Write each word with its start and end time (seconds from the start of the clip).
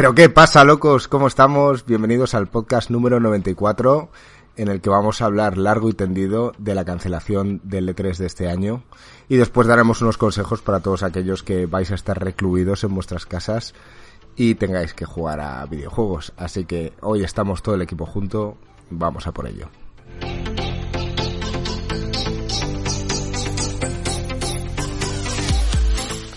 Pero 0.00 0.14
qué 0.14 0.30
pasa, 0.30 0.64
locos, 0.64 1.08
¿cómo 1.08 1.26
estamos? 1.26 1.84
Bienvenidos 1.84 2.34
al 2.34 2.46
podcast 2.46 2.88
número 2.88 3.20
94, 3.20 4.08
en 4.56 4.68
el 4.68 4.80
que 4.80 4.88
vamos 4.88 5.20
a 5.20 5.26
hablar 5.26 5.58
largo 5.58 5.90
y 5.90 5.92
tendido 5.92 6.54
de 6.56 6.74
la 6.74 6.86
cancelación 6.86 7.60
del 7.64 7.94
E3 7.94 8.16
de 8.16 8.24
este 8.24 8.48
año. 8.48 8.82
Y 9.28 9.36
después 9.36 9.68
daremos 9.68 10.00
unos 10.00 10.16
consejos 10.16 10.62
para 10.62 10.80
todos 10.80 11.02
aquellos 11.02 11.42
que 11.42 11.66
vais 11.66 11.90
a 11.90 11.96
estar 11.96 12.18
recluidos 12.18 12.82
en 12.82 12.94
vuestras 12.94 13.26
casas 13.26 13.74
y 14.36 14.54
tengáis 14.54 14.94
que 14.94 15.04
jugar 15.04 15.38
a 15.38 15.66
videojuegos. 15.66 16.32
Así 16.38 16.64
que 16.64 16.94
hoy 17.02 17.22
estamos 17.22 17.62
todo 17.62 17.74
el 17.74 17.82
equipo 17.82 18.06
junto, 18.06 18.56
vamos 18.88 19.26
a 19.26 19.32
por 19.32 19.48
ello. 19.48 19.68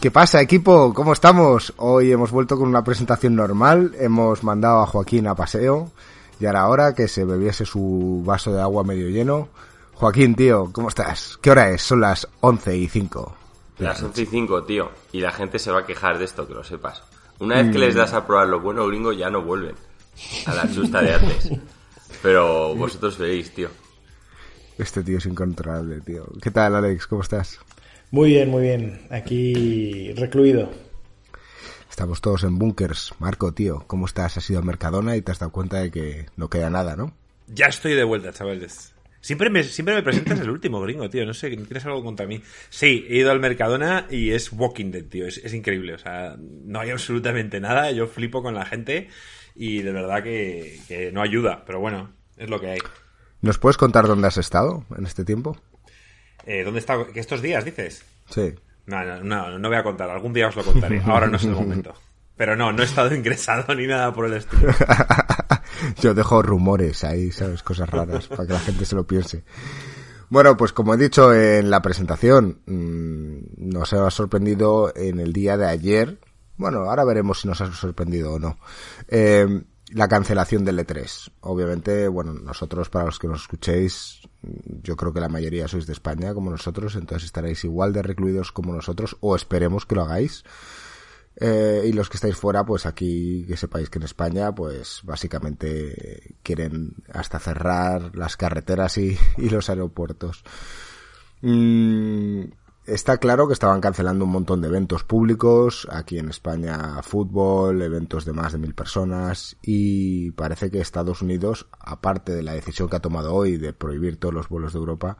¿Qué 0.03 0.11
pasa, 0.11 0.41
equipo? 0.41 0.93
¿Cómo 0.93 1.13
estamos? 1.13 1.73
Hoy 1.77 2.11
hemos 2.11 2.29
vuelto 2.29 2.57
con 2.57 2.67
una 2.67 2.83
presentación 2.83 3.37
normal. 3.37 3.93
Hemos 3.97 4.43
mandado 4.43 4.81
a 4.81 4.85
Joaquín 4.85 5.27
a 5.27 5.33
paseo. 5.33 5.93
Y 6.41 6.45
ahora 6.45 6.67
hora 6.67 6.93
que 6.93 7.07
se 7.07 7.23
bebiese 7.23 7.63
su 7.63 8.21
vaso 8.25 8.51
de 8.51 8.61
agua 8.61 8.83
medio 8.83 9.07
lleno. 9.07 9.47
Joaquín, 9.93 10.35
tío, 10.35 10.69
¿cómo 10.73 10.89
estás? 10.89 11.39
¿Qué 11.41 11.51
hora 11.51 11.69
es? 11.69 11.83
Son 11.83 12.01
las 12.01 12.27
11 12.41 12.75
y 12.75 12.89
5. 12.89 13.35
Las 13.77 14.03
11 14.03 14.23
y 14.23 14.25
5, 14.25 14.63
tío. 14.65 14.91
Y 15.13 15.21
la 15.21 15.31
gente 15.31 15.57
se 15.57 15.71
va 15.71 15.79
a 15.79 15.85
quejar 15.85 16.17
de 16.17 16.25
esto, 16.25 16.45
que 16.49 16.53
lo 16.53 16.65
sepas. 16.65 17.01
Una 17.39 17.61
vez 17.61 17.71
que 17.71 17.79
les 17.79 17.95
das 17.95 18.11
a 18.11 18.27
probar 18.27 18.49
lo 18.49 18.59
bueno 18.59 18.85
gringo, 18.85 19.13
ya 19.13 19.29
no 19.29 19.41
vuelven 19.41 19.77
a 20.47 20.53
la 20.53 20.69
chusta 20.69 21.01
de 21.01 21.13
antes. 21.13 21.49
Pero 22.21 22.75
vosotros 22.75 23.17
veréis, 23.17 23.53
tío. 23.53 23.69
Este 24.77 25.01
tío 25.01 25.19
es 25.19 25.25
incontrolable, 25.27 26.01
tío. 26.01 26.25
¿Qué 26.41 26.51
tal, 26.51 26.75
Alex? 26.75 27.07
¿Cómo 27.07 27.21
estás? 27.21 27.61
Muy 28.13 28.29
bien, 28.29 28.51
muy 28.51 28.61
bien. 28.61 28.99
Aquí 29.09 30.13
recluido. 30.13 30.69
Estamos 31.89 32.21
todos 32.21 32.43
en 32.43 32.59
bunkers. 32.59 33.15
Marco, 33.17 33.55
tío, 33.55 33.85
¿cómo 33.87 34.05
estás? 34.05 34.37
Has 34.37 34.47
ido 34.51 34.59
a 34.59 34.61
Mercadona 34.61 35.17
y 35.17 35.23
te 35.23 35.31
has 35.31 35.39
dado 35.39 35.51
cuenta 35.51 35.79
de 35.79 35.89
que 35.89 36.27
no 36.37 36.47
queda 36.47 36.69
nada, 36.69 36.95
¿no? 36.95 37.17
Ya 37.47 37.65
estoy 37.65 37.93
de 37.93 38.03
vuelta, 38.03 38.31
chavales. 38.31 38.93
Siempre 39.19 39.49
me, 39.49 39.63
siempre 39.63 39.95
me 39.95 40.03
presentas 40.03 40.39
el 40.41 40.51
último, 40.51 40.79
gringo, 40.79 41.09
tío. 41.09 41.25
No 41.25 41.33
sé, 41.33 41.49
¿tienes 41.49 41.85
algo 41.87 42.03
contra 42.03 42.27
mí? 42.27 42.39
Sí, 42.69 43.03
he 43.09 43.17
ido 43.17 43.31
al 43.31 43.39
Mercadona 43.39 44.05
y 44.11 44.29
es 44.29 44.53
Walking 44.53 44.91
Dead, 44.91 45.05
tío. 45.05 45.25
Es, 45.25 45.39
es 45.39 45.51
increíble. 45.55 45.95
O 45.95 45.97
sea, 45.97 46.35
no 46.37 46.81
hay 46.81 46.91
absolutamente 46.91 47.59
nada. 47.59 47.89
Yo 47.89 48.05
flipo 48.05 48.43
con 48.43 48.53
la 48.53 48.67
gente 48.67 49.07
y 49.55 49.81
de 49.81 49.91
verdad 49.91 50.21
que, 50.21 50.79
que 50.87 51.11
no 51.11 51.23
ayuda. 51.23 51.63
Pero 51.65 51.79
bueno, 51.79 52.13
es 52.37 52.47
lo 52.47 52.61
que 52.61 52.69
hay. 52.73 52.79
¿Nos 53.41 53.57
puedes 53.57 53.77
contar 53.77 54.05
dónde 54.05 54.27
has 54.27 54.37
estado 54.37 54.85
en 54.95 55.07
este 55.07 55.25
tiempo? 55.25 55.57
Eh, 56.45 56.63
¿Dónde 56.63 56.79
está? 56.79 57.05
¿Que 57.13 57.19
estos 57.19 57.41
días, 57.41 57.63
dices? 57.63 58.03
Sí. 58.33 58.55
No, 58.85 59.03
no, 59.03 59.23
no, 59.23 59.59
no 59.59 59.67
voy 59.67 59.77
a 59.77 59.83
contar. 59.83 60.09
Algún 60.09 60.33
día 60.33 60.47
os 60.47 60.55
lo 60.55 60.63
contaré. 60.63 61.01
Ahora 61.05 61.27
no 61.27 61.37
es 61.37 61.43
el 61.43 61.51
momento. 61.51 61.93
Pero 62.35 62.55
no, 62.55 62.71
no 62.71 62.81
he 62.81 62.85
estado 62.85 63.13
ingresado 63.13 63.75
ni 63.75 63.85
nada 63.85 64.11
por 64.11 64.25
el 64.25 64.33
estilo. 64.33 64.73
Yo 66.01 66.13
dejo 66.13 66.41
rumores 66.41 67.03
ahí, 67.03 67.31
¿sabes? 67.31 67.61
Cosas 67.61 67.89
raras 67.89 68.27
para 68.27 68.47
que 68.47 68.53
la 68.53 68.59
gente 68.59 68.85
se 68.85 68.95
lo 68.95 69.05
piense. 69.05 69.43
Bueno, 70.29 70.57
pues 70.57 70.73
como 70.73 70.95
he 70.95 70.97
dicho 70.97 71.31
en 71.33 71.69
la 71.69 71.81
presentación, 71.81 72.61
mmm, 72.65 73.37
nos 73.57 73.93
ha 73.93 74.09
sorprendido 74.09 74.91
en 74.95 75.19
el 75.19 75.31
día 75.31 75.57
de 75.57 75.67
ayer. 75.67 76.19
Bueno, 76.57 76.79
ahora 76.79 77.03
veremos 77.03 77.41
si 77.41 77.47
nos 77.47 77.61
ha 77.61 77.71
sorprendido 77.71 78.33
o 78.33 78.39
no. 78.39 78.57
Eh, 79.07 79.63
la 79.93 80.07
cancelación 80.07 80.65
del 80.65 80.79
E3. 80.79 81.31
Obviamente, 81.41 82.07
bueno, 82.07 82.33
nosotros, 82.33 82.89
para 82.89 83.05
los 83.05 83.19
que 83.19 83.27
nos 83.27 83.41
escuchéis, 83.41 84.21
yo 84.41 84.95
creo 84.95 85.13
que 85.13 85.19
la 85.19 85.29
mayoría 85.29 85.67
sois 85.67 85.85
de 85.85 85.93
España 85.93 86.33
como 86.33 86.49
nosotros, 86.49 86.95
entonces 86.95 87.25
estaréis 87.25 87.63
igual 87.63 87.93
de 87.93 88.01
recluidos 88.01 88.51
como 88.51 88.73
nosotros, 88.73 89.17
o 89.21 89.35
esperemos 89.35 89.85
que 89.85 89.95
lo 89.95 90.03
hagáis. 90.03 90.43
Eh, 91.35 91.83
y 91.85 91.93
los 91.93 92.09
que 92.09 92.17
estáis 92.17 92.35
fuera, 92.35 92.63
pues 92.63 92.85
aquí 92.85 93.45
que 93.47 93.57
sepáis 93.57 93.89
que 93.89 93.99
en 93.99 94.03
España, 94.03 94.53
pues 94.53 95.01
básicamente 95.03 96.35
quieren 96.43 96.95
hasta 97.11 97.39
cerrar 97.39 98.15
las 98.15 98.37
carreteras 98.37 98.97
y, 98.97 99.17
los 99.37 99.69
aeropuertos. 99.69 100.43
Mm, 101.41 102.45
está 102.85 103.17
claro 103.17 103.47
que 103.47 103.53
estaban 103.53 103.81
cancelando 103.81 104.25
un 104.25 104.31
montón 104.31 104.61
de 104.61 104.67
eventos 104.67 105.03
públicos, 105.03 105.87
aquí 105.91 106.19
en 106.19 106.29
España 106.29 107.01
fútbol, 107.01 107.81
eventos 107.81 108.25
de 108.25 108.33
más 108.33 108.51
de 108.51 108.59
mil 108.59 108.73
personas 108.73 109.55
y 109.61 110.31
parece 110.31 110.69
que 110.69 110.79
Estados 110.79 111.21
Unidos, 111.21 111.67
aparte 111.79 112.33
de 112.33 112.43
la 112.43 112.53
decisión 112.53 112.89
que 112.89 112.97
ha 112.97 113.01
tomado 113.01 113.33
hoy 113.33 113.57
de 113.57 113.73
prohibir 113.73 114.17
todos 114.17 114.33
los 114.33 114.49
vuelos 114.49 114.73
de 114.73 114.79
Europa, 114.79 115.17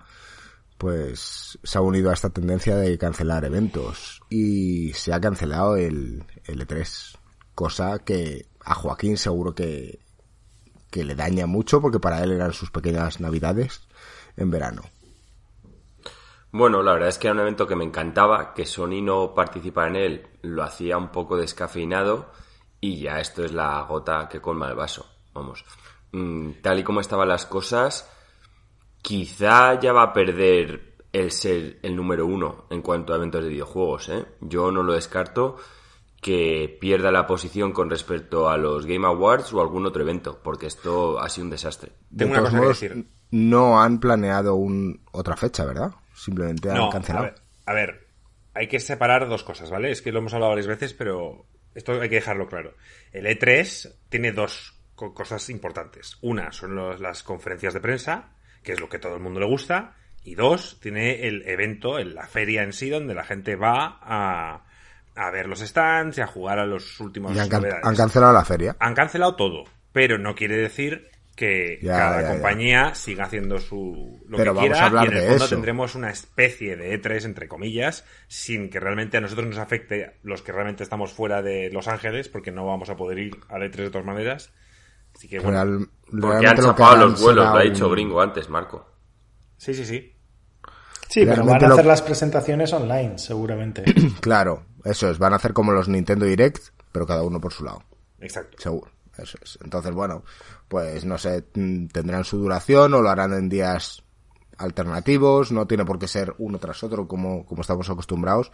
pues 0.78 1.58
se 1.64 1.78
ha 1.78 1.82
unido 1.82 2.10
a 2.10 2.14
esta 2.14 2.30
tendencia 2.30 2.76
de 2.76 2.98
cancelar 2.98 3.46
eventos 3.46 4.22
y 4.30 4.92
se 4.94 5.14
ha 5.14 5.22
cancelado 5.22 5.78
el, 5.78 6.26
el 6.46 6.68
E3, 6.68 7.18
cosa 7.56 8.00
que 8.00 8.48
a 8.66 8.74
Joaquín 8.74 9.18
seguro 9.18 9.56
que, 9.56 10.00
que 10.90 11.04
le 11.04 11.16
daña 11.16 11.48
mucho 11.48 11.82
porque 11.82 12.00
para 12.00 12.24
él 12.24 12.32
eran 12.32 12.54
sus 12.54 12.72
pequeñas 12.72 13.20
navidades 13.20 13.88
en 14.36 14.52
verano. 14.52 14.84
Bueno, 16.54 16.84
la 16.84 16.94
verdad 16.94 17.10
es 17.10 17.18
que 17.18 17.26
era 17.26 17.34
un 17.34 17.40
evento 17.40 17.66
que 17.66 17.76
me 17.76 17.84
encantaba, 17.84 18.54
que 18.54 18.68
Sony 18.68 19.02
no 19.02 19.34
participara 19.34 19.88
en 19.88 19.96
él, 19.96 20.28
lo 20.44 20.62
hacía 20.62 21.00
un 21.00 21.10
poco 21.10 21.36
descafeinado 21.36 22.30
y 22.80 23.00
ya 23.00 23.20
esto 23.20 23.44
es 23.44 23.52
la 23.54 23.82
gota 23.82 24.30
que 24.30 24.40
colma 24.40 24.70
el 24.70 24.76
vaso. 24.76 25.04
Vamos, 25.34 25.66
mm, 26.12 26.62
tal 26.62 26.78
y 26.78 26.84
como 26.84 27.02
estaban 27.02 27.28
las 27.28 27.48
cosas, 27.48 28.08
quizá 29.02 29.80
ya 29.80 29.94
va 29.94 30.04
a 30.04 30.14
perder 30.14 30.98
el 31.12 31.32
ser 31.32 31.80
el 31.82 31.96
número 31.96 32.28
uno 32.28 32.66
en 32.70 32.84
cuanto 32.84 33.14
a 33.14 33.16
eventos 33.16 33.44
de 33.44 33.50
videojuegos. 33.50 34.10
¿eh? 34.10 34.24
Yo 34.40 34.72
no 34.72 34.84
lo 34.84 34.94
descarto 34.94 35.56
que 36.22 36.78
pierda 36.80 37.12
la 37.12 37.26
posición 37.26 37.72
con 37.72 37.90
respecto 37.90 38.48
a 38.48 38.58
los 38.58 38.86
Game 38.86 39.08
Awards 39.08 39.52
o 39.54 39.60
algún 39.60 39.88
otro 39.88 40.04
evento, 40.04 40.40
porque 40.44 40.68
esto 40.68 41.20
ha 41.20 41.30
sido 41.30 41.46
un 41.46 41.50
desastre. 41.50 41.94
Tengo 42.16 42.34
una 42.34 42.42
cosa 42.42 42.58
modos, 42.58 42.80
que 42.80 42.90
decir. 42.90 43.08
No 43.32 43.82
han 43.82 44.00
planeado 44.00 44.54
un, 44.54 45.02
otra 45.12 45.36
fecha, 45.36 45.66
¿verdad? 45.66 45.94
Simplemente 46.14 46.70
han 46.70 46.78
no, 46.78 46.90
cancelado. 46.90 47.26
A 47.26 47.30
ver, 47.30 47.36
a 47.66 47.74
ver, 47.74 48.08
hay 48.54 48.68
que 48.68 48.80
separar 48.80 49.28
dos 49.28 49.44
cosas, 49.44 49.70
¿vale? 49.70 49.92
Es 49.92 50.02
que 50.02 50.12
lo 50.12 50.20
hemos 50.20 50.34
hablado 50.34 50.52
varias 50.52 50.68
veces, 50.68 50.94
pero 50.94 51.46
esto 51.76 52.00
hay 52.00 52.10
que 52.10 52.16
dejarlo 52.16 52.48
claro. 52.48 52.76
El 53.12 53.26
E3 53.26 53.96
tiene 54.10 54.32
dos 54.32 54.80
cosas 54.96 55.50
importantes. 55.50 56.18
Una 56.22 56.52
son 56.52 56.76
los, 56.76 57.00
las 57.00 57.24
conferencias 57.24 57.74
de 57.74 57.82
prensa, 57.82 58.32
que 58.62 58.74
es 58.74 58.80
lo 58.80 58.90
que 58.90 59.00
todo 59.00 59.16
el 59.16 59.22
mundo 59.22 59.40
le 59.40 59.48
gusta. 59.48 59.96
Y 60.24 60.36
dos, 60.36 60.80
tiene 60.82 61.28
el 61.28 61.48
evento, 61.48 62.00
la 62.00 62.28
feria 62.28 62.64
en 62.64 62.72
sí, 62.72 62.90
donde 62.90 63.14
la 63.14 63.26
gente 63.26 63.56
va 63.56 64.00
a, 64.02 64.64
a 65.16 65.32
ver 65.32 65.48
los 65.48 65.60
stands 65.60 66.18
y 66.18 66.22
a 66.22 66.28
jugar 66.28 66.60
a 66.60 66.66
los 66.66 67.00
últimos 67.00 67.36
y 67.36 67.40
han, 67.40 67.50
han, 67.84 67.96
cancelado 67.96 68.32
la 68.32 68.46
feria. 68.46 68.76
Han 68.80 68.94
cancelado 68.94 69.36
todo, 69.36 69.66
pero 69.92 70.18
no 70.18 70.36
quiere 70.36 70.58
decir 70.58 71.10
que 71.36 71.80
ya, 71.82 71.98
cada 71.98 72.22
ya, 72.22 72.30
compañía 72.30 72.90
ya. 72.90 72.96
siga 72.96 73.26
haciendo 73.26 73.60
su 73.60 74.24
lo 74.28 74.38
pero 74.38 74.54
que 74.54 74.58
vamos 74.58 74.70
quiera 74.70 74.84
a 74.84 74.86
hablar 74.88 75.06
y 75.06 75.08
en 75.08 75.14
el 75.14 75.22
de 75.22 75.30
fondo 75.30 75.46
eso. 75.46 75.56
tendremos 75.56 75.96
una 75.96 76.10
especie 76.12 76.76
de 76.78 77.02
E3 77.02 77.26
entre 77.26 77.48
comillas 77.48 78.06
sin 78.28 78.70
que 78.70 78.80
realmente 78.80 79.18
a 79.18 79.22
nosotros 79.22 79.48
nos 79.48 79.58
afecte 79.58 80.20
los 80.22 80.44
que 80.44 80.52
realmente 80.52 80.84
estamos 80.84 81.12
fuera 81.12 81.42
de 81.42 81.70
Los 81.72 81.88
Ángeles 81.88 82.30
porque 82.30 82.52
no 82.52 82.66
vamos 82.66 82.90
a 82.90 82.96
poder 82.96 83.18
ir 83.18 83.38
al 83.50 83.64
E3 83.64 83.76
de 83.76 83.90
todas 83.90 84.06
maneras. 84.06 84.54
Así 85.16 85.28
que 85.28 85.40
bueno, 85.40 85.64
Real, 85.64 85.90
porque 86.22 86.48
han 86.48 86.58
chapado 86.58 87.08
los 87.08 87.22
vuelos, 87.22 87.46
lo 87.46 87.56
ha 87.56 87.64
dicho 87.64 87.90
Gringo 87.90 88.22
antes, 88.22 88.50
Marco. 88.50 88.88
Sí, 89.58 89.74
sí, 89.74 89.86
sí. 89.86 90.16
Sí, 91.08 91.26
pero 91.26 91.46
van 91.46 91.64
a 91.64 91.68
hacer 91.68 91.86
lo... 91.86 91.92
las 91.92 92.02
presentaciones 92.02 92.74
online, 92.74 93.18
seguramente. 93.20 93.84
claro, 94.22 94.66
eso 94.84 95.10
es, 95.10 95.20
van 95.20 95.34
a 95.34 95.36
hacer 95.36 95.54
como 95.54 95.72
los 95.72 95.88
Nintendo 95.88 96.26
Direct, 96.26 96.70
pero 96.92 97.06
cada 97.06 97.24
uno 97.24 97.40
por 97.40 97.54
su 97.54 97.64
lado. 97.64 97.84
Exacto. 98.20 98.58
Seguro. 98.60 98.92
Eso 99.18 99.38
es. 99.44 99.60
Entonces, 99.64 99.92
bueno, 99.94 100.24
pues 100.74 101.06
no 101.06 101.20
sé, 101.20 101.44
tendrán 101.44 102.24
su 102.24 102.40
duración 102.40 102.96
o 102.96 103.02
lo 103.04 103.12
harán 103.12 103.32
en 103.34 103.48
días 103.48 104.02
alternativos, 104.58 105.52
no 105.52 105.68
tiene 105.68 105.86
por 105.86 106.00
qué 106.00 106.08
ser 106.08 106.34
uno 106.40 106.58
tras 106.58 106.82
otro 106.84 107.08
como, 107.08 107.46
como 107.46 107.62
estamos 107.62 107.92
acostumbrados. 107.92 108.52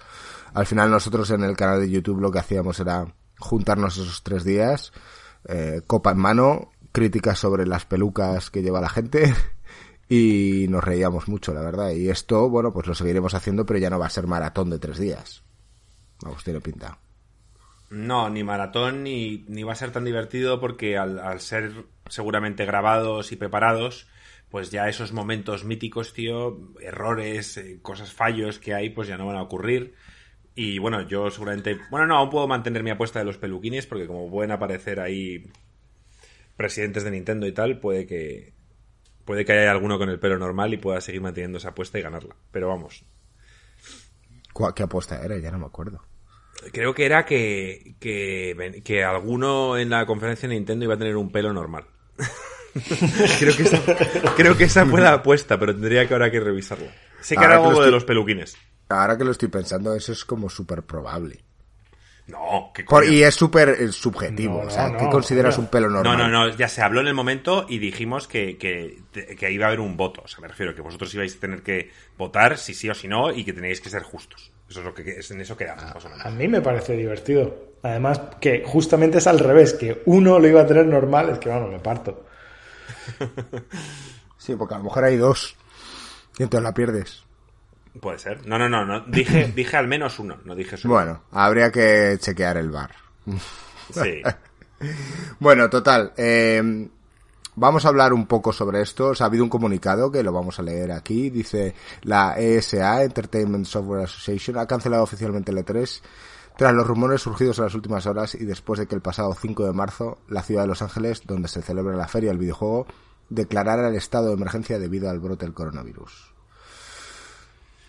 Al 0.53 0.66
final 0.66 0.91
nosotros 0.91 1.32
en 1.32 1.46
el 1.46 1.55
canal 1.55 1.79
de 1.79 1.90
YouTube 1.90 2.20
lo 2.20 2.29
que 2.29 2.40
hacíamos 2.40 2.78
era 2.82 3.08
juntarnos 3.38 3.96
esos 3.96 4.22
tres 4.22 4.43
días, 4.43 4.91
eh, 5.47 5.79
copa 5.88 6.11
en 6.11 6.17
mano, 6.17 6.72
críticas 6.91 7.40
sobre 7.40 7.66
las 7.66 7.85
pelucas 7.85 8.49
que 8.49 8.64
lleva 8.64 8.82
la 8.82 8.90
gente 8.90 9.34
y 10.09 10.66
nos 10.67 10.84
reíamos 10.84 11.29
mucho, 11.29 11.53
la 11.53 11.61
verdad. 11.61 11.91
Y 11.91 12.09
esto, 12.09 12.49
bueno, 12.49 12.73
pues 12.73 12.85
lo 12.85 12.96
seguiremos 12.96 13.34
haciendo, 13.34 13.66
pero 13.66 13.79
ya 13.79 13.90
no 13.90 13.97
va 13.97 14.08
a 14.08 14.09
ser 14.09 14.28
maratón 14.28 14.70
de 14.72 14.79
tres 14.79 14.97
días. 14.97 15.41
Vamos, 16.22 16.43
tiene 16.43 16.59
pinta. 16.59 16.97
No, 17.90 18.30
ni 18.30 18.44
maratón 18.44 19.03
ni, 19.03 19.46
ni 19.47 19.64
va 19.64 19.74
a 19.74 19.76
ser 19.76 19.91
tan 19.91 20.06
divertido 20.06 20.59
porque 20.59 20.97
al, 20.97 21.20
al, 21.20 21.40
ser 21.40 21.86
seguramente 22.08 22.66
grabados 22.66 23.32
y 23.32 23.36
preparados, 23.36 24.08
pues 24.50 24.70
ya 24.70 24.88
esos 24.90 25.12
momentos 25.12 25.64
míticos, 25.64 26.14
tío, 26.14 26.74
errores, 26.82 27.58
eh, 27.58 27.80
cosas, 27.82 28.14
fallos 28.14 28.59
que 28.59 28.76
hay, 28.76 28.91
pues 28.91 29.08
ya 29.08 29.18
no 29.18 29.26
van 29.26 29.38
a 29.38 29.41
ocurrir. 29.41 29.96
Y 30.53 30.78
bueno, 30.78 31.02
yo 31.08 31.32
seguramente... 31.32 31.80
Bueno, 31.90 32.06
no, 32.06 32.18
aún 32.18 32.30
puedo 32.30 32.47
mantener 32.47 32.84
mi 32.84 32.91
apuesta 32.91 33.20
de 33.20 33.26
los 33.26 33.38
peluquines 33.38 33.88
porque 33.88 34.08
como 34.08 34.30
pueden 34.30 34.52
aparecer 34.52 35.00
ahí 35.00 35.50
presidentes 36.58 37.03
de 37.03 37.12
Nintendo 37.12 37.47
y 37.47 37.53
tal, 37.53 37.80
puede 37.80 38.06
que... 38.06 38.53
Puede 39.26 39.46
que 39.46 39.53
haya 39.53 39.72
alguno 39.72 40.00
con 40.00 40.09
el 40.09 40.20
pelo 40.20 40.40
normal 40.40 40.74
y 40.74 40.78
pueda 40.78 41.02
seguir 41.02 41.22
manteniendo 41.22 41.59
esa 41.59 41.70
apuesta 41.70 42.00
y 42.00 42.02
ganarla. 42.02 42.36
Pero 42.52 42.68
vamos. 42.68 43.06
¿Qué 44.76 44.84
apuesta 44.84 45.24
era? 45.24 45.38
Ya 45.38 45.52
no 45.52 45.59
me 45.59 45.68
acuerdo. 45.68 46.09
Creo 46.72 46.94
que 46.94 47.06
era 47.06 47.26
que, 47.26 47.96
que, 48.00 48.82
que 48.84 49.03
alguno 49.03 49.78
en 49.78 49.90
la 49.90 50.06
conferencia 50.06 50.47
de 50.47 50.56
Nintendo 50.56 50.85
iba 50.85 50.96
a 50.96 50.97
tener 50.97 51.17
un 51.17 51.32
pelo 51.32 51.53
normal. 51.53 51.85
creo, 53.40 53.56
que 53.56 53.64
esa, 53.64 53.82
creo 54.35 54.58
que 54.58 54.66
esa 54.66 54.85
fue 54.85 55.02
la 55.02 55.14
apuesta, 55.14 55.59
pero 55.59 55.73
tendría 55.73 56.08
que 56.08 56.14
ahora 56.14 56.32
que 56.32 56.40
revisarlo. 56.40 56.88
Sé 57.22 57.35
que 57.35 57.44
era 57.44 57.56
algo 57.56 57.84
de 57.84 57.91
los 57.91 58.03
peluquines. 58.03 58.58
Ahora 58.90 59.17
que 59.17 59.23
lo 59.23 59.32
estoy 59.32 59.50
pensando, 59.50 59.94
eso 59.96 60.11
es 60.11 60.26
como 60.26 60.50
súper 60.50 60.84
probable. 60.84 61.44
No, 62.29 62.72
que 62.73 62.85
Y 63.09 63.23
es 63.23 63.34
súper 63.34 63.91
subjetivo. 63.91 64.59
o 64.59 64.70
sea, 64.70 64.96
¿qué 64.97 65.09
consideras 65.09 65.58
un 65.58 65.67
pelo 65.67 65.90
normal? 65.90 66.17
No, 66.17 66.28
no, 66.28 66.47
no. 66.47 66.55
Ya 66.55 66.67
se 66.67 66.82
habló 66.84 67.02
en 67.02 67.08
el 67.08 67.16
momento 67.16 67.66
y 67.67 67.79
dijimos 67.79 68.28
que, 68.28 68.58
que, 68.58 69.02
que, 69.35 69.52
iba 69.52 69.66
a 69.66 69.70
haber 69.70 69.79
un 69.79 69.97
voto. 69.97 70.22
O 70.23 70.28
sea, 70.28 70.40
me 70.40 70.47
refiero 70.47 70.76
que 70.76 70.82
vosotros 70.82 71.14
ibais 71.16 71.35
a 71.35 71.40
tener 71.40 71.64
que 71.64 71.91
votar 72.17 72.59
si 72.59 72.76
sí 72.76 72.88
o 72.88 72.94
si 72.94 73.08
no 73.08 73.32
y 73.32 73.44
que 73.44 73.53
tenéis 73.53 73.82
que 73.82 73.90
ser 73.90 74.03
justos. 74.03 74.52
Eso 74.69 74.79
es 74.79 74.85
lo 74.85 74.93
que 74.93 75.01
es, 75.01 75.31
en 75.31 75.41
eso 75.41 75.57
quedamos. 75.57 76.05
A, 76.05 76.27
a 76.27 76.31
mí 76.31 76.47
me 76.47 76.61
parece 76.61 76.93
divertido. 76.93 77.69
Además, 77.81 78.21
que 78.39 78.63
justamente 78.66 79.17
es 79.17 79.27
al 79.27 79.39
revés, 79.39 79.73
que 79.73 80.03
uno 80.05 80.37
lo 80.37 80.47
iba 80.47 80.61
a 80.61 80.67
tener 80.67 80.85
normal, 80.85 81.29
es 81.29 81.39
que 81.39 81.49
bueno, 81.49 81.67
me 81.67 81.79
parto. 81.79 82.25
sí, 84.37 84.55
porque 84.55 84.75
a 84.75 84.77
lo 84.77 84.83
mejor 84.83 85.05
hay 85.05 85.17
dos 85.17 85.55
y 86.37 86.43
entonces 86.43 86.63
la 86.63 86.73
pierdes. 86.73 87.23
Puede 87.99 88.19
ser. 88.19 88.45
No, 88.45 88.59
no, 88.59 88.69
no, 88.69 88.85
no. 88.85 89.01
Dije, 89.01 89.51
dije 89.55 89.77
al 89.77 89.87
menos 89.87 90.19
uno, 90.19 90.37
no 90.45 90.55
dije 90.55 90.77
solo. 90.77 90.93
Bueno, 90.93 91.23
habría 91.31 91.71
que 91.71 92.17
chequear 92.19 92.57
el 92.57 92.69
bar. 92.69 92.91
Sí. 93.91 94.21
bueno, 95.39 95.69
total. 95.69 96.13
Eh, 96.16 96.87
vamos 97.59 97.85
a 97.85 97.90
hablar 97.90 98.14
un 98.14 98.26
poco 98.26 98.53
sobre 98.53 98.82
esto. 98.82 99.11
ha 99.20 99.26
habido 99.26 99.44
un 99.44 99.50
comunicado 99.50 100.11
que 100.11 100.23
lo 100.23 100.32
vamos 100.32 100.59
a 100.59 100.64
leer 100.64 100.91
aquí. 100.91 101.29
Dice 101.29 101.76
la 102.03 102.40
ESA, 102.40 103.03
Entertainment 103.03 103.66
Software 103.66 104.03
Association, 104.03 104.58
ha 104.58 104.66
cancelado 104.66 105.03
oficialmente 105.03 105.52
el 105.52 105.58
E3 105.58 106.02
tras 106.58 106.73
los 106.73 106.88
rumores 106.88 107.22
surgidos 107.22 107.58
en 107.59 107.66
las 107.66 107.76
últimas 107.76 108.06
horas 108.06 108.35
y 108.35 108.46
después 108.46 108.79
de 108.79 108.88
que 108.88 108.96
el 108.96 109.02
pasado 109.02 109.34
5 109.34 109.66
de 109.66 109.73
marzo 109.73 110.17
la 110.28 110.41
ciudad 110.41 110.64
de 110.64 110.67
Los 110.67 110.82
Ángeles, 110.82 111.22
donde 111.26 111.47
se 111.47 111.61
celebra 111.61 111.96
la 111.96 112.08
feria 112.08 112.29
del 112.29 112.38
videojuego, 112.38 112.85
declarara 113.29 113.88
el 113.88 113.96
estado 113.96 114.28
de 114.28 114.34
emergencia 114.34 114.79
debido 114.79 115.09
al 115.09 115.20
brote 115.20 115.46
del 115.46 115.53
coronavirus. 115.53 116.39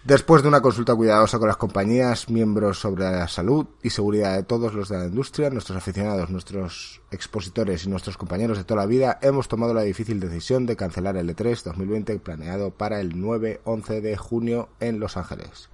Después 0.02 0.41
de 0.41 0.49
una 0.49 0.62
consulta 0.62 0.94
cuidadosa 0.94 1.38
con 1.38 1.49
las 1.49 1.58
compañías, 1.58 2.31
miembros 2.31 2.79
sobre 2.79 3.05
la 3.05 3.29
salud 3.29 3.67
y 3.82 3.91
seguridad 3.91 4.35
de 4.35 4.44
todos 4.44 4.73
los 4.73 4.88
de 4.88 4.97
la 4.97 5.05
industria, 5.05 5.50
nuestros 5.50 5.76
aficionados, 5.76 6.31
nuestros 6.31 7.02
expositores 7.11 7.85
y 7.85 7.91
nuestros 7.91 8.17
compañeros 8.17 8.56
de 8.56 8.64
toda 8.64 8.81
la 8.81 8.87
vida, 8.87 9.19
hemos 9.20 9.47
tomado 9.47 9.75
la 9.75 9.82
difícil 9.82 10.19
decisión 10.19 10.64
de 10.64 10.75
cancelar 10.75 11.19
el 11.19 11.29
E3 11.29 11.64
2020 11.64 12.19
planeado 12.19 12.70
para 12.70 12.99
el 12.99 13.14
9-11 13.14 14.00
de 14.00 14.17
junio 14.17 14.70
en 14.81 15.00
Los 15.00 15.19
Ángeles. 15.19 15.69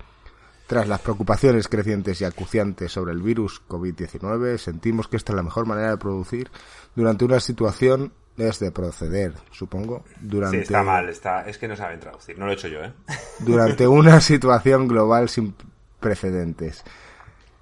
Tras 0.66 0.88
las 0.88 1.02
preocupaciones 1.02 1.68
crecientes 1.68 2.20
y 2.20 2.24
acuciantes 2.24 2.90
sobre 2.90 3.12
el 3.12 3.22
virus 3.22 3.62
COVID-19, 3.68 4.58
sentimos 4.58 5.06
que 5.06 5.18
esta 5.18 5.30
es 5.30 5.36
la 5.36 5.44
mejor 5.44 5.66
manera 5.66 5.90
de 5.90 5.98
producir 5.98 6.50
durante 6.96 7.24
una 7.24 7.38
situación 7.38 8.12
es 8.36 8.58
de 8.58 8.70
proceder, 8.70 9.34
supongo. 9.50 10.04
Durante... 10.20 10.58
Sí, 10.58 10.62
está 10.64 10.82
mal, 10.82 11.08
está... 11.08 11.42
es 11.42 11.58
que 11.58 11.68
no 11.68 11.76
saben 11.76 12.00
traducir, 12.00 12.38
no 12.38 12.46
lo 12.46 12.52
he 12.52 12.54
hecho 12.54 12.68
yo, 12.68 12.82
¿eh? 12.82 12.92
Durante 13.40 13.86
una 13.86 14.20
situación 14.20 14.88
global 14.88 15.28
sin 15.28 15.54
precedentes. 16.00 16.84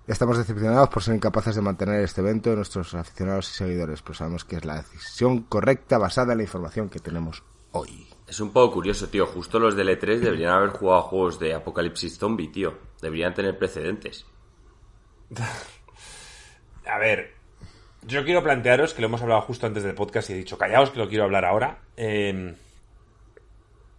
Estamos 0.06 0.37
decepcionados 0.37 0.91
por 0.91 1.03
ser 1.03 1.15
incapaces 1.15 1.55
de 1.55 1.62
mantener 1.62 2.05
este 2.05 2.21
evento 2.21 2.50
de 2.50 2.56
nuestros 2.56 2.94
aficionados 2.94 3.50
y 3.50 3.55
seguidores, 3.55 4.03
pero 4.03 4.15
sabemos 4.15 4.44
que 4.44 4.56
es 4.56 4.65
la 4.65 4.76
decisión 4.76 5.44
correcta 5.44 5.97
basada 5.97 6.32
en 6.32 6.38
la 6.38 6.44
información 6.44 6.91
que 6.91 6.99
tenemos 6.99 7.43
hoy. 7.73 8.06
Es 8.27 8.41
un 8.41 8.53
poco 8.53 8.75
curioso, 8.75 9.09
tío. 9.09 9.27
Justo 9.27 9.59
los 9.59 9.77
de 9.77 9.85
E3 9.85 10.19
deberían 10.19 10.53
haber 10.53 10.70
jugado 10.70 11.03
juegos 11.03 11.38
de 11.38 11.55
Apocalipsis 11.55 12.19
Zombie, 12.19 12.49
tío. 12.49 12.79
Deberían 13.00 13.35
tener 13.35 13.59
precedentes. 13.59 14.27
a 16.87 16.99
ver, 16.99 17.34
yo 18.06 18.25
quiero 18.25 18.43
plantearos, 18.43 18.95
que 18.95 19.01
lo 19.01 19.09
hemos 19.09 19.23
hablado 19.23 19.43
justo 19.43 19.67
antes 19.67 19.83
del 19.83 19.95
podcast 19.95 20.31
y 20.31 20.35
he 20.35 20.37
dicho, 20.37 20.59
callaos 20.59 20.91
que 20.91 20.99
lo 20.99 21.09
quiero 21.09 21.25
hablar 21.25 21.45
ahora. 21.45 21.79
Em, 21.97 22.55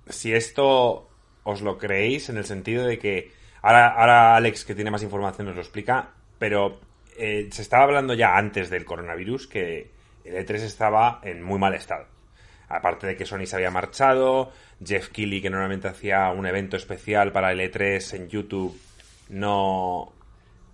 si 0.10 0.34
esto 0.34 1.10
os 1.44 1.62
lo 1.62 1.78
creéis 1.78 2.30
en 2.30 2.38
el 2.38 2.46
sentido 2.46 2.86
de 2.86 3.00
que 3.00 3.32
ahora, 3.62 3.88
ahora 3.88 4.36
Alex, 4.36 4.66
que 4.66 4.76
tiene 4.76 4.92
más 4.92 5.04
información, 5.04 5.48
nos 5.48 5.56
lo 5.56 5.62
explica, 5.62 6.12
pero 6.38 6.80
eh, 7.18 7.50
se 7.52 7.62
estaba 7.62 7.84
hablando 7.84 8.14
ya 8.14 8.38
antes 8.38 8.70
del 8.70 8.86
coronavirus 8.86 9.48
que 9.48 9.92
el 10.24 10.36
E3 10.36 10.56
estaba 10.62 11.20
en 11.24 11.42
muy 11.42 11.60
mal 11.60 11.74
estado. 11.74 12.06
Aparte 12.68 13.08
de 13.08 13.16
que 13.16 13.26
Sony 13.26 13.46
se 13.46 13.56
había 13.56 13.72
marchado, 13.72 14.52
Jeff 14.84 15.10
Keighley, 15.10 15.42
que 15.42 15.50
normalmente 15.50 15.88
hacía 15.88 16.30
un 16.32 16.46
evento 16.46 16.78
especial 16.78 17.32
para 17.32 17.52
el 17.52 17.60
E3 17.60 18.16
en 18.16 18.28
YouTube, 18.28 18.80
no, 19.30 20.12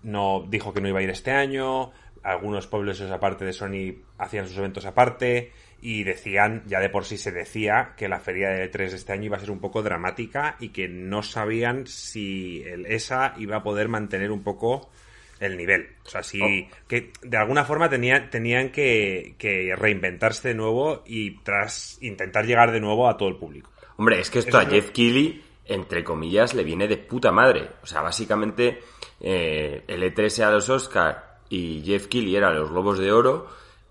no 0.03 0.45
dijo 0.47 0.73
que 0.73 0.81
no 0.81 0.87
iba 0.87 0.99
a 0.99 1.03
ir 1.03 1.09
este 1.09 1.31
año 1.31 1.91
algunos 2.23 2.67
pueblos 2.67 3.01
aparte 3.01 3.45
de 3.45 3.53
Sony 3.53 3.95
hacían 4.17 4.47
sus 4.47 4.57
eventos 4.57 4.85
aparte 4.85 5.51
y 5.81 6.03
decían, 6.03 6.63
ya 6.67 6.79
de 6.79 6.89
por 6.89 7.05
sí 7.05 7.17
se 7.17 7.31
decía, 7.31 7.93
que 7.97 8.07
la 8.07 8.19
feria 8.19 8.49
de 8.49 8.71
E3 8.71 8.89
de 8.89 8.95
este 8.95 9.13
año 9.13 9.25
iba 9.25 9.37
a 9.37 9.39
ser 9.39 9.51
un 9.51 9.59
poco 9.59 9.81
dramática 9.81 10.55
y 10.59 10.69
que 10.69 10.87
no 10.87 11.23
sabían 11.23 11.87
si 11.87 12.61
el 12.63 12.85
ESA 12.85 13.33
iba 13.37 13.57
a 13.57 13.63
poder 13.63 13.89
mantener 13.89 14.31
un 14.31 14.43
poco 14.43 14.91
el 15.39 15.57
nivel. 15.57 15.95
O 16.05 16.09
sea, 16.09 16.21
si 16.21 16.39
oh. 16.41 16.75
que 16.87 17.11
de 17.23 17.37
alguna 17.37 17.65
forma 17.65 17.89
tenían, 17.89 18.29
tenían 18.29 18.69
que, 18.69 19.33
que, 19.39 19.75
reinventarse 19.75 20.49
de 20.49 20.53
nuevo 20.53 21.01
y 21.05 21.39
tras 21.39 21.97
intentar 22.01 22.45
llegar 22.45 22.71
de 22.71 22.79
nuevo 22.79 23.09
a 23.09 23.17
todo 23.17 23.29
el 23.29 23.37
público. 23.37 23.71
Hombre, 23.97 24.19
es 24.19 24.29
que 24.29 24.39
esto 24.39 24.59
a 24.59 24.65
Jeff 24.65 24.91
Keighley, 24.91 25.43
entre 25.65 26.03
comillas, 26.03 26.53
le 26.53 26.63
viene 26.63 26.87
de 26.87 26.97
puta 26.97 27.31
madre. 27.31 27.69
O 27.81 27.87
sea, 27.87 28.01
básicamente 28.01 28.79
eh, 29.19 29.83
el 29.87 30.03
E3 30.03 30.43
a 30.43 30.51
los 30.51 30.69
Oscars 30.69 31.30
y 31.51 31.83
Jeff 31.85 32.07
Keighley 32.07 32.37
era 32.37 32.49
los 32.53 32.71
Globos 32.71 32.97
de 32.97 33.11
Oro 33.11 33.47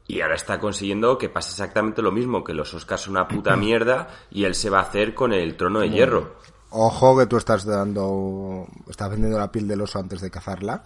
y 0.07 0.23
ahora 0.23 0.35
está 0.35 0.59
consiguiendo 0.59 1.19
que 1.19 1.29
pase 1.29 1.51
exactamente 1.51 2.01
lo 2.01 2.11
mismo, 2.11 2.43
que 2.43 2.55
los 2.55 2.73
Oscars 2.73 3.03
son 3.03 3.13
una 3.13 3.29
puta 3.29 3.55
mierda 3.57 4.09
y 4.31 4.45
él 4.45 4.55
se 4.55 4.71
va 4.71 4.79
a 4.79 4.83
hacer 4.83 5.15
con 5.15 5.33
el 5.35 5.57
trono 5.57 5.81
de 5.81 5.91
hierro. 5.91 6.37
Ojo 6.71 7.19
que 7.19 7.27
tú 7.27 7.37
estás 7.37 7.65
dando, 7.67 8.67
estás 8.89 9.11
vendiendo 9.11 9.39
la 9.39 9.53
piel 9.53 9.69
del 9.69 9.83
oso 9.83 9.99
antes 9.99 10.23
de 10.23 10.31
cazarla. 10.31 10.83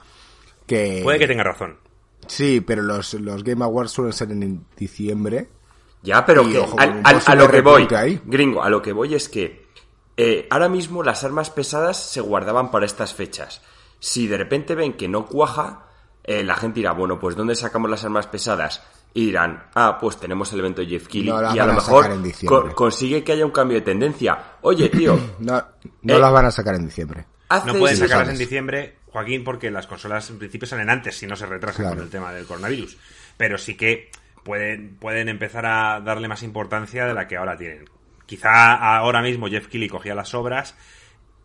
Que... 0.66 1.00
Puede 1.04 1.20
que 1.20 1.28
tenga 1.28 1.44
razón. 1.44 1.78
Sí, 2.26 2.60
pero 2.60 2.82
los, 2.82 3.14
los 3.14 3.44
Game 3.44 3.64
Awards 3.64 3.92
suelen 3.92 4.12
ser 4.12 4.32
en 4.32 4.66
diciembre. 4.76 5.48
Ya, 6.02 6.26
pero 6.26 6.42
que 6.42 6.58
a, 6.58 7.34
lo 7.34 7.50
que 7.50 7.60
voy, 7.60 7.86
gringo, 8.24 8.62
a 8.62 8.68
lo 8.68 8.82
que 8.82 8.92
voy 8.92 9.14
es 9.14 9.28
que 9.28 9.66
eh, 10.16 10.46
ahora 10.50 10.68
mismo 10.68 11.02
las 11.02 11.22
armas 11.22 11.50
pesadas 11.50 11.98
se 11.98 12.20
guardaban 12.20 12.70
para 12.70 12.84
estas 12.84 13.14
fechas. 13.14 13.62
Si 14.00 14.26
de 14.26 14.36
repente 14.36 14.74
ven 14.74 14.94
que 14.94 15.08
no 15.08 15.26
cuaja, 15.26 15.86
eh, 16.24 16.42
la 16.42 16.56
gente 16.56 16.80
dirá, 16.80 16.92
bueno, 16.92 17.18
pues 17.18 17.36
¿dónde 17.36 17.54
sacamos 17.54 17.90
las 17.90 18.02
armas 18.04 18.26
pesadas? 18.26 18.82
Y 19.12 19.26
dirán, 19.26 19.64
ah, 19.74 19.98
pues 20.00 20.16
tenemos 20.16 20.52
el 20.52 20.60
evento 20.60 20.82
Jeff 20.84 21.06
Keighley 21.06 21.32
y 21.54 21.58
a 21.58 21.66
lo 21.66 21.74
mejor 21.74 22.74
consigue 22.74 23.22
que 23.22 23.32
haya 23.32 23.44
un 23.44 23.52
cambio 23.52 23.76
de 23.76 23.82
tendencia. 23.82 24.56
Oye, 24.62 24.88
tío. 24.88 25.16
no 25.38 25.64
no 26.02 26.16
eh, 26.16 26.18
las 26.18 26.32
van 26.32 26.46
a 26.46 26.50
sacar 26.50 26.74
en 26.74 26.86
diciembre. 26.86 27.26
No 27.66 27.74
pueden 27.74 27.96
sacarlas 27.96 28.30
en 28.30 28.38
diciembre, 28.38 28.96
Joaquín, 29.12 29.44
porque 29.44 29.70
las 29.70 29.86
consolas 29.86 30.28
en 30.30 30.38
principio 30.38 30.66
salen 30.66 30.90
antes 30.90 31.16
si 31.16 31.26
no 31.26 31.36
se 31.36 31.46
retrasan 31.46 31.90
con 31.90 32.00
el 32.00 32.10
tema 32.10 32.32
del 32.32 32.46
coronavirus. 32.46 32.96
Pero 33.36 33.58
sí 33.58 33.76
que 33.76 34.10
pueden, 34.42 34.96
pueden 34.96 35.28
empezar 35.28 35.66
a 35.66 36.00
darle 36.00 36.26
más 36.26 36.42
importancia 36.42 37.06
de 37.06 37.14
la 37.14 37.28
que 37.28 37.36
ahora 37.36 37.56
tienen. 37.56 37.84
Quizá 38.26 38.74
ahora 38.74 39.20
mismo 39.20 39.48
Jeff 39.48 39.68
Keighley 39.68 39.88
cogía 39.88 40.14
las 40.14 40.34
obras 40.34 40.74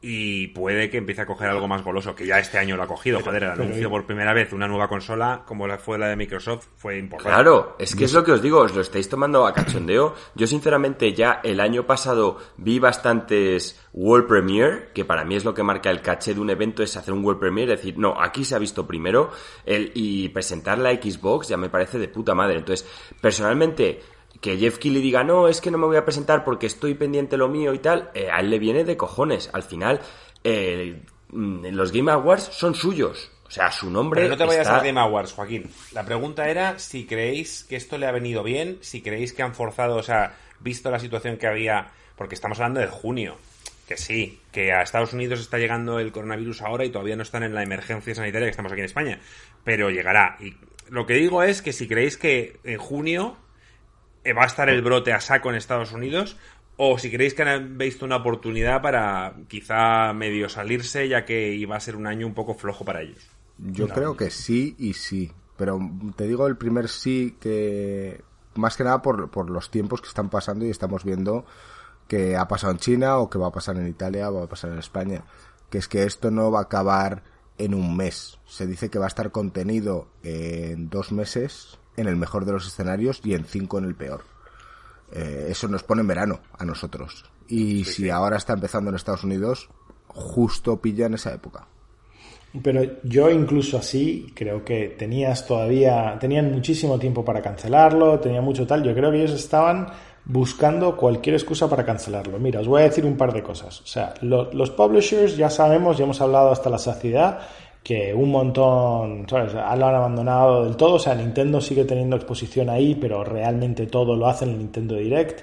y 0.01 0.47
puede 0.47 0.89
que 0.89 0.97
empiece 0.97 1.21
a 1.21 1.25
coger 1.25 1.49
algo 1.49 1.67
más 1.67 1.83
goloso, 1.83 2.15
que 2.15 2.25
ya 2.25 2.39
este 2.39 2.57
año 2.57 2.77
lo 2.77 2.83
ha 2.83 2.87
cogido. 2.87 3.19
Joder, 3.19 3.43
el 3.43 3.51
anuncio 3.51 3.89
por 3.89 4.05
primera 4.05 4.33
vez 4.33 4.53
una 4.53 4.67
nueva 4.67 4.87
consola, 4.87 5.43
como 5.45 5.67
la 5.67 5.77
fue 5.77 5.97
la 5.97 6.07
de 6.07 6.15
Microsoft, 6.15 6.67
fue 6.77 6.97
importante. 6.97 7.33
Claro, 7.33 7.75
es 7.77 7.95
que 7.95 8.05
es 8.05 8.13
lo 8.13 8.23
que 8.23 8.31
os 8.31 8.41
digo, 8.41 8.59
os 8.59 8.73
lo 8.73 8.81
estáis 8.81 9.09
tomando 9.09 9.45
a 9.45 9.53
cachondeo. 9.53 10.15
Yo, 10.35 10.47
sinceramente, 10.47 11.13
ya 11.13 11.41
el 11.43 11.59
año 11.59 11.85
pasado 11.85 12.37
vi 12.57 12.79
bastantes 12.79 13.79
World 13.91 14.27
Premiere, 14.27 14.89
que 14.93 15.03
para 15.03 15.25
mí 15.25 15.35
es 15.35 15.43
lo 15.43 15.53
que 15.53 15.63
marca 15.63 15.89
el 15.89 16.01
caché 16.01 16.33
de 16.33 16.39
un 16.39 16.49
evento, 16.49 16.81
es 16.81 16.95
hacer 16.95 17.13
un 17.13 17.23
World 17.23 17.41
Premiere, 17.41 17.75
decir, 17.75 17.97
no, 17.97 18.15
aquí 18.21 18.45
se 18.45 18.55
ha 18.55 18.59
visto 18.59 18.87
primero, 18.87 19.31
el, 19.65 19.91
y 19.95 20.29
presentar 20.29 20.77
la 20.77 20.91
Xbox 20.91 21.49
ya 21.49 21.57
me 21.57 21.69
parece 21.69 21.99
de 21.99 22.07
puta 22.07 22.33
madre. 22.33 22.57
Entonces, 22.57 22.87
personalmente, 23.19 23.99
que 24.41 24.57
Jeff 24.57 24.77
Keighley 24.77 25.01
diga, 25.01 25.23
no, 25.23 25.47
es 25.47 25.61
que 25.61 25.71
no 25.71 25.77
me 25.77 25.85
voy 25.85 25.97
a 25.97 26.05
presentar 26.05 26.43
porque 26.43 26.67
estoy 26.67 26.93
pendiente 26.93 27.37
lo 27.37 27.49
mío 27.49 27.73
y 27.73 27.79
tal, 27.79 28.09
eh, 28.13 28.29
a 28.31 28.39
él 28.39 28.49
le 28.49 28.59
viene 28.59 28.83
de 28.83 28.97
cojones. 28.97 29.49
Al 29.53 29.63
final, 29.63 29.99
eh, 30.43 31.01
mm, 31.29 31.67
los 31.67 31.91
Game 31.91 32.11
Awards 32.11 32.43
son 32.43 32.75
suyos. 32.75 33.31
O 33.49 33.51
sea, 33.51 33.71
su 33.71 33.89
nombre. 33.89 34.21
Pero 34.21 34.35
no 34.35 34.37
te 34.37 34.45
vayas 34.45 34.67
a 34.67 34.83
Game 34.83 34.99
Awards, 34.99 35.33
Joaquín. 35.33 35.71
La 35.91 36.05
pregunta 36.05 36.47
era 36.49 36.77
si 36.77 37.07
creéis 37.07 37.63
que 37.63 37.77
esto 37.77 37.97
le 37.97 38.05
ha 38.05 38.11
venido 38.11 38.43
bien, 38.43 38.77
si 38.81 39.01
creéis 39.01 39.33
que 39.33 39.41
han 39.41 39.55
forzado, 39.55 39.95
o 39.95 40.03
sea, 40.03 40.37
visto 40.59 40.91
la 40.91 40.99
situación 40.99 41.37
que 41.37 41.47
había, 41.47 41.89
porque 42.15 42.35
estamos 42.35 42.59
hablando 42.59 42.79
de 42.79 42.87
junio, 42.87 43.37
que 43.87 43.97
sí, 43.97 44.39
que 44.51 44.71
a 44.71 44.83
Estados 44.83 45.13
Unidos 45.13 45.39
está 45.39 45.57
llegando 45.57 45.99
el 45.99 46.11
coronavirus 46.11 46.61
ahora 46.61 46.85
y 46.85 46.91
todavía 46.91 47.15
no 47.15 47.23
están 47.23 47.41
en 47.41 47.55
la 47.55 47.63
emergencia 47.63 48.13
sanitaria 48.13 48.45
que 48.45 48.51
estamos 48.51 48.71
aquí 48.71 48.81
en 48.81 48.85
España, 48.85 49.19
pero 49.63 49.89
llegará. 49.89 50.37
Y 50.39 50.55
lo 50.89 51.07
que 51.07 51.15
digo 51.15 51.41
es 51.41 51.63
que 51.63 51.73
si 51.73 51.87
creéis 51.87 52.17
que 52.17 52.59
en 52.63 52.77
junio 52.77 53.35
va 54.25 54.43
a 54.43 54.47
estar 54.47 54.69
el 54.69 54.81
brote 54.81 55.13
a 55.13 55.21
saco 55.21 55.49
en 55.49 55.55
Estados 55.55 55.91
Unidos 55.91 56.37
o 56.77 56.97
si 56.97 57.11
creéis 57.11 57.33
que 57.33 57.43
han 57.43 57.77
visto 57.77 58.05
una 58.05 58.17
oportunidad 58.17 58.81
para 58.81 59.35
quizá 59.49 60.13
medio 60.13 60.47
salirse 60.47 61.09
ya 61.09 61.25
que 61.25 61.53
iba 61.53 61.75
a 61.75 61.79
ser 61.79 61.97
un 61.97 62.07
año 62.07 62.25
un 62.25 62.33
poco 62.33 62.53
flojo 62.53 62.85
para 62.85 63.01
ellos. 63.01 63.29
Yo 63.57 63.89
creo 63.89 64.15
que 64.15 64.29
sí 64.29 64.75
y 64.79 64.93
sí. 64.93 65.31
Pero 65.57 65.77
te 66.15 66.25
digo 66.25 66.47
el 66.47 66.55
primer 66.55 66.87
sí 66.87 67.35
que. 67.41 68.23
Más 68.55 68.77
que 68.77 68.85
nada 68.85 69.01
por, 69.01 69.29
por 69.29 69.49
los 69.49 69.69
tiempos 69.69 70.01
que 70.01 70.07
están 70.07 70.29
pasando 70.29 70.65
y 70.65 70.69
estamos 70.69 71.03
viendo 71.03 71.45
que 72.07 72.35
ha 72.35 72.47
pasado 72.47 72.71
en 72.71 72.79
China 72.79 73.17
o 73.17 73.29
que 73.29 73.37
va 73.37 73.47
a 73.47 73.51
pasar 73.51 73.77
en 73.77 73.87
Italia 73.87 74.31
o 74.31 74.35
va 74.35 74.45
a 74.45 74.49
pasar 74.49 74.71
en 74.71 74.79
España. 74.79 75.25
Que 75.69 75.77
es 75.77 75.87
que 75.89 76.03
esto 76.03 76.31
no 76.31 76.49
va 76.49 76.59
a 76.59 76.63
acabar 76.63 77.23
en 77.57 77.73
un 77.73 77.95
mes. 77.95 78.39
Se 78.45 78.65
dice 78.65 78.89
que 78.89 78.99
va 78.99 79.05
a 79.05 79.09
estar 79.09 79.31
contenido 79.31 80.07
en 80.23 80.89
dos 80.89 81.11
meses, 81.11 81.77
en 81.99 82.07
el 82.07 82.15
mejor 82.15 82.45
de 82.45 82.53
los 82.53 82.67
escenarios, 82.67 83.21
y 83.23 83.33
en 83.33 83.45
cinco 83.45 83.77
en 83.77 83.85
el 83.85 83.95
peor. 83.95 84.23
Eh, 85.11 85.47
eso 85.49 85.67
nos 85.67 85.83
pone 85.83 86.01
en 86.01 86.07
verano 86.07 86.39
a 86.57 86.65
nosotros. 86.65 87.25
Y 87.47 87.85
si 87.85 88.09
ahora 88.09 88.37
está 88.37 88.53
empezando 88.53 88.89
en 88.89 88.95
Estados 88.95 89.23
Unidos, 89.23 89.69
justo 90.07 90.79
pilla 90.79 91.07
en 91.07 91.15
esa 91.15 91.33
época. 91.33 91.67
Pero 92.63 92.81
yo 93.03 93.29
incluso 93.29 93.77
así 93.77 94.31
creo 94.35 94.65
que 94.65 94.95
tenías 94.97 95.45
todavía, 95.45 96.17
tenían 96.19 96.51
muchísimo 96.51 96.97
tiempo 96.97 97.23
para 97.23 97.41
cancelarlo, 97.41 98.19
tenía 98.19 98.41
mucho 98.41 98.65
tal. 98.65 98.83
Yo 98.83 98.93
creo 98.95 99.11
que 99.11 99.17
ellos 99.17 99.33
estaban 99.33 99.87
buscando 100.25 100.97
cualquier 100.97 101.35
excusa 101.35 101.69
para 101.69 101.85
cancelarlo. 101.85 102.39
Mira, 102.39 102.59
os 102.59 102.67
voy 102.67 102.81
a 102.81 102.85
decir 102.85 103.05
un 103.05 103.17
par 103.17 103.33
de 103.33 103.43
cosas. 103.43 103.81
O 103.81 103.87
sea, 103.87 104.13
los 104.21 104.71
publishers 104.71 105.37
ya 105.37 105.49
sabemos, 105.49 105.97
ya 105.97 106.05
hemos 106.05 106.21
hablado 106.21 106.51
hasta 106.51 106.69
la 106.69 106.79
saciedad, 106.79 107.39
que 107.83 108.13
un 108.13 108.29
montón, 108.31 109.25
¿sabes? 109.29 109.53
Lo 109.53 109.61
han 109.61 109.95
abandonado 109.95 110.65
del 110.65 110.75
todo. 110.75 110.95
O 110.95 110.99
sea, 110.99 111.15
Nintendo 111.15 111.61
sigue 111.61 111.85
teniendo 111.85 112.15
exposición 112.15 112.69
ahí, 112.69 112.95
pero 112.95 113.23
realmente 113.23 113.87
todo 113.87 114.15
lo 114.15 114.27
hace 114.27 114.45
en 114.45 114.51
el 114.51 114.57
Nintendo 114.59 114.95
Direct. 114.95 115.41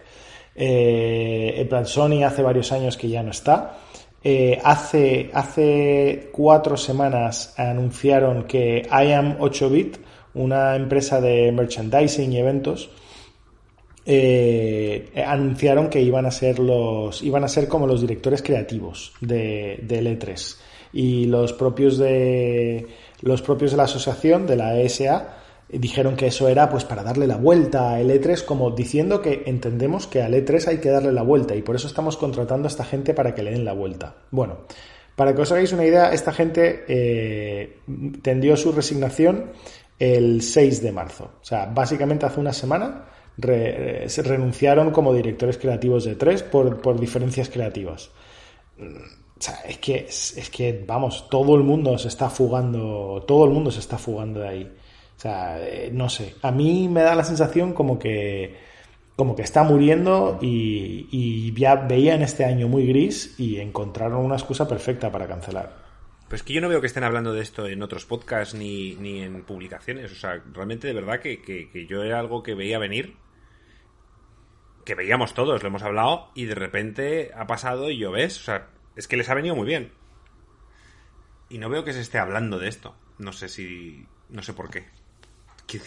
Eh, 0.54 1.54
el 1.56 1.68
plan 1.68 1.86
Sony 1.86 2.22
hace 2.24 2.42
varios 2.42 2.72
años 2.72 2.96
que 2.96 3.08
ya 3.08 3.22
no 3.22 3.30
está. 3.30 3.78
Eh, 4.22 4.58
hace, 4.64 5.30
hace 5.32 6.30
cuatro 6.32 6.76
semanas 6.76 7.54
anunciaron 7.56 8.44
que 8.44 8.82
I 8.90 9.12
Am 9.12 9.38
8-Bit, 9.38 9.98
una 10.34 10.74
empresa 10.74 11.20
de 11.20 11.52
merchandising 11.52 12.32
y 12.32 12.38
eventos, 12.38 12.90
eh, 14.04 15.12
anunciaron 15.26 15.88
que 15.88 16.00
iban 16.00 16.26
a 16.26 16.30
ser 16.30 16.60
los 16.60 17.22
iban 17.22 17.42
a 17.42 17.48
ser 17.48 17.66
como 17.66 17.88
los 17.88 18.00
directores 18.00 18.40
creativos 18.40 19.12
de, 19.20 19.80
de 19.82 20.00
L3 20.00 20.56
y 20.96 21.26
los 21.26 21.52
propios 21.52 21.98
de 21.98 22.86
los 23.20 23.42
propios 23.42 23.72
de 23.72 23.76
la 23.76 23.82
asociación 23.82 24.46
de 24.46 24.56
la 24.56 24.80
ESA 24.80 25.36
dijeron 25.68 26.16
que 26.16 26.28
eso 26.28 26.48
era 26.48 26.70
pues 26.70 26.84
para 26.84 27.02
darle 27.02 27.26
la 27.26 27.36
vuelta 27.36 27.90
a 27.90 28.00
E3 28.00 28.44
como 28.44 28.70
diciendo 28.70 29.20
que 29.20 29.42
entendemos 29.44 30.06
que 30.06 30.22
al 30.22 30.32
E3 30.32 30.68
hay 30.68 30.78
que 30.78 30.88
darle 30.88 31.12
la 31.12 31.22
vuelta 31.22 31.54
y 31.54 31.60
por 31.60 31.76
eso 31.76 31.86
estamos 31.86 32.16
contratando 32.16 32.66
a 32.66 32.70
esta 32.70 32.84
gente 32.84 33.12
para 33.12 33.34
que 33.34 33.42
le 33.42 33.50
den 33.50 33.66
la 33.66 33.74
vuelta. 33.74 34.14
Bueno, 34.30 34.60
para 35.16 35.34
que 35.34 35.42
os 35.42 35.52
hagáis 35.52 35.72
una 35.72 35.84
idea, 35.84 36.12
esta 36.12 36.32
gente 36.32 36.84
eh, 36.88 37.80
tendió 38.22 38.56
su 38.56 38.72
resignación 38.72 39.50
el 39.98 40.40
6 40.40 40.82
de 40.82 40.92
marzo. 40.92 41.32
O 41.42 41.44
sea, 41.44 41.66
básicamente 41.66 42.24
hace 42.24 42.40
una 42.40 42.54
semana 42.54 43.04
se 43.38 44.22
renunciaron 44.22 44.92
como 44.92 45.12
directores 45.12 45.58
creativos 45.58 46.04
de 46.04 46.16
E3 46.16 46.42
por, 46.44 46.80
por 46.80 46.98
diferencias 46.98 47.50
creativas. 47.50 48.10
O 49.38 49.42
sea, 49.42 49.60
es 49.66 49.78
que, 49.78 50.06
es 50.06 50.50
que, 50.50 50.84
vamos, 50.86 51.28
todo 51.28 51.56
el 51.56 51.62
mundo 51.62 51.98
se 51.98 52.08
está 52.08 52.30
fugando, 52.30 53.22
todo 53.26 53.44
el 53.44 53.50
mundo 53.50 53.70
se 53.70 53.80
está 53.80 53.98
fugando 53.98 54.40
de 54.40 54.48
ahí. 54.48 54.72
O 55.16 55.20
sea, 55.20 55.58
eh, 55.60 55.90
no 55.92 56.08
sé. 56.08 56.34
A 56.42 56.50
mí 56.50 56.88
me 56.88 57.02
da 57.02 57.14
la 57.14 57.24
sensación 57.24 57.72
como 57.72 57.98
que 57.98 58.54
como 59.16 59.34
que 59.34 59.42
está 59.42 59.62
muriendo 59.62 60.38
y, 60.42 61.52
ya 61.54 61.74
veían 61.74 62.22
este 62.22 62.44
año 62.44 62.68
muy 62.68 62.86
gris 62.86 63.34
y 63.38 63.58
encontraron 63.60 64.22
una 64.22 64.36
excusa 64.36 64.68
perfecta 64.68 65.10
para 65.10 65.26
cancelar. 65.26 65.86
Pues 66.28 66.42
que 66.42 66.52
yo 66.52 66.60
no 66.60 66.68
veo 66.68 66.82
que 66.82 66.86
estén 66.86 67.04
hablando 67.04 67.32
de 67.32 67.40
esto 67.40 67.66
en 67.66 67.82
otros 67.82 68.04
podcasts 68.04 68.54
ni, 68.54 68.94
ni 68.96 69.22
en 69.22 69.42
publicaciones. 69.44 70.12
O 70.12 70.16
sea, 70.16 70.42
realmente 70.52 70.86
de 70.86 70.92
verdad 70.92 71.20
que, 71.20 71.40
que, 71.40 71.86
yo 71.86 72.02
era 72.02 72.20
algo 72.20 72.42
que 72.42 72.54
veía 72.54 72.78
venir, 72.78 73.16
que 74.84 74.94
veíamos 74.94 75.32
todos, 75.32 75.62
lo 75.62 75.68
hemos 75.68 75.82
hablado, 75.82 76.30
y 76.34 76.44
de 76.44 76.54
repente 76.54 77.30
ha 77.34 77.46
pasado 77.46 77.90
y 77.90 77.96
yo 77.96 78.10
ves, 78.10 78.38
o 78.40 78.44
sea, 78.44 78.68
es 78.96 79.06
que 79.06 79.16
les 79.16 79.28
ha 79.28 79.34
venido 79.34 79.54
muy 79.54 79.66
bien. 79.66 79.92
Y 81.48 81.58
no 81.58 81.68
veo 81.68 81.84
que 81.84 81.92
se 81.92 82.00
esté 82.00 82.18
hablando 82.18 82.58
de 82.58 82.68
esto. 82.68 82.96
No 83.18 83.32
sé 83.32 83.48
si... 83.48 84.04
no 84.30 84.42
sé 84.42 84.52
por 84.52 84.70
qué 84.70 84.86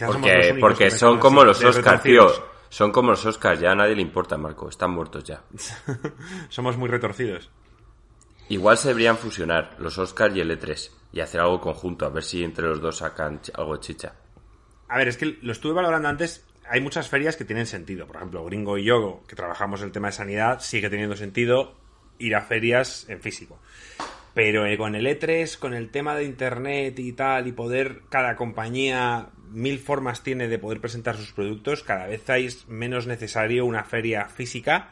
porque, 0.06 0.56
porque 0.60 0.90
son 0.90 1.18
como 1.18 1.44
los 1.44 1.62
Oscars, 1.62 2.02
tío. 2.02 2.26
Son 2.68 2.92
como 2.92 3.10
los 3.10 3.26
Oscars, 3.26 3.60
ya 3.60 3.72
a 3.72 3.74
nadie 3.74 3.96
le 3.96 4.02
importa, 4.02 4.36
Marco. 4.36 4.68
Están 4.68 4.92
muertos 4.92 5.24
ya. 5.24 5.42
Somos 6.48 6.76
muy 6.76 6.88
retorcidos. 6.88 7.50
Igual 8.48 8.78
se 8.78 8.88
deberían 8.88 9.16
fusionar 9.16 9.76
los 9.78 9.98
Oscars 9.98 10.34
y 10.36 10.40
el 10.40 10.50
E3 10.50 10.90
y 11.12 11.20
hacer 11.20 11.40
algo 11.40 11.60
conjunto, 11.60 12.06
a 12.06 12.10
ver 12.10 12.22
si 12.22 12.44
entre 12.44 12.66
los 12.66 12.80
dos 12.80 12.98
sacan 12.98 13.40
algo 13.54 13.76
chicha. 13.78 14.14
A 14.88 14.98
ver, 14.98 15.08
es 15.08 15.16
que 15.16 15.38
lo 15.40 15.52
estuve 15.52 15.72
valorando 15.72 16.08
antes. 16.08 16.44
Hay 16.68 16.80
muchas 16.80 17.08
ferias 17.08 17.36
que 17.36 17.44
tienen 17.44 17.66
sentido. 17.66 18.06
Por 18.06 18.16
ejemplo, 18.16 18.44
Gringo 18.44 18.78
y 18.78 18.84
Yogo, 18.84 19.24
que 19.26 19.34
trabajamos 19.34 19.82
el 19.82 19.90
tema 19.90 20.08
de 20.08 20.12
sanidad, 20.12 20.60
sigue 20.60 20.90
teniendo 20.90 21.16
sentido 21.16 21.79
ir 22.20 22.36
a 22.36 22.42
ferias 22.42 23.06
en 23.08 23.20
físico. 23.20 23.58
Pero 24.34 24.66
eh, 24.66 24.76
con 24.76 24.94
el 24.94 25.06
E3, 25.06 25.58
con 25.58 25.74
el 25.74 25.90
tema 25.90 26.14
de 26.14 26.24
Internet 26.24 26.98
y 26.98 27.12
tal, 27.12 27.48
y 27.48 27.52
poder 27.52 28.02
cada 28.08 28.36
compañía 28.36 29.30
mil 29.50 29.78
formas 29.80 30.22
tiene 30.22 30.48
de 30.48 30.58
poder 30.58 30.80
presentar 30.80 31.16
sus 31.16 31.32
productos, 31.32 31.82
cada 31.82 32.06
vez 32.06 32.28
es 32.28 32.68
menos 32.68 33.06
necesario 33.06 33.66
una 33.66 33.82
feria 33.82 34.28
física, 34.28 34.90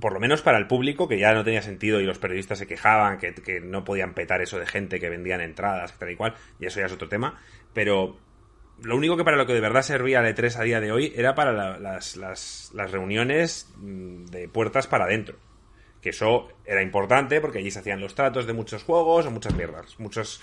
por 0.00 0.12
lo 0.12 0.20
menos 0.20 0.42
para 0.42 0.58
el 0.58 0.66
público, 0.66 1.06
que 1.08 1.18
ya 1.18 1.32
no 1.32 1.44
tenía 1.44 1.62
sentido 1.62 2.00
y 2.00 2.04
los 2.04 2.18
periodistas 2.18 2.58
se 2.58 2.66
quejaban 2.66 3.18
que, 3.18 3.60
no 3.60 3.84
podían 3.84 4.14
petar 4.14 4.42
eso 4.42 4.58
de 4.58 4.66
gente 4.66 4.98
que 4.98 5.08
vendían 5.08 5.40
entradas, 5.40 5.96
tal 5.98 6.10
y 6.10 6.16
cual, 6.16 6.34
y 6.58 6.66
eso 6.66 6.80
ya 6.80 6.86
es 6.86 6.92
otro 6.92 7.08
tema, 7.08 7.40
pero 7.72 8.18
lo 8.82 8.96
único 8.96 9.16
que 9.16 9.24
para 9.24 9.36
lo 9.36 9.46
que 9.46 9.54
de 9.54 9.60
verdad 9.60 9.82
servía 9.82 10.20
el 10.20 10.34
E3 10.34 10.56
a 10.56 10.62
día 10.62 10.80
de 10.80 10.92
hoy 10.92 11.12
era 11.16 11.34
para 11.34 11.78
las, 11.78 12.16
las, 12.16 12.72
las 12.74 12.90
reuniones 12.90 13.72
mm, 13.76 14.26
de 14.26 14.48
puertas 14.48 14.86
para 14.86 15.04
adentro 15.04 15.38
que 16.06 16.10
eso 16.10 16.46
era 16.64 16.82
importante 16.82 17.40
porque 17.40 17.58
allí 17.58 17.72
se 17.72 17.80
hacían 17.80 18.00
los 18.00 18.14
tratos 18.14 18.46
de 18.46 18.52
muchos 18.52 18.84
juegos 18.84 19.26
o 19.26 19.30
muchas 19.32 19.56
mierdas, 19.56 19.98
muchos 19.98 20.40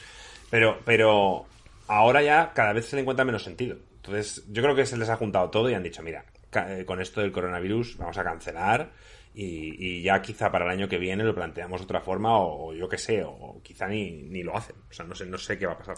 pero 0.49 0.79
pero 0.83 1.45
ahora 1.87 2.21
ya 2.21 2.51
cada 2.53 2.73
vez 2.73 2.87
se 2.87 2.97
le 2.97 3.03
encuentra 3.03 3.23
menos 3.23 3.43
sentido. 3.45 3.77
Entonces, 3.95 4.43
yo 4.51 4.61
creo 4.61 4.75
que 4.75 4.85
se 4.85 4.97
les 4.97 5.07
ha 5.07 5.15
juntado 5.15 5.49
todo 5.49 5.69
y 5.69 5.73
han 5.73 5.81
dicho, 5.81 6.03
mira, 6.03 6.25
eh, 6.53 6.83
con 6.85 6.99
esto 6.99 7.21
del 7.21 7.31
coronavirus 7.31 7.97
vamos 7.97 8.17
a 8.17 8.25
cancelar 8.25 8.91
y, 9.33 10.01
ya 10.03 10.21
quizá 10.21 10.51
para 10.51 10.65
el 10.65 10.71
año 10.71 10.89
que 10.89 10.97
viene 10.97 11.23
lo 11.23 11.33
planteamos 11.33 11.79
de 11.79 11.85
otra 11.85 12.01
forma 12.01 12.37
o, 12.37 12.73
yo 12.73 12.89
qué 12.89 12.97
sé, 12.97 13.23
o 13.23 13.61
quizá 13.63 13.87
ni, 13.87 14.11
ni, 14.11 14.43
lo 14.43 14.57
hacen. 14.57 14.75
O 14.89 14.93
sea, 14.93 15.05
no 15.05 15.15
sé, 15.15 15.25
no 15.25 15.37
sé 15.37 15.57
qué 15.57 15.65
va 15.65 15.73
a 15.73 15.77
pasar. 15.77 15.95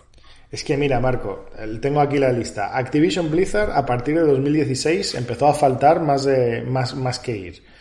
Es 0.51 0.63
que 0.63 0.77
mira, 0.77 0.99
Marco, 0.99 1.47
tengo 1.81 2.01
aquí 2.01 2.19
la 2.19 2.31
lista. 2.31 2.77
Activision 2.77 3.31
Blizzard 3.31 3.71
a 3.71 3.83
partir 3.83 4.13
de 4.13 4.27
2016 4.27 5.15
empezó 5.15 5.47
a 5.47 5.55
faltar 5.55 6.01
más, 6.01 6.23
de, 6.23 6.61
más, 6.61 6.95
más 6.95 7.17
que 7.17 7.35
ir. 7.35 7.74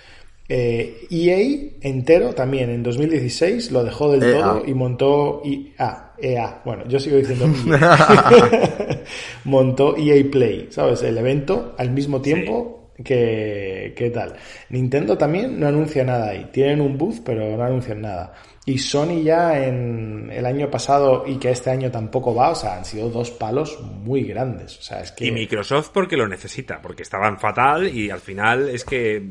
EA 0.47 1.39
eh, 1.39 1.77
e 1.81 1.89
entero 1.89 2.35
también 2.35 2.69
en 2.69 2.83
2016 2.83 3.73
lo 3.73 3.83
dejó 3.83 4.13
del 4.13 4.23
e 4.23 4.33
todo 4.35 4.63
y 4.67 4.75
montó 4.75 5.43
EA, 5.45 6.13
EA. 6.19 6.61
Bueno, 6.65 6.85
yo 6.87 7.01
sigo 7.01 7.17
diciendo 7.17 7.47
EA. 7.67 9.03
montó 9.45 9.97
EA 9.97 10.23
Play, 10.31 10.69
¿sabes? 10.71 11.03
El 11.03 11.17
evento 11.17 11.75
al 11.79 11.91
mismo 11.91 12.21
tiempo 12.21 12.91
que, 13.03 13.95
que 13.97 14.11
tal. 14.11 14.35
Nintendo 14.69 15.17
también 15.17 15.59
no 15.59 15.67
anuncia 15.67 16.05
nada 16.05 16.31
ahí. 16.31 16.49
Tienen 16.53 16.81
un 16.81 16.99
booth, 16.99 17.21
pero 17.25 17.57
no 17.57 17.63
anuncian 17.63 18.03
nada. 18.03 18.35
Y 18.67 18.79
Sony 18.79 19.23
ya 19.23 19.63
en 19.67 20.31
el 20.33 20.47
año 20.47 20.71
pasado 20.71 21.25
y 21.27 21.37
que 21.37 21.51
este 21.51 21.71
año 21.71 21.91
tampoco 21.91 22.35
va, 22.35 22.51
o 22.51 22.55
sea, 22.55 22.77
han 22.77 22.85
sido 22.87 23.11
dos 23.11 23.31
palos 23.31 23.79
muy 23.81 24.23
grandes. 24.23 24.79
O 24.79 24.83
sea, 24.83 25.01
es 25.01 25.13
que... 25.13 25.27
Y 25.27 25.33
Microsoft 25.33 25.91
porque 25.93 26.17
lo 26.17 26.27
necesita, 26.27 26.81
porque 26.81 27.03
estaban 27.03 27.39
fatal 27.39 27.95
y 27.95 28.09
al 28.09 28.21
final 28.21 28.71
es 28.71 28.85
que 28.85 29.23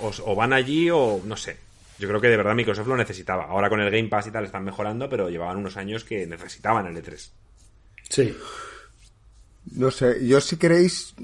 o, 0.00 0.34
van 0.34 0.52
allí 0.52 0.90
o 0.90 1.20
no 1.24 1.36
sé. 1.36 1.56
Yo 2.00 2.08
creo 2.08 2.20
que 2.20 2.28
de 2.28 2.36
verdad 2.36 2.54
Microsoft 2.54 2.88
lo 2.88 2.96
necesitaba. 2.96 3.44
Ahora 3.44 3.68
con 3.68 3.80
el 3.80 3.90
Game 3.92 4.08
Pass 4.08 4.26
y 4.26 4.32
tal 4.32 4.44
están 4.44 4.64
mejorando, 4.64 5.08
pero 5.08 5.28
llevaban 5.28 5.58
unos 5.58 5.76
años 5.76 6.02
que 6.02 6.26
necesitaban 6.26 6.86
el 6.86 6.96
E3. 6.96 7.30
Sí. 8.08 8.36
No 9.72 9.92
sé, 9.92 10.26
yo 10.26 10.40
si 10.40 10.56
queréis 10.56 11.14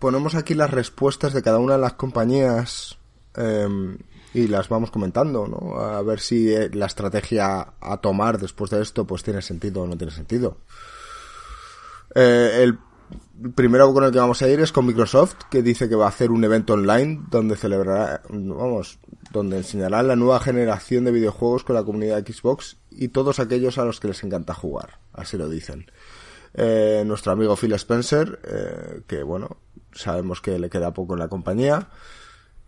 ponemos 0.00 0.34
aquí 0.34 0.54
las 0.54 0.70
respuestas 0.70 1.34
de 1.34 1.42
cada 1.42 1.58
una 1.58 1.74
de 1.74 1.80
las 1.80 1.92
compañías 1.92 2.98
em, 3.36 3.96
y 4.34 4.48
las 4.48 4.68
vamos 4.68 4.90
comentando, 4.90 5.46
¿no? 5.46 5.78
A 5.78 6.02
ver 6.02 6.20
si 6.20 6.52
eh, 6.52 6.70
la 6.72 6.86
estrategia 6.86 7.74
a 7.80 7.96
tomar 7.98 8.38
después 8.38 8.70
de 8.70 8.80
esto 8.80 9.06
pues 9.06 9.22
tiene 9.22 9.42
sentido 9.42 9.82
o 9.82 9.86
no 9.86 9.96
tiene 9.96 10.12
sentido. 10.12 10.58
Eh, 12.14 12.60
el 12.62 12.78
primero 13.54 13.92
con 13.92 14.04
el 14.04 14.12
que 14.12 14.18
vamos 14.18 14.40
a 14.40 14.48
ir 14.48 14.60
es 14.60 14.72
con 14.72 14.86
Microsoft, 14.86 15.34
que 15.50 15.62
dice 15.62 15.88
que 15.88 15.96
va 15.96 16.06
a 16.06 16.08
hacer 16.08 16.30
un 16.30 16.44
evento 16.44 16.74
online 16.74 17.22
donde 17.30 17.56
celebrará, 17.56 18.22
vamos, 18.30 18.98
donde 19.32 19.58
enseñará 19.58 20.02
la 20.02 20.16
nueva 20.16 20.40
generación 20.40 21.04
de 21.04 21.12
videojuegos 21.12 21.64
con 21.64 21.76
la 21.76 21.84
comunidad 21.84 22.22
de 22.22 22.32
Xbox 22.32 22.78
y 22.90 23.08
todos 23.08 23.38
aquellos 23.38 23.76
a 23.78 23.84
los 23.84 24.00
que 24.00 24.08
les 24.08 24.22
encanta 24.24 24.54
jugar, 24.54 24.98
así 25.12 25.36
lo 25.36 25.48
dicen. 25.48 25.90
Eh, 26.54 27.02
nuestro 27.06 27.32
amigo 27.32 27.56
Phil 27.56 27.72
Spencer, 27.72 29.04
que 29.06 29.22
bueno, 29.22 29.58
sabemos 29.92 30.40
que 30.40 30.58
le 30.58 30.70
queda 30.70 30.92
poco 30.92 31.14
en 31.14 31.20
la 31.20 31.28
compañía, 31.28 31.88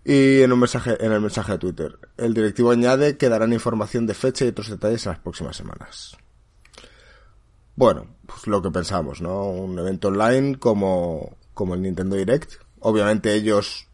y 0.04 0.42
en 0.42 0.52
un 0.52 0.61
mensaje, 0.61 1.02
en 1.02 1.12
el 1.12 1.20
mensaje 1.20 1.52
de 1.52 1.58
Twitter, 1.58 1.99
el 2.18 2.34
directivo 2.34 2.70
añade 2.70 3.16
que 3.16 3.28
darán 3.28 3.52
información 3.52 4.06
de 4.06 4.14
fecha 4.14 4.44
y 4.44 4.49
otros 4.49 4.68
detalles 4.68 5.06
en 5.06 5.12
las 5.12 5.20
próximas 5.20 5.56
semanas. 5.56 6.16
Bueno, 7.76 8.06
pues 8.26 8.46
lo 8.46 8.61
que 8.62 8.70
pensamos, 8.70 9.20
¿no? 9.20 9.46
Un 9.49 9.78
evento 9.78 10.08
online 10.08 10.58
como, 10.58 11.37
como 11.54 11.75
el 11.75 11.82
Nintendo 11.82 12.16
Direct. 12.16 12.52
Obviamente 12.80 13.32
ellos, 13.32 13.88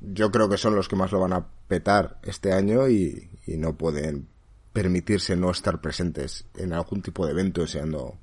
yo 0.00 0.30
creo 0.30 0.48
que 0.48 0.56
son 0.56 0.76
los 0.76 0.88
que 0.88 0.96
más 0.96 1.10
lo 1.10 1.20
van 1.20 1.32
a 1.32 1.48
petar 1.66 2.18
este 2.22 2.52
año 2.52 2.88
y, 2.88 3.30
y 3.46 3.56
no 3.56 3.76
pueden 3.76 4.28
permitirse 4.72 5.36
no 5.36 5.50
estar 5.50 5.80
presentes 5.80 6.46
en 6.56 6.72
algún 6.72 7.02
tipo 7.02 7.26
de 7.26 7.32
evento 7.32 7.60
enseñando 7.60 8.18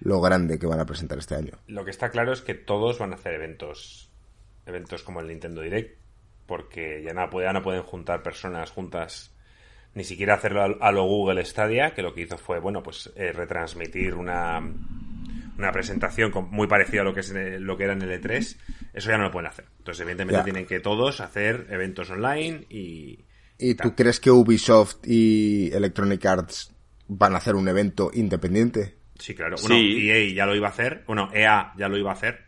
lo 0.00 0.20
grande 0.20 0.58
que 0.58 0.66
van 0.66 0.80
a 0.80 0.86
presentar 0.86 1.18
este 1.18 1.34
año. 1.34 1.52
Lo 1.66 1.84
que 1.84 1.90
está 1.90 2.10
claro 2.10 2.32
es 2.32 2.40
que 2.40 2.54
todos 2.54 2.98
van 2.98 3.12
a 3.12 3.16
hacer 3.16 3.34
eventos, 3.34 4.10
eventos 4.64 5.02
como 5.02 5.20
el 5.20 5.26
Nintendo 5.26 5.60
Direct, 5.60 5.98
porque 6.46 7.02
ya 7.04 7.12
no, 7.12 7.28
ya 7.40 7.52
no 7.52 7.62
pueden 7.62 7.82
juntar 7.82 8.22
personas 8.22 8.70
juntas, 8.70 9.34
ni 9.94 10.04
siquiera 10.04 10.34
hacerlo 10.34 10.78
a, 10.80 10.92
lo 10.92 11.04
Google 11.04 11.44
Stadia, 11.44 11.94
que 11.94 12.02
lo 12.02 12.14
que 12.14 12.22
hizo 12.22 12.38
fue, 12.38 12.60
bueno, 12.60 12.82
pues 12.82 13.12
eh, 13.16 13.32
retransmitir 13.32 14.14
una, 14.14 14.60
una 15.58 15.72
presentación 15.72 16.32
muy 16.50 16.66
parecida 16.66 17.00
a 17.00 17.04
lo 17.04 17.14
que 17.14 17.20
es 17.20 17.32
lo 17.32 17.76
que 17.76 17.84
era 17.84 17.94
en 17.94 18.02
el 18.02 18.22
E3, 18.22 18.56
eso 18.92 19.10
ya 19.10 19.16
no 19.16 19.24
lo 19.24 19.30
pueden 19.30 19.48
hacer. 19.48 19.66
Entonces, 19.78 20.02
evidentemente, 20.02 20.42
tienen 20.44 20.66
que 20.66 20.80
todos 20.80 21.20
hacer 21.20 21.66
eventos 21.70 22.10
online 22.10 22.66
y. 22.68 23.24
¿Y 23.58 23.74
tú 23.74 23.94
crees 23.94 24.20
que 24.20 24.30
Ubisoft 24.30 25.06
y 25.06 25.70
Electronic 25.72 26.24
Arts 26.26 26.74
van 27.08 27.34
a 27.34 27.38
hacer 27.38 27.54
un 27.54 27.68
evento 27.68 28.10
independiente? 28.12 28.96
Sí, 29.18 29.34
claro. 29.34 29.56
Bueno, 29.62 29.76
EA 29.76 30.34
ya 30.34 30.44
lo 30.44 30.54
iba 30.54 30.66
a 30.66 30.70
hacer. 30.70 31.04
Bueno, 31.06 31.30
EA 31.32 31.72
ya 31.78 31.88
lo 31.88 31.96
iba 31.96 32.10
a 32.10 32.14
hacer. 32.14 32.44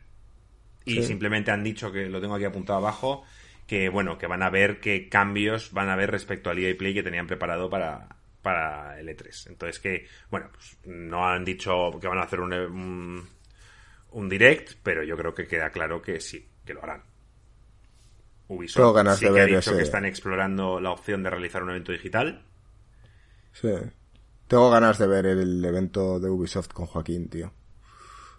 Y 0.84 1.02
simplemente 1.02 1.50
han 1.50 1.62
dicho 1.62 1.92
que 1.92 2.08
lo 2.08 2.20
tengo 2.20 2.34
aquí 2.34 2.44
apuntado 2.44 2.78
abajo. 2.78 3.24
Que 3.68 3.88
bueno, 3.88 4.18
que 4.18 4.26
van 4.26 4.42
a 4.42 4.50
ver 4.50 4.80
qué 4.80 5.08
cambios 5.08 5.72
van 5.72 5.90
a 5.90 5.94
ver 5.94 6.10
respecto 6.10 6.50
al 6.50 6.58
EA 6.58 6.76
Play 6.76 6.94
que 6.94 7.04
tenían 7.04 7.28
preparado 7.28 7.70
para, 7.70 8.08
para 8.42 8.98
el 8.98 9.08
E3. 9.08 9.50
Entonces 9.50 9.78
que, 9.78 10.06
bueno, 10.30 10.48
pues 10.52 10.78
no 10.84 11.28
han 11.28 11.44
dicho 11.44 11.90
que 12.00 12.08
van 12.08 12.18
a 12.18 12.22
hacer 12.22 12.40
un, 12.40 13.28
un, 14.10 14.28
direct, 14.28 14.78
pero 14.82 15.04
yo 15.04 15.16
creo 15.16 15.34
que 15.34 15.46
queda 15.46 15.70
claro 15.70 16.00
que 16.02 16.20
sí, 16.20 16.48
que 16.64 16.74
lo 16.74 16.82
harán. 16.82 17.02
Ubisoft 18.48 19.18
sí 19.18 19.26
que 19.30 19.40
ha 19.40 19.44
dicho 19.44 19.76
que 19.76 19.82
están 19.82 20.06
explorando 20.06 20.80
la 20.80 20.90
opción 20.90 21.22
de 21.22 21.30
realizar 21.30 21.62
un 21.62 21.70
evento 21.70 21.92
digital. 21.92 22.42
Sí. 23.52 23.74
Tengo 24.46 24.70
ganas 24.70 24.98
de 24.98 25.06
ver 25.06 25.26
el 25.26 25.62
evento 25.62 26.18
de 26.18 26.30
Ubisoft 26.30 26.68
con 26.68 26.86
Joaquín, 26.86 27.28
tío. 27.28 27.52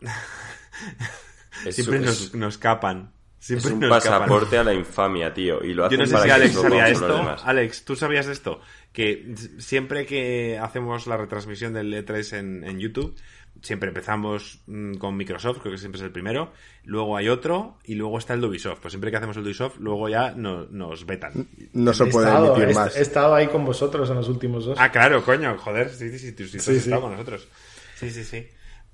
Siempre 1.70 2.00
nos, 2.00 2.34
nos 2.34 2.58
capan. 2.58 3.14
Siempre 3.40 3.70
es 3.70 3.74
un 3.74 3.90
pasaporte 3.90 4.58
a 4.58 4.64
la 4.64 4.74
infamia, 4.74 5.34
tío. 5.34 5.64
Y 5.64 5.74
lo 5.74 5.86
hacen 5.86 6.00
Yo 6.00 6.06
no 6.06 6.18
sé 6.18 6.24
si 6.24 6.30
Alex 6.30 6.54
sabía 6.54 6.90
esto. 6.90 7.36
Alex, 7.44 7.86
¿tú 7.86 7.96
sabías 7.96 8.28
esto? 8.28 8.60
Que 8.92 9.34
siempre 9.58 10.06
que 10.06 10.60
hacemos 10.60 11.08
la 11.08 11.16
retransmisión 11.16 11.74
del 11.74 11.94
E3 11.94 12.38
en, 12.38 12.64
en 12.66 12.80
YouTube, 12.80 13.16
siempre 13.62 13.90
empezamos 13.90 14.60
mm, 14.68 14.96
con 14.96 15.16
Microsoft, 15.16 15.60
creo 15.60 15.74
que 15.74 15.78
siempre 15.78 16.00
es 16.00 16.06
el 16.06 16.12
primero, 16.12 16.52
luego 16.84 17.18
hay 17.18 17.30
otro 17.30 17.78
y 17.84 17.96
luego 17.96 18.18
está 18.18 18.34
el 18.34 18.42
de 18.42 18.48
Ubisoft. 18.48 18.80
Pues 18.82 18.92
siempre 18.92 19.12
que 19.12 19.18
hacemos 19.18 19.38
el 19.38 19.44
de 19.44 19.50
Ubisoft, 19.50 19.78
luego 19.80 20.10
ya 20.10 20.32
nos 20.32 21.06
vetan. 21.06 21.48
No 21.74 21.94
se 21.94 22.06
puede 22.08 22.30
emitir 22.30 22.74
más. 22.76 22.96
He 22.96 23.02
estado 23.02 23.36
ahí 23.36 23.48
con 23.48 23.66
vosotros 23.66 24.10
en 24.10 24.16
los 24.16 24.30
últimos 24.30 24.66
dos. 24.66 24.78
Ah, 24.80 24.92
claro, 24.92 25.24
coño, 25.24 25.58
joder, 25.58 25.90
sí, 25.90 26.10
sí, 26.10 26.20
sí, 26.20 26.34
sí, 26.38 26.60
sí, 26.60 26.72
estado 26.76 27.02
con 27.02 27.12
nosotros. 27.12 27.48
Sí, 27.96 28.10
sí, 28.10 28.24
sí. 28.24 28.48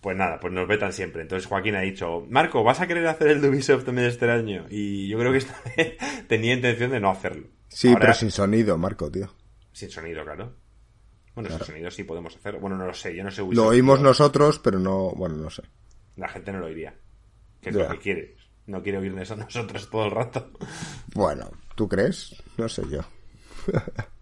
Pues 0.05 0.15
nada, 0.15 0.39
pues 0.39 0.53
nos 0.53 0.67
vetan 0.67 0.93
siempre. 0.93 1.23
Entonces 1.23 1.47
Joaquín 1.47 1.73
ha 1.73 1.81
dicho, 1.81 2.27
Marco, 2.29 2.63
¿vas 2.63 2.79
a 2.79 2.85
querer 2.85 3.07
hacer 3.07 3.29
el 3.29 3.41
de 3.41 3.49
Ubisoft 3.49 3.85
también 3.85 4.05
este 4.07 4.29
año? 4.29 4.67
Y 4.69 5.07
yo 5.07 5.17
creo 5.17 5.31
que 5.31 5.39
esta 5.39 5.59
vez 5.75 5.97
tenía 6.27 6.53
intención 6.53 6.91
de 6.91 6.99
no 6.99 7.09
hacerlo. 7.09 7.47
Sí, 7.69 7.91
pero 7.99 8.13
sin 8.13 8.29
sonido, 8.29 8.77
Marco, 8.77 9.09
tío. 9.09 9.33
Sin 9.71 9.89
sonido, 9.89 10.23
claro. 10.23 10.53
Bueno, 11.33 11.49
claro. 11.49 11.65
sonido 11.65 11.89
sí 11.89 12.03
podemos 12.03 12.35
hacer. 12.35 12.59
Bueno, 12.59 12.77
no 12.77 12.85
lo 12.85 12.93
sé, 12.93 13.15
yo 13.15 13.23
no 13.23 13.31
sé. 13.31 13.41
lo 13.49 13.65
oímos 13.65 13.99
nosotros, 13.99 14.59
pero 14.59 14.77
no, 14.77 15.09
bueno, 15.15 15.37
no 15.37 15.49
sé. 15.49 15.63
La 16.17 16.27
gente 16.27 16.51
no 16.51 16.59
lo 16.59 16.67
oiría. 16.67 16.93
Que 17.59 17.71
es 17.71 17.75
lo 17.75 17.89
que 17.89 17.97
quiere. 17.97 18.35
No 18.67 18.83
quiere 18.83 18.99
oírnos 18.99 19.31
a 19.31 19.37
nosotros 19.37 19.89
todo 19.89 20.05
el 20.05 20.11
rato. 20.11 20.51
Bueno, 21.15 21.49
¿tú 21.73 21.89
crees? 21.89 22.43
No 22.59 22.69
sé 22.69 22.83
yo. 22.91 23.01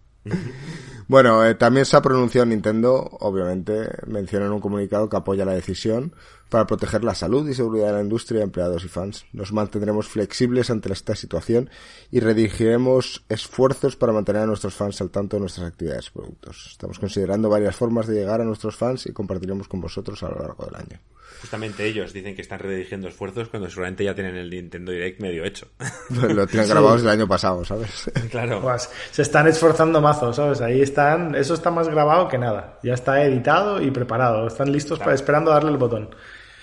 bueno, 1.08 1.46
eh, 1.46 1.56
también 1.56 1.86
se 1.86 1.98
ha 1.98 2.02
pronunciado 2.02 2.46
Nintendo, 2.46 3.18
obviamente, 3.20 3.90
menciona 4.08 4.46
en 4.46 4.54
un 4.54 4.62
comunicado 4.62 5.10
que 5.10 5.18
apoya 5.18 5.46
la 5.46 5.54
decisión 5.54 6.14
para 6.54 6.68
proteger 6.68 7.04
la 7.04 7.16
salud 7.16 7.50
y 7.50 7.56
seguridad 7.56 7.88
de 7.88 7.94
la 7.94 8.02
industria, 8.02 8.44
empleados 8.44 8.86
y 8.86 8.88
fans. 8.88 9.26
Nos 9.34 9.52
mantendremos 9.52 10.08
flexibles 10.08 10.70
ante 10.70 10.94
esta 10.94 11.16
situación 11.16 11.68
y 12.12 12.20
redirigiremos 12.20 13.26
esfuerzos 13.28 13.96
para 13.96 14.14
mantener 14.14 14.44
a 14.44 14.46
nuestros 14.46 14.76
fans 14.76 15.02
al 15.02 15.10
tanto 15.10 15.36
de 15.36 15.40
nuestras 15.40 15.66
actividades 15.66 16.10
y 16.10 16.12
productos. 16.12 16.68
Estamos 16.70 17.00
considerando 17.00 17.50
varias 17.50 17.76
formas 17.76 18.06
de 18.06 18.14
llegar 18.14 18.40
a 18.40 18.44
nuestros 18.44 18.76
fans 18.76 19.08
y 19.08 19.14
compartiremos 19.14 19.68
con 19.68 19.82
vosotros 19.82 20.22
a 20.22 20.30
lo 20.30 20.38
largo 20.38 20.64
del 20.66 20.76
año. 20.76 21.00
Justamente 21.42 21.88
ellos 21.88 22.14
dicen 22.14 22.36
que 22.36 22.44
están 22.44 22.60
redirigiendo 22.60 23.08
esfuerzos 23.08 23.50
cuando 23.50 23.68
seguramente 23.68 24.04
ya 24.04 24.14
tienen 24.14 24.36
el 24.36 24.52
Nintendo 24.52 24.92
Direct 24.92 25.22
medio 25.22 25.44
hecho. 25.44 25.70
Lo 26.12 26.46
tienen 26.46 26.70
grabado 26.70 26.94
desde 26.94 27.08
el 27.08 27.14
año 27.14 27.28
pasado, 27.28 27.66
¿sabes? 27.66 28.12
Claro. 28.30 28.62
Pues, 28.62 28.92
se 29.10 29.24
están 29.24 29.48
esforzando 29.48 30.02
mazo, 30.02 30.32
¿sabes? 30.32 30.62
Ahí 30.62 30.84
están, 30.84 31.34
eso 31.34 31.56
está 31.56 31.72
más 31.72 31.90
grabado 31.90 32.28
que 32.28 32.38
nada. 32.38 32.78
Ya 32.84 32.94
está 32.94 33.24
editado 33.24 33.82
y 33.82 33.90
preparado. 33.90 34.46
Están 34.46 34.72
listos 34.72 35.00
para 35.00 35.16
esperando 35.16 35.50
darle 35.50 35.72
el 35.72 35.78
botón. 35.78 36.12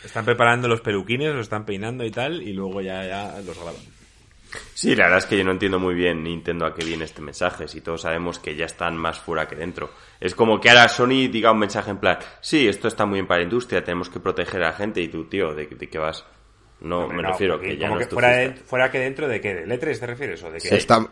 Están 0.04 0.24
preparando 0.24 0.68
los 0.68 0.80
peluquines, 0.80 1.34
los 1.34 1.42
están 1.42 1.64
peinando 1.64 2.04
y 2.04 2.10
tal, 2.10 2.42
y 2.42 2.52
luego 2.52 2.80
ya, 2.80 3.04
ya 3.06 3.40
los 3.44 3.56
graban. 3.56 4.00
Sí, 4.74 4.96
la 4.96 5.04
verdad 5.04 5.18
es 5.18 5.26
que 5.26 5.36
yo 5.36 5.44
no 5.44 5.52
entiendo 5.52 5.78
muy 5.78 5.94
bien 5.94 6.24
Nintendo 6.24 6.66
a 6.66 6.74
qué 6.74 6.84
viene 6.84 7.04
este 7.04 7.22
mensaje, 7.22 7.68
si 7.68 7.80
todos 7.80 8.02
sabemos 8.02 8.38
que 8.38 8.56
ya 8.56 8.64
están 8.64 8.96
más 8.96 9.18
fuera 9.20 9.46
que 9.46 9.54
dentro. 9.54 9.90
Es 10.18 10.34
como 10.34 10.60
que 10.60 10.70
ahora 10.70 10.88
Sony 10.88 11.28
diga 11.30 11.52
un 11.52 11.58
mensaje 11.58 11.90
en 11.90 11.98
plan, 11.98 12.18
sí, 12.40 12.66
esto 12.66 12.88
está 12.88 13.06
muy 13.06 13.16
bien 13.16 13.26
para 13.26 13.38
la 13.38 13.44
industria, 13.44 13.84
tenemos 13.84 14.08
que 14.08 14.20
proteger 14.20 14.62
a 14.62 14.68
la 14.68 14.72
gente, 14.72 15.00
y 15.00 15.08
tú, 15.08 15.26
tío, 15.26 15.54
¿de, 15.54 15.68
qué 15.68 15.98
vas? 15.98 16.24
No, 16.80 17.06
me 17.08 17.22
refiero 17.22 17.60
que 17.60 17.76
ya 17.76 17.90
no 17.90 17.98
que 17.98 18.06
fuera, 18.06 18.54
fuera, 18.64 18.90
que 18.90 18.98
dentro 19.00 19.28
de 19.28 19.40
qué, 19.40 19.54
¿de 19.54 19.80
E3 19.80 20.00
te 20.00 20.06
refieres? 20.06 20.42
¿O 20.42 20.50
de 20.50 20.58
qué? 20.58 20.76
Está, 20.76 21.06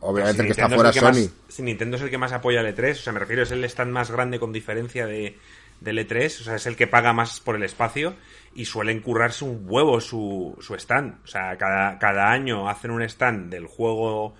obviamente 0.00 0.44
que 0.44 0.50
está 0.50 0.68
fuera 0.68 0.92
Sony. 0.92 1.30
si 1.48 1.62
Nintendo 1.62 1.96
es 1.96 2.02
el 2.02 2.10
que 2.10 2.18
más 2.18 2.32
apoya 2.32 2.60
el 2.60 2.74
E3, 2.74 2.90
o 2.90 2.94
sea, 2.96 3.12
me 3.12 3.20
refiero, 3.20 3.44
es 3.44 3.52
el 3.52 3.62
stand 3.64 3.92
más 3.92 4.10
grande 4.10 4.40
con 4.40 4.52
diferencia 4.52 5.06
de, 5.06 5.38
del 5.82 5.98
E3, 5.98 6.40
o 6.40 6.44
sea, 6.44 6.56
es 6.56 6.66
el 6.66 6.76
que 6.76 6.86
paga 6.86 7.12
más 7.12 7.40
por 7.40 7.56
el 7.56 7.62
espacio 7.62 8.14
y 8.54 8.64
suelen 8.66 9.00
currarse 9.00 9.44
un 9.44 9.64
huevo 9.66 10.00
su, 10.00 10.56
stand. 10.78 11.20
O 11.24 11.26
sea, 11.26 11.56
cada, 11.56 11.98
cada 11.98 12.30
año 12.30 12.68
hacen 12.68 12.90
un 12.90 13.02
stand 13.02 13.50
del 13.50 13.66
juego 13.66 14.34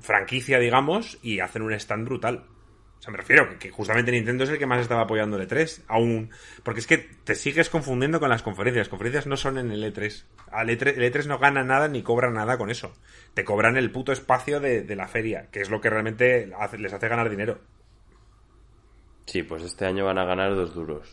franquicia, 0.00 0.58
digamos, 0.58 1.18
y 1.22 1.40
hacen 1.40 1.62
un 1.62 1.72
stand 1.72 2.06
brutal. 2.06 2.44
O 2.98 3.02
sea, 3.02 3.12
me 3.12 3.18
refiero 3.18 3.58
que, 3.58 3.70
justamente 3.70 4.10
Nintendo 4.10 4.42
es 4.42 4.50
el 4.50 4.58
que 4.58 4.66
más 4.66 4.80
estaba 4.80 5.02
apoyando 5.02 5.40
el 5.40 5.48
E3. 5.48 5.84
Aún. 5.86 6.30
Porque 6.64 6.80
es 6.80 6.86
que 6.86 6.98
te 6.98 7.36
sigues 7.36 7.70
confundiendo 7.70 8.18
con 8.18 8.28
las 8.28 8.42
conferencias. 8.42 8.86
Las 8.86 8.88
conferencias 8.88 9.26
no 9.26 9.36
son 9.36 9.58
en 9.58 9.70
el 9.70 9.84
E3. 9.84 10.24
Al 10.50 10.68
E3 10.68 10.94
el 10.96 11.12
E3 11.12 11.26
no 11.26 11.38
gana 11.38 11.62
nada 11.62 11.86
ni 11.86 12.02
cobra 12.02 12.30
nada 12.30 12.58
con 12.58 12.70
eso. 12.70 12.92
Te 13.34 13.44
cobran 13.44 13.76
el 13.76 13.92
puto 13.92 14.10
espacio 14.10 14.58
de, 14.58 14.82
de 14.82 14.96
la 14.96 15.06
feria, 15.06 15.46
que 15.52 15.60
es 15.60 15.70
lo 15.70 15.80
que 15.80 15.90
realmente 15.90 16.50
les 16.76 16.92
hace 16.92 17.08
ganar 17.08 17.30
dinero. 17.30 17.60
Sí, 19.28 19.42
pues 19.42 19.62
este 19.62 19.84
año 19.84 20.06
van 20.06 20.16
a 20.16 20.24
ganar 20.24 20.56
dos 20.56 20.74
duros. 20.74 21.06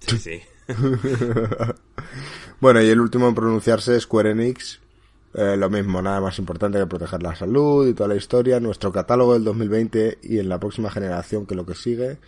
Sí, 0.00 0.16
sí. 0.16 0.40
bueno, 2.60 2.80
y 2.80 2.88
el 2.88 3.00
último 3.00 3.28
en 3.28 3.34
pronunciarse 3.34 4.00
Square 4.00 4.30
Enix. 4.30 4.80
Eh, 5.34 5.58
lo 5.58 5.68
mismo, 5.68 6.00
nada 6.00 6.22
más 6.22 6.38
importante 6.38 6.78
que 6.78 6.86
proteger 6.86 7.22
la 7.22 7.36
salud 7.36 7.86
y 7.86 7.92
toda 7.92 8.08
la 8.08 8.16
historia. 8.16 8.60
Nuestro 8.60 8.90
catálogo 8.90 9.34
del 9.34 9.44
2020 9.44 10.20
y 10.22 10.38
en 10.38 10.48
la 10.48 10.58
próxima 10.58 10.90
generación 10.90 11.44
que 11.44 11.54
lo 11.54 11.66
que 11.66 11.74
sigue 11.74 12.18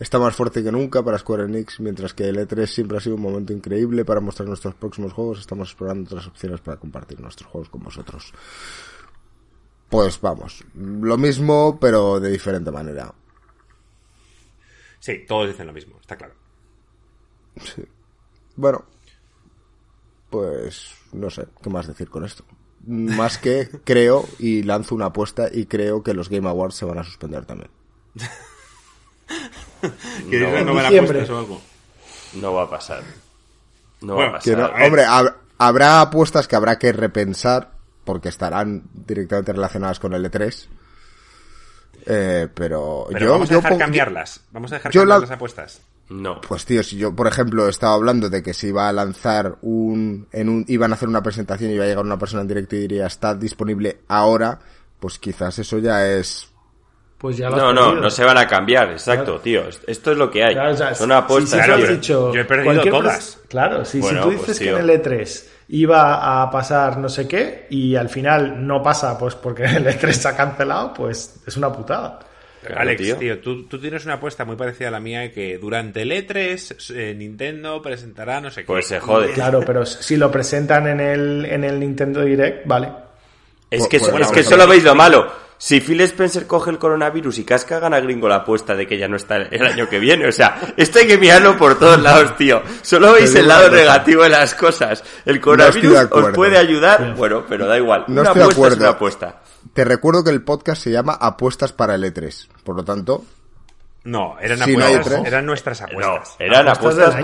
está 0.00 0.18
más 0.18 0.34
fuerte 0.34 0.64
que 0.64 0.72
nunca 0.72 1.04
para 1.04 1.18
Square 1.18 1.44
Enix, 1.44 1.78
mientras 1.78 2.12
que 2.12 2.28
el 2.28 2.38
E3 2.38 2.66
siempre 2.66 2.98
ha 2.98 3.00
sido 3.00 3.14
un 3.14 3.22
momento 3.22 3.52
increíble 3.52 4.04
para 4.04 4.20
mostrar 4.20 4.48
nuestros 4.48 4.74
próximos 4.74 5.12
juegos. 5.12 5.38
Estamos 5.38 5.68
explorando 5.68 6.08
otras 6.08 6.26
opciones 6.26 6.60
para 6.60 6.78
compartir 6.78 7.20
nuestros 7.20 7.48
juegos 7.48 7.68
con 7.68 7.84
vosotros. 7.84 8.32
Pues 9.88 10.20
vamos, 10.20 10.64
lo 10.74 11.16
mismo, 11.16 11.78
pero 11.80 12.18
de 12.18 12.32
diferente 12.32 12.72
manera. 12.72 13.14
Sí, 15.00 15.24
todos 15.26 15.48
dicen 15.48 15.66
lo 15.66 15.72
mismo, 15.72 15.96
está 16.00 16.16
claro. 16.16 16.34
Sí. 17.62 17.82
Bueno, 18.56 18.84
pues 20.30 20.94
no 21.12 21.30
sé 21.30 21.46
qué 21.62 21.70
más 21.70 21.86
decir 21.86 22.10
con 22.10 22.24
esto. 22.24 22.44
Más 22.86 23.38
que 23.38 23.68
creo 23.84 24.24
y 24.38 24.62
lanzo 24.62 24.94
una 24.94 25.06
apuesta 25.06 25.48
y 25.52 25.66
creo 25.66 26.02
que 26.02 26.14
los 26.14 26.28
Game 26.28 26.48
Awards 26.48 26.74
se 26.74 26.84
van 26.84 26.98
a 26.98 27.04
suspender 27.04 27.44
también. 27.44 27.70
no, 30.30 30.64
no, 30.64 30.64
no 30.64 32.52
va 32.54 32.62
a 32.62 32.70
pasar. 32.70 33.02
No 34.00 34.16
va 34.16 34.28
a 34.28 34.32
pasar. 34.32 34.74
hombre, 34.84 35.04
habrá 35.58 36.00
apuestas 36.00 36.48
que 36.48 36.56
habrá 36.56 36.78
que 36.78 36.92
repensar 36.92 37.72
porque 38.04 38.28
estarán 38.28 38.84
directamente 38.92 39.52
relacionadas 39.52 40.00
con 40.00 40.14
el 40.14 40.24
E3 40.24 40.68
eh, 42.06 42.48
pero, 42.54 43.08
yo, 43.18 43.32
vamos 43.32 43.50
a 43.50 43.56
dejar 43.56 43.78
cambiarlas. 43.78 44.40
Vamos 44.52 44.72
a 44.72 44.76
dejar 44.76 44.92
cambiar 44.92 45.20
las 45.20 45.30
apuestas. 45.30 45.80
No. 46.10 46.40
Pues 46.40 46.64
tío, 46.64 46.82
si 46.82 46.96
yo, 46.96 47.14
por 47.14 47.26
ejemplo, 47.26 47.68
estaba 47.68 47.92
hablando 47.94 48.30
de 48.30 48.42
que 48.42 48.54
se 48.54 48.68
iba 48.68 48.88
a 48.88 48.92
lanzar 48.92 49.56
un, 49.60 50.26
en 50.32 50.48
un, 50.48 50.64
iban 50.68 50.90
a 50.90 50.94
hacer 50.94 51.08
una 51.08 51.22
presentación 51.22 51.70
y 51.70 51.74
iba 51.74 51.84
a 51.84 51.88
llegar 51.88 52.04
una 52.04 52.18
persona 52.18 52.42
en 52.42 52.48
directo 52.48 52.76
y 52.76 52.80
diría 52.80 53.06
está 53.06 53.34
disponible 53.34 53.98
ahora, 54.08 54.58
pues 55.00 55.18
quizás 55.18 55.58
eso 55.58 55.78
ya 55.78 56.08
es 56.08 56.48
pues 57.18 57.36
ya 57.36 57.50
lo 57.50 57.56
No, 57.56 57.72
no, 57.74 57.94
no 57.94 58.10
se 58.10 58.24
van 58.24 58.38
a 58.38 58.46
cambiar, 58.46 58.90
exacto, 58.92 59.40
tío. 59.40 59.64
Esto 59.86 60.12
es 60.12 60.16
lo 60.16 60.30
que 60.30 60.44
hay. 60.44 60.54
Claro, 60.54 60.72
o 60.72 60.76
sea, 60.76 60.94
Son 60.94 61.08
si- 61.08 61.14
apuestas, 61.14 61.50
si 61.60 61.66
claro, 61.66 62.32
yo 62.32 62.40
he 62.40 62.44
perdido 62.44 62.82
todas. 62.84 63.36
pres- 63.36 63.48
Claro, 63.48 63.84
si, 63.84 64.00
si 64.00 64.08
tú 64.14 64.22
pues, 64.22 64.38
dices 64.38 64.58
que 64.60 64.70
en 64.70 64.76
el 64.78 64.90
E3 64.90 65.44
iba 65.68 66.42
a 66.42 66.50
pasar 66.50 66.98
no 66.98 67.08
sé 67.08 67.28
qué 67.28 67.66
y 67.70 67.94
al 67.94 68.08
final 68.08 68.66
no 68.66 68.82
pasa 68.82 69.18
pues 69.18 69.34
porque 69.34 69.64
el 69.64 69.86
E3 69.86 70.12
se 70.12 70.28
ha 70.28 70.36
cancelado, 70.36 70.92
pues 70.94 71.40
es 71.46 71.56
una 71.56 71.72
putada. 71.72 72.20
Claro, 72.60 72.80
Alex, 72.80 73.00
tío. 73.00 73.16
tío, 73.16 73.38
tú, 73.38 73.66
tú 73.68 73.78
tienes 73.78 74.04
una 74.04 74.14
apuesta 74.14 74.44
muy 74.44 74.56
parecida 74.56 74.88
a 74.88 74.90
la 74.90 75.00
mía 75.00 75.32
que 75.32 75.58
durante 75.58 76.02
el 76.02 76.10
E3 76.10 76.94
eh, 76.94 77.14
Nintendo 77.14 77.80
presentará 77.80 78.40
no 78.40 78.50
sé 78.50 78.62
qué. 78.62 78.66
Pues 78.66 78.86
se 78.86 78.98
jode. 78.98 79.32
Claro, 79.32 79.62
pero 79.64 79.86
si 79.86 80.16
lo 80.16 80.30
presentan 80.30 80.88
en 80.88 81.00
el, 81.00 81.44
en 81.44 81.64
el 81.64 81.78
Nintendo 81.78 82.24
Direct, 82.24 82.66
vale. 82.66 83.07
Es 83.70 83.86
que, 83.88 83.98
es 83.98 84.10
bueno, 84.10 84.30
que 84.30 84.42
solo 84.42 84.66
veis 84.66 84.84
lo 84.84 84.94
malo. 84.94 85.30
Si 85.60 85.80
Phil 85.80 86.00
Spencer 86.02 86.46
coge 86.46 86.70
el 86.70 86.78
coronavirus 86.78 87.38
y 87.38 87.44
casca, 87.44 87.80
gana 87.80 87.98
gringo 87.98 88.28
la 88.28 88.36
apuesta 88.36 88.76
de 88.76 88.86
que 88.86 88.96
ya 88.96 89.08
no 89.08 89.16
está 89.16 89.36
el 89.36 89.66
año 89.66 89.88
que 89.88 89.98
viene. 89.98 90.28
O 90.28 90.32
sea, 90.32 90.56
esto 90.76 91.00
hay 91.00 91.08
que 91.08 91.18
mirarlo 91.18 91.56
por 91.56 91.76
todos 91.78 92.00
lados, 92.00 92.36
tío. 92.36 92.62
Solo 92.82 93.12
veis 93.12 93.34
el 93.34 93.48
lado 93.48 93.68
negativo 93.68 94.22
de 94.22 94.28
las 94.28 94.54
cosas. 94.54 95.02
El 95.24 95.40
coronavirus 95.40 96.06
os 96.12 96.30
puede 96.32 96.56
ayudar, 96.56 97.14
bueno, 97.16 97.44
pero 97.48 97.66
da 97.66 97.76
igual. 97.76 98.04
No 98.06 98.20
una 98.20 98.30
estoy 98.30 98.42
de 98.44 98.48
apuesta 98.52 98.74
es 98.74 98.80
una 98.80 98.88
apuesta. 98.90 99.42
Te 99.74 99.84
recuerdo 99.84 100.22
que 100.22 100.30
el 100.30 100.42
podcast 100.42 100.80
se 100.82 100.92
llama 100.92 101.14
Apuestas 101.20 101.72
para 101.72 101.96
el 101.96 102.04
E3. 102.04 102.46
Por 102.62 102.76
lo 102.76 102.84
tanto, 102.84 103.24
No, 104.04 104.36
eran 104.40 104.58
Sí, 104.60 104.72
apuestas, 104.76 105.12
E3. 105.22 105.26
eran 105.26 105.44
nuestras 105.46 105.80
No, 105.80 105.86
apuestas. 105.88 106.36
eran 106.38 106.68
Apuestas 106.68 106.78
apuestas, 106.78 107.06
del 107.06 107.14
año, 107.14 107.22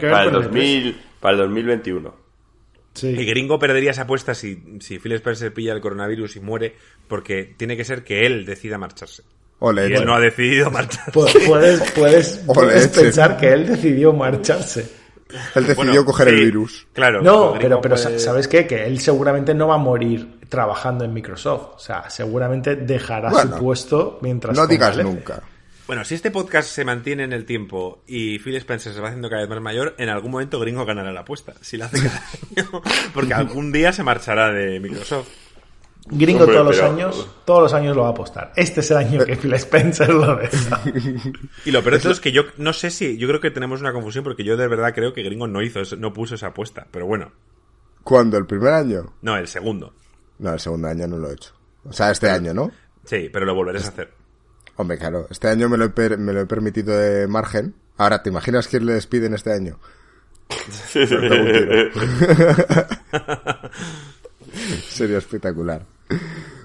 para, 0.00 0.10
para, 0.12 0.24
el 0.24 0.32
2000, 0.32 1.02
para 1.20 1.32
el 1.32 1.38
2021. 1.40 2.14
Sí. 2.94 3.08
Y 3.08 3.24
Gringo 3.26 3.58
perdería 3.58 3.90
esa 3.90 4.02
apuesta 4.02 4.34
si, 4.34 4.78
si 4.80 4.98
Phil 4.98 5.12
Spencer 5.12 5.52
pilla 5.52 5.72
el 5.72 5.80
coronavirus 5.80 6.36
y 6.36 6.40
muere, 6.40 6.74
porque 7.08 7.52
tiene 7.56 7.76
que 7.76 7.84
ser 7.84 8.04
que 8.04 8.24
él 8.24 8.46
decida 8.46 8.78
marcharse. 8.78 9.22
ole, 9.58 9.88
Y 9.88 9.94
él 9.94 10.04
no 10.06 10.14
ha 10.14 10.20
decidido 10.20 10.70
marcharse. 10.70 11.10
Pu- 11.12 11.46
Puedes, 11.46 11.90
puedes, 11.92 12.42
Ole, 12.46 12.54
puedes 12.54 12.88
pensar 12.88 13.36
que 13.36 13.52
él 13.52 13.66
decidió 13.66 14.12
marcharse. 14.12 14.82
él 15.56 15.66
decidió 15.66 15.74
Bueno, 15.92 16.04
coger 16.04 16.28
el 16.28 16.36
virus. 16.44 16.86
Claro. 16.92 17.20
No, 17.22 17.54
pero, 17.60 17.80
pero 17.80 17.96
puede- 17.96 18.18
¿sabes 18.20 18.46
qué? 18.46 18.66
Que 18.66 18.84
él 18.86 19.00
seguramente 19.00 19.54
no 19.54 19.66
va 19.68 19.74
a 19.74 19.78
morir 19.78 20.38
trabajando 20.48 21.04
en 21.04 21.12
Microsoft. 21.12 21.74
O 21.74 21.78
sea, 21.80 22.08
seguramente 22.10 22.76
dejará 22.76 23.30
Bueno, 23.30 23.56
su 23.56 23.62
puesto 23.64 24.18
mientras... 24.22 24.56
No 24.56 24.66
digas 24.68 24.96
nunca. 24.98 25.42
Bueno, 25.86 26.04
si 26.04 26.14
este 26.14 26.30
podcast 26.30 26.68
se 26.70 26.84
mantiene 26.84 27.24
en 27.24 27.32
el 27.34 27.44
tiempo 27.44 28.02
y 28.06 28.38
Phil 28.38 28.56
Spencer 28.56 28.94
se 28.94 29.00
va 29.00 29.08
haciendo 29.08 29.28
cada 29.28 29.42
vez 29.42 29.50
más 29.50 29.60
mayor, 29.60 29.94
en 29.98 30.08
algún 30.08 30.30
momento 30.30 30.58
Gringo 30.58 30.86
ganará 30.86 31.12
la 31.12 31.20
apuesta. 31.20 31.52
Si 31.60 31.76
la 31.76 31.86
hace 31.86 32.02
cada 32.02 32.22
año. 32.56 32.82
Porque 33.14 33.34
algún 33.34 33.70
día 33.70 33.92
se 33.92 34.02
marchará 34.02 34.50
de 34.50 34.80
Microsoft. 34.80 35.28
Gringo 36.06 36.40
Hombre, 36.44 36.54
todos 36.56 36.66
los 36.68 36.76
pero- 36.76 36.92
años, 36.92 37.30
todos 37.44 37.62
los 37.62 37.72
años 37.74 37.96
lo 37.96 38.02
va 38.02 38.08
a 38.08 38.10
apostar. 38.12 38.52
Este 38.56 38.80
es 38.80 38.90
el 38.90 38.96
año 38.98 39.24
que 39.26 39.36
Phil 39.36 39.52
Spencer 39.54 40.08
lo 40.10 40.36
deja. 40.36 40.80
Y 41.66 41.70
lo 41.70 41.82
peor 41.82 41.94
de 41.96 42.00
todo 42.00 42.12
es 42.12 42.20
que 42.20 42.32
yo 42.32 42.44
no 42.56 42.72
sé 42.72 42.90
si, 42.90 43.16
yo 43.18 43.28
creo 43.28 43.40
que 43.40 43.50
tenemos 43.50 43.80
una 43.80 43.92
confusión 43.92 44.24
porque 44.24 44.44
yo 44.44 44.56
de 44.56 44.68
verdad 44.68 44.94
creo 44.94 45.12
que 45.12 45.22
Gringo 45.22 45.46
no 45.48 45.60
hizo, 45.62 45.80
eso- 45.80 45.96
no 45.96 46.12
puso 46.14 46.34
esa 46.34 46.48
apuesta. 46.48 46.86
Pero 46.90 47.06
bueno, 47.06 47.32
¿Cuándo? 48.02 48.36
¿El 48.38 48.46
primer 48.46 48.72
año? 48.72 49.14
no, 49.22 49.36
el 49.36 49.48
segundo. 49.48 49.94
No, 50.38 50.52
el 50.54 50.60
segundo 50.60 50.88
año 50.88 51.06
no 51.06 51.16
lo 51.18 51.30
he 51.30 51.34
hecho. 51.34 51.52
O 51.84 51.92
sea, 51.92 52.10
este 52.10 52.28
año, 52.30 52.52
¿no? 52.54 52.70
Sí, 53.04 53.28
pero 53.32 53.44
lo 53.46 53.54
volverás 53.54 53.84
a 53.86 53.88
hacer. 53.88 54.10
Hombre, 54.76 54.98
claro, 54.98 55.26
este 55.30 55.48
año 55.48 55.68
me 55.68 55.76
lo 55.76 55.84
he, 55.84 55.88
per- 55.90 56.18
me 56.18 56.32
lo 56.32 56.40
he 56.40 56.46
permitido 56.46 56.96
de 56.96 57.26
margen. 57.28 57.74
Ahora, 57.96 58.22
¿te 58.22 58.30
imaginas 58.30 58.66
quién 58.68 58.86
le 58.86 58.94
despiden 58.94 59.34
este 59.34 59.52
año? 59.52 59.78
Sería 64.88 65.18
espectacular. 65.18 65.84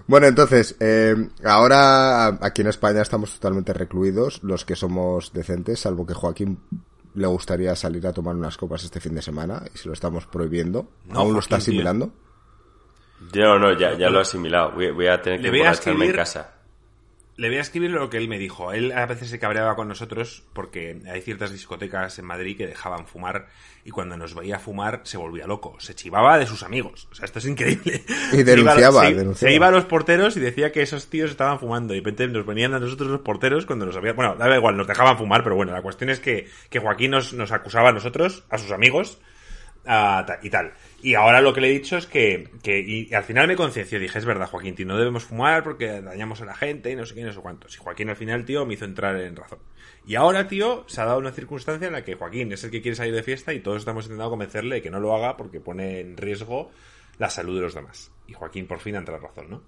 Bueno, 0.07 0.27
entonces, 0.27 0.75
eh, 0.79 1.15
ahora 1.43 2.27
aquí 2.41 2.61
en 2.61 2.67
España 2.67 3.01
estamos 3.01 3.33
totalmente 3.33 3.73
recluidos, 3.73 4.41
los 4.43 4.65
que 4.65 4.75
somos 4.75 5.31
decentes, 5.33 5.79
salvo 5.81 6.05
que 6.05 6.13
Joaquín 6.13 6.59
le 7.15 7.27
gustaría 7.27 7.75
salir 7.75 8.05
a 8.07 8.13
tomar 8.13 8.35
unas 8.35 8.57
copas 8.57 8.83
este 8.83 8.99
fin 8.99 9.15
de 9.15 9.21
semana 9.21 9.63
y 9.73 9.77
se 9.77 9.87
lo 9.87 9.93
estamos 9.93 10.25
prohibiendo. 10.25 10.89
No, 11.07 11.19
¿Aún 11.19 11.33
lo 11.33 11.39
está 11.39 11.55
Joaquín, 11.57 11.73
tío. 11.73 11.81
asimilando? 11.81 12.13
Yo 13.33 13.59
no, 13.59 13.77
ya, 13.77 13.97
ya 13.97 14.09
lo 14.09 14.19
he 14.19 14.21
asimilado. 14.21 14.71
Voy, 14.71 14.91
voy 14.91 15.07
a 15.07 15.21
tener 15.21 15.41
que 15.41 15.49
voy 15.49 15.61
a 15.61 15.73
en 15.73 16.11
casa. 16.13 16.53
Le 17.39 17.47
voy 17.47 17.57
a 17.57 17.61
escribir 17.61 17.91
lo 17.91 18.09
que 18.09 18.17
él 18.17 18.27
me 18.27 18.37
dijo. 18.37 18.73
Él 18.73 18.91
a 18.91 19.05
veces 19.05 19.29
se 19.29 19.39
cabreaba 19.39 19.75
con 19.77 19.87
nosotros 19.87 20.43
porque 20.53 21.01
hay 21.09 21.21
ciertas 21.21 21.51
discotecas 21.51 22.19
en 22.19 22.25
Madrid 22.25 22.57
que 22.57 22.67
dejaban 22.67 23.07
fumar 23.07 23.47
y 23.85 23.91
cuando 23.91 24.17
nos 24.17 24.35
veía 24.35 24.59
fumar 24.59 24.99
se 25.03 25.17
volvía 25.17 25.47
loco. 25.47 25.77
Se 25.79 25.95
chivaba 25.95 26.37
de 26.37 26.45
sus 26.45 26.63
amigos. 26.63 27.07
O 27.11 27.15
sea, 27.15 27.23
esto 27.25 27.39
es 27.39 27.45
increíble. 27.45 28.03
Y 28.33 28.35
Se 28.37 28.43
denunciaba, 28.43 29.03
iba- 29.05 29.09
se, 29.09 29.15
denunciaba. 29.15 29.49
se 29.51 29.55
iba 29.55 29.67
a 29.67 29.71
los 29.71 29.85
porteros 29.85 30.35
y 30.35 30.41
decía 30.41 30.71
que 30.73 30.81
esos 30.81 31.09
tíos 31.09 31.31
estaban 31.31 31.59
fumando. 31.59 31.93
Y 31.93 31.97
de 32.01 32.03
repente 32.03 32.27
nos 32.27 32.45
venían 32.45 32.73
a 32.73 32.79
nosotros 32.79 33.09
los 33.09 33.21
porteros 33.21 33.65
cuando 33.65 33.85
nos 33.85 33.95
habían... 33.95 34.17
Bueno, 34.17 34.35
da 34.35 34.53
igual, 34.53 34.75
nos 34.75 34.87
dejaban 34.87 35.17
fumar, 35.17 35.41
pero 35.43 35.55
bueno, 35.55 35.71
la 35.71 35.81
cuestión 35.81 36.09
es 36.09 36.19
que, 36.19 36.47
que 36.69 36.79
Joaquín 36.79 37.11
nos, 37.11 37.31
nos 37.33 37.53
acusaba 37.53 37.89
a 37.89 37.93
nosotros, 37.93 38.43
a 38.49 38.57
sus 38.57 38.71
amigos, 38.71 39.21
a 39.85 40.25
y 40.43 40.49
tal. 40.49 40.73
Y 41.01 41.15
ahora 41.15 41.39
lo 41.39 41.53
que 41.53 41.61
le 41.61 41.69
he 41.69 41.71
dicho 41.71 41.97
es 41.97 42.07
que, 42.07 42.49
que 42.61 42.79
y 42.79 43.13
al 43.13 43.23
final 43.23 43.47
me 43.47 43.55
concienció, 43.55 43.99
dije, 43.99 44.19
es 44.19 44.25
verdad, 44.25 44.47
Joaquín, 44.47 44.75
tío, 44.75 44.85
no 44.85 44.97
debemos 44.97 45.23
fumar 45.23 45.63
porque 45.63 46.01
dañamos 46.01 46.41
a 46.41 46.45
la 46.45 46.55
gente 46.55 46.91
y 46.91 46.95
no 46.95 47.05
sé 47.05 47.15
qué, 47.15 47.23
no 47.23 47.31
sé 47.31 47.39
cuántos. 47.39 47.75
Y 47.75 47.77
Joaquín 47.79 48.09
al 48.09 48.17
final, 48.17 48.43
tío, 48.43 48.65
me 48.65 48.73
hizo 48.73 48.85
entrar 48.85 49.15
en 49.15 49.35
razón. 49.35 49.59
Y 50.05 50.15
ahora, 50.15 50.47
tío, 50.47 50.83
se 50.87 51.01
ha 51.01 51.05
dado 51.05 51.19
una 51.19 51.31
circunstancia 51.31 51.87
en 51.87 51.93
la 51.93 52.03
que 52.03 52.15
Joaquín 52.15 52.51
es 52.51 52.63
el 52.63 52.71
que 52.71 52.81
quiere 52.81 52.95
salir 52.95 53.13
de 53.13 53.23
fiesta 53.23 53.53
y 53.53 53.61
todos 53.61 53.77
estamos 53.77 54.05
intentando 54.05 54.29
convencerle 54.29 54.75
de 54.75 54.81
que 54.81 54.91
no 54.91 54.99
lo 54.99 55.15
haga 55.15 55.37
porque 55.37 55.59
pone 55.61 56.01
en 56.01 56.17
riesgo 56.17 56.71
la 57.17 57.29
salud 57.29 57.55
de 57.55 57.61
los 57.61 57.75
demás. 57.75 58.11
Y 58.27 58.33
Joaquín 58.33 58.67
por 58.67 58.79
fin 58.79 58.95
ha 58.95 58.99
entrado 58.99 59.21
en 59.21 59.27
razón, 59.27 59.49
¿no? 59.49 59.61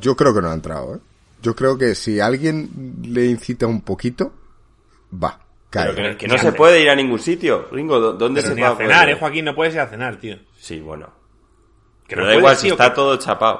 Yo 0.00 0.16
creo 0.16 0.34
que 0.34 0.42
no 0.42 0.50
ha 0.50 0.54
entrado, 0.54 0.96
¿eh? 0.96 1.00
Yo 1.40 1.54
creo 1.54 1.78
que 1.78 1.94
si 1.94 2.20
alguien 2.20 2.96
le 3.02 3.26
incita 3.26 3.66
un 3.66 3.80
poquito, 3.80 4.32
va. 5.12 5.47
Pero 5.70 5.94
que, 5.94 6.16
que 6.16 6.28
no 6.28 6.38
se 6.38 6.52
puede 6.52 6.80
ir 6.82 6.88
a 6.90 6.94
ningún 6.94 7.18
sitio. 7.18 7.68
Gringo, 7.70 7.98
¿dó- 8.00 8.12
¿dónde 8.14 8.40
Pero 8.40 8.50
se 8.50 8.54
ni 8.56 8.62
va 8.62 8.70
a 8.70 8.76
cenar, 8.76 9.08
¿eh, 9.10 9.14
Joaquín? 9.16 9.44
No 9.44 9.54
puedes 9.54 9.74
ir 9.74 9.80
a 9.80 9.86
cenar, 9.86 10.16
tío. 10.16 10.38
Sí, 10.56 10.80
bueno. 10.80 11.12
Que 12.06 12.14
Pero 12.16 12.22
no 12.22 12.26
da 12.28 12.32
puedes, 12.34 12.38
igual 12.40 12.56
si 12.56 12.62
tío, 12.68 12.72
está 12.74 12.88
que- 12.90 12.94
todo 12.94 13.16
chapado. 13.18 13.58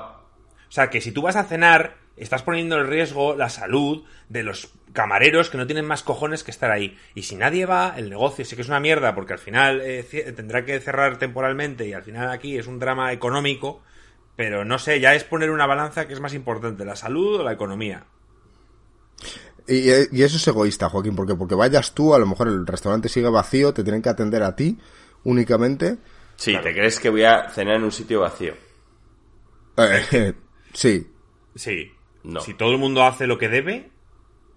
O 0.68 0.72
sea, 0.72 0.88
que 0.90 1.00
si 1.02 1.12
tú 1.12 1.20
vas 1.22 1.36
a 1.36 1.44
cenar, 1.44 1.96
estás 2.16 2.42
poniendo 2.42 2.78
en 2.80 2.86
riesgo 2.88 3.36
la 3.36 3.48
salud 3.50 4.04
de 4.28 4.42
los 4.42 4.72
camareros 4.94 5.50
que 5.50 5.58
no 5.58 5.66
tienen 5.66 5.84
más 5.84 6.02
cojones 6.02 6.44
que 6.44 6.50
estar 6.50 6.70
ahí. 6.70 6.96
Y 7.14 7.22
si 7.24 7.36
nadie 7.36 7.66
va, 7.66 7.92
el 7.96 8.08
negocio 8.08 8.44
sí 8.44 8.56
que 8.56 8.62
es 8.62 8.68
una 8.68 8.80
mierda, 8.80 9.14
porque 9.14 9.34
al 9.34 9.38
final 9.38 9.80
eh, 9.82 10.02
tendrá 10.34 10.64
que 10.64 10.80
cerrar 10.80 11.18
temporalmente 11.18 11.86
y 11.86 11.92
al 11.92 12.02
final 12.02 12.30
aquí 12.30 12.56
es 12.56 12.66
un 12.66 12.78
drama 12.78 13.12
económico. 13.12 13.82
Pero 14.34 14.64
no 14.64 14.78
sé, 14.78 15.00
ya 15.00 15.14
es 15.14 15.24
poner 15.24 15.50
una 15.50 15.66
balanza 15.66 16.06
que 16.06 16.14
es 16.14 16.20
más 16.20 16.32
importante, 16.32 16.84
la 16.84 16.96
salud 16.96 17.40
o 17.40 17.42
la 17.42 17.52
economía. 17.52 18.04
Y, 19.68 19.90
y 20.18 20.22
eso 20.22 20.36
es 20.36 20.48
egoísta, 20.48 20.88
Joaquín, 20.88 21.14
porque 21.14 21.34
porque 21.34 21.54
vayas 21.54 21.92
tú, 21.94 22.14
a 22.14 22.18
lo 22.18 22.26
mejor 22.26 22.48
el 22.48 22.66
restaurante 22.66 23.08
sigue 23.08 23.28
vacío, 23.28 23.74
te 23.74 23.82
tienen 23.84 24.02
que 24.02 24.08
atender 24.08 24.42
a 24.42 24.56
ti 24.56 24.78
únicamente. 25.24 25.98
Sí, 26.36 26.56
¿te 26.62 26.72
crees 26.72 26.98
que 27.00 27.10
voy 27.10 27.24
a 27.24 27.50
cenar 27.50 27.76
en 27.76 27.84
un 27.84 27.92
sitio 27.92 28.20
vacío? 28.20 28.54
Eh, 29.76 30.34
sí, 30.72 31.06
Sí. 31.54 31.92
No. 32.22 32.40
Si 32.40 32.54
todo 32.54 32.72
el 32.72 32.78
mundo 32.78 33.02
hace 33.04 33.26
lo 33.26 33.38
que 33.38 33.48
debe, 33.48 33.90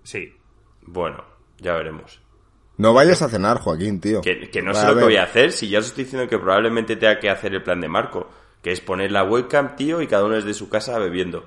sí. 0.03 0.33
Bueno, 0.81 1.23
ya 1.59 1.73
veremos. 1.73 2.21
no 2.77 2.93
vayas 2.93 3.21
a 3.21 3.29
cenar, 3.29 3.59
Joaquín, 3.59 3.99
tío. 4.01 4.21
Que, 4.21 4.49
que 4.49 4.61
no 4.61 4.73
sé 4.73 4.85
lo 4.87 4.95
que 4.97 5.03
voy 5.03 5.15
a 5.17 5.23
hacer 5.23 5.51
si 5.51 5.69
ya 5.69 5.79
os 5.79 5.87
estoy 5.87 6.03
diciendo 6.05 6.27
que 6.27 6.37
probablemente 6.39 6.95
tenga 6.95 7.19
que 7.19 7.29
hacer 7.29 7.53
el 7.53 7.63
plan 7.63 7.79
de 7.81 7.87
Marco, 7.87 8.29
que 8.61 8.71
es 8.71 8.81
poner 8.81 9.11
la 9.11 9.23
webcam, 9.23 9.75
tío, 9.75 10.01
y 10.01 10.07
cada 10.07 10.25
uno 10.25 10.35
desde 10.35 10.53
su 10.53 10.69
casa 10.69 10.97
bebiendo. 10.99 11.45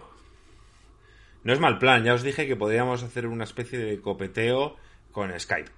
No 1.44 1.52
es 1.52 1.60
mal 1.60 1.78
plan, 1.78 2.02
ya 2.04 2.14
os 2.14 2.22
dije 2.22 2.46
que 2.46 2.56
podríamos 2.56 3.02
hacer 3.02 3.26
una 3.26 3.44
especie 3.44 3.78
de 3.78 4.00
copeteo 4.00 4.76
con 5.12 5.38
Skype. 5.38 5.70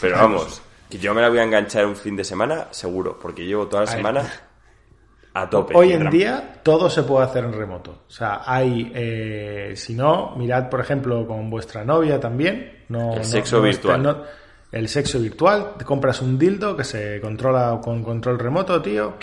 Pero 0.00 0.16
vamos, 0.16 0.60
que 0.90 0.98
yo 0.98 1.14
me 1.14 1.22
la 1.22 1.28
voy 1.28 1.38
a 1.38 1.44
enganchar 1.44 1.86
un 1.86 1.96
fin 1.96 2.16
de 2.16 2.24
semana, 2.24 2.68
seguro, 2.70 3.18
porque 3.18 3.44
llevo 3.46 3.66
toda 3.68 3.84
la 3.84 3.90
semana 3.90 4.32
a 5.32 5.48
tope. 5.48 5.74
Hoy 5.76 5.92
en 5.92 6.10
día 6.10 6.60
todo 6.62 6.90
se 6.90 7.02
puede 7.04 7.24
hacer 7.24 7.44
en 7.44 7.52
remoto. 7.54 8.02
O 8.06 8.10
sea, 8.10 8.42
hay, 8.44 8.92
eh, 8.94 9.72
si 9.76 9.94
no, 9.94 10.34
mirad 10.36 10.68
por 10.68 10.80
ejemplo 10.80 11.26
con 11.26 11.48
vuestra 11.48 11.84
novia 11.84 12.20
también. 12.20 12.84
No, 12.88 13.14
El 13.14 13.24
sexo 13.24 13.56
no 13.58 13.62
virtual. 13.62 14.02
no- 14.02 14.22
el 14.72 14.88
sexo 14.88 15.20
virtual, 15.20 15.74
te 15.78 15.84
compras 15.84 16.20
un 16.20 16.36
dildo 16.36 16.76
que 16.76 16.82
se 16.84 17.20
controla 17.20 17.80
con 17.82 18.02
control 18.02 18.38
remoto, 18.40 18.82
tío. 18.82 19.14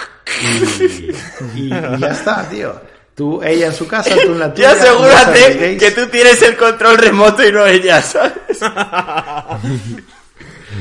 Y, 0.41 1.12
y- 1.56 1.67
y 1.67 1.69
ya 2.00 2.08
está, 2.08 2.47
tío. 2.50 2.74
Tú, 3.21 3.39
ella 3.43 3.67
en 3.67 3.73
su 3.73 3.88
casa, 3.88 4.15
tú 4.15 4.31
en 4.31 4.39
la 4.39 4.47
Y 4.49 4.53
tuya. 4.53 4.71
asegúrate 4.71 5.39
no 5.41 5.45
salguéis. 5.45 5.79
que 5.79 5.91
tú 5.91 6.07
tienes 6.07 6.41
el 6.41 6.57
control 6.57 6.97
remoto 6.97 7.47
y 7.47 7.51
no 7.51 7.67
ella, 7.67 8.01
¿sabes? 8.01 8.60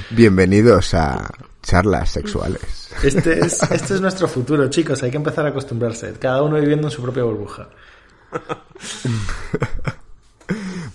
Bienvenidos 0.08 0.94
a 0.94 1.30
charlas 1.62 2.08
sexuales. 2.08 2.88
Este 3.02 3.40
es, 3.40 3.62
este 3.70 3.92
es 3.92 4.00
nuestro 4.00 4.26
futuro, 4.26 4.70
chicos. 4.70 5.02
Hay 5.02 5.10
que 5.10 5.18
empezar 5.18 5.44
a 5.44 5.50
acostumbrarse. 5.50 6.14
Cada 6.14 6.42
uno 6.42 6.58
viviendo 6.58 6.86
en 6.86 6.90
su 6.90 7.02
propia 7.02 7.24
burbuja. 7.24 7.68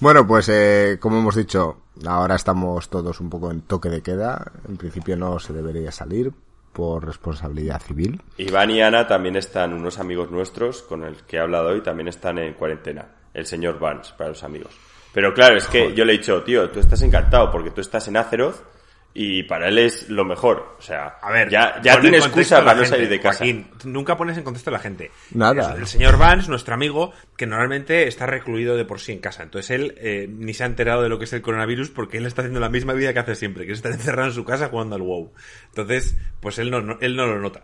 Bueno, 0.02 0.28
pues 0.28 0.50
eh, 0.50 0.98
como 1.00 1.20
hemos 1.20 1.36
dicho, 1.36 1.78
ahora 2.06 2.36
estamos 2.36 2.90
todos 2.90 3.22
un 3.22 3.30
poco 3.30 3.52
en 3.52 3.62
toque 3.62 3.88
de 3.90 4.02
queda. 4.02 4.52
En 4.68 4.76
principio 4.78 5.16
no 5.16 5.40
se 5.40 5.54
debería 5.54 5.92
salir. 5.94 6.34
Por 6.76 7.06
responsabilidad 7.06 7.82
civil. 7.82 8.22
Iván 8.38 8.70
y 8.70 8.82
Ana 8.82 9.08
también 9.08 9.38
están, 9.38 9.74
unos 9.74 9.98
amigos 9.98 10.30
nuestros 10.30 10.82
con 10.84 11.06
el 11.06 11.16
que 11.24 11.38
he 11.38 11.40
hablado 11.40 11.70
hoy, 11.70 11.82
también 11.82 12.10
están 12.10 12.38
en 12.38 12.54
cuarentena. 12.54 13.06
El 13.34 13.46
señor 13.46 13.80
Vance, 13.80 14.14
para 14.18 14.32
los 14.32 14.44
amigos. 14.44 14.72
Pero 15.14 15.34
claro, 15.34 15.56
es 15.56 15.68
que 15.68 15.94
yo 15.94 16.04
le 16.04 16.14
he 16.14 16.18
dicho, 16.18 16.44
tío, 16.44 16.70
tú 16.70 16.82
estás 16.82 17.02
encantado 17.02 17.50
porque 17.50 17.72
tú 17.72 17.80
estás 17.80 18.08
en 18.10 18.18
Azeroth 18.18 18.75
y 19.18 19.44
para 19.44 19.70
él 19.70 19.78
es 19.78 20.10
lo 20.10 20.26
mejor. 20.26 20.76
O 20.78 20.82
sea, 20.82 21.18
A 21.22 21.32
ver, 21.32 21.50
ya, 21.50 21.82
ya 21.82 22.00
tiene 22.02 22.18
excusa 22.18 22.58
para 22.58 22.74
no 22.74 22.82
gente, 22.82 22.90
salir 22.90 23.08
de 23.10 23.20
casa. 23.22 23.38
Joaquín, 23.40 23.68
nunca 23.86 24.18
pones 24.18 24.38
en 24.38 24.44
contexto 24.44 24.70
a 24.72 24.74
la 24.74 24.80
gente. 24.80 25.10
Nada. 25.34 25.74
El 25.78 25.88
señor 25.88 26.18
Vance, 26.18 26.50
nuestro 26.50 26.74
amigo, 26.76 27.14
que 27.38 27.48
normalmente 27.48 28.08
está 28.10 28.26
recluido 28.26 28.76
de 28.76 28.84
por 28.84 29.00
sí 29.00 29.14
en 29.14 29.20
casa. 29.20 29.44
Entonces 29.44 29.72
él 29.72 29.96
eh, 30.00 30.28
ni 30.30 30.54
se 30.54 30.64
ha 30.64 30.66
enterado 30.68 31.02
de 31.02 31.08
lo 31.10 31.18
que 31.18 31.24
es 31.24 31.32
el 31.34 31.42
coronavirus 31.42 31.92
porque 31.92 32.18
él 32.18 32.26
está 32.26 32.42
haciendo 32.42 32.60
la 32.60 32.68
misma 32.70 32.92
vida 32.94 33.14
que 33.14 33.20
hace 33.20 33.36
siempre, 33.36 33.66
que 33.66 33.72
es 33.72 33.78
estar 33.80 33.94
encerrado 33.94 34.28
en 34.28 34.34
su 34.36 34.44
casa 34.44 34.68
jugando 34.68 34.96
al 34.98 35.02
WoW. 35.02 35.32
Entonces, 35.70 36.18
pues 36.42 36.60
él 36.60 36.70
no, 36.70 36.82
no- 36.82 36.98
él 37.00 37.16
no 37.16 37.26
lo 37.26 37.40
nota. 37.40 37.64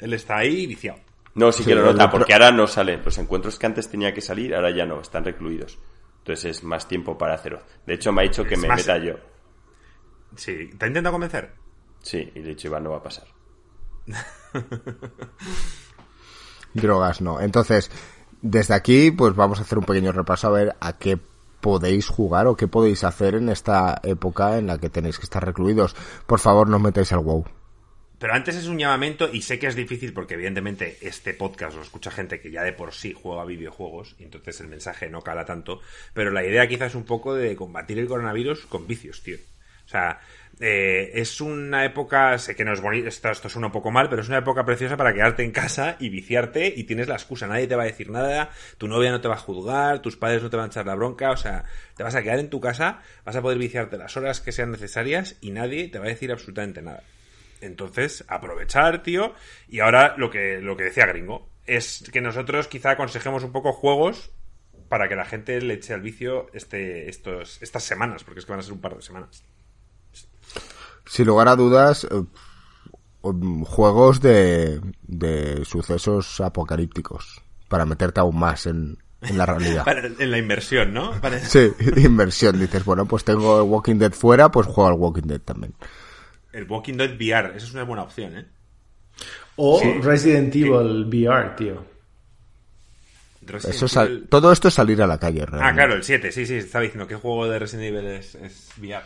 Él 0.00 0.12
está 0.14 0.38
ahí 0.38 0.66
viciado. 0.66 0.98
No, 1.34 1.52
sí 1.52 1.62
Sí, 1.62 1.68
que 1.68 1.76
lo 1.76 1.84
nota, 1.84 2.10
porque 2.10 2.32
ahora 2.32 2.50
no 2.50 2.66
salen. 2.66 3.02
Los 3.04 3.16
encuentros 3.18 3.56
que 3.56 3.66
antes 3.66 3.88
tenía 3.88 4.12
que 4.12 4.20
salir, 4.20 4.52
ahora 4.52 4.70
ya 4.74 4.84
no, 4.84 5.00
están 5.00 5.24
recluidos. 5.24 5.78
Entonces 6.18 6.56
es 6.56 6.64
más 6.64 6.88
tiempo 6.88 7.16
para 7.16 7.34
Azeroth. 7.34 7.62
De 7.86 7.94
hecho, 7.94 8.10
me 8.10 8.22
ha 8.22 8.24
dicho 8.24 8.42
que 8.44 8.54
Es 8.54 8.60
me 8.60 8.66
más- 8.66 8.78
meta 8.80 8.98
yo. 8.98 9.14
Sí, 10.36 10.70
¿te 10.78 10.86
intenta 10.86 11.10
convencer? 11.10 11.52
Sí, 12.02 12.30
y 12.34 12.38
le 12.40 12.46
he 12.46 12.48
dicho, 12.50 12.68
Iván, 12.68 12.84
no 12.84 12.90
va 12.90 12.98
a 12.98 13.02
pasar. 13.02 13.26
Drogas 16.74 17.20
no. 17.20 17.40
Entonces, 17.40 17.90
desde 18.40 18.74
aquí, 18.74 19.10
pues 19.10 19.34
vamos 19.34 19.58
a 19.58 19.62
hacer 19.62 19.78
un 19.78 19.84
pequeño 19.84 20.12
repaso 20.12 20.48
a 20.48 20.52
ver 20.52 20.76
a 20.80 20.98
qué 20.98 21.18
podéis 21.60 22.08
jugar 22.08 22.46
o 22.46 22.56
qué 22.56 22.68
podéis 22.68 23.04
hacer 23.04 23.34
en 23.34 23.48
esta 23.48 24.00
época 24.04 24.58
en 24.58 24.68
la 24.68 24.78
que 24.78 24.90
tenéis 24.90 25.18
que 25.18 25.24
estar 25.24 25.44
recluidos. 25.44 25.96
Por 26.26 26.38
favor, 26.38 26.68
no 26.68 26.76
os 26.76 26.82
metáis 26.82 27.12
al 27.12 27.20
WoW. 27.20 27.44
Pero 28.18 28.34
antes 28.34 28.56
es 28.56 28.66
un 28.66 28.78
llamamiento 28.78 29.28
y 29.32 29.42
sé 29.42 29.60
que 29.60 29.68
es 29.68 29.76
difícil 29.76 30.12
porque 30.12 30.34
evidentemente 30.34 30.98
este 31.02 31.34
podcast 31.34 31.76
lo 31.76 31.82
escucha 31.82 32.10
gente 32.10 32.40
que 32.40 32.50
ya 32.50 32.64
de 32.64 32.72
por 32.72 32.92
sí 32.92 33.14
juega 33.14 33.44
videojuegos 33.44 34.16
y 34.18 34.24
entonces 34.24 34.60
el 34.60 34.66
mensaje 34.66 35.08
no 35.08 35.22
cala 35.22 35.44
tanto. 35.44 35.80
Pero 36.14 36.32
la 36.32 36.44
idea 36.44 36.66
quizás 36.66 36.88
es 36.88 36.94
un 36.96 37.04
poco 37.04 37.34
de 37.34 37.54
combatir 37.54 37.98
el 37.98 38.08
coronavirus 38.08 38.66
con 38.66 38.88
vicios, 38.88 39.22
tío. 39.22 39.36
O 39.88 39.90
sea, 39.90 40.20
eh, 40.60 41.12
es 41.14 41.40
una 41.40 41.86
época, 41.86 42.36
sé 42.36 42.54
que 42.54 42.62
no 42.62 42.74
es 42.74 42.82
bonito, 42.82 43.08
esto, 43.08 43.30
esto 43.30 43.48
suena 43.48 43.72
poco 43.72 43.90
mal, 43.90 44.10
pero 44.10 44.20
es 44.20 44.28
una 44.28 44.36
época 44.36 44.66
preciosa 44.66 44.98
para 44.98 45.14
quedarte 45.14 45.44
en 45.44 45.50
casa 45.50 45.96
y 45.98 46.10
viciarte 46.10 46.70
y 46.76 46.84
tienes 46.84 47.08
la 47.08 47.14
excusa, 47.14 47.46
nadie 47.46 47.66
te 47.66 47.74
va 47.74 47.84
a 47.84 47.86
decir 47.86 48.10
nada, 48.10 48.50
tu 48.76 48.86
novia 48.86 49.10
no 49.10 49.22
te 49.22 49.28
va 49.28 49.36
a 49.36 49.38
juzgar, 49.38 50.02
tus 50.02 50.18
padres 50.18 50.42
no 50.42 50.50
te 50.50 50.58
van 50.58 50.66
a 50.66 50.68
echar 50.68 50.84
la 50.84 50.94
bronca, 50.94 51.30
o 51.30 51.38
sea, 51.38 51.64
te 51.96 52.02
vas 52.02 52.14
a 52.14 52.22
quedar 52.22 52.38
en 52.38 52.50
tu 52.50 52.60
casa, 52.60 53.00
vas 53.24 53.34
a 53.34 53.40
poder 53.40 53.56
viciarte 53.56 53.96
las 53.96 54.14
horas 54.18 54.42
que 54.42 54.52
sean 54.52 54.72
necesarias 54.72 55.36
y 55.40 55.52
nadie 55.52 55.88
te 55.88 55.98
va 55.98 56.04
a 56.04 56.08
decir 56.08 56.30
absolutamente 56.30 56.82
nada. 56.82 57.02
Entonces, 57.62 58.26
aprovechar, 58.28 59.02
tío. 59.02 59.34
Y 59.68 59.80
ahora 59.80 60.16
lo 60.18 60.30
que, 60.30 60.60
lo 60.60 60.76
que 60.76 60.84
decía 60.84 61.06
Gringo, 61.06 61.48
es 61.66 62.04
que 62.12 62.20
nosotros 62.20 62.68
quizá 62.68 62.90
aconsejemos 62.90 63.42
un 63.42 63.52
poco 63.52 63.72
juegos 63.72 64.32
para 64.90 65.08
que 65.08 65.16
la 65.16 65.24
gente 65.24 65.60
le 65.60 65.74
eche 65.74 65.94
al 65.94 66.02
vicio 66.02 66.50
este, 66.52 67.08
estos, 67.08 67.62
estas 67.62 67.84
semanas, 67.84 68.22
porque 68.22 68.40
es 68.40 68.46
que 68.46 68.52
van 68.52 68.60
a 68.60 68.62
ser 68.62 68.72
un 68.74 68.80
par 68.80 68.94
de 68.94 69.02
semanas. 69.02 69.44
Sin 71.08 71.26
lugar 71.26 71.48
a 71.48 71.56
dudas, 71.56 72.04
eh, 72.10 72.22
um, 73.22 73.64
juegos 73.64 74.20
de, 74.20 74.80
de 75.02 75.64
sucesos 75.64 76.40
apocalípticos 76.40 77.42
para 77.68 77.84
meterte 77.86 78.20
aún 78.20 78.38
más 78.38 78.66
en, 78.66 78.98
en 79.22 79.38
la 79.38 79.46
realidad. 79.46 79.84
Para- 79.86 80.06
en 80.06 80.30
la 80.30 80.38
inversión, 80.38 80.92
¿no? 80.92 81.12
Para- 81.20 81.38
Sí, 81.44 81.72
inversión. 81.96 82.58
Dices, 82.60 82.84
bueno, 82.84 83.06
pues 83.06 83.24
tengo 83.24 83.56
el 83.58 83.68
Walking 83.68 83.96
Dead 83.96 84.12
fuera, 84.12 84.50
pues 84.50 84.66
juego 84.66 84.86
al 84.88 84.94
Walking 84.94 85.26
Dead 85.26 85.40
también. 85.40 85.74
El 86.52 86.64
Walking 86.70 86.94
Dead 86.94 87.14
VR, 87.16 87.56
eso 87.56 87.66
es 87.66 87.74
una 87.74 87.84
buena 87.84 88.02
opción, 88.04 88.36
¿eh? 88.38 88.46
O 89.56 89.80
Sí. 89.80 89.92
Resident 90.00 90.54
Evil 90.54 91.06
VR, 91.06 91.56
tío. 91.56 91.84
Resident 93.42 93.74
Eso 93.82 94.02
Evil- 94.02 94.28
todo 94.28 94.52
esto 94.52 94.68
es 94.68 94.74
salir 94.74 95.02
a 95.02 95.06
la 95.06 95.18
calle, 95.18 95.44
realmente. 95.46 95.68
Ah, 95.70 95.74
claro, 95.74 95.94
el 95.94 96.04
7, 96.04 96.30
sí, 96.32 96.46
sí, 96.46 96.54
estaba 96.56 96.82
diciendo 96.82 97.06
que 97.08 97.16
juego 97.16 97.48
de 97.48 97.58
Resident 97.58 97.86
Evil 97.88 98.06
es, 98.06 98.34
es 98.36 98.68
VR. 98.78 99.04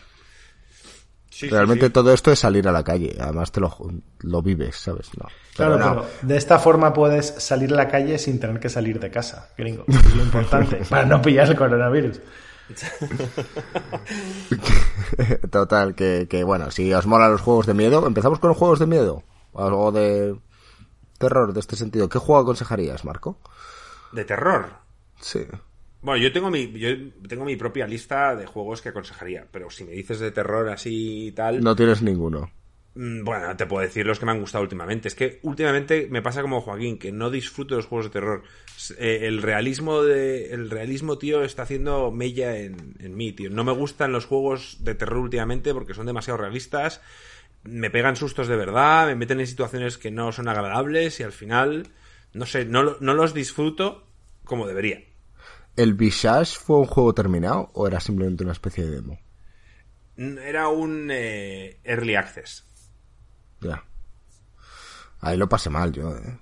Sí, 1.35 1.49
Realmente 1.49 1.87
sí. 1.87 1.93
todo 1.93 2.13
esto 2.13 2.31
es 2.31 2.41
salir 2.41 2.69
a 2.69 2.73
la 2.73 2.85
calle. 2.85 3.17
Además 3.19 3.51
te 3.51 3.61
lo, 3.61 3.75
lo 4.21 4.43
vives, 4.43 4.77
¿sabes? 4.77 5.09
No. 5.19 5.27
Claro, 5.57 5.77
Pero 5.77 5.79
no. 5.79 5.95
pero 6.03 6.07
de 6.21 6.37
esta 6.37 6.59
forma 6.59 6.93
puedes 6.93 7.25
salir 7.39 7.73
a 7.73 7.77
la 7.77 7.89
calle 7.89 8.19
sin 8.19 8.39
tener 8.39 8.61
que 8.61 8.69
salir 8.69 9.01
de 9.01 9.11
casa, 9.11 9.49
gringo. 9.57 9.85
Es 9.89 10.15
lo 10.15 10.25
importante, 10.25 10.83
para 10.91 11.07
no 11.07 11.23
pillar 11.23 11.49
el 11.49 11.57
coronavirus. 11.57 12.21
Total, 15.51 15.95
que, 15.95 16.27
que 16.29 16.45
bueno, 16.45 16.71
si 16.71 16.93
os 16.93 17.07
molan 17.07 17.33
los 17.33 17.41
juegos 17.41 17.67
de 17.67 17.75
miedo, 17.75 18.07
empezamos 18.07 18.39
con 18.39 18.49
los 18.49 18.57
juegos 18.57 18.79
de 18.79 18.87
miedo. 18.87 19.23
Algo 19.55 19.93
de 19.93 20.37
terror 21.19 21.53
de 21.53 21.61
este 21.61 21.77
sentido. 21.77 22.09
¿Qué 22.09 22.19
juego 22.19 22.41
aconsejarías, 22.43 23.05
Marco? 23.05 23.39
De 24.13 24.25
terror. 24.25 24.71
Sí. 25.21 25.47
Bueno, 26.03 26.23
yo 26.23 26.33
tengo 26.33 26.51
mi 26.51 26.71
yo 26.73 26.89
tengo 27.29 27.45
mi 27.45 27.57
propia 27.57 27.87
lista 27.87 28.35
de 28.37 28.47
juegos 28.47 28.83
que 28.83 28.89
aconsejaría, 28.91 29.47
pero 29.51 29.71
si 29.71 29.85
me 29.85 29.93
dices 29.93 30.19
de 30.21 30.33
terror 30.33 30.69
así 30.69 31.29
y 31.29 31.33
tal, 31.33 31.63
No 31.63 31.77
tienes 31.77 32.03
ninguno. 32.03 32.51
mm, 32.95 33.25
bueno, 33.25 33.57
te 33.57 33.67
puedo 33.67 33.83
decir 33.87 34.07
los 34.07 34.19
que 34.19 34.27
me 34.27 34.33
han 34.33 34.41
gustado 34.41 34.63
últimamente. 34.63 35.09
Es 35.09 35.15
que 35.15 35.39
últimamente 35.43 36.09
me 36.11 36.23
pasa 36.23 36.43
como 36.43 36.61
Joaquín, 36.61 36.99
que 36.99 37.13
no 37.13 37.31
disfruto 37.31 37.75
de 37.75 37.79
los 37.79 37.87
juegos 37.87 38.07
de 38.07 38.13
terror. 38.13 38.43
Eh, 38.99 39.21
el 39.23 39.43
realismo 39.43 40.03
de 40.03 40.53
el 40.53 40.71
realismo, 40.71 41.19
tío, 41.19 41.43
está 41.43 41.63
haciendo 41.63 42.11
mella 42.11 42.57
en, 42.59 42.95
en 42.99 43.17
mí, 43.17 43.33
tío. 43.33 43.51
No 43.51 43.65
me 43.65 43.73
gustan 43.73 44.13
los 44.13 44.27
juegos 44.27 44.79
de 44.85 44.95
terror 44.95 45.19
últimamente 45.19 45.73
porque 45.73 45.95
son 45.95 46.07
demasiado 46.07 46.39
realistas. 46.39 47.01
Me 47.65 47.91
pegan 47.91 48.17
sustos 48.17 48.49
de 48.49 48.57
verdad, 48.57 49.07
me 49.07 49.15
meten 49.15 49.41
en 49.41 49.47
situaciones 49.47 49.97
que 49.99 50.11
no 50.11 50.33
son 50.33 50.49
agradables 50.49 51.21
y 51.21 51.23
al 51.23 51.33
final, 51.33 51.89
no 52.35 52.45
sé, 52.47 52.65
no, 52.65 52.97
no 53.01 53.15
los 53.15 53.35
disfruto 53.35 54.05
como 54.45 54.67
debería. 54.67 55.05
¿El 55.77 55.95
Visage 55.95 56.59
fue 56.59 56.79
un 56.79 56.87
juego 56.87 57.15
terminado 57.15 57.71
o 57.75 57.87
era 57.87 58.01
simplemente 58.01 58.45
una 58.45 58.53
especie 58.53 58.85
de 58.85 58.91
demo? 58.91 59.19
Era 60.17 60.69
un 60.69 61.09
eh, 61.11 61.81
early 61.85 62.15
access. 62.15 62.67
Ya. 63.61 63.85
Ahí 65.21 65.37
lo 65.37 65.49
pasé 65.49 65.71
mal 65.71 65.93
yo, 65.93 66.17
¿eh? 66.17 66.39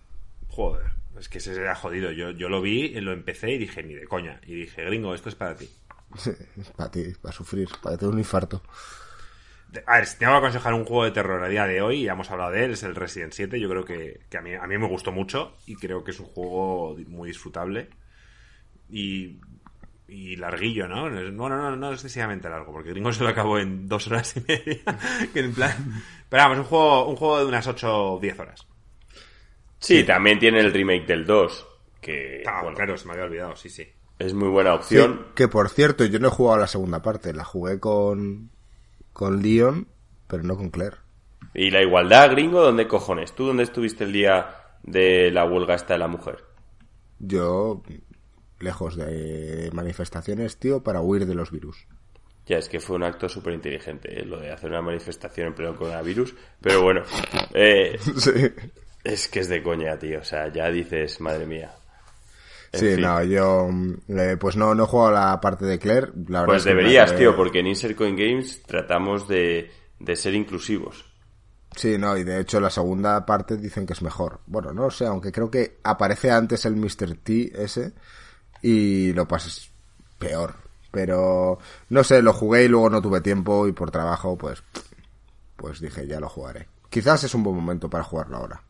Joder, 0.48 0.92
es 1.18 1.28
que 1.28 1.38
se 1.38 1.68
ha 1.68 1.74
jodido. 1.74 2.10
Yo, 2.10 2.30
yo 2.30 2.48
lo 2.48 2.60
vi, 2.60 2.88
lo 3.00 3.12
empecé 3.12 3.52
y 3.52 3.58
dije, 3.58 3.82
ni 3.82 3.94
de 3.94 4.06
coña. 4.06 4.40
Y 4.46 4.54
dije, 4.54 4.84
gringo, 4.84 5.14
esto 5.14 5.28
es 5.28 5.34
para 5.34 5.54
ti. 5.54 5.70
Sí, 6.16 6.32
para 6.76 6.90
ti, 6.90 7.12
para 7.22 7.32
sufrir, 7.32 7.68
para 7.80 7.96
tener 7.96 8.12
un 8.12 8.18
infarto. 8.18 8.62
A 9.86 9.98
ver, 9.98 10.06
si 10.06 10.18
tengo 10.18 10.32
que 10.32 10.38
aconsejar 10.38 10.74
un 10.74 10.84
juego 10.84 11.04
de 11.04 11.12
terror 11.12 11.44
a 11.44 11.48
día 11.48 11.66
de 11.66 11.80
hoy, 11.80 12.02
ya 12.02 12.12
hemos 12.12 12.28
hablado 12.32 12.50
de 12.50 12.64
él, 12.64 12.72
es 12.72 12.82
el 12.82 12.96
Resident 12.96 13.32
7. 13.32 13.60
Yo 13.60 13.68
creo 13.68 13.84
que, 13.84 14.22
que 14.28 14.38
a, 14.38 14.40
mí, 14.40 14.54
a 14.54 14.66
mí 14.66 14.76
me 14.78 14.88
gustó 14.88 15.12
mucho 15.12 15.56
y 15.66 15.76
creo 15.76 16.02
que 16.02 16.10
es 16.10 16.18
un 16.18 16.26
juego 16.26 16.96
muy 17.06 17.28
disfrutable. 17.28 17.90
Y, 18.90 19.38
y 20.08 20.36
larguillo, 20.36 20.88
¿no? 20.88 21.08
No 21.08 21.32
Bueno, 21.42 21.56
no, 21.58 21.76
no 21.76 21.88
es 21.88 21.94
excesivamente 21.94 22.48
largo, 22.48 22.72
porque 22.72 22.90
Gringo 22.90 23.12
se 23.12 23.22
lo 23.22 23.28
acabó 23.30 23.58
en 23.58 23.86
dos 23.88 24.06
horas 24.08 24.36
y 24.36 24.40
media. 24.46 24.80
que 25.32 25.40
en 25.40 25.54
plan... 25.54 26.02
Pero 26.28 26.42
vamos, 26.44 26.58
un 26.58 26.64
juego, 26.64 27.08
un 27.08 27.16
juego 27.16 27.38
de 27.40 27.46
unas 27.46 27.66
8 27.66 28.12
o 28.14 28.20
10 28.20 28.38
horas. 28.40 28.66
Sí, 29.78 30.04
también 30.04 30.38
tiene 30.38 30.60
el 30.60 30.72
remake 30.72 31.06
del 31.06 31.24
2, 31.26 31.66
que 32.00 32.42
Ah, 32.46 32.60
bueno, 32.62 32.76
claro, 32.76 32.96
se 32.96 33.06
me 33.06 33.12
había 33.12 33.24
olvidado, 33.24 33.56
sí, 33.56 33.68
sí. 33.70 33.86
es 34.18 34.34
muy 34.34 34.48
buena 34.48 34.70
Sí, 34.82 34.98
opción. 34.98 35.26
que 35.34 35.48
por 35.48 35.70
cierto, 35.70 36.04
yo 36.04 36.18
no 36.18 36.28
he 36.28 36.30
jugado 36.30 36.58
la 36.60 36.66
segunda 36.66 37.00
parte, 37.02 37.32
la 37.32 37.44
jugué 37.44 37.80
con, 37.80 38.50
con 39.12 39.40
Leon, 39.42 39.88
pero 40.26 40.42
no 40.42 40.56
con 40.56 40.70
Claire. 40.70 40.96
¿Y 41.54 41.70
la 41.70 41.82
igualdad, 41.82 42.30
gringo, 42.30 42.60
dónde 42.62 42.86
cojones? 42.86 43.32
¿Tú 43.34 43.46
dónde 43.46 43.62
estuviste 43.64 44.04
el 44.04 44.12
día 44.12 44.54
de 44.82 45.30
la 45.32 45.44
huelga 45.46 45.74
esta 45.74 45.94
de 45.94 45.98
la 45.98 46.08
mujer? 46.08 46.44
Yo, 47.18 47.82
lejos 48.60 48.96
de 48.96 49.70
manifestaciones, 49.72 50.56
tío, 50.58 50.82
para 50.82 51.00
huir 51.00 51.26
de 51.26 51.34
los 51.34 51.50
virus. 51.50 51.86
Ya, 52.46 52.58
es 52.58 52.68
que 52.68 52.80
fue 52.80 52.96
un 52.96 53.04
acto 53.04 53.28
súper 53.28 53.54
inteligente, 53.54 54.24
lo 54.24 54.40
de 54.40 54.50
hacer 54.50 54.70
una 54.70 54.82
manifestación 54.82 55.48
en 55.48 55.54
pleno 55.54 55.76
coronavirus. 55.76 56.34
Pero 56.60 56.82
bueno, 56.82 57.02
eh, 57.54 57.98
Sí. 58.16 58.32
es 59.04 59.28
que 59.28 59.40
es 59.40 59.48
de 59.48 59.62
coña, 59.62 59.98
tío. 59.98 60.20
O 60.20 60.24
sea, 60.24 60.52
ya 60.52 60.68
dices, 60.70 61.20
madre 61.20 61.46
mía. 61.46 61.72
En 62.72 62.80
Sí, 62.80 62.86
fin. 62.94 63.00
no, 63.02 63.22
yo, 63.24 63.68
mm, 63.70 63.94
eh, 64.08 64.36
pues 64.38 64.56
no, 64.56 64.74
no 64.74 64.84
he 64.84 64.86
jugado 64.86 65.16
a 65.16 65.30
la 65.30 65.40
parte 65.40 65.64
de 65.64 65.78
Claire. 65.78 66.08
La 66.28 66.44
Pues 66.44 66.64
deberías, 66.64 67.14
tío, 67.16 67.36
porque 67.36 67.60
en 67.60 67.68
Insert 67.68 67.96
Coin 67.96 68.16
Games 68.16 68.62
tratamos 68.62 69.28
de, 69.28 69.70
de 69.98 70.16
ser 70.16 70.34
inclusivos. 70.34 71.04
Sí, 71.76 71.98
no, 71.98 72.16
y 72.16 72.24
de 72.24 72.40
hecho 72.40 72.58
la 72.58 72.70
segunda 72.70 73.24
parte 73.24 73.56
dicen 73.56 73.86
que 73.86 73.92
es 73.92 74.02
mejor. 74.02 74.40
Bueno, 74.46 74.72
no 74.72 74.90
sé, 74.90 75.06
aunque 75.06 75.30
creo 75.30 75.50
que 75.50 75.78
aparece 75.84 76.30
antes 76.32 76.64
el 76.64 76.74
Mr. 76.74 77.14
T 77.22 77.52
ese 77.62 77.92
y 78.62 79.12
lo 79.12 79.26
pasas 79.26 79.70
peor. 80.18 80.54
Pero, 80.90 81.58
no 81.88 82.04
sé, 82.04 82.20
lo 82.22 82.32
jugué 82.32 82.64
y 82.64 82.68
luego 82.68 82.90
no 82.90 83.00
tuve 83.00 83.20
tiempo 83.20 83.68
y 83.68 83.72
por 83.72 83.90
trabajo, 83.90 84.36
pues, 84.36 84.62
pues 85.56 85.80
dije, 85.80 86.06
ya 86.06 86.18
lo 86.18 86.28
jugaré. 86.28 86.68
Quizás 86.88 87.22
es 87.24 87.34
un 87.34 87.44
buen 87.44 87.56
momento 87.56 87.88
para 87.88 88.02
jugarlo 88.02 88.36
ahora. 88.38 88.62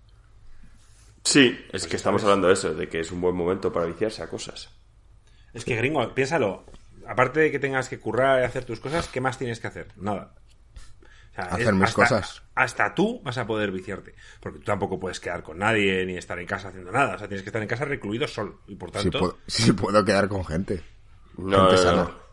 Sí, 1.24 1.59
es 1.72 1.87
que 1.87 1.96
estamos 1.96 2.22
hablando 2.24 2.48
de 2.48 2.55
eso, 2.55 2.74
de 2.74 2.88
que 2.88 3.00
es 3.00 3.11
un 3.12 3.20
buen 3.20 3.35
momento 3.35 3.72
para 3.72 3.87
viciarse 3.87 4.22
a 4.22 4.29
cosas. 4.29 4.70
Es 5.55 5.64
que, 5.64 5.76
gringo, 5.76 6.14
piénsalo. 6.14 6.64
Aparte 7.07 7.40
de 7.40 7.50
que 7.50 7.59
tengas 7.59 7.88
que 7.88 7.98
currar 7.98 8.40
y 8.40 8.44
hacer 8.44 8.64
tus 8.64 8.81
cosas, 8.81 9.09
¿qué 9.09 9.20
más 9.20 9.38
tienes 9.38 9.61
que 9.61 9.66
hacer? 9.66 9.88
Nada. 9.96 10.35
Hacer 11.42 11.74
mis 11.74 11.92
cosas. 11.92 12.42
Hasta 12.55 12.94
tú 12.94 13.20
vas 13.22 13.38
a 13.38 13.46
poder 13.46 13.70
viciarte. 13.70 14.14
Porque 14.40 14.59
tú 14.59 14.64
tampoco 14.64 14.98
puedes 14.98 15.20
quedar 15.20 15.42
con 15.42 15.59
nadie 15.59 16.05
ni 16.05 16.16
estar 16.16 16.38
en 16.38 16.46
casa 16.46 16.68
haciendo 16.68 16.92
nada. 16.92 17.14
O 17.14 17.18
sea, 17.18 17.29
tienes 17.29 17.42
que 17.42 17.48
estar 17.48 17.62
en 17.62 17.68
casa 17.68 17.85
recluido 17.85 18.26
solo. 18.26 18.61
Y 18.66 18.76
por 18.76 18.90
tanto. 18.90 19.38
Sí, 19.46 19.72
puedo, 19.74 20.05
quedar 20.05 20.29
con 20.29 20.44
gente. 20.44 20.83
No, 21.37 21.70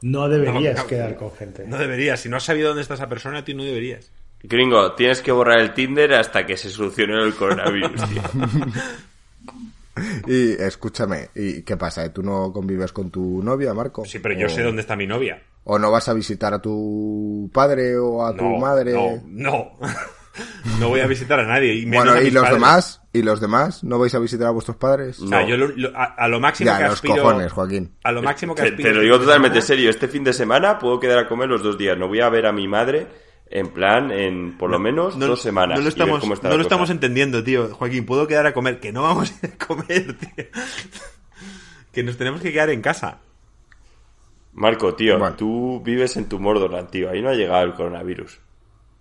no, 0.02 0.28
deberías 0.28 0.84
quedar 0.84 1.16
con 1.16 1.32
gente. 1.32 1.66
No 1.66 1.78
deberías. 1.78 2.20
Si 2.20 2.30
no 2.30 2.38
has 2.38 2.44
sabido 2.44 2.70
dónde 2.70 2.82
está 2.82 2.96
esa 2.96 3.08
persona, 3.08 3.46
tú 3.46 3.56
no 3.56 3.64
deberías. 3.64 4.12
Gringo, 4.44 4.94
tienes 4.94 5.22
que 5.22 5.32
borrar 5.32 5.60
el 5.60 5.74
Tinder 5.74 6.14
hasta 6.14 6.46
que 6.46 6.58
se 6.58 6.70
solucione 6.70 7.22
el 7.24 7.34
coronavirus, 7.36 8.10
tío. 8.10 8.22
Y 10.28 10.52
escúchame, 10.62 11.30
¿y 11.36 11.64
qué 11.64 11.78
pasa? 11.78 12.12
¿Tú 12.12 12.22
no 12.22 12.52
convives 12.52 12.92
con 12.92 13.10
tu 13.10 13.42
novia, 13.44 13.74
Marco? 13.74 14.06
Sí, 14.06 14.20
pero 14.20 14.38
yo 14.38 14.50
sé 14.50 14.62
dónde 14.62 14.82
está 14.82 14.96
mi 14.96 15.08
novia. 15.08 15.42
¿O 15.70 15.78
no 15.78 15.92
vas 15.92 16.08
a 16.08 16.14
visitar 16.14 16.54
a 16.54 16.62
tu 16.62 17.52
padre 17.54 17.98
o 17.98 18.26
a 18.26 18.34
tu 18.34 18.46
madre? 18.46 18.94
No, 18.94 19.22
no. 19.26 19.72
no 20.80 20.88
voy 20.88 21.02
a 21.02 21.08
visitar 21.08 21.42
a 21.42 21.44
nadie. 21.46 21.74
Y 21.74 21.86
bueno, 21.86 22.22
¿y 22.22 22.32
los 22.32 22.50
demás? 22.50 23.02
¿Y 23.12 23.22
los 23.22 23.42
demás? 23.42 23.84
¿No 23.84 24.00
vais 24.00 24.16
a 24.16 24.20
visitar 24.20 24.48
a 24.48 24.52
vuestros 24.52 24.78
padres? 24.78 25.20
No, 25.20 25.46
yo 25.46 25.56
a, 25.94 26.28
lo 26.30 26.40
máximo 26.40 26.72
ya, 26.72 26.78
que 26.78 26.84
los 26.86 27.02
cojones, 27.02 27.52
Joaquín. 27.52 27.98
A 28.06 28.14
lo 28.14 28.22
máximo 28.22 28.56
que 28.56 28.62
aspiro... 28.62 28.90
Te, 28.90 28.96
lo 28.96 29.02
digo 29.02 29.20
totalmente 29.20 29.62
serio. 29.62 29.90
Este 29.90 30.08
fin 30.08 30.24
de 30.24 30.32
semana 30.32 30.80
puedo 30.80 31.02
quedar 31.02 31.20
a 31.20 31.28
comer 31.28 31.50
los 31.50 31.62
dos 31.62 31.78
días. 31.78 31.98
No 31.98 32.08
voy 32.08 32.22
a 32.22 32.30
ver 32.30 32.46
a 32.46 32.54
mi 32.54 32.66
madre 32.70 33.08
en 33.50 33.68
plan, 33.68 34.10
en 34.12 34.58
por 34.58 34.70
lo 34.70 34.80
menos 34.80 35.20
dos 35.20 35.42
semanas. 35.42 35.80
No 35.80 35.84
lo 35.84 35.90
estamos, 35.90 36.44
no 36.44 36.56
lo 36.56 36.62
estamos 36.62 36.90
entendiendo, 36.92 37.44
tío. 37.44 37.76
Joaquín, 37.76 38.06
puedo 38.06 38.26
quedar 38.26 38.46
a 38.46 38.54
comer. 38.54 38.80
Que 38.80 38.94
no 38.94 39.04
vamos 39.04 39.34
a 39.34 39.48
ir 39.48 39.54
a 39.54 39.66
comer, 39.66 40.18
tío. 40.18 40.46
que 41.92 42.04
nos 42.04 42.16
tenemos 42.16 42.40
que 42.40 42.54
quedar 42.54 42.70
en 42.70 42.82
casa. 42.82 43.20
Marco, 44.54 44.96
tío, 44.96 45.18
tú 45.36 45.82
vives 45.84 46.18
en 46.18 46.28
tu 46.28 46.40
Mordorland, 46.40 46.90
tío. 46.90 47.10
Ahí 47.10 47.22
no 47.22 47.30
ha 47.30 47.34
llegado 47.34 47.64
el 47.64 47.74
coronavirus. 47.74 48.40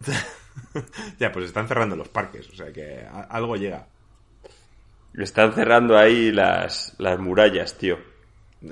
ya, 1.19 1.33
pues 1.33 1.47
están 1.47 1.69
cerrando 1.69 1.97
los 1.97 2.09
parques, 2.09 2.49
o 2.51 2.55
sea 2.55 2.73
que 2.73 3.07
algo 3.31 3.57
llega. 3.57 3.87
Están 5.15 5.55
cerrando 5.55 5.97
ahí 5.97 6.31
las, 6.31 6.95
las 6.99 7.19
murallas, 7.19 7.79
tío. 7.79 7.97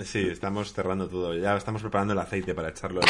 Sí, 0.03 0.29
estamos 0.31 0.73
cerrando 0.73 1.09
todo. 1.09 1.35
Ya 1.35 1.57
estamos 1.57 1.81
preparando 1.83 2.13
el 2.13 2.19
aceite 2.19 2.55
para 2.55 2.71
echarlo. 2.71 3.01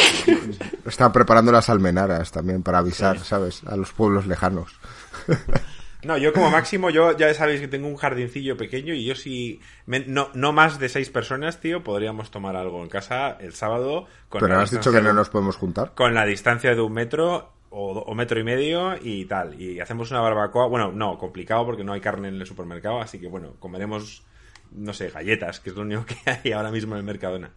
Están 0.85 1.13
preparando 1.13 1.51
las 1.51 1.69
almenaras 1.69 2.31
también 2.31 2.63
para 2.63 2.79
avisar, 2.79 3.19
¿sabes? 3.21 3.63
A 3.65 3.77
los 3.77 3.93
pueblos 3.93 4.27
lejanos. 4.27 4.79
No, 6.05 6.19
yo 6.19 6.33
como 6.33 6.51
máximo, 6.51 6.91
yo 6.91 7.17
ya 7.17 7.33
sabéis 7.35 7.61
que 7.61 7.69
tengo 7.69 7.89
un 7.89 7.97
jardincillo 7.97 8.57
pequeño 8.57 8.95
y 8.95 9.05
yo 9.05 9.15
si 9.15 9.61
no, 9.87 10.29
no 10.35 10.53
más 10.53 10.79
de 10.79 10.89
seis 10.89 11.11
personas, 11.11 11.61
tío, 11.61 11.83
podríamos 11.83 12.31
tomar 12.31 12.57
algo 12.57 12.83
en 12.83 12.89
casa 12.89 13.37
el 13.41 13.55
sábado. 13.55 14.07
Con 14.29 14.41
Pero 14.41 14.61
has 14.61 14.71
dicho 14.71 14.93
que 14.93 15.01
no 15.01 15.13
nos 15.13 15.31
podemos 15.31 15.57
juntar. 15.57 15.93
Con 15.95 16.15
la 16.15 16.25
distancia 16.27 16.75
de 16.75 16.81
un 16.81 16.93
metro 16.93 17.53
o, 17.71 18.15
metro 18.15 18.39
y 18.39 18.45
medio 18.45 18.97
y 19.01 19.25
tal. 19.25 19.61
Y 19.61 19.81
hacemos 19.81 20.11
una 20.11 20.21
barbacoa. 20.21 20.67
Bueno, 20.69 20.93
no, 20.93 21.19
complicado 21.19 21.65
porque 21.65 21.85
no 21.85 21.93
hay 21.93 22.01
carne 22.01 22.29
en 22.29 22.37
el 22.37 22.47
supermercado, 22.47 23.01
así 23.01 23.19
que 23.19 23.27
bueno, 23.27 23.55
comeremos, 23.59 24.25
no 24.73 24.93
sé, 24.93 25.11
galletas, 25.11 25.61
que 25.61 25.71
es 25.71 25.77
lo 25.77 25.83
único 25.83 26.05
que 26.07 26.17
hay 26.31 26.53
ahora 26.53 26.71
mismo 26.71 26.95
en 26.95 26.99
el 26.99 27.05
Mercadona. 27.05 27.51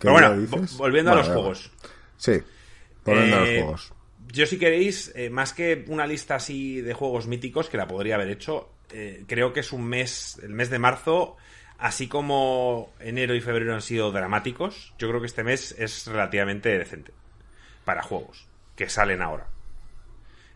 Pero 0.00 0.12
bueno, 0.14 0.34
volviendo 0.76 1.12
a 1.12 1.16
los 1.16 1.28
juegos. 1.28 1.70
Sí, 2.16 2.40
volviendo 3.04 3.36
a 3.36 3.40
los 3.40 3.48
eh, 3.48 3.60
juegos 3.62 3.92
yo 4.32 4.46
si 4.46 4.58
queréis, 4.58 5.12
eh, 5.14 5.28
más 5.28 5.52
que 5.52 5.84
una 5.88 6.06
lista 6.06 6.36
así 6.36 6.80
de 6.80 6.94
juegos 6.94 7.26
míticos, 7.26 7.68
que 7.68 7.76
la 7.76 7.86
podría 7.86 8.14
haber 8.14 8.30
hecho, 8.30 8.70
eh, 8.90 9.24
creo 9.28 9.52
que 9.52 9.60
es 9.60 9.72
un 9.72 9.84
mes, 9.84 10.40
el 10.42 10.54
mes 10.54 10.70
de 10.70 10.78
marzo, 10.78 11.36
así 11.78 12.08
como 12.08 12.92
enero 12.98 13.34
y 13.34 13.42
febrero 13.42 13.74
han 13.74 13.82
sido 13.82 14.10
dramáticos, 14.10 14.94
yo 14.98 15.08
creo 15.08 15.20
que 15.20 15.26
este 15.26 15.44
mes 15.44 15.74
es 15.78 16.06
relativamente 16.06 16.76
decente 16.78 17.12
para 17.84 18.02
juegos 18.02 18.46
que 18.74 18.88
salen 18.88 19.20
ahora. 19.20 19.48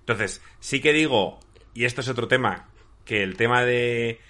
Entonces, 0.01 0.41
sí 0.59 0.81
que 0.81 0.95
digo, 0.95 1.39
y 1.75 1.85
esto 1.85 2.01
es 2.01 2.09
otro 2.09 2.29
tema, 2.29 2.69
que 3.05 3.23
el 3.23 3.37
tema 3.37 3.65
de... 3.65 4.21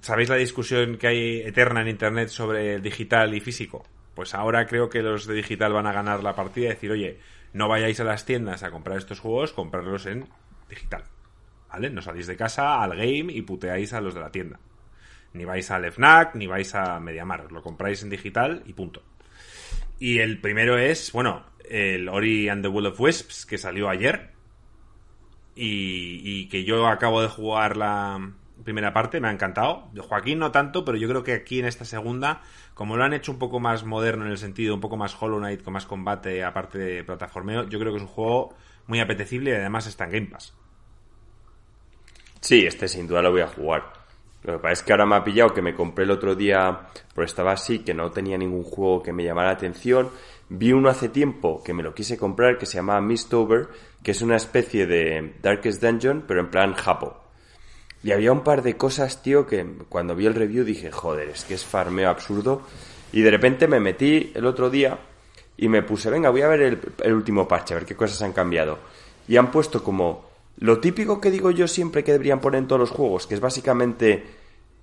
¿Sabéis 0.00 0.28
la 0.28 0.36
discusión 0.36 0.96
que 0.96 1.08
hay 1.08 1.40
eterna 1.40 1.82
en 1.82 1.88
Internet 1.88 2.28
sobre 2.28 2.74
el 2.74 2.82
digital 2.82 3.34
y 3.34 3.40
físico? 3.40 3.84
Pues 4.14 4.34
ahora 4.34 4.66
creo 4.66 4.88
que 4.88 5.02
los 5.02 5.26
de 5.26 5.34
digital 5.34 5.72
van 5.72 5.86
a 5.86 5.92
ganar 5.92 6.22
la 6.22 6.34
partida 6.34 6.66
y 6.66 6.68
decir, 6.70 6.90
oye, 6.90 7.18
no 7.52 7.68
vayáis 7.68 8.00
a 8.00 8.04
las 8.04 8.24
tiendas 8.24 8.62
a 8.62 8.70
comprar 8.70 8.98
estos 8.98 9.20
juegos, 9.20 9.52
comprarlos 9.52 10.06
en 10.06 10.28
digital. 10.68 11.04
¿Vale? 11.70 11.90
No 11.90 12.02
salís 12.02 12.26
de 12.26 12.36
casa 12.36 12.82
al 12.82 12.96
game 12.96 13.32
y 13.32 13.42
puteáis 13.42 13.92
a 13.92 14.00
los 14.00 14.14
de 14.14 14.20
la 14.20 14.30
tienda. 14.30 14.58
Ni 15.32 15.44
vais 15.44 15.70
al 15.70 15.90
FNAC, 15.90 16.34
ni 16.34 16.46
vais 16.46 16.74
a 16.74 17.00
Mediamar. 17.00 17.50
Lo 17.50 17.62
compráis 17.62 18.02
en 18.02 18.10
digital 18.10 18.62
y 18.66 18.74
punto. 18.74 19.02
Y 19.98 20.18
el 20.18 20.40
primero 20.40 20.76
es, 20.76 21.12
bueno, 21.12 21.44
el 21.68 22.08
Ori 22.08 22.48
and 22.48 22.62
the 22.62 22.68
Will 22.68 22.86
of 22.86 23.00
Wisps, 23.00 23.46
que 23.46 23.56
salió 23.56 23.88
ayer. 23.88 24.32
Y, 25.54 26.20
y 26.24 26.48
que 26.48 26.64
yo 26.64 26.86
acabo 26.86 27.22
de 27.22 27.28
jugar 27.28 27.76
la 27.76 28.32
primera 28.64 28.92
parte, 28.92 29.20
me 29.20 29.28
ha 29.28 29.32
encantado. 29.32 29.88
Joaquín 29.96 30.38
no 30.38 30.50
tanto, 30.50 30.84
pero 30.84 30.98
yo 30.98 31.08
creo 31.08 31.22
que 31.22 31.32
aquí 31.32 31.60
en 31.60 31.66
esta 31.66 31.84
segunda 31.84 32.42
como 32.74 32.96
lo 32.96 33.04
han 33.04 33.12
hecho 33.12 33.32
un 33.32 33.38
poco 33.38 33.60
más 33.60 33.84
moderno 33.84 34.24
en 34.24 34.30
el 34.30 34.38
sentido, 34.38 34.74
un 34.74 34.80
poco 34.80 34.96
más 34.96 35.16
Hollow 35.20 35.38
Knight, 35.38 35.62
con 35.62 35.74
más 35.74 35.86
combate, 35.86 36.42
aparte 36.42 36.78
de 36.78 37.04
plataformeo, 37.04 37.68
yo 37.68 37.78
creo 37.78 37.92
que 37.92 37.98
es 37.98 38.02
un 38.02 38.08
juego 38.08 38.54
muy 38.86 39.00
apetecible 39.00 39.50
y 39.50 39.54
además 39.54 39.86
está 39.86 40.04
en 40.04 40.10
Game 40.10 40.26
Pass. 40.26 40.54
Sí, 42.40 42.66
este 42.66 42.88
sin 42.88 43.06
duda 43.06 43.22
lo 43.22 43.30
voy 43.30 43.42
a 43.42 43.46
jugar. 43.46 43.92
Lo 44.42 44.54
que 44.54 44.58
pasa 44.58 44.72
es 44.72 44.82
que 44.82 44.92
ahora 44.92 45.06
me 45.06 45.14
ha 45.14 45.22
pillado 45.22 45.54
que 45.54 45.62
me 45.62 45.74
compré 45.74 46.04
el 46.04 46.10
otro 46.10 46.34
día, 46.34 46.88
pero 47.14 47.24
estaba 47.24 47.52
así, 47.52 47.80
que 47.80 47.94
no 47.94 48.10
tenía 48.10 48.36
ningún 48.36 48.64
juego 48.64 49.02
que 49.02 49.12
me 49.12 49.22
llamara 49.22 49.48
la 49.48 49.54
atención. 49.54 50.10
Vi 50.48 50.72
uno 50.72 50.88
hace 50.88 51.08
tiempo 51.08 51.62
que 51.62 51.72
me 51.72 51.84
lo 51.84 51.94
quise 51.94 52.18
comprar 52.18 52.58
que 52.58 52.66
se 52.66 52.74
llama 52.74 53.00
Mistover, 53.00 53.68
que 54.02 54.10
es 54.10 54.22
una 54.22 54.36
especie 54.36 54.86
de 54.86 55.36
Darkest 55.40 55.80
Dungeon, 55.80 56.24
pero 56.26 56.40
en 56.40 56.50
plan 56.50 56.74
Japo. 56.74 57.21
Y 58.04 58.10
había 58.10 58.32
un 58.32 58.42
par 58.42 58.62
de 58.62 58.76
cosas, 58.76 59.22
tío, 59.22 59.46
que 59.46 59.64
cuando 59.88 60.16
vi 60.16 60.26
el 60.26 60.34
review 60.34 60.64
dije, 60.64 60.90
joder, 60.90 61.28
es 61.28 61.44
que 61.44 61.54
es 61.54 61.64
farmeo 61.64 62.10
absurdo. 62.10 62.62
Y 63.12 63.22
de 63.22 63.30
repente 63.30 63.68
me 63.68 63.78
metí 63.78 64.32
el 64.34 64.46
otro 64.46 64.70
día 64.70 64.98
y 65.56 65.68
me 65.68 65.82
puse, 65.82 66.10
venga, 66.10 66.30
voy 66.30 66.42
a 66.42 66.48
ver 66.48 66.80
el, 67.02 67.12
último 67.12 67.46
parche, 67.46 67.74
a 67.74 67.78
ver 67.78 67.86
qué 67.86 67.94
cosas 67.94 68.20
han 68.22 68.32
cambiado. 68.32 68.78
Y 69.28 69.36
han 69.36 69.50
puesto 69.50 69.84
como 69.84 70.26
lo 70.58 70.80
típico 70.80 71.20
que 71.20 71.30
digo 71.30 71.50
yo 71.50 71.68
siempre 71.68 72.02
que 72.02 72.12
deberían 72.12 72.40
poner 72.40 72.58
en 72.58 72.66
todos 72.66 72.80
los 72.80 72.90
juegos, 72.90 73.26
que 73.26 73.34
es 73.34 73.40
básicamente 73.40 74.24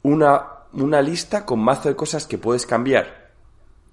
una, 0.03 0.45
una 0.73 1.01
lista 1.01 1.45
con 1.45 1.59
mazo 1.59 1.89
de 1.89 1.95
cosas 1.95 2.25
que 2.25 2.37
puedes 2.37 2.65
cambiar 2.65 3.31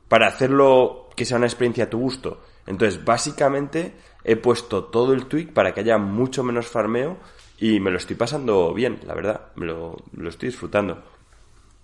para 0.08 0.28
hacerlo 0.28 1.08
que 1.16 1.24
sea 1.24 1.38
una 1.38 1.46
experiencia 1.46 1.84
a 1.84 1.90
tu 1.90 1.98
gusto. 1.98 2.42
Entonces, 2.66 3.04
básicamente 3.04 3.94
he 4.22 4.36
puesto 4.36 4.84
todo 4.84 5.12
el 5.12 5.26
tweak 5.26 5.52
para 5.52 5.72
que 5.74 5.80
haya 5.80 5.98
mucho 5.98 6.44
menos 6.44 6.66
farmeo 6.66 7.16
y 7.58 7.80
me 7.80 7.90
lo 7.90 7.96
estoy 7.96 8.16
pasando 8.16 8.74
bien, 8.74 9.00
la 9.06 9.14
verdad. 9.14 9.52
Me 9.56 9.66
lo, 9.66 9.96
estoy 10.28 10.50
disfrutando. 10.50 11.02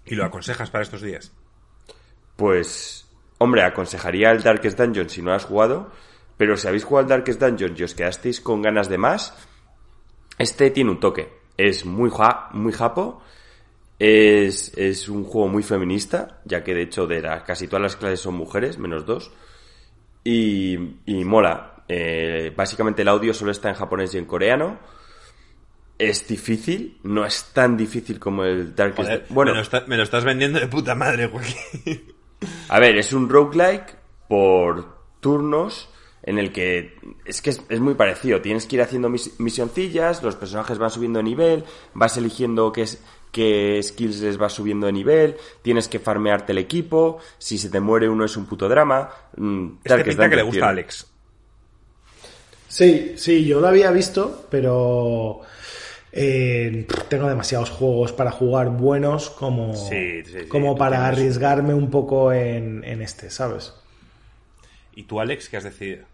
¿Y 0.05 0.15
lo 0.15 0.25
aconsejas 0.25 0.71
para 0.71 0.83
estos 0.83 1.01
días? 1.01 1.33
Pues, 2.37 3.09
hombre, 3.39 3.63
aconsejaría 3.63 4.31
el 4.31 4.43
Darkest 4.43 4.79
Dungeon 4.79 5.09
si 5.09 5.23
no 5.23 5.31
lo 5.31 5.37
has 5.37 5.45
jugado. 5.45 5.91
Pero 6.37 6.57
si 6.57 6.69
habéis 6.69 6.85
jugado 6.85 7.05
al 7.05 7.09
Darkest 7.09 7.41
Dungeon 7.41 7.75
y 7.77 7.83
os 7.85 7.95
quedasteis 7.95 8.41
con 8.41 8.61
ganas 8.61 8.89
de 8.89 8.99
más, 8.99 9.35
este 10.39 10.71
tiene 10.71 10.91
un 10.91 11.01
toque. 11.01 11.29
Es 11.57 11.87
muy, 11.87 12.11
muy 12.53 12.73
japo. 12.73 13.23
Es, 13.99 14.77
es, 14.77 15.09
un 15.09 15.25
juego 15.25 15.49
muy 15.49 15.63
feminista, 15.63 16.41
ya 16.45 16.65
que 16.65 16.75
de 16.75 16.83
hecho 16.83 17.07
de 17.07 17.23
casi 17.47 17.69
todas 17.69 17.83
las 17.83 17.97
clases 17.97 18.21
son 18.21 18.35
mujeres, 18.35 18.79
menos 18.79 19.07
dos. 19.07 19.33
Y, 20.25 20.77
y 21.07 21.25
mola. 21.25 21.85
Eh, 21.89 22.53
básicamente 22.55 23.03
el 23.03 23.09
audio 23.09 23.33
solo 23.33 23.53
está 23.53 23.69
en 23.69 23.75
japonés 23.75 24.15
y 24.15 24.19
en 24.19 24.25
coreano 24.25 24.79
es 26.09 26.27
difícil, 26.27 26.99
no 27.05 27.25
es 27.25 27.51
tan 27.53 27.77
difícil 27.77 28.19
como 28.19 28.45
el 28.45 28.75
Darkest 28.75 29.31
Bueno, 29.31 29.53
me 29.87 29.97
lo, 29.97 30.03
estás 30.03 30.25
vendiendo 30.25 30.59
de 30.59 30.67
puta 30.67 30.97
madre, 30.97 31.27
güey. 31.27 31.47
A 32.69 32.81
ver, 32.81 32.97
es 32.97 33.13
un 33.13 33.29
roguelike 33.29 33.97
por 34.29 34.97
turnos 35.21 35.89
en 36.25 36.39
el 36.39 36.53
que 36.53 36.97
es 37.25 37.41
que 37.41 37.51
es, 37.51 37.81
muy 37.81 37.95
parecido. 37.95 38.41
Tienes 38.41 38.67
que 38.67 38.77
ir 38.77 38.83
haciendo 38.83 39.09
misioncillas, 39.39 40.23
los 40.25 40.35
personajes 40.35 40.79
van 40.79 40.91
subiendo 40.91 41.19
de 41.21 41.25
nivel, 41.25 41.65
vas 41.95 42.17
eligiendo 42.17 42.73
qué, 42.73 42.85
qué 43.31 43.81
skills 43.81 44.21
les 44.21 44.39
vas 44.39 44.53
subiendo 44.53 44.87
de 44.87 44.93
nivel, 44.93 45.37
tienes 45.63 45.87
que 45.87 46.01
farmearte 46.01 46.51
el 46.51 46.59
equipo, 46.59 47.19
si 47.39 47.59
se 47.59 47.71
te 47.71 47.79
muere 47.79 48.09
uno 48.09 48.25
es 48.25 48.37
un 48.37 48.47
puto 48.47 48.69
drama. 48.69 49.09
Mm, 49.37 49.69
este 49.85 50.05
pinta 50.05 50.29
que 50.29 50.37
le 50.37 50.43
gusta 50.43 50.67
a 50.67 50.71
Alex. 50.71 51.07
Sí, 52.67 53.13
sí, 53.17 53.45
yo 53.45 53.61
lo 53.61 53.69
había 53.69 53.91
visto, 53.91 54.47
pero 54.51 55.43
eh, 56.15 56.87
tengo 57.09 57.27
demasiados 57.27 57.71
juegos 57.71 58.13
para 58.13 58.31
jugar 58.31 58.69
buenos 58.69 59.31
como, 59.31 59.73
como 60.49 60.77
para 60.77 61.07
arriesgarme 61.07 61.73
un 61.73 61.89
poco 61.91 62.33
en, 62.33 62.85
este, 63.01 63.31
¿sabes? 63.31 63.73
¿Y 64.95 65.05
tú, 65.05 65.21
Alex, 65.21 65.49
qué 65.49 65.57
has 65.57 65.65
decidido? 65.65 66.05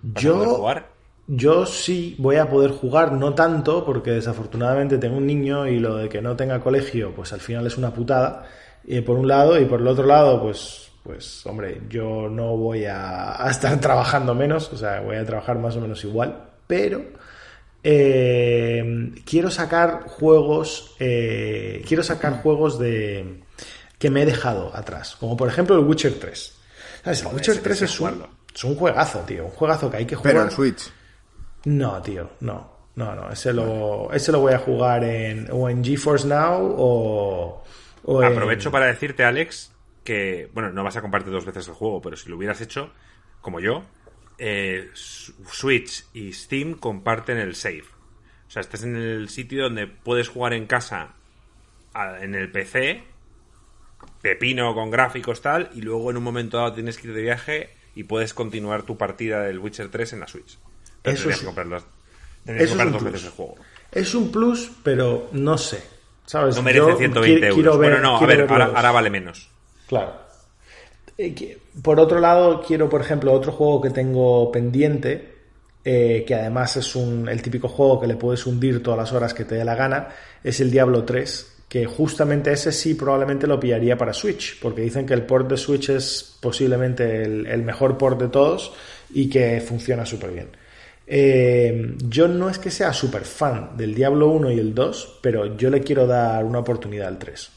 yo, 0.00 0.54
jugar? 0.56 0.86
Yo 1.26 1.66
sí 1.66 2.14
voy 2.18 2.36
a 2.36 2.48
poder 2.48 2.70
jugar, 2.70 3.12
no 3.12 3.34
tanto, 3.34 3.84
porque 3.84 4.12
desafortunadamente 4.12 4.98
tengo 4.98 5.16
un 5.16 5.26
niño 5.26 5.66
y 5.66 5.80
lo 5.80 5.96
de 5.96 6.08
que 6.08 6.22
no 6.22 6.36
tenga 6.36 6.60
colegio, 6.60 7.12
pues 7.16 7.32
al 7.32 7.40
final 7.40 7.66
es 7.66 7.76
una 7.76 7.92
putada. 7.92 8.46
Eh, 8.86 9.02
por 9.02 9.18
un 9.18 9.26
lado, 9.26 9.58
y 9.58 9.64
por 9.64 9.80
el 9.80 9.88
otro 9.88 10.06
lado, 10.06 10.40
pues 10.40 10.82
pues 11.02 11.44
hombre, 11.44 11.82
yo 11.90 12.30
no 12.30 12.56
voy 12.56 12.86
a, 12.86 13.44
a 13.44 13.50
estar 13.50 13.78
trabajando 13.80 14.34
menos, 14.34 14.72
o 14.72 14.76
sea, 14.76 15.00
voy 15.00 15.16
a 15.16 15.24
trabajar 15.24 15.58
más 15.58 15.76
o 15.76 15.80
menos 15.80 16.02
igual, 16.04 16.44
pero 16.66 17.02
eh, 17.84 19.12
quiero 19.24 19.50
sacar 19.50 20.04
juegos, 20.06 20.94
eh, 20.98 21.82
quiero 21.86 22.02
sacar 22.02 22.42
juegos 22.42 22.78
de 22.78 23.42
que 23.98 24.10
me 24.10 24.22
he 24.22 24.26
dejado 24.26 24.74
atrás, 24.74 25.16
como 25.20 25.36
por 25.36 25.48
ejemplo 25.48 25.76
el 25.78 25.84
Witcher 25.84 26.18
3. 26.18 26.54
¿Sabes? 27.04 27.20
El 27.22 27.28
Witcher 27.34 27.58
3 27.62 27.82
es 27.82 28.00
un, 28.00 28.26
es 28.54 28.64
un 28.64 28.74
juegazo, 28.76 29.20
tío, 29.20 29.44
un 29.44 29.50
juegazo 29.50 29.90
que 29.90 29.98
hay 29.98 30.06
que 30.06 30.16
jugar. 30.16 30.32
Pero 30.32 30.44
en 30.46 30.50
Switch. 30.50 30.90
No, 31.66 32.00
tío, 32.02 32.30
no. 32.40 32.72
No, 32.96 33.12
no, 33.14 33.28
ese 33.30 33.52
lo, 33.52 34.12
ese 34.12 34.30
lo 34.30 34.38
voy 34.40 34.52
a 34.52 34.58
jugar 34.58 35.02
en, 35.02 35.48
o 35.50 35.68
en 35.68 35.82
GeForce 35.84 36.28
Now 36.28 36.74
o, 36.78 37.64
o 38.04 38.22
en- 38.22 38.32
Aprovecho 38.32 38.70
para 38.70 38.86
decirte, 38.86 39.24
Alex, 39.24 39.72
que, 40.04 40.48
bueno, 40.54 40.70
no 40.70 40.84
vas 40.84 40.96
a 40.96 41.00
compartir 41.02 41.32
dos 41.32 41.44
veces 41.44 41.66
el 41.66 41.74
juego, 41.74 42.00
pero 42.00 42.16
si 42.16 42.28
lo 42.30 42.36
hubieras 42.36 42.60
hecho, 42.60 42.90
como 43.40 43.58
yo, 43.58 43.82
eh, 44.38 44.90
Switch 44.94 46.04
y 46.12 46.32
Steam 46.32 46.74
comparten 46.74 47.38
el 47.38 47.54
save. 47.54 47.84
O 48.46 48.50
sea, 48.50 48.60
estás 48.60 48.82
en 48.84 48.96
el 48.96 49.28
sitio 49.28 49.64
donde 49.64 49.86
puedes 49.86 50.28
jugar 50.28 50.52
en 50.52 50.66
casa 50.66 51.14
a- 51.92 52.18
en 52.22 52.34
el 52.34 52.50
PC, 52.50 53.04
pepino 54.22 54.74
con 54.74 54.90
gráficos 54.90 55.40
tal, 55.42 55.70
y 55.74 55.80
luego 55.82 56.10
en 56.10 56.16
un 56.16 56.22
momento 56.24 56.56
dado 56.58 56.72
tienes 56.72 56.98
que 56.98 57.08
ir 57.08 57.14
de 57.14 57.22
viaje 57.22 57.70
y 57.94 58.04
puedes 58.04 58.34
continuar 58.34 58.82
tu 58.82 58.96
partida 58.96 59.42
del 59.42 59.58
Witcher 59.58 59.90
3 59.90 60.12
en 60.14 60.20
la 60.20 60.28
Switch. 60.28 60.58
Pero 61.02 61.16
Eso 61.16 61.30
es- 61.30 61.38
que 61.40 61.44
comprar, 61.46 61.66
las- 61.66 61.84
tendrías 62.44 62.70
eso 62.70 62.76
que 62.76 62.82
es 62.82 62.88
comprar 62.88 62.92
dos 62.92 63.02
plus. 63.02 63.12
veces 63.12 63.26
el 63.26 63.32
juego. 63.32 63.54
Es 63.92 64.14
un 64.14 64.32
plus, 64.32 64.70
pero 64.82 65.28
no 65.32 65.58
sé. 65.58 65.82
¿Sabes? 66.26 66.56
No 66.56 66.62
merece 66.62 66.86
Yo 66.90 66.96
120 66.96 67.40
qui- 67.40 67.44
euros. 67.44 67.54
quiero 67.54 67.78
ver- 67.78 67.90
bueno, 67.90 68.02
no, 68.02 68.16
a 68.18 68.26
ver, 68.26 68.46
ahora, 68.50 68.64
ahora 68.74 68.92
vale 68.92 69.10
menos. 69.10 69.50
Claro. 69.86 70.23
Eh, 71.16 71.58
Por 71.82 72.00
otro 72.00 72.20
lado, 72.20 72.62
quiero, 72.66 72.88
por 72.88 73.00
ejemplo, 73.00 73.32
otro 73.32 73.52
juego 73.52 73.80
que 73.80 73.90
tengo 73.90 74.50
pendiente, 74.50 75.32
eh, 75.84 76.24
que 76.26 76.34
además 76.34 76.76
es 76.76 76.96
un, 76.96 77.28
el 77.28 77.42
típico 77.42 77.68
juego 77.68 78.00
que 78.00 78.06
le 78.06 78.16
puedes 78.16 78.46
hundir 78.46 78.82
todas 78.82 78.98
las 78.98 79.12
horas 79.12 79.34
que 79.34 79.44
te 79.44 79.54
dé 79.56 79.64
la 79.64 79.74
gana, 79.76 80.08
es 80.42 80.60
el 80.60 80.70
Diablo 80.70 81.04
3, 81.04 81.62
que 81.68 81.86
justamente 81.86 82.52
ese 82.52 82.72
sí 82.72 82.94
probablemente 82.94 83.46
lo 83.46 83.60
pillaría 83.60 83.96
para 83.96 84.12
Switch, 84.12 84.58
porque 84.60 84.82
dicen 84.82 85.06
que 85.06 85.14
el 85.14 85.22
port 85.24 85.48
de 85.48 85.56
Switch 85.56 85.88
es 85.90 86.36
posiblemente 86.40 87.22
el, 87.22 87.46
el 87.46 87.62
mejor 87.62 87.96
port 87.98 88.20
de 88.20 88.28
todos 88.28 88.72
y 89.10 89.28
que 89.28 89.60
funciona 89.60 90.04
súper 90.06 90.30
bien. 90.32 90.48
Eh, 91.06 91.96
yo 92.08 92.28
no 92.28 92.48
es 92.48 92.58
que 92.58 92.70
sea 92.70 92.92
súper 92.92 93.24
fan 93.24 93.76
del 93.76 93.94
Diablo 93.94 94.28
1 94.30 94.50
y 94.52 94.58
el 94.58 94.74
2, 94.74 95.18
pero 95.22 95.56
yo 95.56 95.68
le 95.70 95.82
quiero 95.82 96.06
dar 96.06 96.44
una 96.44 96.60
oportunidad 96.60 97.08
al 97.08 97.18
3. 97.18 97.50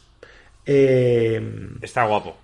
Eh, 0.66 1.42
Está 1.82 2.06
guapo. 2.06 2.36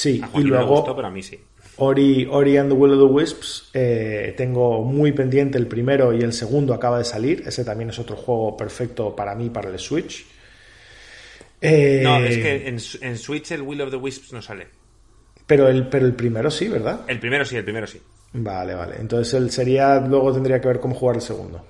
Sí, 0.00 0.20
A 0.22 0.30
y 0.40 0.44
no 0.44 0.48
luego 0.50 0.76
gustó, 0.76 0.96
pero 0.96 1.08
a 1.08 1.10
mí 1.10 1.22
sí. 1.22 1.38
Ori, 1.76 2.26
Ori 2.30 2.56
and 2.56 2.70
the 2.70 2.74
Will 2.76 2.92
of 2.92 2.98
the 2.98 3.04
Wisps, 3.14 3.70
eh, 3.74 4.34
tengo 4.36 4.82
muy 4.82 5.12
pendiente 5.12 5.58
el 5.58 5.66
primero 5.66 6.12
y 6.14 6.20
el 6.22 6.32
segundo 6.32 6.72
acaba 6.74 6.98
de 6.98 7.04
salir. 7.04 7.42
Ese 7.46 7.64
también 7.64 7.90
es 7.90 7.98
otro 7.98 8.16
juego 8.16 8.56
perfecto 8.56 9.14
para 9.14 9.34
mí, 9.34 9.50
para 9.50 9.68
el 9.68 9.78
Switch. 9.78 10.26
Eh, 11.60 12.00
No, 12.02 12.18
es 12.18 12.38
que 12.38 12.68
en, 12.68 12.78
en 13.02 13.18
Switch 13.18 13.50
el 13.52 13.62
Will 13.62 13.82
of 13.82 13.90
the 13.90 13.96
Wisps 13.96 14.32
no 14.32 14.40
sale. 14.40 14.68
Pero 15.46 15.68
el, 15.68 15.86
pero 15.88 16.06
el 16.06 16.14
primero 16.14 16.50
sí, 16.50 16.68
¿verdad? 16.68 17.00
El 17.06 17.18
primero 17.18 17.44
sí, 17.44 17.56
el 17.56 17.64
primero 17.64 17.86
sí. 17.86 18.00
Vale, 18.32 18.74
vale. 18.74 18.94
Entonces 19.00 19.34
él 19.34 19.50
sería, 19.50 20.00
luego 20.00 20.32
tendría 20.32 20.60
que 20.60 20.68
ver 20.68 20.80
cómo 20.80 20.94
jugar 20.94 21.16
el 21.16 21.22
segundo. 21.22 21.64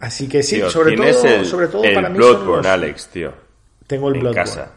Así 0.00 0.28
que 0.28 0.42
sí, 0.42 0.56
Tío, 0.56 0.68
sobre, 0.70 0.94
todo, 0.96 1.06
el, 1.26 1.46
sobre 1.46 1.68
todo 1.68 1.84
el 1.84 1.94
para 1.94 2.08
mí 2.10 2.16
Bloodborne, 2.18 2.56
los- 2.56 2.66
Alex, 2.66 3.06
tío. 3.08 3.32
Tengo 3.86 4.08
el 4.08 4.16
en 4.16 4.20
Bloodborne. 4.20 4.44
casa. 4.44 4.72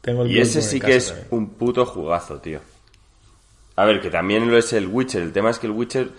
Tengo 0.00 0.22
el 0.22 0.30
Y 0.30 0.40
ese 0.40 0.62
sí 0.62 0.80
que 0.80 0.96
es 0.96 1.08
también. 1.08 1.26
un 1.30 1.50
puto 1.50 1.84
jugazo, 1.86 2.38
tío. 2.40 2.60
A 3.76 3.84
ver, 3.84 4.00
que 4.00 4.10
también 4.10 4.50
lo 4.50 4.56
es 4.58 4.72
el 4.72 4.86
Witcher. 4.86 5.22
El 5.22 5.32
tema 5.32 5.50
es 5.50 5.58
que 5.58 5.66
el 5.66 5.72
Witcher 5.72 6.10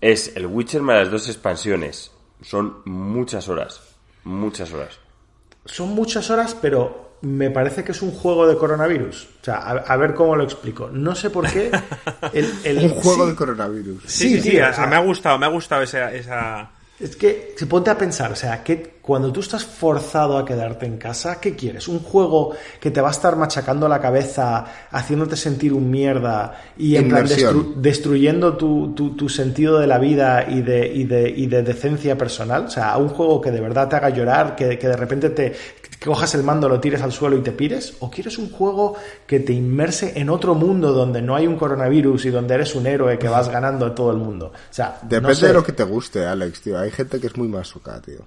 es 0.00 0.36
el 0.36 0.46
Witcher 0.46 0.82
más 0.82 0.96
las 0.96 1.10
dos 1.10 1.28
expansiones. 1.28 2.10
Son 2.42 2.82
muchas 2.84 3.48
horas. 3.48 3.80
Muchas 4.24 4.72
horas. 4.72 4.98
son 5.64 5.90
muchas 5.90 6.30
horas, 6.30 6.54
pero 6.60 7.16
me 7.22 7.50
parece 7.50 7.82
que 7.84 7.92
es 7.92 8.00
un 8.02 8.10
juego 8.12 8.46
de 8.46 8.56
coronavirus. 8.56 9.24
O 9.42 9.44
sea, 9.44 9.56
a, 9.56 9.70
a 9.72 9.96
ver 9.96 10.14
cómo 10.14 10.36
lo 10.36 10.44
explico. 10.44 10.88
No 10.92 11.14
sé 11.14 11.30
por 11.30 11.50
qué. 11.50 11.70
El, 12.32 12.52
el- 12.64 12.78
Un 12.84 12.90
juego 12.90 13.24
sí, 13.24 13.30
de 13.30 13.36
coronavirus. 13.36 14.02
Sí, 14.06 14.28
sí, 14.36 14.40
sí, 14.40 14.50
tío, 14.50 14.66
a- 14.66 14.70
o 14.70 14.74
sea, 14.74 14.86
me 14.86 14.96
ha 14.96 15.00
gustado, 15.00 15.38
me 15.38 15.46
ha 15.46 15.50
gustado 15.50 15.82
esa... 15.82 16.12
esa... 16.14 16.70
Es 17.00 17.14
que 17.14 17.54
se 17.56 17.66
ponte 17.66 17.90
a 17.90 17.96
pensar, 17.96 18.32
o 18.32 18.36
sea, 18.36 18.64
que 18.64 18.98
cuando 19.02 19.32
tú 19.32 19.38
estás 19.40 19.64
forzado 19.64 20.36
a 20.36 20.44
quedarte 20.44 20.84
en 20.84 20.98
casa, 20.98 21.40
¿qué 21.40 21.54
quieres? 21.54 21.86
¿Un 21.88 22.00
juego 22.00 22.54
que 22.80 22.90
te 22.90 23.00
va 23.00 23.08
a 23.08 23.12
estar 23.12 23.36
machacando 23.36 23.88
la 23.88 24.00
cabeza, 24.00 24.64
haciéndote 24.90 25.36
sentir 25.36 25.72
un 25.72 25.88
mierda 25.90 26.60
y 26.76 26.96
en 26.96 27.08
plan 27.08 27.22
destru- 27.52 27.74
destruyendo 27.76 28.56
tu, 28.56 28.94
tu- 28.94 29.14
tu 29.16 29.28
sentido 29.28 29.78
de 29.78 29.86
la 29.86 29.98
vida 29.98 30.44
y 30.48 30.60
de, 30.60 30.88
y, 30.92 31.04
de, 31.04 31.30
y 31.30 31.46
de 31.46 31.62
decencia 31.62 32.18
personal? 32.18 32.64
O 32.66 32.70
sea, 32.70 32.96
un 32.98 33.08
juego 33.10 33.40
que 33.40 33.52
de 33.52 33.60
verdad 33.60 33.88
te 33.88 33.94
haga 33.96 34.10
llorar, 34.10 34.56
que, 34.56 34.76
que 34.78 34.88
de 34.88 34.96
repente 34.96 35.30
te 35.30 35.54
cojas 36.04 36.34
el 36.34 36.42
mando, 36.42 36.68
lo 36.68 36.80
tires 36.80 37.02
al 37.02 37.12
suelo 37.12 37.36
y 37.36 37.40
te 37.40 37.52
pires? 37.52 37.96
¿O 38.00 38.10
quieres 38.10 38.38
un 38.38 38.50
juego 38.50 38.96
que 39.26 39.40
te 39.40 39.52
inmerse 39.52 40.12
en 40.16 40.30
otro 40.30 40.54
mundo 40.54 40.92
donde 40.92 41.20
no 41.22 41.34
hay 41.36 41.46
un 41.46 41.56
coronavirus 41.56 42.26
y 42.26 42.30
donde 42.30 42.54
eres 42.54 42.74
un 42.74 42.86
héroe 42.86 43.18
que 43.18 43.28
vas 43.28 43.48
ganando 43.48 43.86
a 43.86 43.94
todo 43.94 44.10
el 44.12 44.18
mundo? 44.18 44.46
O 44.54 44.72
sea, 44.72 44.98
no 45.02 45.08
Depende 45.08 45.34
sé. 45.34 45.46
de 45.48 45.52
lo 45.54 45.64
que 45.64 45.72
te 45.72 45.84
guste, 45.84 46.24
Alex, 46.26 46.60
tío. 46.62 46.78
Hay 46.78 46.90
gente 46.90 47.20
que 47.20 47.26
es 47.28 47.36
muy 47.36 47.48
masoca, 47.48 48.00
tío. 48.00 48.24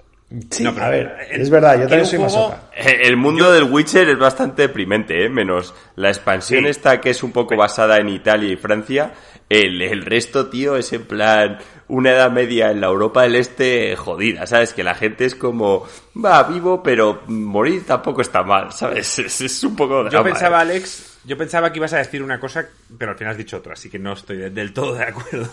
Sí, 0.50 0.64
No, 0.64 0.74
pero, 0.74 0.86
a 0.86 0.90
ver, 0.90 1.12
es 1.30 1.50
verdad, 1.50 1.74
yo 1.76 1.82
también 1.90 2.06
soy 2.06 2.20
juego- 2.20 2.50
masoca. 2.50 2.62
Eh, 2.78 3.02
El 3.04 3.18
mundo 3.18 3.52
del 3.52 3.66
Witcher 3.66 4.08
es 4.08 4.18
bastante 4.18 4.62
deprimente, 4.62 5.26
¿eh? 5.26 5.30
Menos 5.30 5.74
la 5.98 6.08
expansión 6.08 6.64
Sí. 6.64 6.70
esta 6.70 7.02
que 7.02 7.10
es 7.10 7.22
un 7.22 7.34
poco 7.34 7.58
basada 7.58 7.98
en 7.98 8.08
Italia 8.08 8.50
y 8.50 8.56
Francia. 8.56 9.12
El, 9.50 9.82
el 9.82 10.06
resto, 10.06 10.48
tío, 10.48 10.78
es 10.78 10.94
en 10.94 11.04
plan 11.04 11.58
una 11.92 12.12
edad 12.12 12.32
media 12.32 12.72
en 12.72 12.80
la 12.82 12.88
Europa 12.88 13.24
del 13.24 13.36
Este 13.36 13.96
jodida, 13.96 14.48
¿sabes? 14.48 14.74
Que 14.74 14.84
la 14.84 14.96
gente 14.96 15.26
es 15.26 15.36
como, 15.36 15.86
va, 16.24 16.44
vivo, 16.44 16.82
pero 16.82 17.22
morir 17.28 17.86
tampoco 17.86 18.22
está 18.22 18.44
mal, 18.44 18.72
¿sabes? 18.72 19.20
Es, 19.20 19.42
es 19.42 19.64
un 19.64 19.76
poco 19.76 20.04
drama. 20.04 20.12
Yo 20.12 20.24
pensaba, 20.24 20.60
¿eh? 20.60 20.62
Alex, 20.62 21.20
yo 21.26 21.38
pensaba 21.38 21.72
que 21.72 21.80
ibas 21.80 21.92
a 21.94 21.98
decir 21.98 22.24
una 22.24 22.40
cosa, 22.40 22.66
pero 22.98 23.12
al 23.12 23.18
final 23.18 23.32
has 23.34 23.38
dicho 23.38 23.58
otra, 23.58 23.74
así 23.74 23.90
que 23.90 24.00
no 24.00 24.14
estoy 24.14 24.38
de- 24.38 24.50
del 24.50 24.72
todo 24.74 24.96
de 24.96 25.04
acuerdo. 25.04 25.50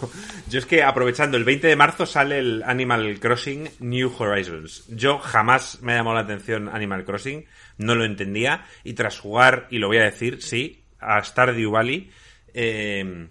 Yo 0.48 0.60
es 0.60 0.66
que 0.66 0.82
aprovechando, 0.84 1.36
el 1.36 1.44
20 1.44 1.66
de 1.66 1.76
marzo 1.76 2.06
sale 2.06 2.38
el 2.38 2.62
Animal 2.64 3.18
Crossing 3.20 3.68
New 3.80 4.12
Horizons. 4.16 4.84
Yo 4.88 5.18
jamás 5.18 5.80
me 5.82 5.92
ha 5.92 5.96
llamado 5.96 6.16
la 6.16 6.22
atención 6.22 6.68
Animal 6.68 7.04
Crossing, 7.04 7.44
no 7.78 7.94
lo 7.96 8.04
entendía, 8.04 8.64
y 8.84 8.92
tras 8.94 9.18
jugar, 9.18 9.66
y 9.70 9.78
lo 9.78 9.88
voy 9.88 9.98
a 9.98 10.04
decir, 10.04 10.40
sí, 10.40 10.82
a 11.00 11.22
Stardew 11.22 11.70
Valley, 11.72 12.10
eh, 12.54 13.26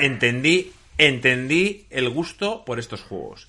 entendí, 0.00 0.72
entendí 0.98 1.86
el 1.90 2.08
gusto 2.10 2.64
por 2.64 2.78
estos 2.78 3.02
juegos. 3.02 3.48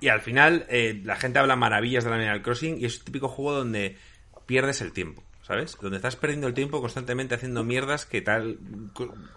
Y 0.00 0.08
al 0.08 0.20
final, 0.20 0.66
eh, 0.68 1.00
la 1.04 1.16
gente 1.16 1.38
habla 1.38 1.56
maravillas 1.56 2.04
del 2.04 2.12
Animal 2.12 2.42
Crossing 2.42 2.78
y 2.80 2.84
es 2.86 2.98
el 2.98 3.04
típico 3.04 3.28
juego 3.28 3.52
donde 3.58 3.96
pierdes 4.46 4.82
el 4.82 4.92
tiempo, 4.92 5.22
¿sabes? 5.42 5.78
Donde 5.80 5.96
estás 5.96 6.16
perdiendo 6.16 6.46
el 6.46 6.52
tiempo 6.54 6.80
constantemente 6.80 7.34
haciendo 7.34 7.64
mierdas 7.64 8.04
que 8.04 8.20
tal, 8.20 8.58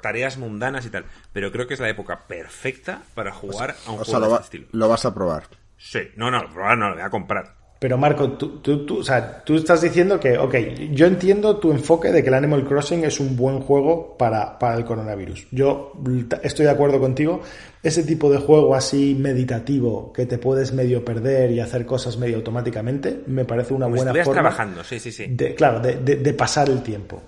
tareas 0.01 0.37
mundanas 0.37 0.85
y 0.85 0.89
tal. 0.89 1.05
Pero 1.31 1.51
creo 1.51 1.67
que 1.67 1.75
es 1.75 1.79
la 1.79 1.89
época 1.89 2.27
perfecta 2.27 3.03
para 3.15 3.31
jugar 3.31 3.75
a 3.85 3.91
un 3.91 3.99
O 4.01 4.03
juego 4.03 4.05
sea, 4.05 4.19
lo, 4.19 4.25
de 4.25 4.31
va- 4.31 4.37
este 4.41 4.57
estilo. 4.57 4.67
lo 4.73 4.89
vas 4.89 5.05
a 5.05 5.13
probar. 5.13 5.43
Sí, 5.77 5.99
no, 6.15 6.29
no, 6.31 6.51
probar 6.51 6.77
no, 6.77 6.89
lo 6.89 6.95
voy 6.95 7.03
a 7.03 7.09
comprar. 7.09 7.55
Pero 7.79 7.97
Marco, 7.97 8.31
tú, 8.31 8.59
tú, 8.59 8.85
tú- 8.87 8.99
o 8.99 9.03
sea, 9.03 9.43
tú 9.43 9.55
estás 9.55 9.81
diciendo 9.81 10.19
que, 10.19 10.37
ok, 10.37 10.55
yo 10.93 11.05
entiendo 11.05 11.57
tu 11.57 11.71
enfoque 11.71 12.11
de 12.11 12.23
que 12.23 12.29
el 12.29 12.33
Animal 12.35 12.65
Crossing 12.65 13.03
es 13.03 13.19
un 13.19 13.35
buen 13.37 13.59
juego 13.59 14.17
para, 14.17 14.57
para 14.57 14.75
el 14.77 14.83
coronavirus. 14.83 15.47
Yo 15.51 15.93
estoy 16.41 16.65
de 16.65 16.71
acuerdo 16.71 16.99
contigo. 16.99 17.41
Ese 17.83 18.03
tipo 18.03 18.31
de 18.31 18.39
juego 18.39 18.73
así 18.75 19.15
meditativo 19.19 20.11
que 20.11 20.25
te 20.25 20.39
puedes 20.39 20.73
medio 20.73 21.05
perder 21.05 21.51
y 21.51 21.59
hacer 21.59 21.85
cosas 21.85 22.17
medio 22.17 22.37
automáticamente, 22.37 23.21
me 23.27 23.45
parece 23.45 23.73
una 23.75 23.85
si 23.85 23.91
buena 23.93 24.11
forma. 24.25 24.33
trabajando, 24.41 24.83
sí, 24.83 24.99
sí, 24.99 25.11
sí. 25.11 25.27
de- 25.29 25.53
claro, 25.53 25.79
de, 25.79 25.97
de- 25.97 26.15
de 26.17 26.33
pasar 26.33 26.69
el 26.69 26.81
tiempo. 26.81 27.21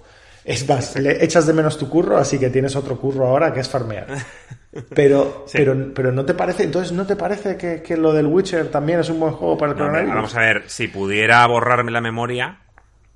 Es 0.44 0.68
más, 0.68 0.98
le 1.00 1.24
echas 1.24 1.46
de 1.46 1.54
menos 1.54 1.78
tu 1.78 1.88
curro, 1.88 2.18
así 2.18 2.40
que 2.40 2.50
tienes 2.50 2.76
otro 2.76 2.98
curro 3.00 3.28
ahora 3.28 3.54
que 3.54 3.60
es 3.60 3.70
farmear. 3.70 4.08
Pero, 4.94 5.44
Sí. 5.48 5.58
pero, 5.58 5.94
pero 5.96 6.12
no 6.12 6.26
te 6.26 6.34
parece, 6.36 6.64
entonces 6.64 6.92
no 6.92 7.06
te 7.08 7.16
parece 7.16 7.58
que, 7.58 7.82
que 7.82 7.98
lo 7.98 8.14
del 8.14 8.28
Witcher 8.28 8.70
también 8.70 9.00
es 9.00 9.10
un 9.10 9.20
buen 9.20 9.34
juego 9.34 9.58
para 9.58 9.72
el 9.72 9.78
No, 9.78 9.84
coronavirus. 9.86 10.16
vamos 10.16 10.36
a 10.36 10.40
ver, 10.42 10.64
si 10.68 10.88
pudiera 10.88 11.46
borrarme 11.48 11.92
la 11.92 12.02
memoria, 12.02 12.60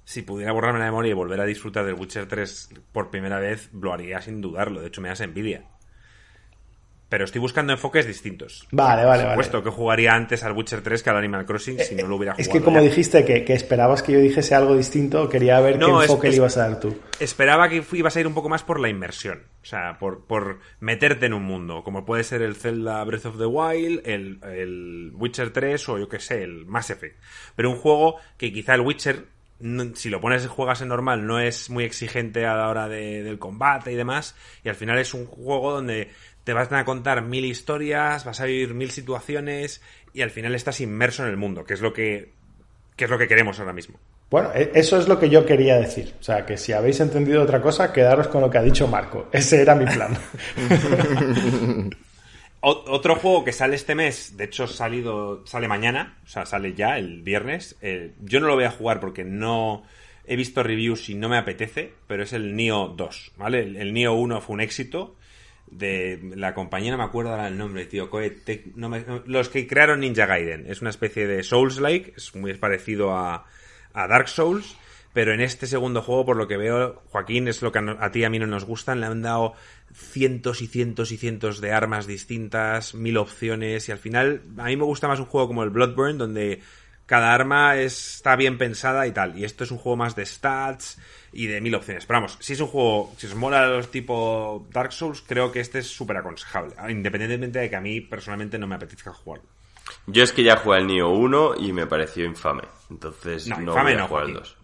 si 0.04 0.24
pudiera 0.24 0.52
borrarme 0.52 0.80
la 0.80 0.86
memoria 0.86 1.12
y 1.12 1.14
volver 1.14 1.40
a 1.42 1.46
disfrutar 1.46 1.86
del 1.86 1.94
Witcher 1.96 2.28
3 2.28 2.70
por 2.92 3.12
primera 3.12 3.40
vez, 3.40 3.70
lo 3.74 3.94
haría 3.94 4.20
sin 4.22 4.42
dudarlo. 4.42 4.82
De 4.82 4.88
hecho, 4.88 5.02
me 5.02 5.10
das 5.10 5.22
envidia. 5.22 5.66
Pero 7.14 7.26
estoy 7.26 7.42
buscando 7.42 7.74
enfoques 7.74 8.08
distintos. 8.08 8.68
Vale, 8.72 9.06
vale, 9.06 9.22
Por 9.22 9.30
vale. 9.30 9.30
supuesto 9.44 9.64
que 9.64 9.70
jugaría 9.70 10.16
antes 10.16 10.44
al 10.44 10.54
Witcher 10.54 10.82
3 10.82 11.04
que 11.04 11.10
al 11.12 11.18
Animal 11.18 11.46
Crossing 11.46 11.78
si 11.78 11.94
no 11.94 12.08
lo 12.08 12.16
hubiera 12.16 12.34
jugado. 12.34 12.42
Es 12.42 12.50
que 12.50 12.60
como 12.60 12.78
ya. 12.78 12.84
dijiste 12.86 13.24
que, 13.24 13.46
que 13.46 13.54
esperabas 13.54 14.02
que 14.02 14.14
yo 14.14 14.20
dijese 14.20 14.56
algo 14.56 14.76
distinto, 14.76 15.30
quería 15.30 15.60
ver 15.60 15.78
No, 15.78 16.00
qué 16.00 16.06
enfoque 16.06 16.30
es- 16.30 16.34
le 16.34 16.38
ibas 16.38 16.58
a 16.58 16.70
dar 16.70 16.80
tú. 16.80 16.98
Esperaba 17.20 17.70
que 17.70 17.84
ibas 17.92 18.16
a 18.18 18.20
ir 18.20 18.26
un 18.26 18.34
poco 18.34 18.50
más 18.50 18.64
por 18.64 18.80
la 18.80 18.90
inmersión. 18.90 19.44
O 19.62 19.66
sea, 19.66 20.00
por, 20.00 20.26
por 20.26 20.58
meterte 20.80 21.28
en 21.28 21.34
un 21.34 21.44
mundo. 21.44 21.84
Como 21.84 22.04
puede 22.04 22.24
ser 22.24 22.42
el 22.42 22.56
Zelda 22.56 23.04
Breath 23.04 23.28
of 23.28 23.38
the 23.38 23.46
Wild, 23.46 24.02
el, 24.06 24.40
el 24.44 25.12
Witcher 25.14 25.54
3 25.54 25.90
o 25.90 26.00
yo 26.00 26.10
qué 26.10 26.18
sé, 26.20 26.42
el 26.42 26.66
Mass 26.66 26.90
Effect. 26.90 27.20
Pero 27.56 27.70
un 27.70 27.78
juego 27.78 28.16
que 28.38 28.52
quizá 28.52 28.74
el 28.74 28.82
Witcher 28.82 29.28
si 29.94 30.10
lo 30.10 30.20
pones 30.20 30.46
juegas 30.48 30.82
en 30.82 30.90
normal, 30.90 31.26
no 31.26 31.40
es 31.40 31.70
muy 31.70 31.86
exigente 31.86 32.46
a 32.46 32.56
la 32.56 32.68
hora 32.68 32.90
del 32.90 33.40
combate 33.40 33.94
y 33.94 33.96
demás. 33.96 34.36
Y 34.62 34.68
al 34.68 34.76
final 34.76 34.98
es 34.98 35.14
un 35.14 35.26
juego 35.26 35.72
donde 35.72 36.10
te 36.44 36.54
vas 36.54 36.72
a 36.72 36.86
contar 36.86 37.22
mil 37.22 37.46
historias, 37.46 38.26
vas 38.26 38.42
a 38.42 38.46
vivir 38.46 38.74
mil 38.74 38.92
situaciones 38.92 39.82
y 40.14 40.22
al 40.22 40.32
final 40.32 40.56
estás 40.56 40.82
inmerso 40.82 41.24
en 41.24 41.30
el 41.30 41.38
mundo, 41.38 41.64
que 41.64 41.74
es 41.74 41.82
lo 41.82 41.94
que, 41.94 42.32
que 42.96 43.06
es 43.06 43.10
lo 43.10 43.18
que 43.18 43.28
queremos 43.28 43.60
ahora 43.60 43.74
mismo. 43.74 44.00
Bueno, 44.30 44.52
e, 44.54 44.72
eso 44.74 44.98
es 44.98 45.08
lo 45.08 45.20
que 45.20 45.30
yo 45.30 45.46
quería 45.46 45.78
decir. 45.78 46.14
O 46.20 46.24
sea, 46.24 46.46
que 46.46 46.58
si 46.58 46.74
habéis 46.74 47.00
entendido 47.00 47.42
otra 47.42 47.62
cosa, 47.62 47.94
quedaros 47.94 48.28
con 48.28 48.42
lo 48.42 48.50
que 48.50 48.58
ha 48.58 48.64
dicho 48.64 48.88
Marco. 48.88 49.30
Ese 49.32 49.62
era 49.62 49.76
mi 49.76 49.86
plan. 49.86 50.18
Otro 52.66 53.18
juego 53.18 53.44
que 53.44 53.52
sale 53.52 53.76
este 53.76 53.94
mes, 53.94 54.38
de 54.38 54.46
hecho 54.46 54.68
salido, 54.68 55.46
sale 55.46 55.68
mañana, 55.68 56.18
o 56.24 56.30
sea, 56.30 56.46
sale 56.46 56.74
ya 56.74 56.98
el 56.98 57.22
viernes. 57.22 57.76
Eh, 57.82 58.14
yo 58.22 58.40
no 58.40 58.48
lo 58.48 58.56
voy 58.56 58.64
a 58.64 58.72
jugar 58.72 59.02
porque 59.02 59.26
no 59.26 59.84
he 60.26 60.38
visto 60.38 60.64
reviews 60.64 61.10
y 61.10 61.16
no 61.16 61.28
me 61.28 61.38
apetece, 61.38 61.92
pero 62.08 62.24
es 62.24 62.32
el 62.32 62.56
Nio 62.56 62.88
2, 62.88 63.34
¿vale? 63.36 63.64
El, 63.64 63.76
el 63.76 63.94
Nio 63.94 64.14
1 64.14 64.40
fue 64.40 64.54
un 64.54 64.62
éxito 64.62 65.18
de 65.78 66.34
la 66.36 66.54
compañía, 66.54 66.92
no 66.92 66.98
me 66.98 67.04
acuerdo 67.04 67.32
ahora 67.32 67.48
el 67.48 67.58
nombre, 67.58 67.86
tío. 67.86 68.10
los 69.26 69.50
que 69.50 69.68
crearon 69.68 70.02
Ninja 70.02 70.26
Gaiden. 70.26 70.66
Es 70.68 70.82
una 70.82 70.90
especie 70.90 71.28
de 71.28 71.44
Souls-like, 71.44 72.14
es 72.18 72.36
muy 72.36 72.54
parecido 72.56 73.16
a, 73.16 73.46
a, 73.94 74.08
Dark 74.08 74.30
Souls. 74.30 74.78
Pero 75.14 75.32
en 75.32 75.42
este 75.42 75.68
segundo 75.68 76.02
juego, 76.02 76.26
por 76.26 76.38
lo 76.38 76.48
que 76.48 76.58
veo, 76.58 77.04
Joaquín, 77.10 77.48
es 77.48 77.62
lo 77.62 77.72
que 77.72 77.80
a, 77.80 78.12
ti 78.12 78.20
y 78.22 78.24
a 78.24 78.32
mí 78.32 78.40
no 78.40 78.48
nos 78.48 78.66
gustan. 78.66 79.00
Le 79.00 79.06
han 79.06 79.22
dado 79.22 79.54
cientos 79.94 80.64
y 80.64 80.68
cientos 80.68 81.12
y 81.12 81.18
cientos 81.18 81.62
de 81.62 81.72
armas 81.72 82.08
distintas, 82.08 82.96
mil 82.96 83.18
opciones. 83.18 83.88
Y 83.90 83.92
al 83.92 84.00
final, 84.00 84.42
a 84.58 84.66
mí 84.66 84.76
me 84.76 84.86
gusta 84.86 85.08
más 85.08 85.20
un 85.20 85.28
juego 85.28 85.48
como 85.48 85.64
el 85.64 85.70
Bloodburn, 85.70 86.18
donde 86.18 86.62
cada 87.06 87.32
arma 87.32 87.78
está 87.78 88.36
bien 88.36 88.58
pensada 88.58 89.06
y 89.06 89.12
tal. 89.12 89.38
Y 89.38 89.44
esto 89.44 89.64
es 89.64 89.72
un 89.72 89.78
juego 89.78 89.98
más 89.98 90.16
de 90.16 90.26
stats 90.26 90.98
y 91.34 91.48
de 91.48 91.62
mil 91.62 91.76
opciones. 91.76 92.06
Pero 92.06 92.20
vamos, 92.20 92.38
si 92.40 92.54
es 92.54 92.60
un 92.60 92.68
juego, 92.68 93.14
si 93.18 93.28
os 93.28 93.36
mola 93.36 93.68
los 93.68 93.90
tipo 93.92 94.66
Dark 94.72 94.94
Souls, 94.94 95.24
creo 95.26 95.52
que 95.52 95.60
este 95.60 95.80
es 95.80 95.88
súper 95.88 96.18
aconsejable. 96.18 96.76
Independientemente 96.90 97.60
de 97.60 97.70
que 97.70 97.76
a 97.76 97.82
mí 97.82 98.02
personalmente 98.02 98.58
no 98.58 98.68
me 98.68 98.76
apetezca 98.76 99.12
jugarlo. 99.12 99.46
Yo 100.08 100.24
es 100.24 100.32
que 100.32 100.44
ya 100.44 100.58
jugué 100.58 100.80
el 100.80 100.88
Nioh 100.88 101.10
1 101.10 101.56
y 101.60 101.74
me 101.74 101.88
pareció 101.88 102.26
infame. 102.26 102.64
Entonces 102.90 103.48
no, 103.48 103.60
no 103.60 103.74
voy 103.74 103.94
a 103.94 104.08
jugar 104.08 104.26
el 104.26 104.34
2. 104.34 104.58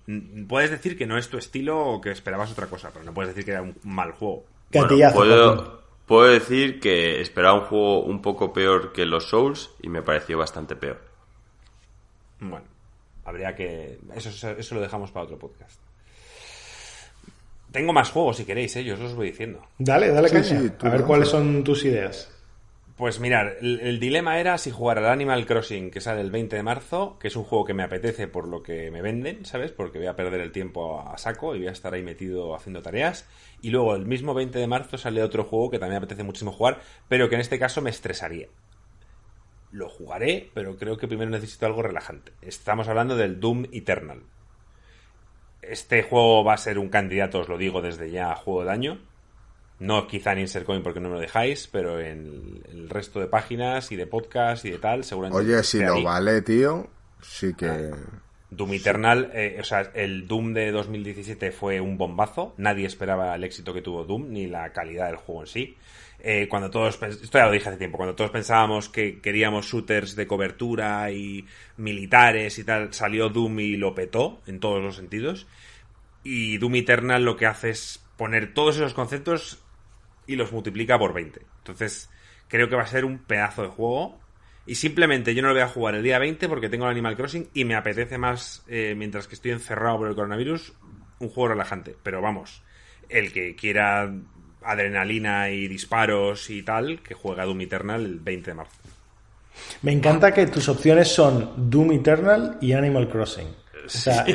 Puedes 0.48 0.70
decir 0.70 0.98
que 0.98 1.06
no 1.06 1.18
es 1.18 1.30
tu 1.30 1.38
estilo 1.38 1.80
o 1.80 2.02
que 2.02 2.12
esperabas 2.12 2.52
otra 2.52 2.68
cosa, 2.68 2.92
pero 2.94 3.06
no 3.06 3.14
puedes 3.14 3.36
decir 3.36 3.46
que 3.46 3.52
era 3.52 3.62
un 3.62 3.76
mal 3.84 4.12
juego. 4.12 4.46
puedo, 4.72 5.82
puedo 6.06 6.30
decir 6.30 6.80
que 6.80 7.22
esperaba 7.22 7.56
un 7.56 7.66
juego 7.66 8.04
un 8.04 8.22
poco 8.22 8.54
peor 8.54 8.94
que 8.94 9.06
los 9.06 9.30
Souls 9.30 9.72
y 9.82 9.90
me 9.90 10.02
pareció 10.02 10.38
bastante 10.38 10.76
peor. 10.76 11.02
Bueno, 12.40 12.66
habría 13.26 13.56
que... 13.56 14.00
Eso, 14.16 14.52
eso 14.52 14.76
lo 14.76 14.82
dejamos 14.82 15.12
para 15.12 15.26
otro 15.26 15.38
podcast. 15.38 15.80
Tengo 17.72 17.94
más 17.94 18.12
juegos 18.12 18.38
si 18.38 18.46
queréis, 18.46 18.76
¿eh? 18.76 18.84
yo 18.84 18.96
os 18.96 19.00
los 19.00 19.16
voy 19.16 19.28
diciendo. 19.28 19.62
Dale, 19.78 20.10
dale 20.10 20.30
caña. 20.30 20.74
a 20.80 20.90
ver 20.90 21.04
cuáles 21.04 21.30
son 21.30 21.64
tus 21.64 21.86
ideas. 21.86 22.32
Pues 23.00 23.22
mirar, 23.22 23.56
el, 23.62 23.98
dilema 23.98 24.42
era 24.42 24.58
si 24.58 24.72
jugar 24.72 24.98
al 24.98 25.06
Animal 25.06 25.46
Crossing 25.46 25.90
que 25.90 26.02
sale 26.02 26.20
el 26.20 26.32
20 26.32 26.58
de 26.58 26.64
marzo, 26.64 27.18
que 27.18 27.30
es 27.30 27.36
un 27.38 27.46
juego 27.46 27.64
que 27.64 27.74
me 27.74 27.84
apetece 27.84 28.28
por 28.28 28.46
lo 28.46 28.62
que 28.62 28.92
me 28.92 29.02
venden, 29.02 29.46
¿sabes? 29.46 29.72
Porque 29.72 30.00
voy 30.00 30.08
a 30.08 30.18
perder 30.18 30.42
el 30.42 30.52
tiempo 30.52 31.00
a, 31.00 31.18
saco 31.18 31.56
y 31.56 31.60
voy 31.60 31.68
a 31.70 31.72
estar 31.72 31.94
ahí 31.94 32.04
metido 32.04 32.54
haciendo 32.56 32.82
tareas. 32.82 33.26
Y 33.62 33.70
luego 33.70 33.96
el 33.96 34.06
mismo 34.06 34.34
20 34.34 34.60
de 34.60 34.68
marzo 34.68 34.98
sale 34.98 35.24
otro 35.24 35.46
juego 35.46 35.70
que 35.70 35.80
también 35.80 36.02
me 36.02 36.06
apetece 36.06 36.24
muchísimo 36.24 36.52
jugar, 36.52 36.82
pero 37.08 37.30
que 37.30 37.36
en 37.36 37.42
este 37.42 37.58
caso 37.58 37.82
me 37.82 37.90
estresaría. 37.90 38.50
Lo 39.72 39.88
jugaré, 39.88 40.50
pero 40.54 40.76
creo 40.76 40.98
que 40.98 41.08
primero 41.08 41.32
necesito 41.32 41.68
algo 41.68 41.82
relajante. 41.82 42.34
Estamos 42.42 42.90
hablando 42.90 43.16
del 43.16 43.40
Doom 43.40 43.68
Eternal 43.72 44.24
este 45.70 46.04
juego 46.04 46.44
va 46.44 46.54
a 46.54 46.58
ser 46.58 46.80
un 46.80 46.90
candidato, 46.90 47.40
os 47.40 47.50
lo 47.50 47.58
digo 47.58 47.82
desde 47.82 48.12
ya, 48.12 48.32
a 48.32 48.36
juego 48.36 48.66
de 48.66 48.72
año. 48.72 49.00
No 49.80 50.08
quizá 50.08 50.34
en 50.34 50.40
Insert 50.40 50.66
Coin 50.66 50.84
porque 50.84 51.00
no 51.00 51.08
me 51.08 51.16
lo 51.16 51.22
dejáis, 51.22 51.68
pero 51.72 52.00
en 52.00 52.62
el 52.70 52.90
resto 52.90 53.20
de 53.20 53.28
páginas 53.28 53.92
y 53.92 53.96
de 53.96 54.08
podcast 54.08 54.66
y 54.66 54.72
de 54.72 54.78
tal, 54.78 55.06
seguramente. 55.06 55.42
Oye, 55.42 55.64
si 55.64 55.80
lo 55.80 56.04
vale, 56.04 56.42
tío, 56.42 56.90
sí 57.22 57.54
que. 57.54 57.68
Ah, 57.68 58.22
Doom 58.52 58.74
Eternal, 58.74 59.32
eh, 59.34 59.58
o 59.60 59.64
sea, 59.64 59.92
el 59.94 60.28
Doom 60.28 60.54
de 60.54 60.72
2017 60.72 61.52
fue 61.52 61.80
un 61.80 61.98
bombazo. 61.98 62.56
Nadie 62.58 62.88
esperaba 62.88 63.36
el 63.36 63.44
éxito 63.44 63.74
que 63.74 63.82
tuvo 63.82 64.04
Doom, 64.04 64.32
ni 64.32 64.48
la 64.48 64.74
calidad 64.74 65.08
del 65.08 65.18
juego 65.18 65.42
en 65.42 65.48
sí. 65.48 65.78
Eh, 66.22 66.48
cuando 66.50 66.70
todos, 66.70 67.02
esto 67.02 67.38
ya 67.38 67.46
lo 67.46 67.52
dije 67.52 67.70
hace 67.70 67.78
tiempo, 67.78 67.98
cuando 67.98 68.16
todos 68.16 68.32
pensábamos 68.32 68.90
que 68.90 69.22
queríamos 69.22 69.68
shooters 69.68 70.16
de 70.16 70.28
cobertura 70.28 71.12
y 71.12 71.46
militares 71.78 72.60
y 72.60 72.66
tal, 72.66 72.94
salió 72.94 73.30
Doom 73.30 73.60
y 73.62 73.78
lo 73.78 73.96
petó 73.96 74.42
en 74.46 74.60
todos 74.60 74.84
los 74.84 74.98
sentidos. 74.98 75.48
Y 76.24 76.58
Doom 76.58 76.76
Eternal 76.76 77.24
lo 77.24 77.38
que 77.38 77.46
hace 77.46 77.70
es 77.70 78.06
poner 78.18 78.54
todos 78.54 78.76
esos 78.76 78.94
conceptos 78.94 79.64
y 80.28 80.36
los 80.36 80.52
multiplica 80.52 81.00
por 81.00 81.14
20. 81.14 81.42
Entonces, 81.60 82.10
creo 82.50 82.68
que 82.68 82.76
va 82.76 82.84
a 82.84 82.88
ser 82.88 83.06
un 83.06 83.20
pedazo 83.20 83.64
de 83.64 83.70
juego. 83.70 84.20
Y 84.66 84.76
simplemente 84.76 85.34
yo 85.34 85.42
no 85.42 85.48
lo 85.48 85.54
voy 85.54 85.64
a 85.64 85.68
jugar 85.68 85.96
el 85.96 86.04
día 86.04 86.20
20 86.20 86.48
porque 86.50 86.70
tengo 86.70 86.86
el 86.86 86.92
Animal 86.92 87.16
Crossing 87.16 87.50
y 87.54 87.64
me 87.64 87.76
apetece 87.76 88.18
más, 88.18 88.64
eh, 88.68 88.94
mientras 88.96 89.28
que 89.28 89.36
estoy 89.36 89.52
encerrado 89.52 90.00
por 90.00 90.10
el 90.10 90.16
coronavirus, 90.16 90.74
un 91.20 91.30
juego 91.30 91.50
relajante. 91.50 91.96
Pero 92.04 92.22
vamos, 92.22 92.62
el 93.08 93.32
que 93.32 93.56
quiera 93.56 94.14
adrenalina 94.62 95.50
y 95.50 95.68
disparos 95.68 96.50
y 96.50 96.64
tal, 96.64 97.02
que 97.02 97.14
juega 97.14 97.46
Doom 97.46 97.62
Eternal 97.62 98.06
el 98.06 98.20
20 98.20 98.52
de 98.52 98.56
marzo. 98.56 98.78
Me 99.82 99.92
encanta 99.92 100.34
que 100.34 100.48
tus 100.48 100.70
opciones 100.70 101.10
son 101.10 101.70
Doom 101.70 101.94
Eternal 101.94 102.58
y 102.62 102.74
Animal 102.74 103.10
Crossing. 103.10 103.48
O 103.86 103.90
sea, 103.90 104.26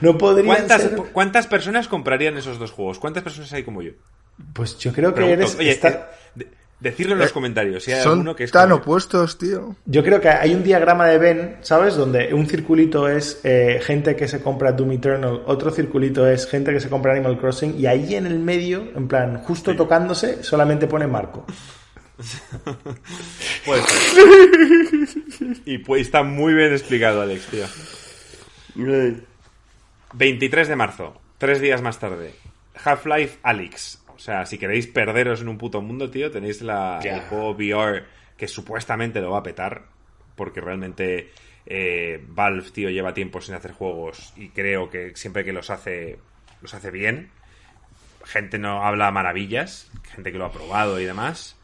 no, 0.00 0.18
¿Cuántas, 0.18 0.90
¿Cuántas 1.12 1.46
personas 1.46 1.88
comprarían 1.88 2.36
esos 2.36 2.58
dos 2.58 2.70
juegos? 2.70 2.98
¿Cuántas 2.98 3.22
personas 3.22 3.52
hay 3.52 3.62
como 3.62 3.82
yo? 3.82 3.92
Pues 4.52 4.78
yo 4.78 4.92
creo 4.92 5.14
que 5.14 5.32
eres... 5.32 5.56
Decirlo 6.78 7.14
en 7.14 7.20
los 7.20 7.30
eh, 7.30 7.32
comentarios 7.32 7.84
si 7.84 7.92
hay 7.92 8.02
son 8.02 8.12
alguno 8.12 8.36
que 8.36 8.44
es 8.44 8.52
tan 8.52 8.70
opuestos, 8.70 9.38
tío. 9.38 9.76
Yo 9.86 10.04
creo 10.04 10.20
que 10.20 10.28
hay 10.28 10.54
un 10.54 10.62
diagrama 10.62 11.06
de 11.06 11.16
Venn, 11.16 11.56
¿sabes? 11.62 11.96
Donde 11.96 12.34
un 12.34 12.46
circulito 12.46 13.08
es 13.08 13.40
eh, 13.44 13.80
gente 13.82 14.14
que 14.14 14.28
se 14.28 14.42
compra 14.42 14.72
Doom 14.72 14.92
Eternal, 14.92 15.42
otro 15.46 15.70
circulito 15.70 16.28
es 16.28 16.46
gente 16.46 16.74
que 16.74 16.80
se 16.80 16.90
compra 16.90 17.12
Animal 17.12 17.38
Crossing, 17.38 17.78
y 17.78 17.86
ahí 17.86 18.14
en 18.14 18.26
el 18.26 18.38
medio, 18.38 18.88
en 18.94 19.08
plan, 19.08 19.38
justo 19.42 19.74
tocándose, 19.74 20.44
solamente 20.44 20.86
pone 20.86 21.06
Marco. 21.06 21.46
pues. 23.64 23.84
y 25.64 25.78
pues 25.78 26.02
está 26.02 26.22
muy 26.22 26.52
bien 26.52 26.72
explicado, 26.72 27.22
Alex, 27.22 27.46
tío. 27.46 27.64
23 30.12 30.68
de 30.68 30.76
marzo, 30.76 31.20
tres 31.38 31.60
días 31.60 31.80
más 31.80 31.98
tarde. 31.98 32.34
Half-Life 32.84 33.38
Alyx. 33.42 34.00
O 34.16 34.18
sea, 34.18 34.46
si 34.46 34.58
queréis 34.58 34.86
perderos 34.86 35.42
en 35.42 35.48
un 35.48 35.58
puto 35.58 35.82
mundo, 35.82 36.10
tío, 36.10 36.30
tenéis 36.30 36.62
la, 36.62 36.98
el 37.02 37.20
juego 37.22 37.50
VR 37.50 38.04
que 38.36 38.48
supuestamente 38.48 39.20
lo 39.20 39.30
va 39.30 39.38
a 39.38 39.42
petar. 39.42 39.84
Porque 40.34 40.60
realmente 40.60 41.30
eh, 41.66 42.24
Valve, 42.28 42.70
tío, 42.70 42.90
lleva 42.90 43.12
tiempo 43.12 43.40
sin 43.40 43.54
hacer 43.54 43.72
juegos 43.72 44.32
y 44.36 44.50
creo 44.50 44.88
que 44.88 45.16
siempre 45.16 45.44
que 45.44 45.52
los 45.52 45.70
hace, 45.70 46.18
los 46.62 46.72
hace 46.74 46.90
bien. 46.90 47.30
Gente 48.24 48.58
no 48.58 48.84
habla 48.84 49.10
maravillas, 49.10 49.90
gente 50.04 50.32
que 50.32 50.38
lo 50.38 50.46
ha 50.46 50.52
probado 50.52 51.00
y 51.00 51.04
demás. 51.04 51.56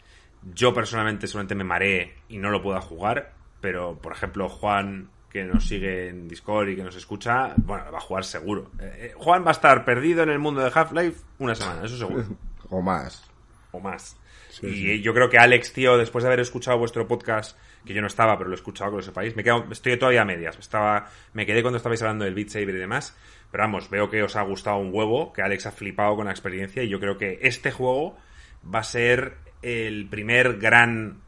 Yo 0.54 0.74
personalmente 0.74 1.26
solamente 1.26 1.54
me 1.54 1.64
mareé 1.64 2.14
y 2.28 2.38
no 2.38 2.50
lo 2.50 2.62
puedo 2.62 2.80
jugar, 2.80 3.32
pero 3.60 3.98
por 3.98 4.12
ejemplo 4.12 4.48
Juan, 4.48 5.08
que 5.32 5.44
nos 5.44 5.66
sigue 5.66 6.08
en 6.08 6.28
Discord 6.28 6.68
y 6.68 6.76
que 6.76 6.84
nos 6.84 6.94
escucha, 6.94 7.54
bueno, 7.56 7.90
va 7.90 7.96
a 7.96 8.02
jugar 8.02 8.22
seguro. 8.24 8.70
Eh, 8.78 8.96
eh, 8.98 9.12
Juan 9.16 9.42
va 9.44 9.48
a 9.48 9.52
estar 9.52 9.82
perdido 9.82 10.22
en 10.22 10.28
el 10.28 10.38
mundo 10.38 10.60
de 10.60 10.70
Half-Life 10.72 11.22
una 11.38 11.54
semana, 11.54 11.86
eso 11.86 11.96
seguro. 11.96 12.24
o 12.68 12.82
más. 12.82 13.24
O 13.70 13.80
más. 13.80 14.18
y 14.60 15.00
yo 15.00 15.14
creo 15.14 15.30
que 15.30 15.38
Alex, 15.38 15.72
tío, 15.72 15.96
después 15.96 16.22
de 16.22 16.28
haber 16.28 16.40
escuchado 16.40 16.76
vuestro 16.76 17.08
podcast, 17.08 17.56
que 17.86 17.94
yo 17.94 18.02
no 18.02 18.08
estaba, 18.08 18.36
pero 18.36 18.50
lo 18.50 18.54
he 18.54 18.58
escuchado, 18.58 18.90
que 18.90 18.96
lo 18.98 19.02
sepáis, 19.02 19.34
me 19.34 19.42
quedo, 19.42 19.64
estoy 19.70 19.96
todavía 19.98 20.20
a 20.20 20.26
medias. 20.26 20.58
Estaba, 20.58 21.08
me 21.32 21.46
quedé 21.46 21.62
cuando 21.62 21.78
estabais 21.78 22.02
hablando 22.02 22.26
del 22.26 22.34
Beat 22.34 22.50
Saber 22.50 22.74
y 22.74 22.78
demás. 22.78 23.16
Pero 23.50 23.64
vamos, 23.64 23.88
veo 23.88 24.10
que 24.10 24.22
os 24.22 24.36
ha 24.36 24.42
gustado 24.42 24.76
un 24.76 24.92
huevo, 24.92 25.32
que 25.32 25.40
Alex 25.40 25.64
ha 25.64 25.72
flipado 25.72 26.14
con 26.16 26.26
la 26.26 26.32
experiencia 26.32 26.82
y 26.82 26.90
yo 26.90 27.00
creo 27.00 27.16
que 27.16 27.38
este 27.40 27.70
juego 27.70 28.18
va 28.62 28.80
a 28.80 28.84
ser 28.84 29.38
el 29.62 30.08
primer 30.10 30.58
gran 30.58 31.22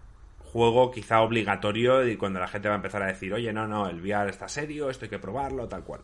juego 0.54 0.92
quizá 0.92 1.20
obligatorio 1.20 2.08
y 2.08 2.16
cuando 2.16 2.38
la 2.38 2.46
gente 2.46 2.68
va 2.68 2.74
a 2.74 2.76
empezar 2.76 3.02
a 3.02 3.08
decir, 3.08 3.34
oye, 3.34 3.52
no, 3.52 3.66
no, 3.66 3.88
el 3.88 4.00
VR 4.00 4.30
está 4.30 4.46
serio, 4.46 4.88
esto 4.88 5.04
hay 5.04 5.10
que 5.10 5.18
probarlo, 5.18 5.66
tal 5.66 5.82
cual. 5.82 6.00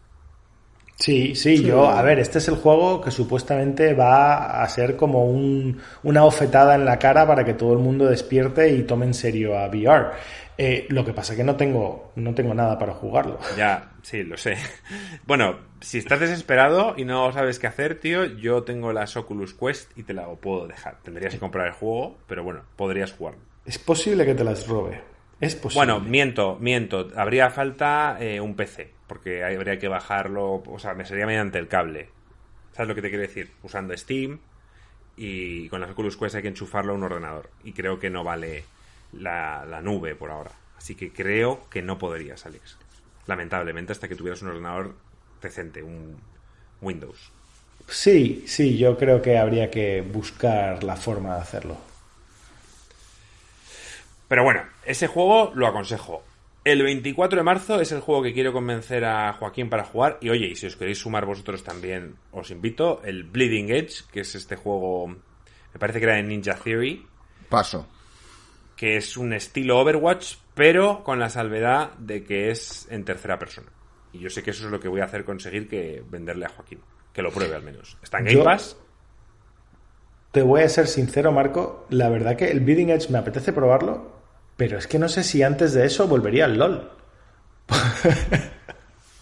Sí, 0.96 1.36
sí, 1.36 1.62
yo, 1.62 1.88
a 1.88 2.02
ver, 2.02 2.18
este 2.18 2.38
es 2.38 2.48
el 2.48 2.56
juego 2.56 3.00
que 3.00 3.12
supuestamente 3.12 3.94
va 3.94 4.60
a 4.60 4.68
ser 4.68 4.96
como 4.96 5.24
un, 5.24 5.80
una 6.02 6.24
ofetada 6.24 6.74
en 6.74 6.84
la 6.84 6.98
cara 6.98 7.26
para 7.26 7.44
que 7.44 7.54
todo 7.54 7.72
el 7.72 7.78
mundo 7.78 8.06
despierte 8.06 8.74
y 8.74 8.82
tome 8.82 9.06
en 9.06 9.14
serio 9.14 9.56
a 9.56 9.68
VR. 9.68 10.10
Eh, 10.58 10.86
lo 10.90 11.04
que 11.04 11.14
pasa 11.14 11.32
es 11.32 11.38
que 11.38 11.44
no 11.44 11.56
tengo, 11.56 12.12
no 12.16 12.34
tengo 12.34 12.52
nada 12.52 12.76
para 12.76 12.92
jugarlo. 12.92 13.38
Ya, 13.56 13.92
sí, 14.02 14.24
lo 14.24 14.36
sé. 14.36 14.56
Bueno, 15.26 15.60
si 15.80 15.98
estás 15.98 16.18
desesperado 16.18 16.94
y 16.96 17.04
no 17.04 17.32
sabes 17.32 17.60
qué 17.60 17.68
hacer, 17.68 18.00
tío, 18.00 18.24
yo 18.24 18.64
tengo 18.64 18.92
las 18.92 19.16
Oculus 19.16 19.54
Quest 19.54 19.96
y 19.96 20.02
te 20.02 20.12
la 20.12 20.26
puedo 20.26 20.66
dejar. 20.66 20.98
Tendrías 21.02 21.32
que 21.32 21.38
comprar 21.38 21.68
el 21.68 21.72
juego, 21.72 22.18
pero 22.26 22.42
bueno, 22.42 22.62
podrías 22.76 23.12
jugarlo. 23.12 23.49
Es 23.64 23.78
posible 23.78 24.24
que 24.24 24.34
te 24.34 24.44
las 24.44 24.66
robe. 24.66 25.02
Es 25.40 25.54
posible. 25.54 25.86
Bueno, 25.86 26.00
miento, 26.00 26.58
miento. 26.60 27.08
Habría 27.16 27.50
falta 27.50 28.16
eh, 28.20 28.40
un 28.40 28.54
PC. 28.54 28.92
porque 29.06 29.42
habría 29.42 29.78
que 29.78 29.88
bajarlo, 29.88 30.62
o 30.64 30.78
sea, 30.78 30.94
me 30.94 31.04
sería 31.04 31.26
mediante 31.26 31.58
el 31.58 31.66
cable. 31.66 32.08
¿Sabes 32.72 32.88
lo 32.88 32.94
que 32.94 33.02
te 33.02 33.08
quiero 33.08 33.22
decir? 33.22 33.50
Usando 33.62 33.96
Steam 33.96 34.38
y 35.16 35.68
con 35.68 35.80
las 35.80 35.90
Oculus 35.90 36.16
Quest 36.16 36.36
hay 36.36 36.42
que 36.42 36.48
enchufarlo 36.48 36.92
a 36.92 36.96
un 36.96 37.02
ordenador. 37.02 37.50
Y 37.64 37.72
creo 37.72 37.98
que 37.98 38.08
no 38.08 38.22
vale 38.22 38.64
la, 39.12 39.64
la 39.68 39.80
nube 39.80 40.14
por 40.14 40.30
ahora. 40.30 40.52
Así 40.78 40.94
que 40.94 41.12
creo 41.12 41.68
que 41.68 41.82
no 41.82 41.98
podrías, 41.98 42.46
Alex. 42.46 42.78
Lamentablemente, 43.26 43.92
hasta 43.92 44.08
que 44.08 44.14
tuvieras 44.14 44.42
un 44.42 44.48
ordenador 44.48 44.94
decente, 45.42 45.82
un 45.82 46.16
Windows. 46.80 47.32
Sí, 47.88 48.44
sí, 48.46 48.78
yo 48.78 48.96
creo 48.96 49.20
que 49.20 49.36
habría 49.36 49.70
que 49.70 50.00
buscar 50.02 50.84
la 50.84 50.96
forma 50.96 51.34
de 51.34 51.40
hacerlo. 51.40 51.89
Pero 54.30 54.44
bueno, 54.44 54.62
ese 54.86 55.08
juego 55.08 55.50
lo 55.56 55.66
aconsejo. 55.66 56.22
El 56.64 56.82
24 56.84 57.38
de 57.40 57.42
marzo 57.42 57.80
es 57.80 57.90
el 57.90 57.98
juego 58.00 58.22
que 58.22 58.32
quiero 58.32 58.52
convencer 58.52 59.04
a 59.04 59.32
Joaquín 59.32 59.68
para 59.68 59.82
jugar. 59.84 60.18
Y 60.20 60.30
oye, 60.30 60.46
y 60.46 60.54
si 60.54 60.66
os 60.68 60.76
queréis 60.76 60.98
sumar 60.98 61.26
vosotros 61.26 61.64
también, 61.64 62.14
os 62.30 62.50
invito. 62.52 63.02
El 63.04 63.24
Bleeding 63.24 63.70
Edge, 63.70 64.04
que 64.12 64.20
es 64.20 64.34
este 64.36 64.54
juego, 64.54 65.08
me 65.08 65.78
parece 65.80 65.98
que 65.98 66.04
era 66.04 66.14
de 66.14 66.22
Ninja 66.22 66.54
Theory. 66.54 67.04
Paso. 67.48 67.88
Que 68.76 68.96
es 68.96 69.16
un 69.16 69.32
estilo 69.32 69.80
Overwatch, 69.80 70.36
pero 70.54 71.02
con 71.02 71.18
la 71.18 71.28
salvedad 71.28 71.92
de 71.98 72.22
que 72.22 72.50
es 72.52 72.86
en 72.88 73.04
tercera 73.04 73.36
persona. 73.36 73.66
Y 74.12 74.20
yo 74.20 74.30
sé 74.30 74.44
que 74.44 74.52
eso 74.52 74.64
es 74.66 74.70
lo 74.70 74.78
que 74.78 74.86
voy 74.88 75.00
a 75.00 75.06
hacer 75.06 75.24
conseguir 75.24 75.68
que 75.68 76.04
venderle 76.08 76.46
a 76.46 76.50
Joaquín. 76.50 76.80
Que 77.12 77.22
lo 77.22 77.32
pruebe 77.32 77.56
al 77.56 77.62
menos. 77.64 77.98
Está 78.00 78.18
en 78.18 78.26
Game 78.26 78.36
Yo- 78.36 78.44
Pass. 78.44 78.76
Te 80.30 80.42
voy 80.42 80.62
a 80.62 80.68
ser 80.68 80.86
sincero, 80.86 81.32
Marco. 81.32 81.86
La 81.90 82.08
verdad 82.08 82.36
que 82.36 82.50
el 82.50 82.60
Bleeding 82.60 82.90
Edge 82.90 83.10
me 83.10 83.18
apetece 83.18 83.52
probarlo, 83.52 84.19
pero 84.60 84.76
es 84.76 84.86
que 84.86 84.98
no 84.98 85.08
sé 85.08 85.24
si 85.24 85.42
antes 85.42 85.72
de 85.72 85.86
eso 85.86 86.06
volvería 86.06 86.44
al 86.44 86.58
LOL. 86.58 86.90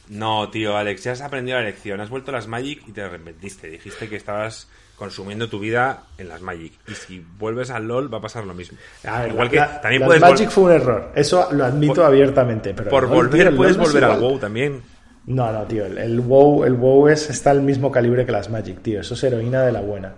No, 0.08 0.48
tío, 0.48 0.74
Alex, 0.76 1.04
ya 1.04 1.12
has 1.12 1.20
aprendido 1.20 1.58
la 1.58 1.64
lección. 1.64 2.00
Has 2.00 2.08
vuelto 2.08 2.30
a 2.30 2.34
las 2.34 2.46
Magic 2.46 2.82
y 2.88 2.92
te 2.92 3.02
arrepentiste. 3.02 3.68
Dijiste 3.68 4.08
que 4.08 4.16
estabas 4.16 4.66
consumiendo 4.96 5.50
tu 5.50 5.60
vida 5.60 6.04
en 6.16 6.28
las 6.28 6.40
Magic. 6.40 6.72
Y 6.88 6.94
si 6.94 7.22
vuelves 7.38 7.68
al 7.70 7.86
LOL 7.86 8.12
va 8.12 8.16
a 8.16 8.20
pasar 8.22 8.44
lo 8.46 8.54
mismo. 8.54 8.78
A 9.04 9.20
ver, 9.20 9.32
Igual 9.32 9.50
que 9.50 9.56
la- 9.56 9.80
también 9.82 10.00
las 10.00 10.06
puedes 10.08 10.22
Magic 10.22 10.48
fue 10.48 10.64
un 10.64 10.72
error. 10.72 11.12
Eso 11.14 11.48
lo 11.52 11.64
admito 11.66 11.96
Por- 11.96 12.04
abiertamente. 12.06 12.72
Pero 12.72 12.88
por 12.88 13.02
LOL, 13.02 13.26
volver 13.28 13.48
tío, 13.48 13.56
puedes 13.58 13.76
volver 13.76 14.04
al. 14.04 14.18
WoW 14.18 14.38
también. 14.38 14.82
No, 15.26 15.52
no, 15.52 15.64
tío. 15.64 15.84
El, 15.84 15.98
el 15.98 16.20
WoW, 16.20 16.64
el 16.64 16.72
WoW 16.72 17.08
es, 17.08 17.28
está 17.28 17.50
al 17.50 17.60
mismo 17.60 17.92
calibre 17.92 18.24
que 18.24 18.32
las 18.32 18.48
Magic, 18.48 18.80
tío. 18.80 19.02
Eso 19.02 19.12
es 19.12 19.22
heroína 19.24 19.62
de 19.62 19.72
la 19.72 19.82
buena. 19.82 20.14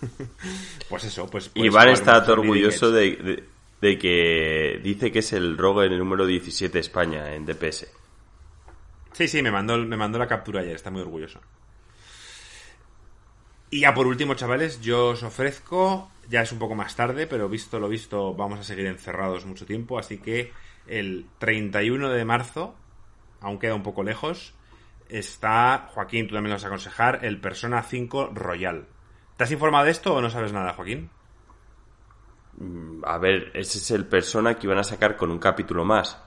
Pues 0.88 1.04
eso, 1.04 1.26
pues... 1.28 1.50
Iván 1.54 1.88
está 1.90 2.18
orgulloso 2.32 2.90
de, 2.90 3.16
de- 3.16 3.44
de 3.80 3.98
que 3.98 4.80
dice 4.82 5.10
que 5.10 5.20
es 5.20 5.32
el 5.32 5.56
rogue 5.56 5.86
en 5.86 5.92
el 5.92 5.98
número 6.00 6.26
17 6.26 6.72
de 6.72 6.80
España 6.80 7.34
en 7.34 7.46
DPS. 7.46 7.86
Sí, 9.12 9.26
sí, 9.28 9.40
me 9.42 9.50
mandó, 9.50 9.78
me 9.78 9.96
mandó 9.96 10.18
la 10.18 10.26
captura 10.26 10.60
ayer, 10.60 10.74
está 10.76 10.90
muy 10.90 11.00
orgulloso. 11.00 11.40
Y 13.70 13.80
ya 13.80 13.94
por 13.94 14.06
último, 14.06 14.34
chavales, 14.34 14.80
yo 14.80 15.08
os 15.08 15.22
ofrezco, 15.22 16.10
ya 16.28 16.42
es 16.42 16.50
un 16.52 16.58
poco 16.58 16.74
más 16.74 16.96
tarde, 16.96 17.26
pero 17.26 17.48
visto 17.48 17.78
lo 17.78 17.88
visto, 17.88 18.34
vamos 18.34 18.58
a 18.58 18.64
seguir 18.64 18.86
encerrados 18.86 19.46
mucho 19.46 19.64
tiempo, 19.64 19.98
así 19.98 20.18
que 20.18 20.52
el 20.86 21.26
31 21.38 22.10
de 22.10 22.24
marzo, 22.24 22.74
aún 23.40 23.58
queda 23.60 23.74
un 23.76 23.82
poco 23.84 24.02
lejos, 24.02 24.54
está, 25.08 25.88
Joaquín, 25.94 26.26
tú 26.26 26.34
también 26.34 26.50
lo 26.50 26.56
vas 26.56 26.64
a 26.64 26.68
aconsejar, 26.68 27.24
el 27.24 27.40
Persona 27.40 27.82
5 27.82 28.30
Royal. 28.34 28.86
¿Te 29.40 29.44
has 29.44 29.52
informado 29.52 29.86
de 29.86 29.92
esto 29.92 30.14
o 30.14 30.20
no 30.20 30.28
sabes 30.28 30.52
nada, 30.52 30.74
Joaquín? 30.74 31.08
A 33.04 33.16
ver, 33.16 33.50
ese 33.54 33.78
es 33.78 33.90
el 33.90 34.04
persona 34.04 34.58
que 34.58 34.66
iban 34.66 34.76
a 34.76 34.84
sacar 34.84 35.16
con 35.16 35.30
un 35.30 35.38
capítulo 35.38 35.82
más. 35.82 36.18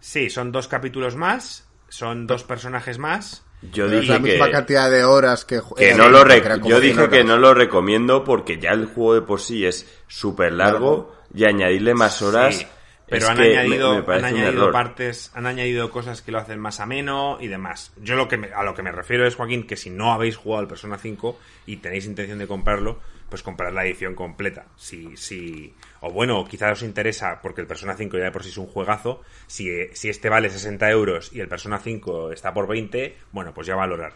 Sí, 0.00 0.28
son 0.30 0.50
dos 0.50 0.66
capítulos 0.66 1.14
más, 1.14 1.68
son 1.88 2.26
dos 2.26 2.42
personajes 2.42 2.98
más. 2.98 3.46
Yo 3.62 3.86
Pero 3.86 3.98
es 3.98 4.00
dije 4.00 4.12
la 4.14 4.18
misma 4.18 4.46
que, 4.46 4.50
cantidad 4.50 4.90
de 4.90 5.04
horas 5.04 5.44
que, 5.44 5.60
que 5.76 5.90
eh, 5.90 5.94
no 5.94 6.08
lo 6.08 6.24
que 6.24 6.42
yo 6.64 6.80
100 6.80 6.82
dije 6.82 7.08
que 7.08 7.22
no 7.22 7.38
lo 7.38 7.54
recomiendo 7.54 8.24
porque 8.24 8.58
ya 8.58 8.70
el 8.70 8.86
juego 8.86 9.14
de 9.14 9.22
por 9.22 9.40
sí 9.40 9.64
es 9.64 9.86
súper 10.08 10.54
largo 10.54 11.14
y 11.32 11.44
añadirle 11.44 11.94
más 11.94 12.20
horas 12.20 12.56
Sí, 12.56 12.66
pero 13.14 13.24
es 13.24 13.30
han 13.30 13.38
me- 13.38 13.58
añadido, 13.58 14.04
me 14.06 14.14
han 14.14 14.24
añadido 14.24 14.72
partes, 14.72 15.30
han 15.34 15.46
añadido 15.46 15.90
cosas 15.90 16.22
que 16.22 16.32
lo 16.32 16.38
hacen 16.38 16.58
más 16.60 16.80
ameno 16.80 17.38
y 17.40 17.48
demás. 17.48 17.92
Yo 18.02 18.14
lo 18.16 18.28
que 18.28 18.36
me- 18.36 18.52
a 18.52 18.62
lo 18.62 18.74
que 18.74 18.82
me 18.82 18.92
refiero 18.92 19.26
es, 19.26 19.34
Joaquín, 19.36 19.66
que 19.66 19.76
si 19.76 19.90
no 19.90 20.12
habéis 20.12 20.36
jugado 20.36 20.60
al 20.62 20.68
Persona 20.68 20.98
5 20.98 21.38
y 21.66 21.76
tenéis 21.78 22.06
intención 22.06 22.38
de 22.38 22.46
comprarlo, 22.46 23.00
pues 23.28 23.42
comprad 23.42 23.72
la 23.72 23.84
edición 23.84 24.14
completa. 24.14 24.66
Si, 24.76 25.16
si, 25.16 25.74
o 26.00 26.10
bueno, 26.12 26.44
quizás 26.44 26.72
os 26.72 26.82
interesa, 26.82 27.40
porque 27.42 27.62
el 27.62 27.66
Persona 27.66 27.94
5 27.96 28.16
ya 28.18 28.24
de 28.24 28.30
por 28.30 28.42
sí 28.44 28.50
es 28.50 28.58
un 28.58 28.66
juegazo, 28.66 29.22
si, 29.46 29.68
si 29.92 30.08
este 30.08 30.28
vale 30.28 30.50
60 30.50 30.88
euros 30.90 31.32
y 31.32 31.40
el 31.40 31.48
Persona 31.48 31.78
5 31.78 32.32
está 32.32 32.52
por 32.54 32.68
20, 32.68 33.16
bueno, 33.32 33.52
pues 33.54 33.66
ya 33.66 33.74
valorar. 33.74 34.12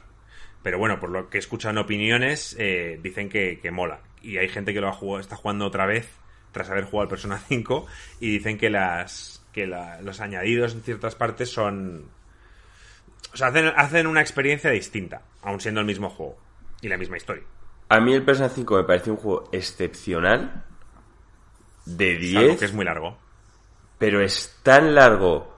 Pero 0.63 0.79
bueno, 0.79 1.01
por 1.01 1.11
lo 1.11 1.31
que 1.31 1.39
escuchan 1.39 1.79
opiniones, 1.79 2.55
eh, 2.59 2.99
dicen 3.03 3.29
que, 3.29 3.59
que 3.61 3.71
mola. 3.71 4.01
Y 4.23 4.37
hay 4.39 4.49
gente 4.49 4.75
que 4.75 4.81
lo 4.81 4.89
ha 4.89 4.93
jugado, 4.93 5.21
está 5.21 5.37
jugando 5.37 5.65
otra 5.67 5.87
vez 5.87 6.09
tras 6.53 6.71
haber 6.71 6.85
jugado 6.85 7.03
al 7.03 7.09
Persona 7.09 7.39
5 7.39 7.87
y 8.21 8.31
dicen 8.31 8.59
que 8.59 8.71
las 8.71 9.43
que 9.53 9.67
la- 9.67 10.01
los 10.03 10.21
añadidos 10.21 10.75
en 10.75 10.83
ciertas 10.83 11.15
partes 11.15 11.51
son 11.51 12.05
o 13.33 13.37
sea 13.37 13.49
hacen, 13.49 13.73
hacen 13.77 14.07
una 14.07 14.21
experiencia 14.21 14.71
distinta 14.71 15.23
aun 15.43 15.61
siendo 15.61 15.81
el 15.81 15.87
mismo 15.87 16.11
juego 16.11 16.39
y 16.81 16.89
la 16.89 16.97
misma 16.97 17.17
historia. 17.17 17.45
A 17.89 18.01
mí 18.01 18.13
el 18.15 18.25
Persona 18.25 18.49
5 18.51 18.77
me 18.77 18.85
parece 18.85 19.11
un 19.11 19.17
juego 19.17 19.49
excepcional 19.53 20.65
de 21.87 22.15
Salvo 22.33 22.47
10, 22.49 22.59
que 22.59 22.65
es 22.67 22.73
muy 22.73 22.85
largo. 22.85 23.17
pero 23.99 24.21
es 24.21 24.59
tan 24.63 24.95
largo 24.95 25.57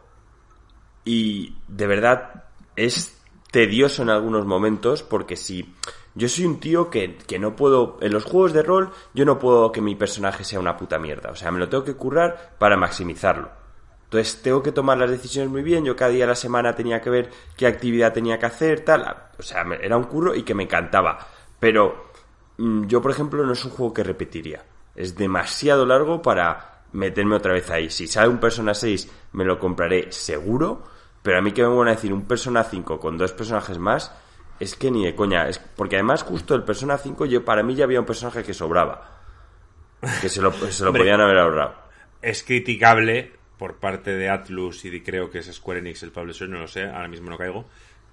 y 1.05 1.57
de 1.69 1.87
verdad 1.87 2.45
es 2.77 3.17
tedioso 3.51 4.03
en 4.03 4.11
algunos 4.11 4.47
momentos 4.47 5.03
porque 5.03 5.37
si 5.37 5.75
yo 6.21 6.29
soy 6.29 6.45
un 6.45 6.61
tío 6.61 6.91
que, 6.91 7.17
que 7.17 7.39
no 7.39 7.57
puedo 7.57 7.97
en 8.03 8.13
los 8.13 8.25
juegos 8.25 8.53
de 8.53 8.63
rol 8.63 8.91
yo 9.15 9.25
no 9.25 9.39
puedo 9.39 9.73
que 9.73 9.81
mi 9.81 9.95
personaje 9.95 10.45
sea 10.45 10.61
una 10.61 10.77
puta 10.77 10.99
mierda. 10.99 11.31
O 11.31 11.35
sea 11.35 11.51
me 11.51 11.59
lo 11.59 11.69
tengo 11.69 11.83
que 11.83 11.95
currar 11.95 12.57
para 12.59 12.77
maximizarlo. 12.77 13.49
Entonces 14.05 14.43
tengo 14.43 14.63
que 14.63 14.71
tomar 14.71 14.99
las 14.99 15.11
decisiones 15.11 15.51
muy 15.51 15.63
bien. 15.63 15.85
Yo 15.85 15.97
cada 15.97 16.11
día 16.11 16.25
de 16.25 16.29
la 16.29 16.35
semana 16.35 16.75
tenía 16.75 17.01
que 17.01 17.09
ver 17.09 17.31
qué 17.57 17.67
actividad 17.67 18.13
tenía 18.13 18.39
que 18.39 18.47
hacer 18.47 18.85
tal. 18.85 19.31
O 19.39 19.43
sea 19.43 19.65
era 19.81 19.97
un 19.97 20.05
curro 20.05 20.35
y 20.35 20.43
que 20.43 20.55
me 20.55 20.65
encantaba. 20.65 21.27
Pero 21.59 22.11
mm, 22.59 22.85
yo 22.87 23.01
por 23.01 23.13
ejemplo 23.13 23.45
no 23.47 23.55
es 23.55 23.65
un 23.65 23.71
juego 23.71 23.95
que 23.95 24.05
repetiría. 24.05 24.63
Es 24.95 25.17
demasiado 25.17 25.87
largo 25.87 26.21
para 26.21 26.83
meterme 26.93 27.37
otra 27.37 27.55
vez 27.55 27.71
ahí. 27.71 27.89
Si 27.89 28.07
sale 28.07 28.29
un 28.29 28.39
Persona 28.39 28.75
6 28.75 29.11
me 29.33 29.47
lo 29.47 29.59
compraré 29.59 30.13
seguro, 30.13 30.83
pero 31.23 31.39
a 31.39 31.41
mí 31.41 31.53
que 31.53 31.63
me 31.63 31.69
van 31.69 31.89
a 31.89 31.93
decir 31.93 32.13
un 32.13 32.27
Persona 32.27 32.63
5 32.63 33.01
con 33.01 33.17
dos 33.17 33.33
personajes 33.33 33.79
más, 33.79 34.13
es 34.61 34.77
que 34.77 34.91
ni 34.91 35.05
de 35.05 35.15
coña. 35.17 35.49
Es 35.49 35.59
porque 35.59 35.97
además 35.97 36.23
justo 36.23 36.55
el 36.55 36.63
Persona 36.63 36.97
5 36.99 37.27
yo 37.27 37.45
para 37.45 37.63
mí 37.63 37.75
ya 37.75 37.85
había 37.85 37.99
un 38.01 38.07
personaje 38.07 38.45
que 38.45 38.55
sobraba. 38.55 39.19
Que 40.21 40.29
se 40.29 40.41
lo, 40.41 40.53
se 40.53 40.83
lo 40.85 40.91
Hombre. 40.91 41.03
podían 41.03 41.21
haber 41.21 41.39
ahorrado. 41.39 41.75
es 42.23 42.43
criticable 42.45 43.33
por 43.59 43.77
parte 43.77 44.13
de 44.15 44.31
Atlus 44.31 44.85
y 44.87 44.91
de- 44.91 45.03
creo 45.03 45.31
que 45.31 45.39
es 45.41 45.47
Square 45.53 45.81
Enix 45.81 46.03
el 46.03 46.13
publisher, 46.13 46.49
no 46.49 46.61
lo 46.61 46.69
sé, 46.69 46.85
ahora 46.85 47.09
mismo 47.09 47.29
no 47.29 47.37
caigo, 47.37 47.67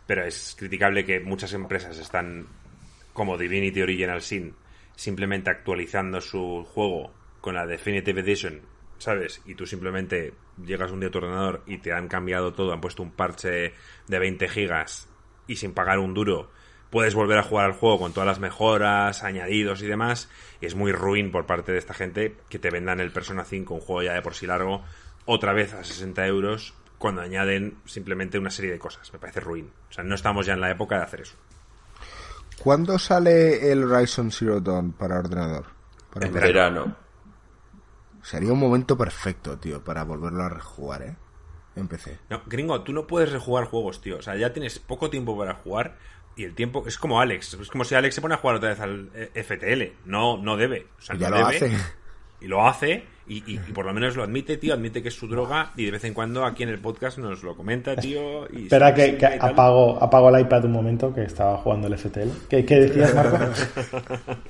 pero 0.05 0.25
es 0.25 0.55
criticable 0.57 1.05
que 1.05 1.19
muchas 1.21 1.53
empresas 1.53 1.97
están 1.97 2.47
como 3.13 3.37
Divinity 3.37 3.81
Original 3.81 4.21
Sin 4.21 4.53
simplemente 4.95 5.49
actualizando 5.49 6.19
su 6.21 6.65
juego 6.73 7.13
con 7.39 7.55
la 7.55 7.65
Definitive 7.65 8.19
Edition, 8.21 8.61
¿sabes? 8.97 9.41
Y 9.45 9.55
tú 9.55 9.65
simplemente 9.65 10.33
llegas 10.65 10.91
un 10.91 10.99
día 10.99 11.07
a 11.09 11.11
tu 11.11 11.19
ordenador 11.19 11.61
y 11.67 11.77
te 11.77 11.93
han 11.93 12.07
cambiado 12.09 12.51
todo, 12.53 12.73
han 12.73 12.81
puesto 12.81 13.03
un 13.03 13.11
parche 13.11 13.73
de 14.07 14.19
20 14.19 14.49
gigas 14.49 15.07
y 15.47 15.55
sin 15.55 15.73
pagar 15.73 15.99
un 15.99 16.13
duro 16.13 16.49
puedes 16.89 17.15
volver 17.15 17.37
a 17.37 17.43
jugar 17.43 17.65
al 17.65 17.73
juego 17.73 17.99
con 17.99 18.13
todas 18.13 18.27
las 18.27 18.39
mejoras, 18.39 19.23
añadidos 19.23 19.81
y 19.81 19.87
demás. 19.87 20.29
Y 20.61 20.65
es 20.65 20.75
muy 20.75 20.91
ruin 20.91 21.31
por 21.31 21.45
parte 21.45 21.71
de 21.71 21.77
esta 21.77 21.93
gente 21.93 22.35
que 22.49 22.59
te 22.59 22.69
vendan 22.69 22.99
el 22.99 23.11
Persona 23.11 23.43
5, 23.43 23.73
un 23.73 23.81
juego 23.81 24.03
ya 24.03 24.13
de 24.13 24.21
por 24.21 24.35
sí 24.35 24.47
largo, 24.47 24.83
otra 25.25 25.53
vez 25.53 25.73
a 25.73 25.83
60 25.83 26.25
euros 26.27 26.73
cuando 26.97 27.21
añaden 27.21 27.77
simplemente 27.85 28.39
una 28.39 28.49
serie 28.49 28.71
de 28.71 28.79
cosas. 28.79 29.11
Me 29.13 29.19
parece 29.19 29.39
ruin. 29.39 29.69
O 29.89 29.93
sea, 29.93 30.03
no 30.03 30.15
estamos 30.15 30.45
ya 30.45 30.53
en 30.53 30.61
la 30.61 30.71
época 30.71 30.97
de 30.97 31.03
hacer 31.03 31.21
eso. 31.21 31.35
¿Cuándo 32.59 32.97
sale 32.97 33.71
el 33.71 33.83
Horizon 33.83 34.31
Zero 34.31 34.59
Dawn 34.59 34.93
para 34.93 35.19
ordenador? 35.19 35.65
Para 36.11 36.25
En 36.25 36.33
PC. 36.33 36.45
verano. 36.47 36.95
Sería 38.23 38.51
un 38.51 38.59
momento 38.59 38.97
perfecto, 38.97 39.57
tío, 39.57 39.83
para 39.83 40.03
volverlo 40.03 40.43
a 40.43 40.49
rejugar, 40.49 41.03
¿eh? 41.03 41.15
En 41.77 41.87
PC. 41.87 42.17
No, 42.29 42.41
gringo, 42.45 42.81
tú 42.81 42.93
no 42.93 43.07
puedes 43.07 43.31
rejugar 43.31 43.65
juegos, 43.65 44.01
tío. 44.01 44.17
O 44.17 44.21
sea, 44.21 44.35
ya 44.35 44.53
tienes 44.53 44.79
poco 44.79 45.09
tiempo 45.09 45.37
para 45.37 45.53
jugar 45.53 45.97
y 46.35 46.43
el 46.43 46.53
tiempo 46.53 46.83
es 46.87 46.97
como 46.97 47.19
Alex. 47.19 47.55
Es 47.55 47.69
como 47.69 47.83
si 47.83 47.95
Alex 47.95 48.15
se 48.15 48.21
pone 48.21 48.35
a 48.35 48.37
jugar 48.37 48.57
otra 48.57 48.69
vez 48.69 48.79
al 48.79 49.09
eh, 49.13 49.43
FTL. 49.43 50.07
No, 50.09 50.37
no 50.37 50.55
debe. 50.57 50.87
O 50.97 51.01
sea, 51.01 51.15
ya 51.15 51.29
no 51.29 51.39
lo 51.39 51.47
debe. 51.47 51.65
hace. 51.67 51.77
Y 52.39 52.47
lo 52.47 52.67
hace 52.67 53.03
y, 53.27 53.37
y- 53.51 53.55
y 53.67 53.71
por 53.73 53.85
lo 53.85 53.93
menos 53.93 54.15
lo 54.15 54.23
admite, 54.23 54.57
tío. 54.57 54.73
Admite 54.73 55.01
que 55.01 55.09
es 55.09 55.15
su 55.15 55.27
droga 55.27 55.71
y 55.75 55.85
de 55.85 55.91
vez 55.91 56.03
en 56.03 56.13
cuando 56.13 56.45
aquí 56.45 56.63
en 56.63 56.69
el 56.69 56.79
podcast 56.79 57.17
nos 57.17 57.43
lo 57.43 57.55
comenta, 57.57 57.95
tío. 57.95 58.47
Y 58.53 58.63
Espera 58.63 58.93
que, 58.93 59.17
que 59.17 59.25
apago, 59.25 60.01
apago 60.01 60.29
el 60.29 60.41
iPad 60.41 60.65
un 60.65 60.71
momento 60.71 61.13
que 61.13 61.23
estaba 61.23 61.57
jugando 61.57 61.87
el 61.87 61.97
FTL. 61.97 62.29
¿Qué, 62.49 62.63
qué 62.65 62.75
decías, 62.75 63.13
Marco? 63.15 63.37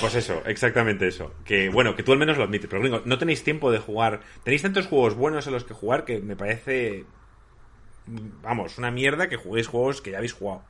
Pues 0.00 0.14
eso, 0.16 0.42
exactamente 0.46 1.06
eso. 1.06 1.32
Que 1.44 1.68
bueno, 1.68 1.94
que 1.94 2.02
tú 2.02 2.12
al 2.12 2.18
menos 2.18 2.36
lo 2.36 2.44
admites. 2.44 2.68
Pero 2.68 2.82
gringo, 2.82 3.02
no 3.04 3.18
tenéis 3.18 3.44
tiempo 3.44 3.70
de 3.70 3.78
jugar. 3.78 4.20
Tenéis 4.42 4.62
tantos 4.62 4.86
juegos 4.88 5.14
buenos 5.14 5.46
en 5.46 5.52
los 5.52 5.62
que 5.64 5.74
jugar 5.74 6.04
que 6.04 6.18
me 6.20 6.34
parece 6.34 7.04
vamos, 8.42 8.78
una 8.78 8.90
mierda 8.90 9.28
que 9.28 9.36
juguéis 9.36 9.68
juegos 9.68 10.02
que 10.02 10.10
ya 10.10 10.16
habéis 10.18 10.32
jugado. 10.32 10.62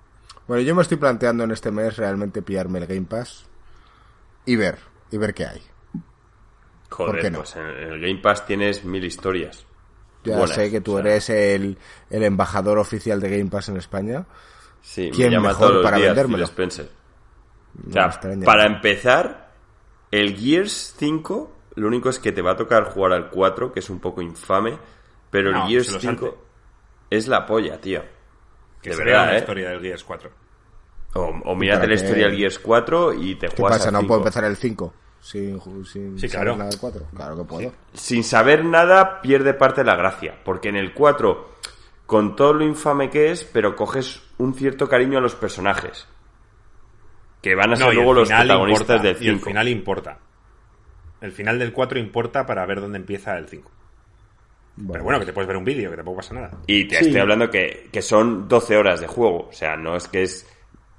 Bueno, 0.47 0.63
yo 0.63 0.75
me 0.75 0.83
estoy 0.83 0.99
planteando 0.99 1.45
en 1.45 1.51
este 1.51 1.71
mes 1.71 1.97
realmente 1.97 2.43
pillarme 2.43 2.79
el 2.79 2.87
Game 2.87 3.07
Pass 3.09 3.47
y 4.45 4.57
ver, 4.57 4.79
y 5.11 5.17
ver 5.17 5.33
qué 5.33 5.47
hay. 5.47 5.63
Joder, 6.93 7.21
qué 7.23 7.31
no? 7.31 7.39
pues 7.39 7.57
en 7.57 7.63
el 7.67 8.01
Game 8.01 8.21
Pass 8.21 8.47
tienes 8.47 8.85
mil 8.85 9.05
historias. 9.05 9.65
Ya 10.25 10.37
Buenas, 10.39 10.55
sé 10.55 10.71
que 10.71 10.81
tú 10.81 10.99
o 10.99 11.03
sea, 11.03 11.11
eres 11.13 11.31
el, 11.31 11.79
el 12.11 12.23
embajador 12.23 12.79
oficial 12.79 13.21
de 13.21 13.31
Game 13.39 13.51
Pass 13.51 13.69
en 13.71 13.77
España. 13.77 14.25
Sí, 14.81 15.11
¿Quién 15.13 15.29
me 15.31 15.35
llama 15.37 15.49
mejor 15.49 15.61
todos 15.69 15.75
los 15.75 15.85
para 15.85 15.97
días 15.97 16.09
vendérmelo? 16.09 16.45
Phil 16.47 16.51
Spencer. 16.53 16.89
O 17.75 17.89
No 17.89 17.93
sea, 17.93 18.11
para 18.45 18.67
empezar, 18.67 19.51
el 20.11 20.37
Gears 20.37 20.95
5, 20.99 21.53
lo 21.77 21.87
único 21.89 22.09
es 22.11 22.19
que 22.19 22.33
te 22.33 22.43
va 22.43 22.53
a 22.53 22.57
tocar 22.57 22.85
jugar 22.85 23.13
al 23.13 23.31
4, 23.31 23.73
que 23.73 23.81
es 23.81 23.91
un 23.91 23.99
poco 24.01 24.23
infame, 24.23 24.79
pero 25.31 25.51
No, 25.53 25.63
el 25.65 25.69
Gears 25.69 25.87
se 25.87 25.93
lo 25.95 26.01
5 26.01 26.27
salte. 26.27 26.39
es 27.11 27.29
la 27.29 27.47
polla, 27.47 27.81
tío. 27.81 28.03
Que 28.83 28.91
De 28.91 28.97
verdad, 28.97 29.27
la 29.27 29.35
¿eh? 29.37 29.39
historia 29.39 29.71
del 29.71 29.81
Gears 29.81 30.05
4. 30.05 30.31
O, 31.15 31.21
o 31.45 31.55
mírate 31.57 31.87
la 31.87 31.95
qué? 31.95 31.95
historia 31.95 32.27
del 32.29 32.37
Gears 32.37 32.59
4 32.59 33.15
y 33.15 33.35
te 33.37 33.49
¿Qué 33.49 33.57
juegas 33.57 33.79
pasa? 33.79 33.89
al 33.89 33.93
¿No 33.95 34.01
5. 34.01 34.09
puedo 34.09 34.21
empezar 34.21 34.45
el 34.45 34.57
5? 34.57 34.95
Sin, 35.23 35.59
sin 35.87 36.19
Sí, 36.19 36.29
saber 36.29 36.57
nada 36.59 36.69
del 36.71 36.79
4. 36.81 37.07
Claro 37.15 37.37
que 37.39 37.45
puedo. 37.45 37.73
Sin 37.95 38.25
saber 38.25 38.65
nada, 38.65 39.21
pierde 39.23 39.55
parte 39.55 39.81
de 39.83 39.87
la 39.87 39.95
gracia. 39.97 40.35
Porque 40.45 40.69
en 40.69 40.77
el 40.77 40.93
4, 40.93 41.49
con 42.07 42.35
todo 42.37 42.53
lo 42.55 42.65
infame 42.65 43.09
que 43.09 43.31
es, 43.31 43.45
pero 43.45 43.77
coges 43.77 44.21
un 44.39 44.53
cierto 44.55 44.89
cariño 44.89 45.19
a 45.19 45.21
los 45.21 45.37
personajes. 45.37 46.09
Que 47.41 47.55
van 47.55 47.73
a 47.73 47.77
ser 47.77 47.87
No, 47.87 47.93
luego 47.93 48.15
los 48.15 48.29
protagonistas 48.29 48.97
importa, 48.97 49.03
del 49.03 49.23
Y 49.25 49.29
el 49.29 49.35
5. 49.37 49.45
final 49.47 49.69
importa. 49.69 50.19
El 51.21 51.31
final 51.33 51.59
del 51.59 51.73
4 51.73 51.99
importa 52.01 52.45
para 52.45 52.67
ver 52.67 52.81
dónde 52.81 52.99
empieza 52.99 53.39
el 53.39 53.49
5. 53.49 53.71
Pero 54.91 55.05
bueno, 55.05 55.21
que 55.21 55.27
te 55.27 55.33
puedes 55.33 55.47
ver 55.47 55.57
un 55.57 55.65
vídeo, 55.65 55.91
que 55.91 55.97
tampoco 55.97 56.17
pasa 56.17 56.35
nada. 56.35 56.51
Y 56.67 56.89
te 56.89 56.97
Sí. 56.97 57.05
estoy 57.07 57.21
hablando 57.21 57.49
que, 57.51 57.89
que 57.93 58.03
son 58.03 58.49
12 58.49 58.77
horas 58.77 59.01
de 59.01 59.07
juego. 59.07 59.49
O 59.49 59.53
sea, 59.53 59.77
no 59.77 59.95
es 59.97 60.09
que 60.09 60.23
es 60.25 60.49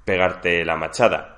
pegarte 0.04 0.64
la 0.64 0.76
machada. 0.76 1.33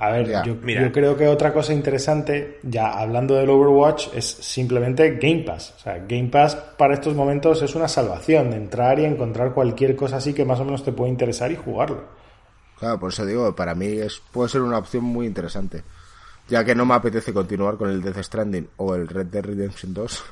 A 0.00 0.10
ver, 0.10 0.44
yo, 0.44 0.54
Mira. 0.62 0.82
yo 0.82 0.92
creo 0.92 1.16
que 1.16 1.26
otra 1.26 1.52
cosa 1.52 1.72
interesante, 1.72 2.60
ya 2.62 2.92
hablando 2.92 3.34
del 3.34 3.50
Overwatch, 3.50 4.14
es 4.14 4.26
simplemente 4.26 5.18
Game 5.20 5.42
Pass. 5.42 5.74
O 5.76 5.80
sea, 5.80 5.98
Game 6.06 6.28
Pass 6.28 6.54
para 6.54 6.94
estos 6.94 7.16
momentos 7.16 7.62
es 7.62 7.74
una 7.74 7.88
salvación 7.88 8.52
de 8.52 8.58
entrar 8.58 9.00
y 9.00 9.04
encontrar 9.04 9.52
cualquier 9.52 9.96
cosa 9.96 10.18
así 10.18 10.32
que 10.32 10.44
más 10.44 10.60
o 10.60 10.64
menos 10.64 10.84
te 10.84 10.92
puede 10.92 11.10
interesar 11.10 11.50
y 11.50 11.56
jugarlo. 11.56 12.04
Claro, 12.78 13.00
por 13.00 13.12
eso 13.12 13.26
digo, 13.26 13.56
para 13.56 13.74
mí 13.74 13.86
es, 13.86 14.22
puede 14.30 14.48
ser 14.48 14.60
una 14.60 14.78
opción 14.78 15.02
muy 15.02 15.26
interesante. 15.26 15.82
Ya 16.48 16.64
que 16.64 16.76
no 16.76 16.86
me 16.86 16.94
apetece 16.94 17.32
continuar 17.32 17.76
con 17.76 17.90
el 17.90 18.00
Death 18.00 18.22
Stranding 18.22 18.68
o 18.76 18.94
el 18.94 19.08
Red 19.08 19.26
Dead 19.26 19.44
Redemption 19.44 19.92
2, 19.94 20.24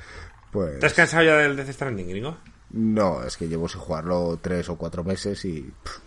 pues... 0.52 0.80
¿Te 0.80 0.86
has 0.86 0.92
cansado 0.92 1.24
ya 1.24 1.36
del 1.38 1.56
Death 1.56 1.70
Stranding, 1.70 2.10
gringo? 2.10 2.36
No, 2.72 3.22
es 3.22 3.38
que 3.38 3.48
llevo 3.48 3.70
sin 3.70 3.80
jugarlo 3.80 4.38
tres 4.42 4.68
o 4.68 4.76
cuatro 4.76 5.02
meses 5.02 5.42
y... 5.46 5.62
pff, 5.62 5.98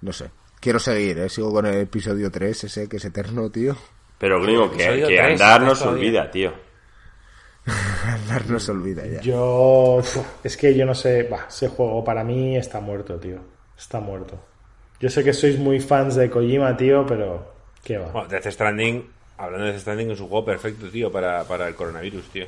no 0.00 0.10
sé. 0.14 0.30
Quiero 0.66 0.80
seguir, 0.80 1.16
¿eh? 1.18 1.28
Sigo 1.28 1.52
con 1.52 1.64
el 1.66 1.82
episodio 1.82 2.28
3, 2.28 2.64
ese 2.64 2.88
que 2.88 2.96
es 2.96 3.04
eterno, 3.04 3.48
tío. 3.50 3.76
Pero, 4.18 4.42
gringo, 4.42 4.68
que, 4.68 4.78
que 5.06 5.20
andar 5.20 5.60
no 5.60 5.66
estás 5.68 5.78
se 5.78 5.84
todavía. 5.84 6.08
olvida, 6.08 6.30
tío. 6.32 6.52
Andar 8.04 8.50
no 8.50 8.58
se 8.58 8.72
olvida 8.72 9.06
ya. 9.06 9.20
Yo. 9.20 10.02
Es 10.42 10.56
que 10.56 10.74
yo 10.74 10.84
no 10.84 10.92
sé. 10.92 11.22
Va, 11.22 11.46
ese 11.48 11.68
juego 11.68 12.02
para 12.02 12.24
mí 12.24 12.56
está 12.56 12.80
muerto, 12.80 13.14
tío. 13.14 13.38
Está 13.78 14.00
muerto. 14.00 14.40
Yo 14.98 15.08
sé 15.08 15.22
que 15.22 15.32
sois 15.32 15.56
muy 15.56 15.78
fans 15.78 16.16
de 16.16 16.28
Kojima, 16.28 16.76
tío, 16.76 17.06
pero. 17.06 17.46
¿Qué 17.84 17.98
va? 17.98 18.08
Bueno, 18.08 18.26
Death 18.26 18.48
Stranding, 18.50 19.08
hablando 19.38 19.66
de 19.66 19.70
Death 19.70 19.82
Stranding, 19.82 20.10
es 20.10 20.20
un 20.20 20.26
juego 20.26 20.46
perfecto, 20.46 20.88
tío, 20.88 21.12
para, 21.12 21.44
para 21.44 21.68
el 21.68 21.76
coronavirus, 21.76 22.24
tío. 22.30 22.46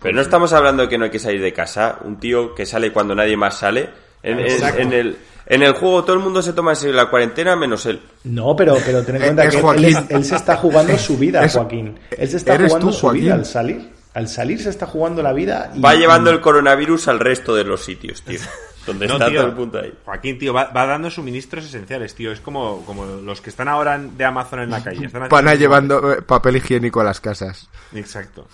Pero 0.00 0.14
no 0.14 0.22
estamos 0.22 0.54
hablando 0.54 0.84
de 0.84 0.88
que 0.88 0.96
no 0.96 1.04
hay 1.04 1.10
que 1.10 1.18
salir 1.18 1.42
de 1.42 1.52
casa. 1.52 1.98
Un 2.02 2.18
tío 2.18 2.54
que 2.54 2.64
sale 2.64 2.94
cuando 2.94 3.14
nadie 3.14 3.36
más 3.36 3.58
sale. 3.58 4.07
En, 4.22 4.38
en- 4.40 4.46
Exacto. 4.46 4.80
en 4.80 4.92
el, 4.92 5.16
en 5.46 5.62
el 5.62 5.72
juego 5.74 6.02
todo 6.04 6.14
el 6.16 6.22
mundo 6.22 6.42
se 6.42 6.52
toma 6.52 6.72
en 6.72 6.76
serio 6.76 6.94
la 6.96 7.08
cuarentena 7.10 7.56
menos 7.56 7.86
él. 7.86 8.00
No, 8.24 8.54
pero, 8.56 8.76
pero 8.84 9.02
ten 9.04 9.16
en 9.16 9.22
cuenta 9.22 9.44
Es 9.44 9.56
que 9.56 9.60
él, 9.88 9.96
él 10.08 10.24
se 10.24 10.36
está 10.36 10.56
jugando 10.56 10.96
su 10.98 11.16
vida, 11.16 11.44
Es- 11.44 11.54
Joaquín. 11.54 11.98
Él 12.10 12.28
se 12.28 12.36
está 12.36 12.56
jugando 12.56 12.78
tú, 12.78 12.92
su 12.92 13.00
Joaquín. 13.02 13.22
vida 13.22 13.34
al 13.34 13.46
salir. 13.46 13.90
Al 14.14 14.26
salir 14.28 14.60
se 14.60 14.70
está 14.70 14.86
jugando 14.86 15.22
la 15.22 15.32
vida 15.32 15.70
y. 15.74 15.80
Va 15.80 15.94
llevando 15.94 16.30
el 16.30 16.40
coronavirus 16.40 17.06
al 17.08 17.20
resto 17.20 17.54
de 17.54 17.64
los 17.64 17.84
sitios, 17.84 18.22
tío. 18.22 18.40
Donde 18.86 19.06
No, 19.06 19.12
está 19.14 19.26
tío. 19.28 19.40
todo 19.40 19.48
el 19.50 19.54
punto 19.54 19.78
ahí. 19.78 19.92
Joaquín, 20.04 20.38
tío, 20.38 20.54
va, 20.54 20.64
va 20.72 20.86
dando 20.86 21.10
suministros 21.10 21.66
esenciales, 21.66 22.14
tío. 22.14 22.32
Es 22.32 22.40
como, 22.40 22.84
como 22.86 23.04
los 23.04 23.40
que 23.42 23.50
están 23.50 23.68
ahora 23.68 23.98
de 23.98 24.24
Amazon 24.24 24.60
en 24.60 24.70
la 24.70 24.82
calle. 24.82 25.04
Están 25.06 25.22
haciendo- 25.24 25.36
Van 25.36 25.46
a 25.48 25.54
llevando 25.54 26.12
eh, 26.14 26.22
papel 26.22 26.56
higiénico 26.56 27.00
a 27.00 27.04
las 27.04 27.20
casas. 27.20 27.68
Exacto. 27.94 28.48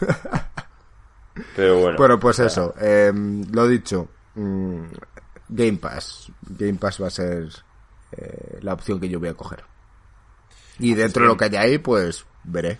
Pero 1.56 1.78
bueno. 1.80 1.96
Bueno, 1.98 2.20
pues 2.20 2.38
eso. 2.38 2.74
eh, 2.80 3.12
lo 3.52 3.66
dicho. 3.66 4.08
Mm, 4.34 4.84
Game 5.48 5.78
Pass. 5.78 6.30
Game 6.42 6.78
Pass 6.78 7.02
va 7.02 7.08
a 7.08 7.10
ser 7.10 7.48
eh, 8.12 8.58
la 8.60 8.74
opción 8.74 9.00
que 9.00 9.08
yo 9.08 9.20
voy 9.20 9.28
a 9.28 9.34
coger. 9.34 9.64
Y 10.78 10.94
dentro 10.94 11.22
de 11.22 11.28
lo 11.28 11.36
que 11.36 11.46
haya 11.46 11.60
ahí, 11.60 11.78
pues 11.78 12.24
veré. 12.44 12.78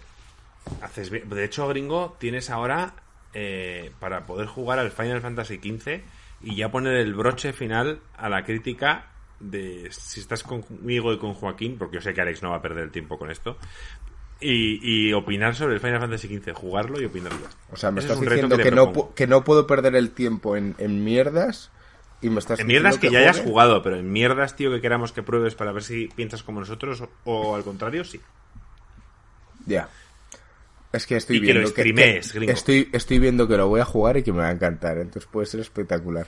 Haces 0.81 1.11
bien. 1.11 1.29
De 1.29 1.45
hecho, 1.45 1.69
gringo, 1.69 2.17
tienes 2.19 2.51
ahora 2.51 2.95
eh, 3.35 3.93
para 4.01 4.27
poder 4.27 4.47
jugar 4.47 4.79
al 4.79 4.91
Final 4.91 5.21
Fantasy 5.21 5.57
XV 5.57 6.03
y 6.43 6.57
ya 6.57 6.71
poner 6.71 6.95
el 6.97 7.15
broche 7.15 7.53
final 7.53 8.01
a 8.17 8.29
la 8.29 8.45
crítica 8.45 9.11
de 9.41 9.89
si 9.91 10.21
estás 10.21 10.43
conmigo 10.43 11.13
y 11.13 11.19
con 11.19 11.35
Joaquín, 11.35 11.77
porque 11.79 11.97
yo 11.97 12.01
sé 12.01 12.15
que 12.15 12.21
Alex 12.21 12.43
no 12.43 12.51
va 12.51 12.57
a 12.57 12.63
perder 12.63 12.85
el 12.85 12.91
tiempo 12.91 13.19
con 13.19 13.31
esto, 13.31 13.57
y, 14.43 14.81
y 14.83 15.13
opinar 15.13 15.55
sobre 15.55 15.75
el 15.75 15.81
Final 15.81 16.01
Fantasy 16.01 16.29
XV, 16.29 16.53
jugarlo 16.53 17.01
y 17.01 17.05
opinarlo. 17.05 17.47
O 17.71 17.77
sea, 17.77 17.91
me 17.91 18.01
Ese 18.01 18.09
estás 18.09 18.23
es 18.23 18.29
diciendo 18.29 18.57
te 18.57 18.63
que, 18.63 18.71
no, 18.71 19.15
que 19.15 19.27
no 19.27 19.45
puedo 19.45 19.67
perder 19.67 19.95
el 19.95 20.11
tiempo 20.11 20.57
en, 20.57 20.75
en 20.79 21.05
mierdas. 21.05 21.71
Y 22.21 22.31
me 22.31 22.39
estás 22.39 22.61
En 22.61 22.69
mierdas 22.69 22.99
que 22.99 23.11
ya 23.11 23.19
hayas 23.19 23.41
jugado, 23.41 23.83
pero 23.83 23.97
en 23.97 24.13
mierdas, 24.13 24.55
tío, 24.55 24.71
que 24.71 24.81
queramos 24.81 25.13
que 25.13 25.23
pruebes 25.23 25.55
para 25.57 25.73
ver 25.73 25.83
si 25.83 26.07
piensas 26.09 26.43
como 26.43 26.61
nosotros 26.61 27.01
o, 27.01 27.11
o 27.25 27.57
al 27.57 27.65
contrario, 27.65 28.05
sí. 28.05 28.21
Ya. 29.67 29.89
Es 30.93 31.07
que 31.07 31.17
estoy 31.17 31.39
Y 31.39 31.41
que 31.41 31.47
lo 31.55 31.61
viendo 31.61 31.71
streamees, 31.71 32.35
estoy, 32.35 32.89
estoy 32.93 33.19
viendo 33.19 33.49
que 33.49 33.57
lo 33.57 33.67
voy 33.67 33.81
a 33.81 33.85
jugar 33.85 34.19
y 34.19 34.23
que 34.23 34.33
me 34.33 34.39
va 34.39 34.49
a 34.49 34.53
encantar. 34.53 34.99
Entonces 34.99 35.29
puede 35.31 35.47
ser 35.47 35.61
espectacular. 35.61 36.27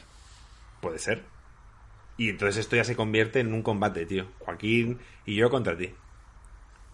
Puede 0.81 0.99
ser. 0.99 1.23
Y 2.17 2.31
entonces 2.31 2.59
esto 2.59 2.77
ya 2.77 2.85
se 2.85 2.97
convierte 2.97 3.41
en 3.41 3.53
un 3.53 3.62
combate, 3.62 4.07
tío. 4.07 4.27
Joaquín 4.39 4.99
y 5.27 5.35
yo 5.37 5.51
contra 5.51 5.77
ti. 5.77 5.93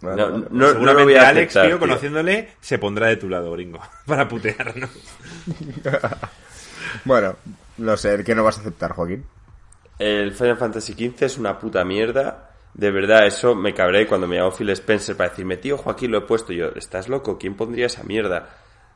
No, 0.03 0.17
no- 0.17 0.39
no 0.51 0.69
Seguramente 0.69 0.85
lo 0.85 1.05
voy 1.05 1.15
a 1.15 1.29
Alex, 1.29 1.57
aceptar, 1.57 1.63
tío, 1.67 1.77
tío. 1.77 1.79
conociéndole, 1.81 2.49
se 2.61 2.79
pondrá 2.79 3.09
de 3.09 3.17
tu 3.17 3.29
lado, 3.29 3.53
gringo. 3.53 3.81
Para 4.07 4.27
putearnos. 4.29 4.91
Bueno, 7.05 7.37
no 7.79 7.97
sé, 7.97 8.15
¿el 8.15 8.25
que 8.25 8.35
no 8.35 8.45
vas 8.45 8.59
a 8.59 8.61
aceptar, 8.61 8.93
Joaquín? 8.93 9.25
El 9.99 10.33
Final 10.33 10.57
Fantasy 10.57 10.93
XV 10.95 11.23
es 11.25 11.39
una 11.39 11.59
puta 11.59 11.85
mierda. 11.85 12.51
De 12.75 12.91
verdad, 12.91 13.27
eso 13.27 13.55
me 13.55 13.75
cabré 13.75 14.07
cuando 14.07 14.27
me 14.27 14.37
llamó 14.37 14.51
Phil 14.53 14.71
Spencer 14.71 15.17
para 15.17 15.31
decirme, 15.31 15.57
tío, 15.57 15.77
Joaquín, 15.77 16.11
lo 16.11 16.19
he 16.19 16.23
puesto. 16.23 16.53
Y 16.53 16.57
yo, 16.57 16.71
¿estás 16.75 17.09
loco? 17.09 17.39
¿Quién 17.39 17.55
pondría 17.57 17.87
esa 17.87 18.03
mierda 18.03 18.49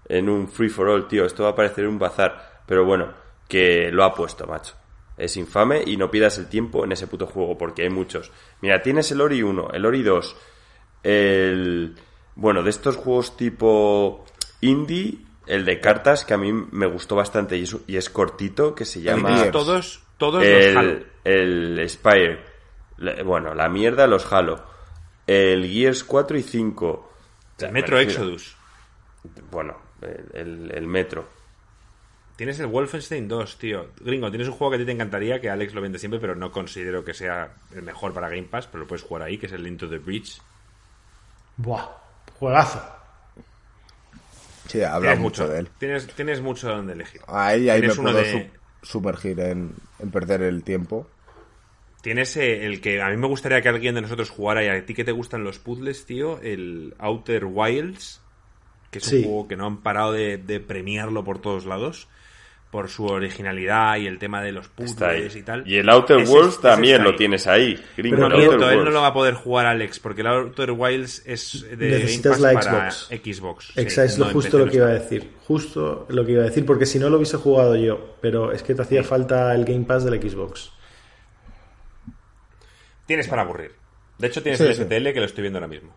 en 0.08 0.28
un 0.28 0.48
free 0.48 0.68
for 0.68 0.88
all, 0.88 1.08
tío? 1.08 1.24
Esto 1.24 1.44
va 1.44 1.50
a 1.50 1.54
parecer 1.54 1.86
un 1.86 1.98
bazar. 1.98 2.62
Pero 2.66 2.84
bueno, 2.84 3.12
que 3.48 3.90
lo 3.92 4.04
ha 4.04 4.14
puesto, 4.14 4.46
macho. 4.46 4.74
Es 5.16 5.36
infame 5.36 5.82
y 5.86 5.96
no 5.96 6.10
pidas 6.10 6.38
el 6.38 6.46
tiempo 6.48 6.84
en 6.84 6.92
ese 6.92 7.06
puto 7.06 7.26
juego 7.26 7.56
porque 7.56 7.82
hay 7.82 7.90
muchos. 7.90 8.32
Mira, 8.60 8.82
tienes 8.82 9.10
el 9.12 9.20
Ori 9.20 9.42
1, 9.42 9.70
el 9.72 9.86
Ori 9.86 10.02
2, 10.02 10.36
el... 11.04 11.94
Bueno, 12.36 12.62
de 12.64 12.70
estos 12.70 12.96
juegos 12.96 13.36
tipo 13.36 14.24
indie, 14.60 15.18
el 15.46 15.64
de 15.64 15.78
cartas 15.80 16.24
que 16.24 16.34
a 16.34 16.38
mí 16.38 16.52
me 16.52 16.86
gustó 16.86 17.14
bastante 17.14 17.56
y 17.56 17.62
es, 17.62 17.76
y 17.86 17.96
es 17.96 18.10
cortito, 18.10 18.74
que 18.74 18.84
se 18.84 19.00
llama... 19.02 19.50
Todos, 19.52 20.02
todos 20.18 20.44
los 20.44 20.76
Halo. 20.76 20.90
el, 21.24 21.78
el 21.78 21.88
Spire. 21.88 22.40
La- 22.98 23.22
Bueno, 23.22 23.54
la 23.54 23.68
mierda 23.68 24.06
los 24.08 24.30
Halo. 24.32 24.64
El 25.26 25.66
Gears 25.70 26.02
4 26.04 26.36
y 26.38 26.42
5. 26.42 26.86
O 26.88 27.10
sea, 27.56 27.68
El 27.68 27.74
Metro 27.74 27.98
Exodus. 28.00 28.56
Bueno, 29.50 29.76
el, 30.02 30.24
el- 30.34 30.70
el 30.74 30.86
Metro. 30.86 31.28
Tienes 32.36 32.58
el 32.58 32.66
Wolfenstein 32.66 33.28
2, 33.28 33.58
tío. 33.58 33.86
Gringo, 34.00 34.28
tienes 34.28 34.48
un 34.48 34.54
juego 34.54 34.72
que 34.72 34.76
a 34.76 34.78
ti 34.80 34.84
te 34.86 34.90
encantaría, 34.92 35.40
que 35.40 35.48
Alex 35.50 35.72
lo 35.72 35.80
vende 35.80 36.00
siempre, 36.00 36.18
pero 36.18 36.34
no 36.34 36.50
considero 36.50 37.04
que 37.04 37.14
sea 37.14 37.54
el 37.72 37.82
mejor 37.82 38.12
para 38.12 38.28
Game 38.28 38.48
Pass, 38.50 38.66
pero 38.66 38.82
lo 38.82 38.88
puedes 38.88 39.04
jugar 39.04 39.22
ahí, 39.22 39.38
que 39.38 39.46
es 39.46 39.52
el 39.52 39.64
Into 39.68 39.88
the 39.88 39.98
Breach. 39.98 40.40
Buah, 41.56 41.88
juegazo. 42.38 42.82
Sí, 44.68 44.82
habla 44.82 45.10
Tienes 45.10 45.18
mucho 45.20 45.48
de 45.48 45.58
él. 45.60 45.68
Tienes, 45.78 46.06
tienes 46.14 46.40
mucho 46.40 46.68
donde 46.68 46.94
elegir. 46.94 47.20
Ahí, 47.28 47.68
ahí 47.68 47.80
me 47.82 47.94
puedo 47.94 48.12
de- 48.16 48.50
su- 48.82 48.86
sumergir 48.86 49.38
en, 49.40 49.72
en 49.98 50.10
perder 50.10 50.42
el 50.42 50.62
tiempo. 50.64 51.06
Tienes 52.02 52.36
eh, 52.36 52.66
el 52.66 52.80
que 52.80 53.00
a 53.00 53.08
mí 53.10 53.16
me 53.16 53.26
gustaría 53.28 53.62
que 53.62 53.68
alguien 53.68 53.94
de 53.94 54.02
nosotros 54.02 54.30
jugara 54.30 54.62
y 54.64 54.68
a 54.68 54.84
ti 54.84 54.94
que 54.94 55.04
te 55.04 55.12
gustan 55.12 55.44
los 55.44 55.58
puzzles, 55.58 56.04
tío, 56.06 56.38
el 56.42 56.94
Outer 56.98 57.44
Wilds, 57.46 58.20
que 58.90 58.98
es 58.98 59.04
Sí. 59.04 59.16
un 59.18 59.24
juego 59.24 59.48
que 59.48 59.56
no 59.56 59.66
han 59.66 59.82
parado 59.82 60.12
de, 60.12 60.36
de 60.38 60.60
premiarlo 60.60 61.24
por 61.24 61.40
todos 61.40 61.64
lados. 61.66 62.08
Por 62.74 62.88
su 62.88 63.06
originalidad 63.06 63.98
y 63.98 64.08
el 64.08 64.18
tema 64.18 64.42
de 64.42 64.50
los 64.50 64.66
puzzles 64.68 65.36
y 65.36 65.42
tal. 65.44 65.62
Y 65.64 65.76
el 65.76 65.88
Outer 65.88 66.18
Ese- 66.18 66.32
Worlds 66.32 66.54
ese 66.54 66.62
también 66.62 66.94
está 66.94 67.04
lo 67.04 67.10
ahí. 67.10 67.16
tienes 67.16 67.46
ahí. 67.46 67.84
Gringo, 67.96 68.16
Pero 68.16 68.36
miento, 68.36 68.68
él 68.68 68.84
no 68.84 68.90
lo 68.90 69.00
va 69.00 69.06
a 69.06 69.12
poder 69.14 69.34
jugar 69.34 69.66
Alex, 69.66 70.00
porque 70.00 70.22
el 70.22 70.26
Outer 70.26 70.72
Wilds 70.72 71.22
es 71.24 71.64
de 71.70 71.76
Necesitas 71.76 72.40
Game 72.42 72.52
la 72.54 72.60
para 72.60 72.90
Xbox. 72.90 73.06
Xbox. 73.22 73.66
sí, 73.66 73.80
Exacto, 73.80 74.10
es 74.10 74.18
no 74.18 74.24
justo 74.30 74.58
lo 74.58 74.64
no 74.66 74.70
que 74.72 74.76
iba 74.78 74.86
a 74.88 74.90
decir. 74.94 75.30
Justo 75.46 76.06
lo 76.08 76.26
que 76.26 76.32
iba 76.32 76.42
a 76.42 76.46
decir, 76.46 76.66
porque 76.66 76.84
si 76.84 76.98
no 76.98 77.08
lo 77.10 77.18
hubiese 77.18 77.36
jugado 77.36 77.76
yo, 77.76 78.16
pero 78.20 78.50
es 78.50 78.64
que 78.64 78.74
te 78.74 78.82
hacía 78.82 79.04
falta 79.04 79.54
el 79.54 79.64
Game 79.64 79.84
Pass 79.84 80.04
del 80.04 80.20
Xbox. 80.20 80.72
Tienes 83.06 83.28
para 83.28 83.42
aburrir. 83.42 83.70
De 84.18 84.26
hecho, 84.26 84.42
tienes 84.42 84.58
Sí, 84.58 84.66
el 84.66 84.74
sí. 84.74 84.82
FTL 84.82 85.12
que 85.12 85.20
lo 85.20 85.26
estoy 85.26 85.42
viendo 85.42 85.58
ahora 85.58 85.68
mismo. 85.68 85.94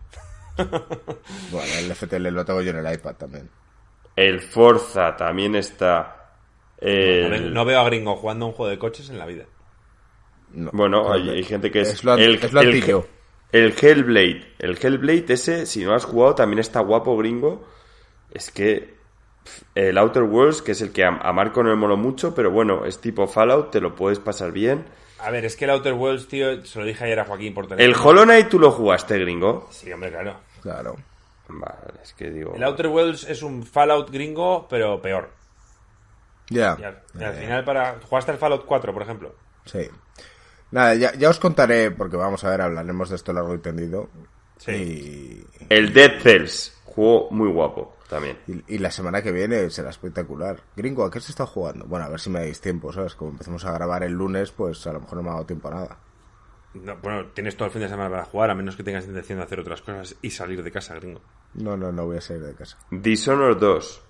Bueno, 1.50 1.72
el 1.78 1.92
FTL 1.94 2.28
lo 2.30 2.44
tengo 2.44 2.62
yo 2.62 2.70
en 2.70 2.84
el 2.86 2.94
iPad 2.94 3.14
también. 3.16 3.48
El 4.14 4.40
Forza 4.40 5.16
también 5.16 5.54
está. 5.56 6.17
No 6.80 7.64
veo 7.64 7.80
a 7.80 7.84
Gringo 7.84 8.16
jugando 8.16 8.46
a 8.46 8.48
un 8.48 8.54
juego 8.54 8.70
de 8.70 8.78
coches 8.78 9.10
en 9.10 9.18
la 9.18 9.26
vida. 9.26 9.44
No, 10.52 10.70
Bueno, 10.72 11.12
hay, 11.12 11.42
gente 11.44 11.70
que 11.70 11.80
es. 11.80 11.88
Es 11.88 12.04
lo, 12.04 12.14
el, 12.14 12.36
es 12.36 12.52
lo 12.52 12.60
el- 12.60 13.74
Hellblade. 13.80 14.54
El 14.58 14.78
Hellblade 14.80 15.32
ese, 15.32 15.66
si 15.66 15.84
no 15.84 15.94
has 15.94 16.04
jugado, 16.04 16.34
también 16.34 16.58
está 16.58 16.80
guapo, 16.80 17.16
gringo. 17.16 17.66
Es 18.32 18.50
que. 18.50 18.96
El 19.74 19.96
Outer 19.96 20.24
Worlds, 20.24 20.60
que 20.60 20.72
es 20.72 20.82
el 20.82 20.92
que 20.92 21.04
a, 21.04 21.08
a 21.08 21.32
Marco 21.32 21.62
no 21.62 21.70
le 21.70 21.76
moló 21.76 21.96
mucho, 21.96 22.34
pero 22.34 22.50
bueno, 22.50 22.84
es 22.84 23.00
tipo 23.00 23.26
Fallout, 23.26 23.70
te 23.70 23.80
lo 23.80 23.94
puedes 23.94 24.18
pasar 24.18 24.52
bien. 24.52 24.84
A 25.20 25.30
ver, 25.30 25.46
es 25.46 25.56
que 25.56 25.64
el 25.64 25.70
Outer 25.70 25.94
Worlds, 25.94 26.28
tío, 26.28 26.64
se 26.66 26.78
lo 26.78 26.84
dije 26.84 27.04
ayer 27.04 27.18
a 27.18 27.24
Joaquín 27.24 27.54
por 27.54 27.66
teléfono. 27.66 27.84
El 27.94 27.98
Hollow 28.00 28.24
Knight 28.24 28.48
tú 28.50 28.58
lo 28.58 28.70
jugaste, 28.70 29.18
gringo. 29.18 29.66
Sí, 29.70 29.90
hombre, 29.90 30.10
claro. 30.10 30.36
Claro. 30.62 30.96
Vale, 31.48 32.00
es 32.02 32.12
que 32.12 32.30
digo. 32.30 32.54
El 32.54 32.62
Outer 32.62 32.88
Worlds 32.88 33.24
es 33.24 33.42
un 33.42 33.64
Fallout 33.64 34.10
gringo, 34.10 34.66
pero 34.68 35.00
peor. 35.00 35.30
Ya. 36.50 36.76
Y 36.78 36.84
al, 36.84 37.02
y 37.18 37.22
al 37.24 37.34
Eh, 37.34 37.40
final, 37.40 37.64
para 37.64 37.98
¿jugaste 38.08 38.32
el 38.32 38.38
Fallout 38.38 38.64
4, 38.64 38.92
por 38.92 39.02
ejemplo? 39.02 39.34
Sí. 39.64 39.88
Nada, 40.70 40.94
ya, 40.94 41.14
ya 41.14 41.30
os 41.30 41.38
contaré, 41.38 41.90
porque 41.90 42.16
vamos 42.16 42.44
a 42.44 42.50
ver, 42.50 42.60
hablaremos 42.60 43.08
de 43.10 43.16
esto 43.16 43.32
largo 43.32 43.54
y 43.54 43.58
tendido. 43.58 44.08
Sí. 44.58 45.44
El 45.68 45.92
Dead 45.92 46.20
Cells, 46.20 46.76
juego 46.84 47.28
muy 47.30 47.48
guapo 47.50 47.96
también. 48.08 48.38
Y, 48.66 48.78
la 48.78 48.90
semana 48.90 49.22
que 49.22 49.32
viene 49.32 49.70
será 49.70 49.90
espectacular. 49.90 50.60
Gringo, 50.76 51.04
¿a 51.04 51.10
qué 51.10 51.20
se 51.20 51.30
está 51.32 51.46
jugando? 51.46 51.84
Bueno, 51.86 52.06
a 52.06 52.08
ver 52.08 52.20
si 52.20 52.28
me 52.30 52.40
dais 52.40 52.60
tiempo, 52.60 52.92
¿sabes? 52.92 53.14
Como 53.14 53.30
empecemos 53.32 53.64
a 53.64 53.72
grabar 53.72 54.02
el 54.02 54.12
lunes, 54.12 54.50
pues 54.50 54.86
a 54.86 54.92
lo 54.92 55.00
mejor 55.00 55.16
no 55.18 55.22
me 55.22 55.30
ha 55.30 55.34
dado 55.34 55.46
tiempo 55.46 55.68
a 55.68 55.72
nada. 55.72 55.98
No, 56.74 56.96
bueno, 56.98 57.26
tienes 57.34 57.56
todo 57.56 57.66
el 57.66 57.72
fin 57.72 57.82
de 57.82 57.88
semana 57.88 58.10
para 58.10 58.24
jugar, 58.24 58.50
a 58.50 58.54
menos 58.54 58.76
que 58.76 58.82
tengas 58.82 59.04
intención 59.06 59.38
de 59.38 59.44
hacer 59.44 59.60
otras 59.60 59.80
cosas 59.80 60.16
y 60.22 60.30
salir 60.30 60.62
de 60.62 60.70
casa, 60.70 60.94
gringo. 60.96 61.20
No, 61.54 61.76
no, 61.76 61.92
no 61.92 62.04
voy 62.06 62.18
a 62.18 62.20
salir 62.20 62.42
de 62.42 62.54
casa. 62.54 62.76
Dishonored 62.90 63.56
2, 63.58 64.02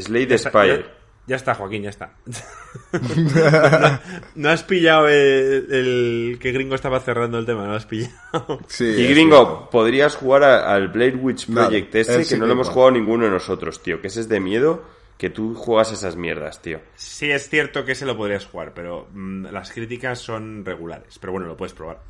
Slade 0.00 0.38
Spire. 0.38 0.99
Ya, 1.30 1.36
está, 1.36 1.54
Joaquín, 1.54 1.84
ya 1.84 1.90
está. 1.90 2.12
no, 2.92 4.00
no 4.34 4.48
has 4.50 4.64
pillado 4.64 5.06
el, 5.06 5.66
el 5.70 6.38
que 6.40 6.50
gringo 6.50 6.74
estaba 6.74 6.98
cerrando 6.98 7.38
el 7.38 7.46
tema, 7.46 7.62
no 7.62 7.70
lo 7.70 7.76
has 7.76 7.86
pillado. 7.86 8.58
Sí, 8.66 8.84
Y 8.84 9.06
gringo, 9.06 9.70
podrías 9.70 10.16
jugar 10.16 10.42
a- 10.42 10.74
al 10.74 10.88
Blade 10.88 11.14
Witch 11.14 11.46
Project 11.46 11.94
ese, 11.94 12.24
sí 12.24 12.34
que 12.34 12.40
no 12.40 12.46
lo 12.46 12.52
hemos 12.54 12.68
jugado 12.68 12.90
ninguno 12.90 13.26
de 13.26 13.30
nosotros, 13.30 13.80
tío. 13.80 14.00
Que 14.00 14.08
ese 14.08 14.18
es 14.20 14.28
de 14.28 14.40
miedo, 14.40 14.82
que 15.18 15.30
tú 15.30 15.54
juegas 15.54 15.92
esas 15.92 16.16
mierdas, 16.16 16.60
tío. 16.62 16.80
Sí, 16.96 17.30
es 17.30 17.48
cierto 17.48 17.84
que 17.84 17.94
se 17.94 18.06
lo 18.06 18.16
podrías 18.16 18.44
jugar, 18.46 18.72
pero 18.74 19.06
mm, 19.12 19.46
las 19.52 19.70
críticas 19.70 20.18
son 20.18 20.64
regulares. 20.64 21.16
Pero 21.20 21.32
bueno, 21.32 21.46
lo 21.46 21.56
puedes 21.56 21.74
probar. 21.74 22.00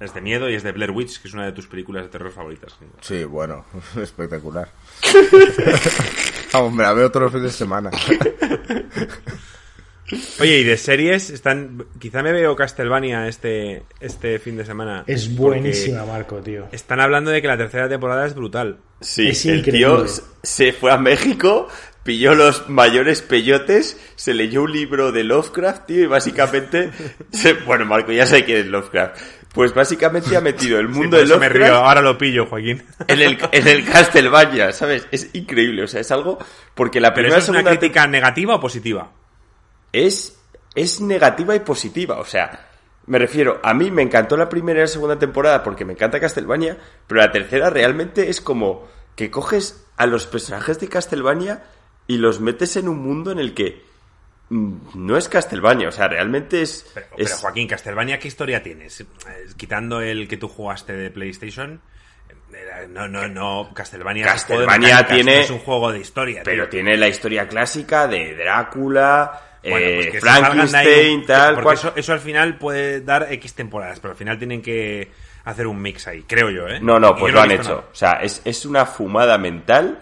Es 0.00 0.12
de 0.12 0.20
miedo 0.20 0.50
y 0.50 0.54
es 0.54 0.62
de 0.62 0.72
Blair 0.72 0.90
Witch, 0.90 1.20
que 1.22 1.28
es 1.28 1.34
una 1.34 1.46
de 1.46 1.52
tus 1.52 1.66
películas 1.66 2.02
de 2.04 2.10
terror 2.10 2.30
favoritas. 2.30 2.74
gringo. 2.78 2.96
Sí, 3.00 3.24
bueno, 3.24 3.64
espectacular. 3.96 4.68
Vamos, 6.52 6.72
me 6.72 6.82
la 6.82 6.92
veo 6.92 7.10
todos 7.10 7.24
los 7.24 7.32
fines 7.32 7.52
de 7.52 7.58
semana. 7.58 7.90
Oye, 10.40 10.58
y 10.58 10.64
de 10.64 10.76
series, 10.76 11.30
están 11.30 11.84
quizá 12.00 12.20
me 12.24 12.32
veo 12.32 12.56
Castlevania 12.56 13.28
este, 13.28 13.84
este 14.00 14.40
fin 14.40 14.56
de 14.56 14.64
semana. 14.64 15.04
Es 15.06 15.36
buenísima, 15.36 16.04
Marco, 16.04 16.38
tío. 16.38 16.66
Están 16.72 16.98
hablando 17.00 17.30
de 17.30 17.40
que 17.40 17.46
la 17.46 17.56
tercera 17.56 17.88
temporada 17.88 18.26
es 18.26 18.34
brutal. 18.34 18.78
Sí, 19.00 19.28
Es 19.28 19.46
el 19.46 19.58
increíble. 19.60 19.78
tío 19.78 20.04
se 20.42 20.72
fue 20.72 20.90
a 20.90 20.96
México, 20.98 21.68
pilló 22.02 22.34
los 22.34 22.68
mayores 22.68 23.22
peyotes, 23.22 24.00
se 24.16 24.34
leyó 24.34 24.62
un 24.64 24.72
libro 24.72 25.12
de 25.12 25.22
Lovecraft, 25.22 25.86
tío, 25.86 26.02
y 26.02 26.06
básicamente... 26.06 26.90
se- 27.30 27.52
bueno, 27.52 27.84
Marco, 27.84 28.10
ya 28.10 28.26
sé 28.26 28.44
quién 28.44 28.58
es 28.58 28.66
Lovecraft. 28.66 29.16
Pues 29.52 29.74
básicamente 29.74 30.36
ha 30.36 30.40
metido 30.40 30.78
el 30.78 30.88
Sí, 30.92 30.94
mundo 30.94 31.16
por 31.16 31.18
de 31.18 31.24
eso 31.24 31.38
me 31.38 31.48
río, 31.48 31.60
Lovecraft 31.60 31.86
ahora 31.86 32.02
lo 32.02 32.16
pillo, 32.18 32.46
Joaquín. 32.46 32.84
en 33.08 33.20
el, 33.20 33.38
en 33.52 33.66
el 33.68 33.84
Castlevania, 33.84 34.72
¿sabes? 34.72 35.08
Es 35.10 35.30
increíble, 35.34 35.82
o 35.82 35.88
sea, 35.88 36.00
es 36.00 36.10
algo... 36.10 36.38
Porque 36.74 37.00
la 37.00 37.12
Pero 37.14 37.24
primera 37.26 37.38
eso 37.38 37.52
es 37.52 37.58
una 37.58 37.68
crítica 37.68 38.06
negativa 38.06 38.54
o 38.54 38.60
positiva. 38.60 39.10
es, 39.92 40.38
es 40.74 41.00
negativa 41.00 41.54
y 41.56 41.60
positiva. 41.60 42.18
O 42.20 42.24
sea, 42.24 42.68
me 43.06 43.18
refiero, 43.18 43.60
a 43.62 43.74
mí 43.74 43.90
me 43.90 44.02
encantó 44.02 44.36
la 44.36 44.48
primera 44.48 44.78
y 44.78 44.82
la 44.82 44.86
segunda 44.86 45.18
temporada 45.18 45.62
porque 45.62 45.84
me 45.84 45.94
encanta 45.94 46.20
Castlevania, 46.20 46.78
pero 47.06 47.20
la 47.20 47.32
tercera 47.32 47.70
realmente 47.70 48.30
es 48.30 48.40
como 48.40 48.88
que 49.16 49.30
coges 49.30 49.84
a 49.96 50.06
los 50.06 50.26
personajes 50.26 50.78
de 50.78 50.88
Castlevania 50.88 51.64
y 52.06 52.18
los 52.18 52.40
metes 52.40 52.76
en 52.76 52.88
un 52.88 52.98
mundo 53.00 53.32
en 53.32 53.38
el 53.40 53.52
que 53.54 53.84
no 54.50 55.16
es 55.16 55.28
Castlevania, 55.28 55.88
o 55.88 55.92
sea, 55.92 56.08
realmente 56.08 56.62
es... 56.62 56.84
Pero, 56.92 57.06
es- 57.16 57.28
pero, 57.30 57.36
Joaquín, 57.38 57.68
Castlevania, 57.68 58.18
¿qué 58.18 58.28
historia 58.28 58.62
tienes? 58.62 59.00
Eh, 59.00 59.06
Quitando 59.56 60.00
el 60.00 60.26
que 60.26 60.36
tú 60.36 60.48
jugaste 60.48 60.92
de 60.92 61.10
PlayStation. 61.10 61.80
eh, 62.52 62.86
No, 62.88 63.06
no, 63.06 63.28
no. 63.28 63.70
Castlevania, 63.74 64.24
Castlevania 64.26 65.06
tiene- 65.06 65.42
es 65.42 65.50
un 65.50 65.60
juego 65.60 65.92
de 65.92 66.00
historia. 66.00 66.42
pero 66.44 66.64
tío. 66.64 66.70
tiene 66.70 66.96
la 66.96 67.06
historia 67.08 67.46
clásica 67.46 68.08
de 68.08 68.34
Drácula, 68.34 69.40
Bueno, 69.62 69.76
eh, 69.86 69.94
pues 70.02 70.10
que 70.10 70.20
Frankenstein, 70.20 71.26
tal, 71.26 71.54
Porque 71.54 71.62
cual. 71.64 71.76
eso, 71.76 71.92
eso 71.94 72.12
al 72.12 72.20
final 72.20 72.58
puede 72.58 73.02
dar 73.02 73.32
X 73.32 73.54
temporadas, 73.54 74.00
pero 74.00 74.12
al 74.12 74.16
final 74.18 74.36
tienen 74.38 74.62
que 74.62 75.12
hacer 75.44 75.66
un 75.68 75.80
mix 75.80 76.06
ahí, 76.08 76.22
creo 76.24 76.50
yo, 76.50 76.66
¿eh? 76.66 76.80
No, 76.80 76.98
no, 76.98 77.14
pues 77.14 77.32
lo 77.32 77.40
han 77.40 77.50
hecho. 77.52 77.62
nada. 77.62 77.84
O 77.92 77.94
sea, 77.94 78.12
es, 78.14 78.42
es 78.44 78.66
una 78.66 78.84
fumada 78.84 79.38
mental. 79.38 80.00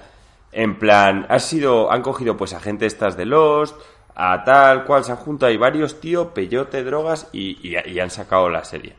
En 0.53 0.79
plan, 0.79 1.27
ha 1.29 1.39
sido, 1.39 1.93
han 1.93 2.01
cogido 2.03 2.37
pues 2.37 2.55
a 2.55 2.61
gente 2.61 2.87
estas 2.87 3.17
de 3.17 3.27
Lost, 3.27 3.77
a 4.19 4.43
tal 4.45 4.85
cual, 4.85 5.05
se 5.05 5.13
han 5.13 5.19
juntado 5.19 5.49
ahí 5.51 5.57
varios, 5.57 6.01
tío, 6.01 6.35
peyote, 6.35 6.83
drogas 6.85 7.29
y, 7.33 7.57
y- 7.69 7.77
y 7.91 8.01
han 8.01 8.11
sacado 8.11 8.49
la 8.51 8.65
serie. 8.65 8.95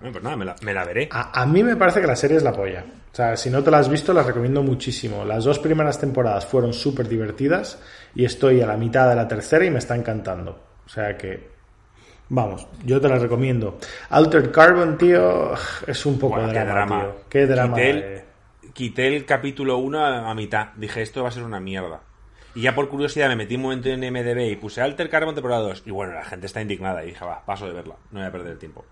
Bueno, 0.00 0.12
pues 0.12 0.22
nada, 0.24 0.36
me 0.36 0.44
la, 0.44 0.54
me 0.62 0.72
la 0.74 0.84
veré. 0.84 1.08
A, 1.10 1.42
a 1.42 1.46
mí 1.46 1.62
me 1.64 1.74
parece 1.74 2.00
que 2.00 2.06
la 2.06 2.14
serie 2.16 2.36
es 2.36 2.42
la 2.42 2.52
polla. 2.52 2.84
O 3.12 3.14
sea, 3.18 3.36
si 3.36 3.50
no 3.50 3.64
te 3.64 3.70
la 3.70 3.78
has 3.78 3.88
visto, 3.88 4.12
la 4.12 4.22
recomiendo 4.22 4.62
muchísimo. 4.62 5.24
Las 5.24 5.42
dos 5.44 5.58
primeras 5.58 5.98
temporadas 5.98 6.46
fueron 6.46 6.72
súper 6.72 7.08
divertidas 7.08 7.82
y 8.14 8.24
estoy 8.24 8.60
a 8.60 8.66
la 8.66 8.76
mitad 8.76 9.08
de 9.08 9.16
la 9.16 9.26
tercera 9.26 9.64
y 9.64 9.70
me 9.70 9.78
está 9.78 9.96
encantando. 9.96 10.56
O 10.86 10.88
sea 10.88 11.16
que, 11.16 11.48
vamos, 12.28 12.68
yo 12.84 13.00
te 13.00 13.08
la 13.08 13.18
recomiendo. 13.18 13.78
Altered 14.10 14.52
Carbon, 14.52 14.96
tío, 14.98 15.52
es 15.86 16.06
un 16.06 16.18
poco 16.18 16.40
de 16.42 16.52
qué 16.52 16.60
drama, 16.60 16.72
drama. 16.72 17.00
tío. 17.00 17.14
Qué 17.28 17.46
drama. 17.46 17.74
Quité 17.76 17.90
el, 17.90 17.98
eh. 18.02 18.24
quité 18.72 19.16
el 19.16 19.24
capítulo 19.24 19.78
1 19.78 19.98
a, 20.04 20.30
a 20.30 20.34
mitad. 20.34 20.68
Dije, 20.76 21.02
esto 21.02 21.22
va 21.24 21.30
a 21.30 21.32
ser 21.32 21.42
una 21.42 21.58
mierda. 21.58 22.02
Y 22.54 22.62
ya 22.62 22.74
por 22.74 22.88
curiosidad 22.88 23.28
me 23.28 23.36
metí 23.36 23.54
un 23.56 23.62
momento 23.62 23.88
en 23.88 24.00
MDB 24.00 24.50
y 24.50 24.56
puse 24.56 24.80
Alter 24.80 25.08
Carbon 25.10 25.34
temporada 25.34 25.62
2. 25.62 25.82
Y 25.86 25.90
bueno, 25.90 26.14
la 26.14 26.24
gente 26.24 26.46
está 26.46 26.60
indignada. 26.60 27.04
Y 27.04 27.08
dije, 27.08 27.24
va, 27.24 27.44
paso 27.44 27.66
de 27.66 27.72
verla. 27.72 27.94
No 28.10 28.18
voy 28.20 28.28
a 28.28 28.32
perder 28.32 28.52
el 28.52 28.58
tiempo. 28.58 28.84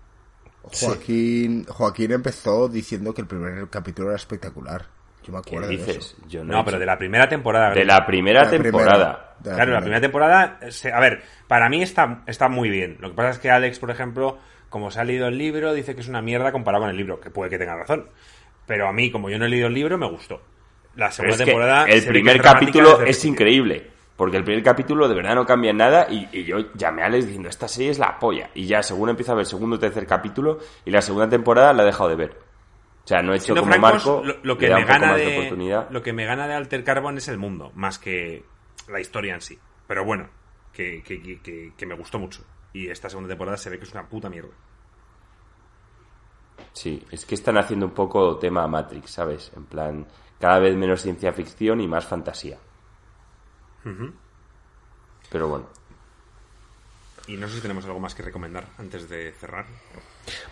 Joaquín, 0.63 1.65
Joaquín 1.65 2.11
empezó 2.11 2.67
diciendo 2.67 3.13
que 3.13 3.21
el 3.21 3.27
primer 3.27 3.69
capítulo 3.69 4.09
era 4.09 4.17
espectacular. 4.17 4.85
Yo 5.23 5.33
me 5.33 5.41
¿Qué 5.41 5.49
acuerdo 5.49 5.67
de 5.69 5.77
dices? 5.77 5.97
eso. 5.97 6.17
Yo 6.27 6.43
no, 6.43 6.53
No, 6.53 6.61
he 6.61 6.63
pero 6.65 6.79
de 6.79 6.85
la 6.85 6.97
primera 6.97 7.27
temporada. 7.27 7.73
de 7.73 7.85
la 7.85 8.05
primera 8.05 8.43
La 8.43 8.49
primera. 8.49 8.63
temporada. 8.71 9.35
De 9.39 9.49
la 9.49 9.55
Claro, 9.55 9.71
la 9.73 9.79
primera. 9.79 10.01
temporada, 10.01 10.59
se- 10.69 10.91
a 10.91 10.99
ver, 10.99 11.21
para 11.47 11.69
mí 11.69 11.81
está, 11.81 12.23
está 12.27 12.47
muy 12.49 12.69
bien. 12.69 12.97
Lo 12.99 13.09
que 13.09 13.15
pasa 13.15 13.29
es 13.31 13.39
que 13.39 13.49
Alex, 13.49 13.79
por 13.79 13.91
ejemplo, 13.91 14.37
como 14.69 14.89
se 14.91 14.99
ha 14.99 15.03
leído 15.03 15.27
el 15.27 15.37
libro, 15.37 15.73
dice 15.73 15.95
que 15.95 16.01
es 16.01 16.07
una 16.07 16.21
mierda 16.21 16.51
comparado 16.51 16.83
con 16.83 16.89
el 16.91 16.97
libro, 16.97 17.19
que 17.19 17.29
puede 17.29 17.49
que 17.49 17.57
tenga 17.57 17.75
razón. 17.75 18.09
Pero 18.65 18.87
a 18.87 18.93
mí, 18.93 19.11
como 19.11 19.29
yo 19.29 19.37
no 19.39 19.45
he 19.45 19.49
leído 19.49 19.67
el 19.67 19.73
libro, 19.73 19.97
me 19.97 20.09
gustó. 20.09 20.41
La 20.97 21.09
segunda 21.11 21.35
es 21.35 21.39
que 21.39 21.45
temporada. 21.45 21.85
el 21.85 22.05
primer 22.05 22.41
capítulo 22.41 23.01
es 23.01 23.23
increíble. 23.23 23.91
Porque 24.17 24.37
el 24.37 24.43
primer 24.43 24.63
capítulo 24.63 25.07
de 25.07 25.13
verdad 25.13 25.35
no 25.35 25.45
cambia 25.45 25.71
nada 25.73 26.07
y, 26.09 26.27
y 26.31 26.43
yo 26.43 26.73
llamé 26.73 27.03
a 27.03 27.05
Alex 27.05 27.25
diciendo, 27.27 27.49
esta 27.49 27.67
serie 27.67 27.91
es 27.91 27.99
la 27.99 28.17
polla. 28.17 28.49
Y 28.55 28.65
ya 28.65 28.81
según 28.81 29.09
empiezo 29.09 29.31
a 29.31 29.35
ver 29.35 29.45
segundo 29.45 29.75
o 29.75 29.79
tercer 29.79 30.07
capítulo 30.07 30.57
y 30.85 30.89
la 30.89 31.01
segunda 31.03 31.29
temporada 31.29 31.71
la 31.71 31.83
he 31.83 31.85
dejado 31.85 32.09
de 32.09 32.15
ver. 32.15 32.31
O 33.03 33.07
sea, 33.07 33.21
no 33.21 33.31
he 33.31 33.35
hecho 33.35 33.45
Siendo 33.53 33.61
como 33.61 33.73
francos, 33.73 34.05
Marco, 34.05 34.39
lo, 34.43 34.57
que 34.57 34.69
me 34.73 34.83
gana 34.83 35.15
de 35.15 35.23
de, 35.25 35.37
oportunidad. 35.37 35.89
lo 35.91 36.01
que 36.01 36.13
me 36.13 36.25
gana 36.25 36.47
de 36.47 36.55
Alter 36.55 36.83
Carbon 36.83 37.15
es 37.17 37.27
el 37.27 37.37
mundo, 37.37 37.71
más 37.75 37.99
que 37.99 38.43
la 38.89 38.99
historia 38.99 39.35
en 39.35 39.41
sí. 39.41 39.57
Pero 39.87 40.03
bueno, 40.03 40.27
que- 40.73 41.03
que- 41.03 41.21
que- 41.41 41.71
que 41.77 41.85
me 41.85 41.93
gustó 41.95 42.17
mucho. 42.19 42.43
Y 42.73 42.89
esta 42.89 43.09
segunda 43.09 43.29
temporada 43.29 43.55
se 43.55 43.69
ve 43.69 43.77
que 43.77 43.85
es 43.85 43.91
una 43.93 44.09
puta 44.09 44.29
mierda. 44.29 44.49
Sí, 46.73 47.03
es 47.11 47.25
que 47.25 47.35
están 47.35 47.57
haciendo 47.57 47.87
un 47.87 47.93
poco 47.93 48.37
tema 48.37 48.67
Matrix, 48.67 49.11
¿sabes? 49.11 49.51
En 49.55 49.65
plan, 49.65 50.05
cada 50.39 50.59
vez 50.59 50.75
menos 50.75 51.01
ciencia 51.01 51.33
ficción 51.33 51.81
y 51.81 51.87
más 51.87 52.05
fantasía. 52.05 52.57
Pero 55.31 55.47
bueno. 55.47 55.65
Y 57.27 57.35
no 57.35 57.47
sé 57.47 57.55
si 57.55 57.61
tenemos 57.61 57.85
algo 57.85 57.99
más 57.99 58.15
que 58.15 58.23
recomendar 58.23 58.65
antes 58.77 59.09
de 59.09 59.31
cerrar. 59.33 59.65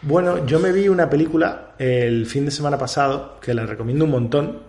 Bueno, 0.02 0.46
yo 0.46 0.60
me 0.60 0.72
vi 0.72 0.90
una 0.90 1.10
película 1.10 1.76
el 1.78 2.26
fin 2.26 2.46
de 2.46 2.52
semana 2.52 2.78
pasado 2.78 3.40
que 3.40 3.54
la 3.54 3.66
recomiendo 3.66 4.06
un 4.06 4.12
montón, 4.12 4.64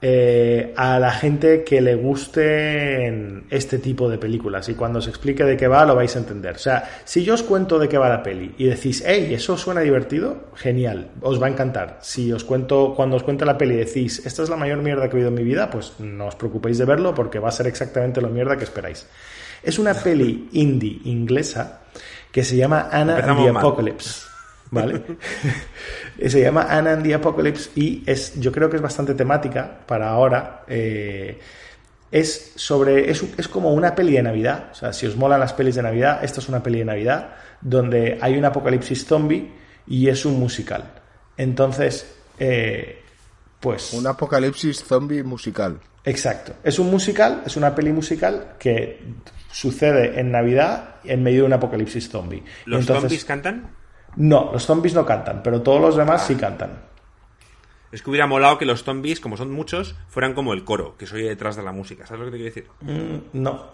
eh, 0.00 0.72
a 0.76 1.00
la 1.00 1.10
gente 1.10 1.64
que 1.64 1.80
le 1.80 1.96
guste 1.96 3.42
este 3.50 3.78
tipo 3.78 4.08
de 4.08 4.16
películas 4.16 4.68
y 4.68 4.74
cuando 4.74 5.00
os 5.00 5.08
explique 5.08 5.42
de 5.42 5.56
qué 5.56 5.66
va 5.66 5.84
lo 5.84 5.96
vais 5.96 6.14
a 6.14 6.20
entender. 6.20 6.54
O 6.54 6.58
sea, 6.58 6.88
si 7.04 7.24
yo 7.24 7.34
os 7.34 7.42
cuento 7.42 7.78
de 7.78 7.88
qué 7.88 7.98
va 7.98 8.08
la 8.08 8.22
peli 8.22 8.54
y 8.58 8.66
decís, 8.66 9.02
hey, 9.04 9.30
eso 9.32 9.56
suena 9.56 9.80
divertido, 9.80 10.50
genial, 10.54 11.10
os 11.20 11.42
va 11.42 11.46
a 11.46 11.50
encantar. 11.50 11.98
Si 12.00 12.32
os 12.32 12.44
cuento, 12.44 12.94
cuando 12.94 13.16
os 13.16 13.24
cuento 13.24 13.44
la 13.44 13.58
peli 13.58 13.74
y 13.74 13.78
decís, 13.78 14.24
esta 14.24 14.42
es 14.44 14.48
la 14.48 14.56
mayor 14.56 14.78
mierda 14.78 15.08
que 15.08 15.16
he 15.16 15.18
oído 15.18 15.30
en 15.30 15.34
mi 15.34 15.42
vida, 15.42 15.68
pues 15.68 15.94
no 15.98 16.26
os 16.26 16.36
preocupéis 16.36 16.78
de 16.78 16.84
verlo 16.84 17.12
porque 17.14 17.40
va 17.40 17.48
a 17.48 17.52
ser 17.52 17.66
exactamente 17.66 18.20
lo 18.20 18.28
mierda 18.28 18.56
que 18.56 18.64
esperáis. 18.64 19.06
Es 19.62 19.78
una 19.80 19.94
peli 19.94 20.48
indie 20.52 21.00
inglesa 21.04 21.80
que 22.30 22.44
se 22.44 22.56
llama 22.56 22.88
Anna 22.92 23.16
the 23.16 23.48
Apocalypse. 23.48 24.28
¿Vale? 24.70 25.02
Se 26.26 26.40
llama 26.40 26.66
Anna 26.68 26.92
and 26.92 27.02
the 27.02 27.14
Apocalypse 27.14 27.70
y 27.74 28.02
es, 28.06 28.38
yo 28.40 28.52
creo 28.52 28.68
que 28.68 28.76
es 28.76 28.82
bastante 28.82 29.14
temática 29.14 29.80
para 29.86 30.10
ahora. 30.10 30.64
Eh, 30.66 31.38
es 32.10 32.52
sobre, 32.56 33.10
es, 33.10 33.22
es, 33.36 33.48
como 33.48 33.72
una 33.72 33.94
peli 33.94 34.14
de 34.14 34.22
Navidad. 34.22 34.70
O 34.72 34.74
sea, 34.74 34.92
si 34.92 35.06
os 35.06 35.16
molan 35.16 35.40
las 35.40 35.52
pelis 35.52 35.74
de 35.74 35.82
Navidad, 35.82 36.24
esta 36.24 36.40
es 36.40 36.48
una 36.48 36.62
peli 36.62 36.78
de 36.78 36.84
Navidad 36.86 37.34
donde 37.60 38.18
hay 38.20 38.36
un 38.36 38.44
apocalipsis 38.44 39.04
zombie 39.04 39.52
y 39.86 40.08
es 40.08 40.24
un 40.24 40.38
musical. 40.38 40.84
Entonces, 41.36 42.14
eh, 42.38 43.02
pues. 43.60 43.92
Un 43.92 44.06
apocalipsis 44.06 44.84
zombie 44.84 45.22
musical. 45.22 45.80
Exacto. 46.04 46.54
Es 46.62 46.78
un 46.78 46.90
musical, 46.90 47.42
es 47.44 47.56
una 47.56 47.74
peli 47.74 47.92
musical 47.92 48.54
que 48.58 49.02
sucede 49.50 50.20
en 50.20 50.30
Navidad 50.30 50.96
en 51.04 51.22
medio 51.22 51.40
de 51.40 51.46
un 51.46 51.52
apocalipsis 51.52 52.08
zombie. 52.08 52.42
¿Los 52.64 52.86
zombies 52.86 53.24
cantan? 53.24 53.70
No, 54.16 54.50
los 54.52 54.64
zombies 54.64 54.94
no 54.94 55.06
cantan, 55.06 55.42
pero 55.42 55.62
todos 55.62 55.80
los 55.80 55.96
demás 55.96 56.26
sí 56.26 56.34
cantan. 56.34 56.88
Es 57.90 58.02
que 58.02 58.10
hubiera 58.10 58.26
molado 58.26 58.58
que 58.58 58.66
los 58.66 58.84
zombies, 58.84 59.20
como 59.20 59.36
son 59.36 59.50
muchos, 59.50 59.94
fueran 60.08 60.34
como 60.34 60.52
el 60.52 60.64
coro, 60.64 60.96
que 60.98 61.06
soy 61.06 61.22
detrás 61.22 61.56
de 61.56 61.62
la 61.62 61.72
música. 61.72 62.06
¿Sabes 62.06 62.20
lo 62.20 62.26
que 62.26 62.32
te 62.32 62.36
quiero 62.36 62.54
decir? 62.54 62.66
Mm, 62.82 63.42
no, 63.42 63.66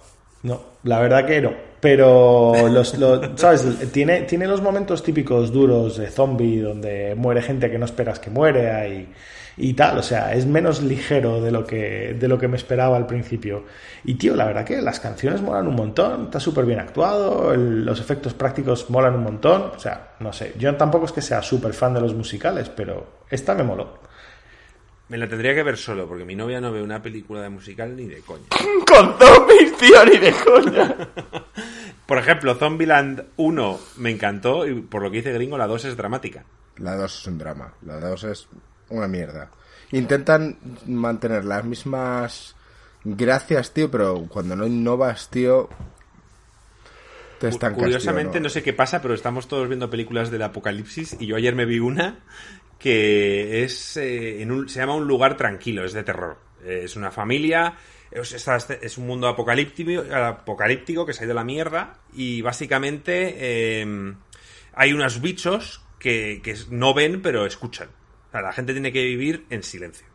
no, 0.44 0.60
la 0.84 1.00
verdad 1.00 1.26
que 1.26 1.40
no. 1.40 1.52
Pero, 1.80 2.68
los, 2.68 2.96
¿sabes? 3.36 3.90
Tiene, 3.92 4.22
tiene 4.22 4.46
los 4.46 4.60
momentos 4.60 5.02
típicos 5.02 5.50
duros 5.50 5.96
de 5.96 6.10
zombie, 6.10 6.60
donde 6.60 7.14
muere 7.16 7.42
gente 7.42 7.70
que 7.70 7.78
no 7.78 7.86
esperas 7.86 8.20
que 8.20 8.30
muere 8.30 8.88
y 8.88 9.08
y 9.56 9.74
tal, 9.74 9.98
o 9.98 10.02
sea, 10.02 10.34
es 10.34 10.46
menos 10.46 10.82
ligero 10.82 11.40
de 11.40 11.50
lo 11.50 11.64
que, 11.64 12.16
de 12.18 12.28
lo 12.28 12.38
que 12.38 12.48
me 12.48 12.56
esperaba 12.56 12.96
al 12.96 13.06
principio. 13.06 13.64
Y 14.04 14.14
tío, 14.14 14.34
la 14.34 14.46
verdad 14.46 14.64
que 14.64 14.80
las 14.82 15.00
canciones 15.00 15.40
molan 15.42 15.68
un 15.68 15.76
montón, 15.76 16.24
está 16.24 16.40
súper 16.40 16.64
bien 16.66 16.80
actuado, 16.80 17.54
los 17.56 18.00
efectos 18.00 18.34
prácticos 18.34 18.90
molan 18.90 19.14
un 19.14 19.22
montón, 19.22 19.72
o 19.74 19.78
sea, 19.78 20.14
no 20.20 20.32
sé, 20.32 20.54
yo 20.58 20.74
tampoco 20.76 21.06
es 21.06 21.12
que 21.12 21.22
sea 21.22 21.42
súper 21.42 21.72
fan 21.72 21.94
de 21.94 22.00
los 22.00 22.14
musicales, 22.14 22.68
pero 22.68 23.20
esta 23.30 23.54
me 23.54 23.62
moló. 23.62 23.98
Me 25.06 25.18
la 25.18 25.28
tendría 25.28 25.54
que 25.54 25.62
ver 25.62 25.76
solo, 25.76 26.08
porque 26.08 26.24
mi 26.24 26.34
novia 26.34 26.60
no 26.62 26.72
ve 26.72 26.82
una 26.82 27.02
película 27.02 27.42
de 27.42 27.50
musical 27.50 27.94
ni 27.94 28.06
de 28.06 28.20
coña. 28.20 28.46
Con 28.86 29.14
zombies, 29.18 29.76
tío, 29.76 30.04
ni 30.06 30.18
de 30.18 30.32
coña. 30.32 30.96
por 32.06 32.18
ejemplo, 32.18 32.54
Zombieland 32.54 33.24
1 33.36 33.80
me 33.98 34.10
encantó 34.10 34.66
y 34.66 34.80
por 34.80 35.02
lo 35.02 35.10
que 35.10 35.18
dice 35.18 35.32
Gringo, 35.32 35.58
la 35.58 35.66
2 35.66 35.84
es 35.84 35.96
dramática. 35.96 36.44
La 36.78 36.96
2 36.96 37.20
es 37.20 37.26
un 37.26 37.38
drama, 37.38 37.74
la 37.82 38.00
2 38.00 38.24
es 38.24 38.48
una 38.88 39.08
mierda. 39.08 39.50
Intentan 39.92 40.58
mantener 40.86 41.44
las 41.44 41.64
mismas 41.64 42.54
gracias, 43.04 43.72
tío, 43.72 43.90
pero 43.90 44.26
cuando 44.28 44.56
no 44.56 44.66
innovas, 44.66 45.30
tío, 45.30 45.68
te 47.38 47.48
estancas. 47.48 47.82
Curiosamente, 47.82 48.40
¿no? 48.40 48.48
sé 48.48 48.62
qué 48.62 48.72
pasa, 48.72 49.02
pero 49.02 49.14
estamos 49.14 49.46
todos 49.46 49.68
viendo 49.68 49.90
películas 49.90 50.30
del 50.30 50.42
apocalipsis 50.42 51.16
y 51.20 51.26
yo 51.26 51.36
ayer 51.36 51.54
me 51.54 51.66
vi 51.66 51.78
una 51.78 52.18
que 52.78 53.62
es 53.62 53.96
eh, 53.96 54.42
en 54.42 54.50
un, 54.50 54.68
se 54.68 54.80
llama 54.80 54.94
Un 54.94 55.06
lugar 55.06 55.36
tranquilo, 55.36 55.84
es 55.84 55.92
de 55.92 56.02
terror. 56.02 56.38
es 56.66 56.96
una 56.96 57.10
familia, 57.10 57.74
es, 58.10 58.98
un 58.98 59.06
mundo 59.06 59.28
apocalíptico, 59.28 60.02
apocalíptico 60.12 61.06
que 61.06 61.12
se 61.12 61.22
ha 61.22 61.24
ido 61.24 61.32
a 61.32 61.36
la 61.36 61.44
mierda 61.44 61.98
y 62.12 62.42
básicamente 62.42 63.34
eh, 63.36 64.14
hay 64.74 64.92
unos 64.92 65.20
bichos 65.20 65.82
que, 65.98 66.40
que 66.42 66.56
no 66.70 66.94
ven 66.94 67.22
pero 67.22 67.46
escuchan 67.46 67.88
la 68.42 68.52
gente 68.52 68.72
tiene 68.72 68.92
que 68.92 69.02
vivir 69.02 69.46
en 69.50 69.62
silencio. 69.62 70.06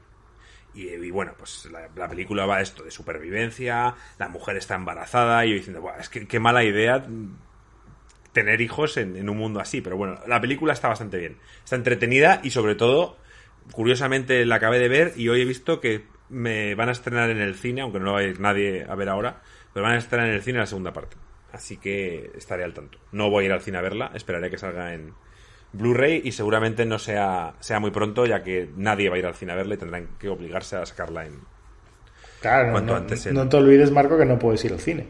Y, 0.74 1.12
bueno, 1.12 1.34
pues 1.38 1.68
la, 1.96 2.08
película 2.08 2.46
va 2.46 2.62
esto 2.62 2.84
de 2.84 2.92
supervivencia, 2.92 3.96
la 4.18 4.30
mujer 4.30 4.56
está 4.56 4.76
embarazada 4.76 5.46
y 5.46 5.50
yo 5.50 5.56
diciendo, 5.56 5.84
es 6.00 6.10
que 6.10 6.28
qué 6.28 6.40
mala 6.40 6.64
idea 6.64 7.06
tener 8.32 8.62
hijos 8.62 8.98
en, 8.98 9.28
un 9.28 9.38
mundo 9.38 9.60
así. 9.60 9.82
Pero 9.82 9.98
bueno, 9.98 10.20
la 10.28 10.40
película 10.40 10.74
está 10.74 10.88
bastante 10.88 11.18
bien. 11.18 11.38
Está 11.64 11.76
entretenida 11.76 12.40
y 12.44 12.52
sobre 12.52 12.76
todo, 12.76 13.18
curiosamente 13.72 14.46
la 14.46 14.56
acabé 14.56 14.80
de 14.80 14.90
ver 14.90 15.14
y 15.18 15.28
hoy 15.30 15.42
he 15.42 15.46
visto 15.46 15.80
que 15.80 16.06
me 16.30 16.76
van 16.76 16.90
a 16.90 16.94
estrenar 16.94 17.30
en 17.32 17.40
el 17.40 17.56
cine, 17.56 17.82
aunque 17.82 18.00
no 18.00 18.14
va 18.14 18.20
a 18.20 18.28
nadie 18.40 18.86
a 18.88 18.96
ver 18.96 19.10
ahora, 19.10 19.42
pero 19.74 19.84
van 19.84 19.96
a 19.96 19.98
estrenar 19.98 20.28
en 20.28 20.36
el 20.36 20.42
cine 20.44 20.60
la 20.60 20.68
segunda 20.68 20.94
parte. 20.94 21.18
Así 21.52 21.78
que 21.78 22.32
estaré 22.36 22.64
al 22.64 22.76
tanto. 22.76 23.00
No 23.12 23.32
voy 23.32 23.44
a 23.44 23.48
ir 23.48 23.54
al 23.54 23.62
cine 23.62 23.80
a 23.80 23.82
verla, 23.82 24.12
esperaré 24.14 24.52
que 24.52 24.60
salga 24.60 24.94
en, 24.94 25.14
Blu-ray 25.72 26.22
y 26.24 26.32
seguramente 26.32 26.86
no 26.86 26.98
sea, 26.98 27.54
sea 27.60 27.80
muy 27.80 27.92
pronto, 27.92 28.26
ya 28.26 28.44
que 28.44 28.70
nadie 28.76 29.10
va 29.10 29.16
a 29.16 29.20
ir 29.20 29.26
al 29.26 29.36
cine 29.36 29.52
a 29.52 29.56
verla 29.56 29.76
y 29.76 29.78
tendrán 29.78 30.08
que 30.18 30.30
obligarse 30.30 30.76
a 30.76 30.86
sacarla 30.86 31.26
en. 31.26 31.40
Claro, 32.42 32.72
cuanto 32.72 32.94
no, 32.94 33.00
antes 33.00 33.32
no 33.32 33.50
te 33.50 33.58
olvides, 33.58 33.92
Marco, 33.92 34.18
que 34.18 34.26
no 34.26 34.40
puedes 34.40 34.64
ir 34.66 34.74
al 34.74 34.80
cine. 34.80 35.08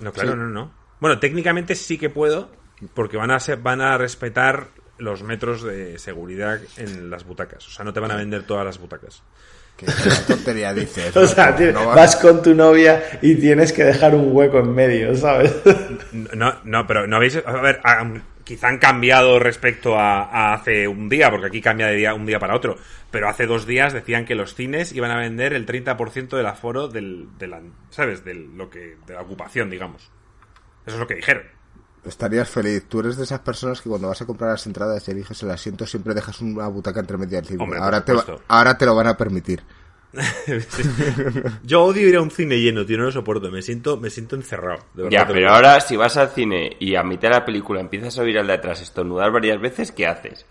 No, 0.00 0.12
claro, 0.12 0.36
no, 0.36 0.48
no. 0.48 0.72
Bueno, 1.00 1.18
técnicamente 1.18 1.74
sí 1.74 1.98
que 1.98 2.10
puedo, 2.10 2.50
porque 2.94 3.16
van 3.16 3.30
a, 3.30 3.40
ser, 3.40 3.58
van 3.58 3.80
a 3.80 3.96
respetar 3.96 4.68
los 4.98 5.22
metros 5.22 5.62
de 5.62 5.98
seguridad 5.98 6.60
en 6.76 7.10
las 7.10 7.24
butacas. 7.24 7.66
O 7.66 7.70
sea, 7.70 7.84
no 7.84 7.92
te 7.92 8.00
van 8.00 8.10
a 8.10 8.16
vender 8.16 8.44
todas 8.44 8.64
las 8.64 8.78
butacas. 8.78 9.22
¿Qué 9.76 9.86
tontería 10.26 10.74
dices? 10.74 11.16
o 11.16 11.26
sea, 11.26 11.56
vas... 11.94 12.16
con 12.16 12.42
tu 12.42 12.54
novia 12.54 13.18
y 13.22 13.34
tienes 13.36 13.72
que 13.72 13.84
dejar 13.84 14.14
un 14.14 14.34
hueco 14.36 14.58
en 14.58 14.74
medio, 14.74 15.16
¿sabes? 15.16 15.54
no, 16.12 16.54
no, 16.64 16.86
pero 16.86 17.06
no 17.06 17.16
habéis... 17.16 17.42
A 17.44 17.60
ver, 17.60 17.80
quizá 18.52 18.68
han 18.68 18.76
cambiado 18.76 19.38
respecto 19.38 19.98
a, 19.98 20.52
hace 20.52 20.86
un 20.86 21.08
día, 21.08 21.30
porque 21.30 21.46
aquí 21.46 21.62
cambia 21.62 21.86
de 21.86 21.96
día 21.96 22.12
un 22.12 22.26
día 22.26 22.38
para 22.38 22.54
otro, 22.54 22.76
pero 23.10 23.26
hace 23.26 23.46
dos 23.46 23.64
días 23.64 23.94
decían 23.94 24.26
que 24.26 24.34
los 24.34 24.54
cines 24.54 24.92
iban 24.92 25.10
a 25.10 25.16
vender 25.16 25.54
el 25.54 25.64
30% 25.64 26.36
del 26.36 26.46
aforo 26.46 26.86
del, 26.86 27.28
de 27.38 27.46
la, 27.46 27.62
¿sabes? 27.88 28.26
De, 28.26 28.34
lo 28.34 28.68
que, 28.68 28.98
de 29.06 29.14
la 29.14 29.22
ocupación, 29.22 29.70
digamos. 29.70 30.10
Eso 30.84 30.96
es 30.96 31.00
lo 31.00 31.06
que 31.06 31.14
dijeron. 31.14 31.44
Estarías 32.04 32.50
feliz. 32.50 32.84
Tú 32.90 33.00
eres 33.00 33.16
de 33.16 33.24
esas 33.24 33.40
personas 33.40 33.80
que 33.80 33.88
cuando 33.88 34.08
vas 34.08 34.20
a 34.20 34.26
comprar 34.26 34.50
las 34.50 34.66
entradas 34.66 35.08
y 35.08 35.12
eliges 35.12 35.42
el 35.42 35.50
asiento 35.50 35.86
siempre 35.86 36.12
dejas 36.12 36.42
una 36.42 36.68
butaca 36.68 37.00
entre 37.00 37.16
medio 37.16 37.38
del 37.38 37.46
cine. 37.46 37.64
ahora, 37.78 38.04
te, 38.04 38.12
ahora 38.48 38.76
te 38.76 38.84
lo 38.84 38.94
van 38.94 39.06
a 39.06 39.16
permitir. 39.16 39.62
Yo 41.62 41.84
odio 41.84 42.08
ir 42.08 42.16
a 42.16 42.22
un 42.22 42.30
cine 42.30 42.58
lleno, 42.60 42.84
tío, 42.84 42.98
no 42.98 43.04
lo 43.04 43.12
soporto, 43.12 43.50
me 43.50 43.62
siento, 43.62 43.96
me 43.96 44.10
siento 44.10 44.36
encerrado. 44.36 44.84
ya, 45.10 45.26
pero 45.26 45.50
ahora 45.50 45.80
si 45.80 45.96
vas 45.96 46.16
al 46.16 46.30
cine 46.30 46.76
y 46.78 46.94
a 46.94 47.02
mitad 47.02 47.28
de 47.28 47.34
la 47.36 47.44
película 47.44 47.80
empiezas 47.80 48.18
a 48.18 48.22
oír 48.22 48.38
al 48.38 48.46
de 48.46 48.54
atrás 48.54 48.82
estornudar 48.82 49.30
varias 49.32 49.60
veces, 49.60 49.92
¿qué 49.92 50.06
haces? 50.06 50.46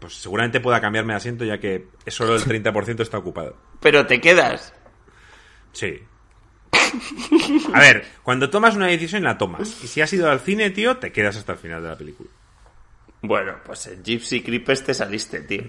Pues 0.00 0.14
seguramente 0.14 0.60
pueda 0.60 0.80
cambiarme 0.80 1.12
de 1.12 1.18
asiento 1.18 1.44
ya 1.44 1.58
que 1.58 1.88
solo 2.06 2.36
el 2.36 2.44
30% 2.44 3.00
está 3.00 3.18
ocupado. 3.18 3.56
Pero 3.80 4.06
te 4.06 4.20
quedas. 4.20 4.74
Sí. 5.72 6.00
A 7.72 7.80
ver, 7.80 8.06
cuando 8.22 8.50
tomas 8.50 8.76
una 8.76 8.86
decisión 8.86 9.24
la 9.24 9.38
tomas. 9.38 9.82
Y 9.82 9.88
si 9.88 10.00
has 10.00 10.12
ido 10.12 10.30
al 10.30 10.40
cine, 10.40 10.70
tío, 10.70 10.98
te 10.98 11.12
quedas 11.12 11.36
hasta 11.36 11.52
el 11.52 11.58
final 11.58 11.82
de 11.82 11.88
la 11.88 11.98
película. 11.98 12.30
Bueno, 13.22 13.56
pues 13.64 13.86
en 13.88 14.02
Gypsy 14.02 14.42
Creepers 14.42 14.84
te 14.84 14.94
saliste, 14.94 15.40
tío. 15.40 15.64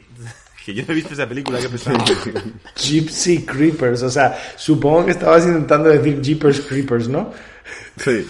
Que 0.68 0.74
yo 0.74 0.84
no 0.86 0.92
he 0.92 0.96
visto 0.96 1.14
esa 1.14 1.26
película, 1.26 1.62
que 1.62 1.70
pensaba? 1.70 2.04
Gypsy 2.76 3.46
Creepers, 3.46 4.04
o 4.04 4.10
sea, 4.10 4.38
supongo 4.58 5.06
que 5.06 5.12
estabas 5.12 5.46
intentando 5.46 5.88
decir 5.88 6.22
Jeepers 6.22 6.60
Creepers, 6.60 7.08
¿no? 7.08 7.32
Sí. 7.96 8.28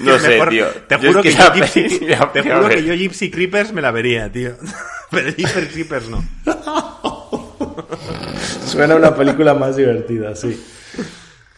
no 0.00 0.18
sé, 0.18 0.40
tío. 0.48 0.66
Te 0.88 0.96
juro, 0.96 1.20
que, 1.20 1.34
yo 1.34 1.52
Gypsy, 1.52 1.98
te 2.32 2.42
juro 2.42 2.66
que 2.66 2.82
yo 2.82 2.94
Gypsy 2.94 3.30
Creepers 3.30 3.74
me 3.74 3.82
la 3.82 3.90
vería, 3.90 4.32
tío. 4.32 4.56
Pero 5.10 5.28
Jeepers 5.36 5.68
Creepers 5.70 6.08
no. 6.08 6.24
Suena 8.64 8.96
una 8.96 9.14
película 9.14 9.52
más 9.52 9.76
divertida, 9.76 10.34
sí. 10.34 10.64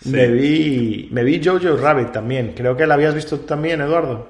Me 0.07 0.27
vi 0.27 1.09
me 1.13 1.23
vi 1.23 1.41
Jojo 1.41 1.77
Rabbit 1.77 2.11
también. 2.11 2.55
Creo 2.57 2.77
que 2.77 2.89
la 2.89 2.95
habías 2.95 3.15
visto 3.15 3.39
también, 3.39 3.83
Eduardo. 3.83 4.29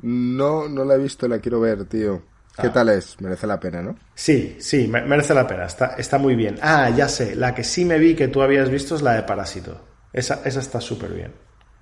No, 0.00 0.66
no 0.66 0.82
la 0.82 0.94
he 0.94 0.98
visto, 0.98 1.28
la 1.28 1.40
quiero 1.40 1.60
ver, 1.60 1.84
tío. 1.84 2.31
¿Qué 2.60 2.66
ah. 2.66 2.72
tal 2.72 2.90
es? 2.90 3.20
Merece 3.20 3.46
la 3.46 3.58
pena, 3.58 3.82
¿no? 3.82 3.96
Sí, 4.14 4.56
sí, 4.60 4.86
merece 4.88 5.34
la 5.34 5.46
pena. 5.46 5.64
Está, 5.64 5.94
está 5.96 6.18
muy 6.18 6.34
bien. 6.34 6.58
Ah, 6.60 6.90
ya 6.90 7.08
sé. 7.08 7.34
La 7.34 7.54
que 7.54 7.64
sí 7.64 7.84
me 7.84 7.98
vi 7.98 8.14
que 8.14 8.28
tú 8.28 8.42
habías 8.42 8.68
visto 8.68 8.94
es 8.94 9.02
la 9.02 9.14
de 9.14 9.22
Parásito. 9.22 9.80
Esa, 10.12 10.42
esa 10.44 10.60
está 10.60 10.80
súper 10.80 11.12
bien. 11.12 11.32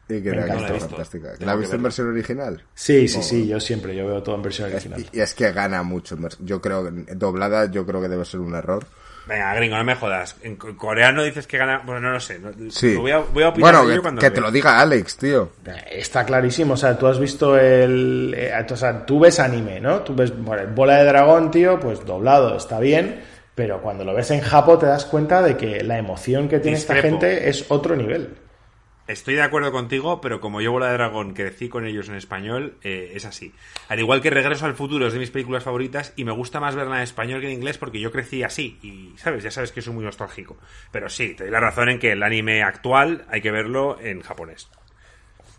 Y 0.08 0.22
que 0.22 0.28
era 0.30 0.46
fantástica. 0.78 1.32
¿La 1.38 1.52
has 1.52 1.58
visto 1.58 1.76
en 1.76 1.82
versión 1.82 2.08
original? 2.08 2.62
Sí, 2.74 3.06
sí, 3.08 3.22
sí. 3.22 3.46
Yo 3.46 3.60
siempre, 3.60 3.94
yo 3.94 4.06
veo 4.06 4.22
todo 4.22 4.34
en 4.36 4.42
versión 4.42 4.70
original. 4.70 5.04
Y, 5.12 5.20
es 5.20 5.34
que 5.34 5.52
gana 5.52 5.82
mucho. 5.82 6.16
Yo 6.40 6.60
creo 6.60 6.84
que 6.84 7.14
doblada, 7.14 7.70
yo 7.70 7.86
creo 7.86 8.00
que 8.00 8.08
debe 8.08 8.24
ser 8.24 8.40
un 8.40 8.54
error. 8.54 8.86
Venga, 9.30 9.54
gringo, 9.54 9.76
no 9.76 9.84
me 9.84 9.94
jodas. 9.94 10.34
En 10.42 10.56
coreano 10.56 11.22
dices 11.22 11.46
que 11.46 11.56
gana. 11.56 11.82
Bueno, 11.86 12.00
no 12.00 12.10
lo 12.14 12.18
sé. 12.18 12.40
Sí. 12.70 12.96
voy, 12.96 13.12
a, 13.12 13.18
voy 13.18 13.44
a 13.44 13.50
opinar 13.50 13.76
bueno, 13.76 13.94
que, 13.94 14.00
cuando 14.00 14.20
que 14.20 14.30
te 14.32 14.40
lo 14.40 14.50
diga 14.50 14.80
Alex, 14.80 15.18
tío. 15.18 15.52
Está 15.88 16.24
clarísimo. 16.24 16.74
O 16.74 16.76
sea, 16.76 16.98
tú 16.98 17.06
has 17.06 17.20
visto 17.20 17.56
el. 17.56 18.34
Eh, 18.36 18.52
o 18.68 18.76
sea, 18.76 19.06
tú 19.06 19.20
ves 19.20 19.38
anime, 19.38 19.80
¿no? 19.80 20.00
Tú 20.00 20.16
ves. 20.16 20.36
Bueno, 20.36 20.72
Bola 20.74 20.96
de 20.96 21.04
Dragón, 21.04 21.52
tío, 21.52 21.78
pues 21.78 22.04
doblado, 22.04 22.56
está 22.56 22.80
bien. 22.80 23.20
Pero 23.54 23.80
cuando 23.80 24.04
lo 24.04 24.14
ves 24.14 24.32
en 24.32 24.40
Japón 24.40 24.80
te 24.80 24.86
das 24.86 25.04
cuenta 25.04 25.42
de 25.42 25.56
que 25.56 25.84
la 25.84 25.96
emoción 25.96 26.48
que 26.48 26.58
tiene 26.58 26.76
esta 26.76 26.96
gente 26.96 27.48
es 27.48 27.66
otro 27.68 27.94
nivel. 27.94 28.34
Estoy 29.10 29.34
de 29.34 29.42
acuerdo 29.42 29.72
contigo, 29.72 30.20
pero 30.20 30.40
como 30.40 30.60
yo 30.60 30.70
Bola 30.72 30.86
de 30.86 30.92
Dragón 30.92 31.34
crecí 31.34 31.68
con 31.68 31.84
ellos 31.86 32.08
en 32.08 32.14
español, 32.14 32.74
eh, 32.82 33.12
es 33.14 33.24
así. 33.24 33.52
Al 33.88 33.98
igual 33.98 34.20
que 34.20 34.30
Regreso 34.30 34.66
al 34.66 34.74
Futuro 34.74 35.06
es 35.06 35.12
de 35.12 35.18
mis 35.18 35.30
películas 35.30 35.64
favoritas 35.64 36.12
y 36.16 36.24
me 36.24 36.32
gusta 36.32 36.60
más 36.60 36.74
verla 36.76 36.96
en 36.98 37.02
español 37.02 37.40
que 37.40 37.48
en 37.48 37.54
inglés 37.54 37.76
porque 37.76 37.98
yo 38.00 38.12
crecí 38.12 38.42
así 38.42 38.78
y, 38.82 39.12
¿sabes? 39.18 39.42
Ya 39.42 39.50
sabes 39.50 39.72
que 39.72 39.82
soy 39.82 39.94
muy 39.94 40.04
nostálgico. 40.04 40.56
Pero 40.92 41.08
sí, 41.08 41.34
te 41.34 41.44
doy 41.44 41.52
la 41.52 41.60
razón 41.60 41.88
en 41.88 41.98
que 41.98 42.12
el 42.12 42.22
anime 42.22 42.62
actual 42.62 43.24
hay 43.30 43.40
que 43.40 43.50
verlo 43.50 43.98
en 44.00 44.20
japonés. 44.22 44.68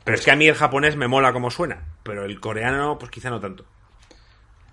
Pero 0.04 0.16
es 0.18 0.24
que 0.24 0.32
a 0.32 0.36
mí 0.36 0.48
el 0.48 0.56
japonés 0.56 0.96
me 0.96 1.08
mola 1.08 1.34
como 1.34 1.52
suena, 1.52 1.84
pero 2.04 2.24
el 2.26 2.40
coreano 2.40 2.98
pues 2.98 3.12
quizá 3.12 3.30
no 3.30 3.40
tanto. 3.40 3.66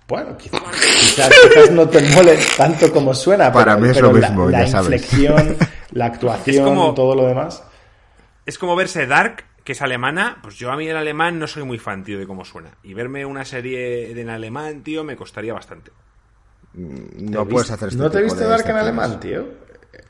Bueno, 0.07 0.37
quizás, 0.39 0.63
quizás, 0.63 1.31
quizás 1.43 1.71
no 1.73 1.87
te 1.89 2.01
mole 2.15 2.39
tanto 2.57 2.91
como 2.91 3.13
suena, 3.13 3.53
Para 3.53 3.75
pero, 3.75 3.81
mí 3.85 3.89
es 3.91 3.97
pero 3.97 4.13
lo 4.13 4.19
la- 4.19 4.29
mismo, 4.29 4.49
la, 4.51 4.61
ya 4.61 4.67
sabes. 4.69 5.03
inflexión, 5.03 5.57
la 5.93 6.07
actuación, 6.07 6.65
como- 6.65 6.95
todo 6.95 7.15
lo 7.15 7.27
demás. 7.27 7.63
Es 8.49 8.57
como 8.59 8.75
verse 8.77 9.07
Dark, 9.07 9.45
que 9.63 9.73
es 9.73 9.83
alemana, 9.83 10.39
pues 10.43 10.57
yo 10.57 10.73
a 10.73 10.77
mí 10.79 10.89
el 10.89 10.97
alemán 10.97 11.39
no 11.39 11.47
soy 11.47 11.65
muy 11.65 11.79
fan, 11.79 12.03
tío, 12.03 12.19
de 12.19 12.27
cómo 12.27 12.47
suena. 12.47 12.71
Y 12.83 12.95
verme 12.95 13.27
una 13.27 13.45
serie 13.45 14.11
en 14.19 14.31
alemán, 14.31 14.83
tío, 14.83 15.05
me 15.05 15.17
costaría 15.17 15.53
bastante. 15.53 15.91
No 16.73 17.47
puedes 17.47 17.71
hacer 17.71 17.89
este 17.89 18.01
¿No 18.03 18.11
te 18.11 18.23
viste 18.23 18.45
Dark 18.45 18.65
en 18.67 18.77
alemán, 18.77 19.21
tío? 19.21 19.47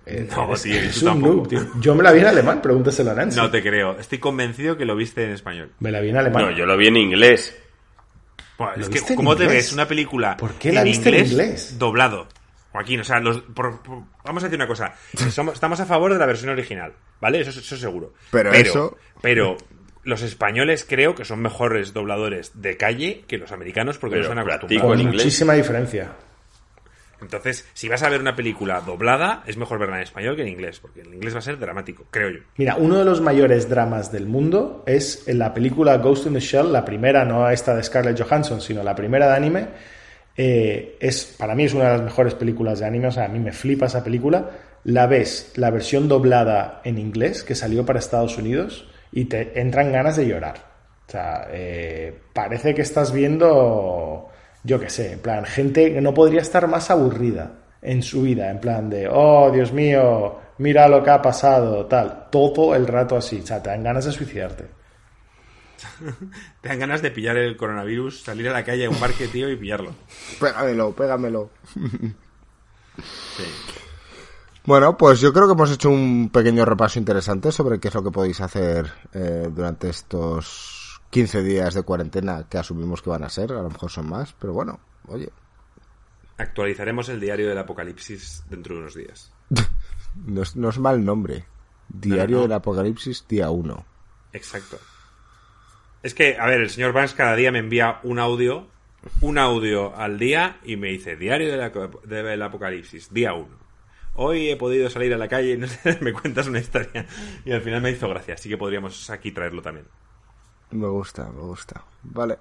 Eh, 0.06 0.28
No, 0.30 0.44
eres- 0.48 0.62
tío, 0.62 0.74
eres 0.76 0.94
tú 1.00 1.06
un 1.06 1.12
tampoco. 1.14 1.34
noob, 1.34 1.48
tío. 1.48 1.66
Yo 1.80 1.94
me 1.96 2.04
la 2.04 2.12
vi 2.12 2.20
en 2.20 2.26
alemán, 2.26 2.62
pregúntaselo 2.62 3.10
a 3.10 3.14
Nancy. 3.14 3.36
No 3.38 3.50
te 3.50 3.60
creo. 3.60 3.98
Estoy 3.98 4.18
convencido 4.18 4.76
que 4.76 4.84
lo 4.84 4.94
viste 4.94 5.24
en 5.24 5.30
español. 5.32 5.72
Me 5.80 5.90
la 5.90 6.00
vi 6.00 6.10
en 6.10 6.16
alemán. 6.18 6.44
No, 6.44 6.50
yo 6.52 6.64
lo 6.64 6.76
vi 6.76 6.86
en 6.86 6.96
inglés. 6.96 7.56
Buah, 8.56 8.76
¿Lo 8.76 8.82
es 8.84 8.88
que, 8.88 8.98
en 8.98 9.16
¿cómo 9.16 9.34
te 9.36 9.46
ves 9.48 9.72
una 9.72 9.86
película 9.88 10.36
¿Por 10.36 10.52
qué 10.54 10.72
la 10.72 10.84
viste 10.84 11.08
en 11.10 11.26
inglés? 11.26 11.76
doblado? 11.78 12.28
Joaquín, 12.72 13.00
o 13.00 13.04
sea, 13.04 13.18
los, 13.20 13.40
por- 13.40 13.80
por- 13.82 14.02
vamos 14.24 14.42
a 14.42 14.46
decir 14.46 14.58
una 14.58 14.66
cosa. 14.68 14.92
Somos- 15.30 15.54
estamos 15.54 15.80
a 15.80 15.86
favor 15.86 16.12
de 16.12 16.18
la 16.18 16.26
versión 16.26 16.50
original, 16.50 16.92
¿vale? 17.20 17.40
Eso, 17.40 17.50
eso 17.50 17.76
seguro. 17.76 18.12
Pero 18.30 18.52
eso- 18.52 18.96
Pero 19.22 19.56
los 20.04 20.22
españoles 20.22 20.86
creo 20.88 21.14
que 21.14 21.24
son 21.24 21.40
mejores 21.40 21.92
dobladores 21.92 22.52
de 22.62 22.76
calle 22.76 23.24
que 23.26 23.36
los 23.38 23.52
americanos 23.52 23.98
porque 23.98 24.16
Pero 24.16 24.34
no 24.34 24.40
están 24.40 24.44
acostumbrados. 24.56 24.96
Con 25.02 25.06
muchísima 25.24 25.52
diferencia. 25.54 26.12
Entonces, 27.20 27.68
si 27.74 27.88
vas 27.88 28.04
a 28.04 28.08
ver 28.08 28.20
una 28.20 28.36
película 28.36 28.80
doblada, 28.80 29.42
es 29.44 29.56
mejor 29.56 29.80
verla 29.80 29.96
en 29.96 30.02
español 30.04 30.36
que 30.36 30.42
en 30.42 30.48
inglés, 30.48 30.78
porque 30.78 31.00
en 31.00 31.12
inglés 31.14 31.34
va 31.34 31.38
a 31.40 31.42
ser 31.42 31.58
dramático, 31.58 32.04
creo 32.12 32.30
yo. 32.30 32.38
Mira, 32.56 32.76
uno 32.76 32.96
de 32.96 33.04
los 33.04 33.20
mayores 33.20 33.68
dramas 33.68 34.12
del 34.12 34.26
mundo 34.26 34.84
es 34.86 35.26
en 35.26 35.40
la 35.40 35.52
película 35.52 35.96
Ghost 35.98 36.26
in 36.26 36.34
the 36.34 36.40
Shell, 36.40 36.72
la 36.72 36.84
primera, 36.84 37.24
no 37.24 37.50
esta 37.50 37.74
de 37.74 37.82
Scarlett 37.82 38.20
Johansson, 38.22 38.60
sino 38.60 38.84
la 38.84 38.94
primera 38.94 39.26
de 39.26 39.34
anime. 39.36 39.66
Eh, 40.40 40.96
es, 41.00 41.34
para 41.36 41.56
mí 41.56 41.64
es 41.64 41.74
una 41.74 41.86
de 41.86 41.90
las 41.90 42.02
mejores 42.02 42.34
películas 42.34 42.78
de 42.78 42.86
anime, 42.86 43.08
o 43.08 43.10
sea, 43.10 43.24
a 43.24 43.28
mí 43.28 43.40
me 43.40 43.50
flipa 43.50 43.86
esa 43.86 44.04
película. 44.04 44.50
La 44.84 45.08
ves, 45.08 45.52
la 45.56 45.70
versión 45.70 46.06
doblada 46.08 46.80
en 46.84 46.96
inglés 46.96 47.42
que 47.42 47.56
salió 47.56 47.84
para 47.84 47.98
Estados 47.98 48.38
Unidos 48.38 48.88
y 49.10 49.24
te 49.24 49.60
entran 49.60 49.90
ganas 49.90 50.16
de 50.16 50.28
llorar. 50.28 50.54
O 51.08 51.10
sea, 51.10 51.48
eh, 51.50 52.16
parece 52.32 52.72
que 52.72 52.82
estás 52.82 53.12
viendo, 53.12 54.28
yo 54.62 54.78
qué 54.78 54.88
sé, 54.88 55.14
en 55.14 55.18
plan, 55.18 55.44
gente 55.44 55.92
que 55.92 56.00
no 56.00 56.14
podría 56.14 56.40
estar 56.40 56.68
más 56.68 56.88
aburrida 56.92 57.50
en 57.82 58.00
su 58.02 58.22
vida, 58.22 58.48
en 58.48 58.60
plan 58.60 58.88
de, 58.88 59.08
oh, 59.10 59.50
Dios 59.50 59.72
mío, 59.72 60.38
mira 60.58 60.86
lo 60.86 61.02
que 61.02 61.10
ha 61.10 61.20
pasado, 61.20 61.86
tal, 61.86 62.28
todo 62.30 62.76
el 62.76 62.86
rato 62.86 63.16
así, 63.16 63.40
o 63.42 63.46
sea, 63.46 63.60
te 63.60 63.70
dan 63.70 63.82
ganas 63.82 64.04
de 64.04 64.12
suicidarte. 64.12 64.77
Te 66.60 66.68
dan 66.68 66.78
ganas 66.78 67.02
de 67.02 67.10
pillar 67.10 67.36
el 67.36 67.56
coronavirus, 67.56 68.22
salir 68.22 68.48
a 68.48 68.52
la 68.52 68.64
calle 68.64 68.86
a 68.86 68.90
un 68.90 68.98
parque, 68.98 69.28
tío, 69.28 69.50
y 69.50 69.56
pillarlo. 69.56 69.94
Pégamelo, 70.40 70.92
pégamelo. 70.94 71.50
Sí. 72.96 73.44
Bueno, 74.64 74.96
pues 74.96 75.20
yo 75.20 75.32
creo 75.32 75.46
que 75.46 75.52
hemos 75.52 75.70
hecho 75.70 75.90
un 75.90 76.30
pequeño 76.30 76.64
repaso 76.64 76.98
interesante 76.98 77.52
sobre 77.52 77.80
qué 77.80 77.88
es 77.88 77.94
lo 77.94 78.02
que 78.02 78.10
podéis 78.10 78.40
hacer 78.40 78.92
eh, 79.14 79.48
durante 79.50 79.88
estos 79.88 81.00
15 81.10 81.42
días 81.42 81.74
de 81.74 81.82
cuarentena 81.82 82.46
que 82.48 82.58
asumimos 82.58 83.00
que 83.00 83.10
van 83.10 83.24
a 83.24 83.30
ser. 83.30 83.52
A 83.52 83.62
lo 83.62 83.70
mejor 83.70 83.90
son 83.90 84.08
más, 84.08 84.34
pero 84.38 84.52
bueno, 84.52 84.80
oye, 85.06 85.30
Actualizaremos 86.38 87.08
el 87.08 87.18
diario 87.18 87.48
del 87.48 87.58
apocalipsis 87.58 88.44
dentro 88.48 88.76
de 88.76 88.80
unos 88.82 88.94
días. 88.94 89.32
no 90.26 90.42
es, 90.42 90.54
no 90.54 90.68
es 90.68 90.78
mal 90.78 91.04
nombre. 91.04 91.46
Diario 91.88 92.36
no. 92.36 92.42
del 92.42 92.52
Apocalipsis, 92.52 93.24
día 93.28 93.50
1. 93.50 93.84
Exacto. 94.34 94.78
Es 96.02 96.14
que, 96.14 96.36
a 96.38 96.46
ver, 96.46 96.60
el 96.60 96.70
señor 96.70 96.92
Vance 96.92 97.16
cada 97.16 97.34
día 97.34 97.50
me 97.50 97.58
envía 97.58 98.00
un 98.04 98.18
audio, 98.18 98.68
un 99.20 99.38
audio 99.38 99.96
al 99.96 100.18
día 100.18 100.58
y 100.64 100.76
me 100.76 100.88
dice, 100.88 101.16
diario 101.16 101.50
del, 101.50 101.70
del 102.04 102.42
apocalipsis, 102.42 103.12
día 103.12 103.34
1. 103.34 103.48
Hoy 104.14 104.50
he 104.50 104.56
podido 104.56 104.90
salir 104.90 105.14
a 105.14 105.18
la 105.18 105.28
calle 105.28 105.52
y 105.52 105.56
no 105.56 105.66
me 106.00 106.12
cuentas 106.12 106.46
una 106.46 106.58
historia. 106.58 107.06
Y 107.44 107.52
al 107.52 107.62
final 107.62 107.80
me 107.80 107.90
hizo 107.90 108.08
gracia, 108.08 108.34
así 108.34 108.48
que 108.48 108.56
podríamos 108.56 109.10
aquí 109.10 109.32
traerlo 109.32 109.62
también. 109.62 109.86
Me 110.70 110.88
gusta, 110.88 111.30
me 111.30 111.40
gusta. 111.40 111.84
Vale. 112.02 112.38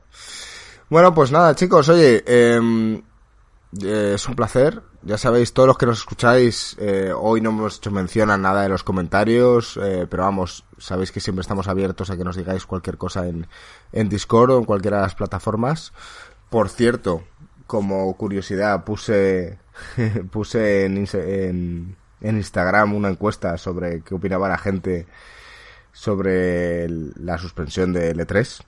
Bueno, 0.89 1.13
pues 1.13 1.31
nada, 1.31 1.53
chicos, 1.55 1.89
oye, 1.89 2.23
em, 2.25 3.01
eh, 3.83 4.13
es 4.15 4.27
un 4.27 4.35
placer. 4.35 4.81
Ya 5.03 5.17
sabéis, 5.17 5.53
todos 5.53 5.67
los 5.67 5.77
que 5.77 5.85
nos 5.85 5.99
escucháis, 5.99 6.75
eh, 6.79 7.11
hoy 7.15 7.41
no 7.41 7.49
hemos 7.49 7.77
hecho 7.77 7.91
mención 7.91 8.29
a 8.31 8.37
nada 8.37 8.63
de 8.63 8.69
los 8.69 8.83
comentarios, 8.83 9.77
eh, 9.81 10.07
pero 10.09 10.23
vamos, 10.23 10.65
sabéis 10.77 11.11
que 11.11 11.19
siempre 11.19 11.41
estamos 11.41 11.67
abiertos 11.67 12.09
a 12.09 12.17
que 12.17 12.23
nos 12.23 12.35
digáis 12.35 12.65
cualquier 12.65 12.97
cosa 12.97 13.27
en, 13.27 13.47
en 13.91 14.09
Discord 14.09 14.51
o 14.51 14.57
en 14.59 14.65
cualquiera 14.65 14.97
de 14.97 15.03
las 15.03 15.15
plataformas. 15.15 15.93
Por 16.49 16.69
cierto, 16.69 17.23
como 17.67 18.15
curiosidad, 18.17 18.83
puse, 18.85 19.59
puse 20.31 20.85
en, 20.85 21.05
Inse- 21.05 21.47
en, 21.49 21.95
en 22.21 22.37
Instagram 22.37 22.93
una 22.95 23.09
encuesta 23.09 23.57
sobre 23.57 24.01
qué 24.01 24.15
opinaba 24.15 24.49
la 24.49 24.57
gente 24.57 25.07
sobre 25.91 26.85
el- 26.85 27.13
la 27.17 27.37
suspensión 27.37 27.91
de 27.93 28.15
L3 28.15 28.61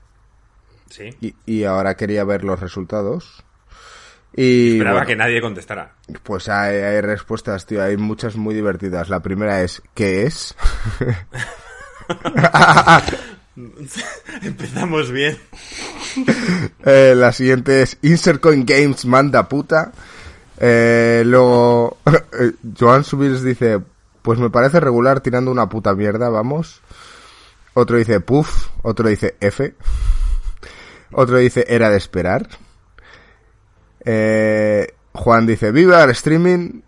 Sí. 0.89 1.15
y, 1.21 1.35
y 1.45 1.63
ahora 1.65 1.95
quería 1.95 2.23
ver 2.23 2.43
los 2.43 2.59
resultados. 2.59 3.43
Y 4.35 4.73
Esperaba 4.73 4.99
bueno, 4.99 5.07
que 5.07 5.15
nadie 5.15 5.41
contestara. 5.41 5.95
pues 6.23 6.49
hay, 6.49 6.77
hay 6.77 7.01
respuestas, 7.01 7.65
tío, 7.65 7.83
hay 7.83 7.97
muchas 7.97 8.35
muy 8.35 8.53
divertidas. 8.53 9.09
La 9.09 9.21
primera 9.21 9.63
es 9.63 9.81
¿qué 9.93 10.25
es? 10.25 10.55
Empezamos 14.41 15.11
bien. 15.11 15.37
Eh, 16.85 17.13
la 17.15 17.31
siguiente 17.33 17.81
es 17.81 17.97
Insert 18.01 18.41
Coin 18.41 18.65
Games 18.65 19.05
manda 19.05 19.47
puta. 19.47 19.91
Eh, 20.57 21.23
luego 21.25 21.97
eh, 22.39 22.51
Joan 22.77 23.03
Subils 23.03 23.43
dice 23.43 23.79
pues 24.21 24.39
me 24.39 24.49
parece 24.49 24.79
regular 24.79 25.21
tirando 25.21 25.51
una 25.51 25.69
puta 25.69 25.93
mierda, 25.93 26.29
vamos. 26.29 26.81
Otro 27.73 27.97
dice 27.97 28.19
puff, 28.21 28.69
otro 28.81 29.07
dice 29.07 29.35
F. 29.39 29.75
Otro 31.11 31.37
dice 31.37 31.65
era 31.67 31.89
de 31.89 31.97
esperar. 31.97 32.47
Eh, 34.05 34.87
Juan 35.13 35.45
dice 35.45 35.71
viva 35.71 36.03
el 36.03 36.11
streaming. 36.11 36.81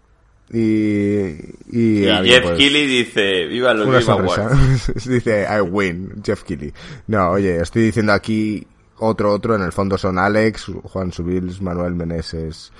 Y, 0.53 1.29
y, 1.71 2.03
Y 2.03 2.09
alguien, 2.09 2.35
Jeff 2.35 2.43
pues, 2.43 2.57
Keighley 2.57 2.85
dice, 2.85 3.45
viva 3.45 3.73
los 3.73 3.87
Viva. 3.87 4.13
Awards. 4.13 4.91
Dice, 5.07 5.47
I 5.49 5.61
win, 5.61 6.21
Jeff 6.21 6.43
Keighley. 6.43 6.73
No, 7.07 7.31
oye, 7.31 7.61
estoy 7.61 7.83
diciendo 7.83 8.11
aquí 8.11 8.67
otro, 8.99 9.31
otro, 9.31 9.55
en 9.55 9.61
el 9.61 9.71
fondo 9.71 9.97
son 9.97 10.19
Alex, 10.19 10.65
Juan 10.83 11.13
Subils, 11.13 11.61
Manuel 11.61 11.95
Meneses, 11.95 12.71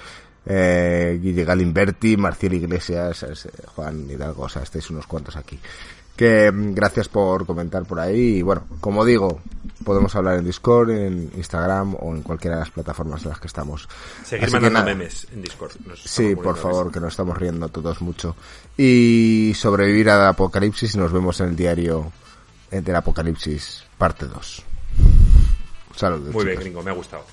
eh, 0.46 1.18
Guille 1.22 1.46
Galimberti, 1.46 2.18
Marcial 2.18 2.54
Iglesias, 2.54 3.24
es, 3.24 3.46
eh, 3.46 3.51
Juan 3.68 4.08
Hidalgo, 4.10 4.43
o 4.43 4.50
sea, 4.50 4.64
estáis 4.64 4.89
unos 4.89 5.08
cuantos 5.08 5.36
aquí. 5.36 5.58
Que 6.22 6.52
mm, 6.52 6.76
gracias 6.76 7.10
por 7.10 7.48
comentar 7.48 7.84
por 7.84 8.00
ahí 8.00 8.38
y 8.38 8.42
bueno, 8.43 8.64
como 8.80 9.04
digo, 9.04 9.42
podemos 9.84 10.16
hablar 10.16 10.38
en 10.38 10.46
Discord, 10.46 10.92
en 10.92 11.32
Instagram 11.36 11.96
o 11.96 12.14
en 12.14 12.22
cualquiera 12.22 12.58
de 12.58 12.60
las 12.60 12.70
plataformas 12.70 13.24
en 13.24 13.30
las 13.30 13.39
que 13.39 13.48
estamos. 13.48 13.89
Seguir 14.24 14.46
Así 14.46 14.54
mandando 14.54 14.84
memes 14.84 15.26
en 15.34 15.42
Discord. 15.42 15.72
Nos 15.84 16.04
Sí, 16.04 16.36
por 16.36 16.58
favor, 16.58 16.92
que 16.92 17.00
nos 17.00 17.14
estamos 17.14 17.36
riendo 17.36 17.70
todos 17.70 18.02
mucho. 18.02 18.36
Y 18.78 19.54
sobrevivir 19.56 20.12
al 20.12 20.28
apocalipsis 20.28 20.93
y 20.93 21.00
nos 21.00 21.12
vemos 21.12 21.39
en 21.39 21.48
el 21.48 21.56
diario 21.56 22.12
del 22.70 22.96
apocalipsis, 22.96 23.84
parte 23.98 24.28
2. 24.28 24.64
Saludos. 25.96 26.36
Muy 26.36 26.46
bien, 26.46 26.60
gringo, 26.60 26.84
me 26.84 26.92
ha 26.92 26.93
gustado. 26.93 27.26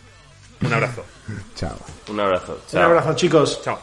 Un 0.63 0.73
abrazo. 0.73 1.05
Chao. 1.55 1.77
Un 2.09 2.21
abrazo. 2.21 2.59
Un 2.73 2.79
abrazo, 2.79 3.15
chicos. 3.15 3.61
Chao. 3.63 3.79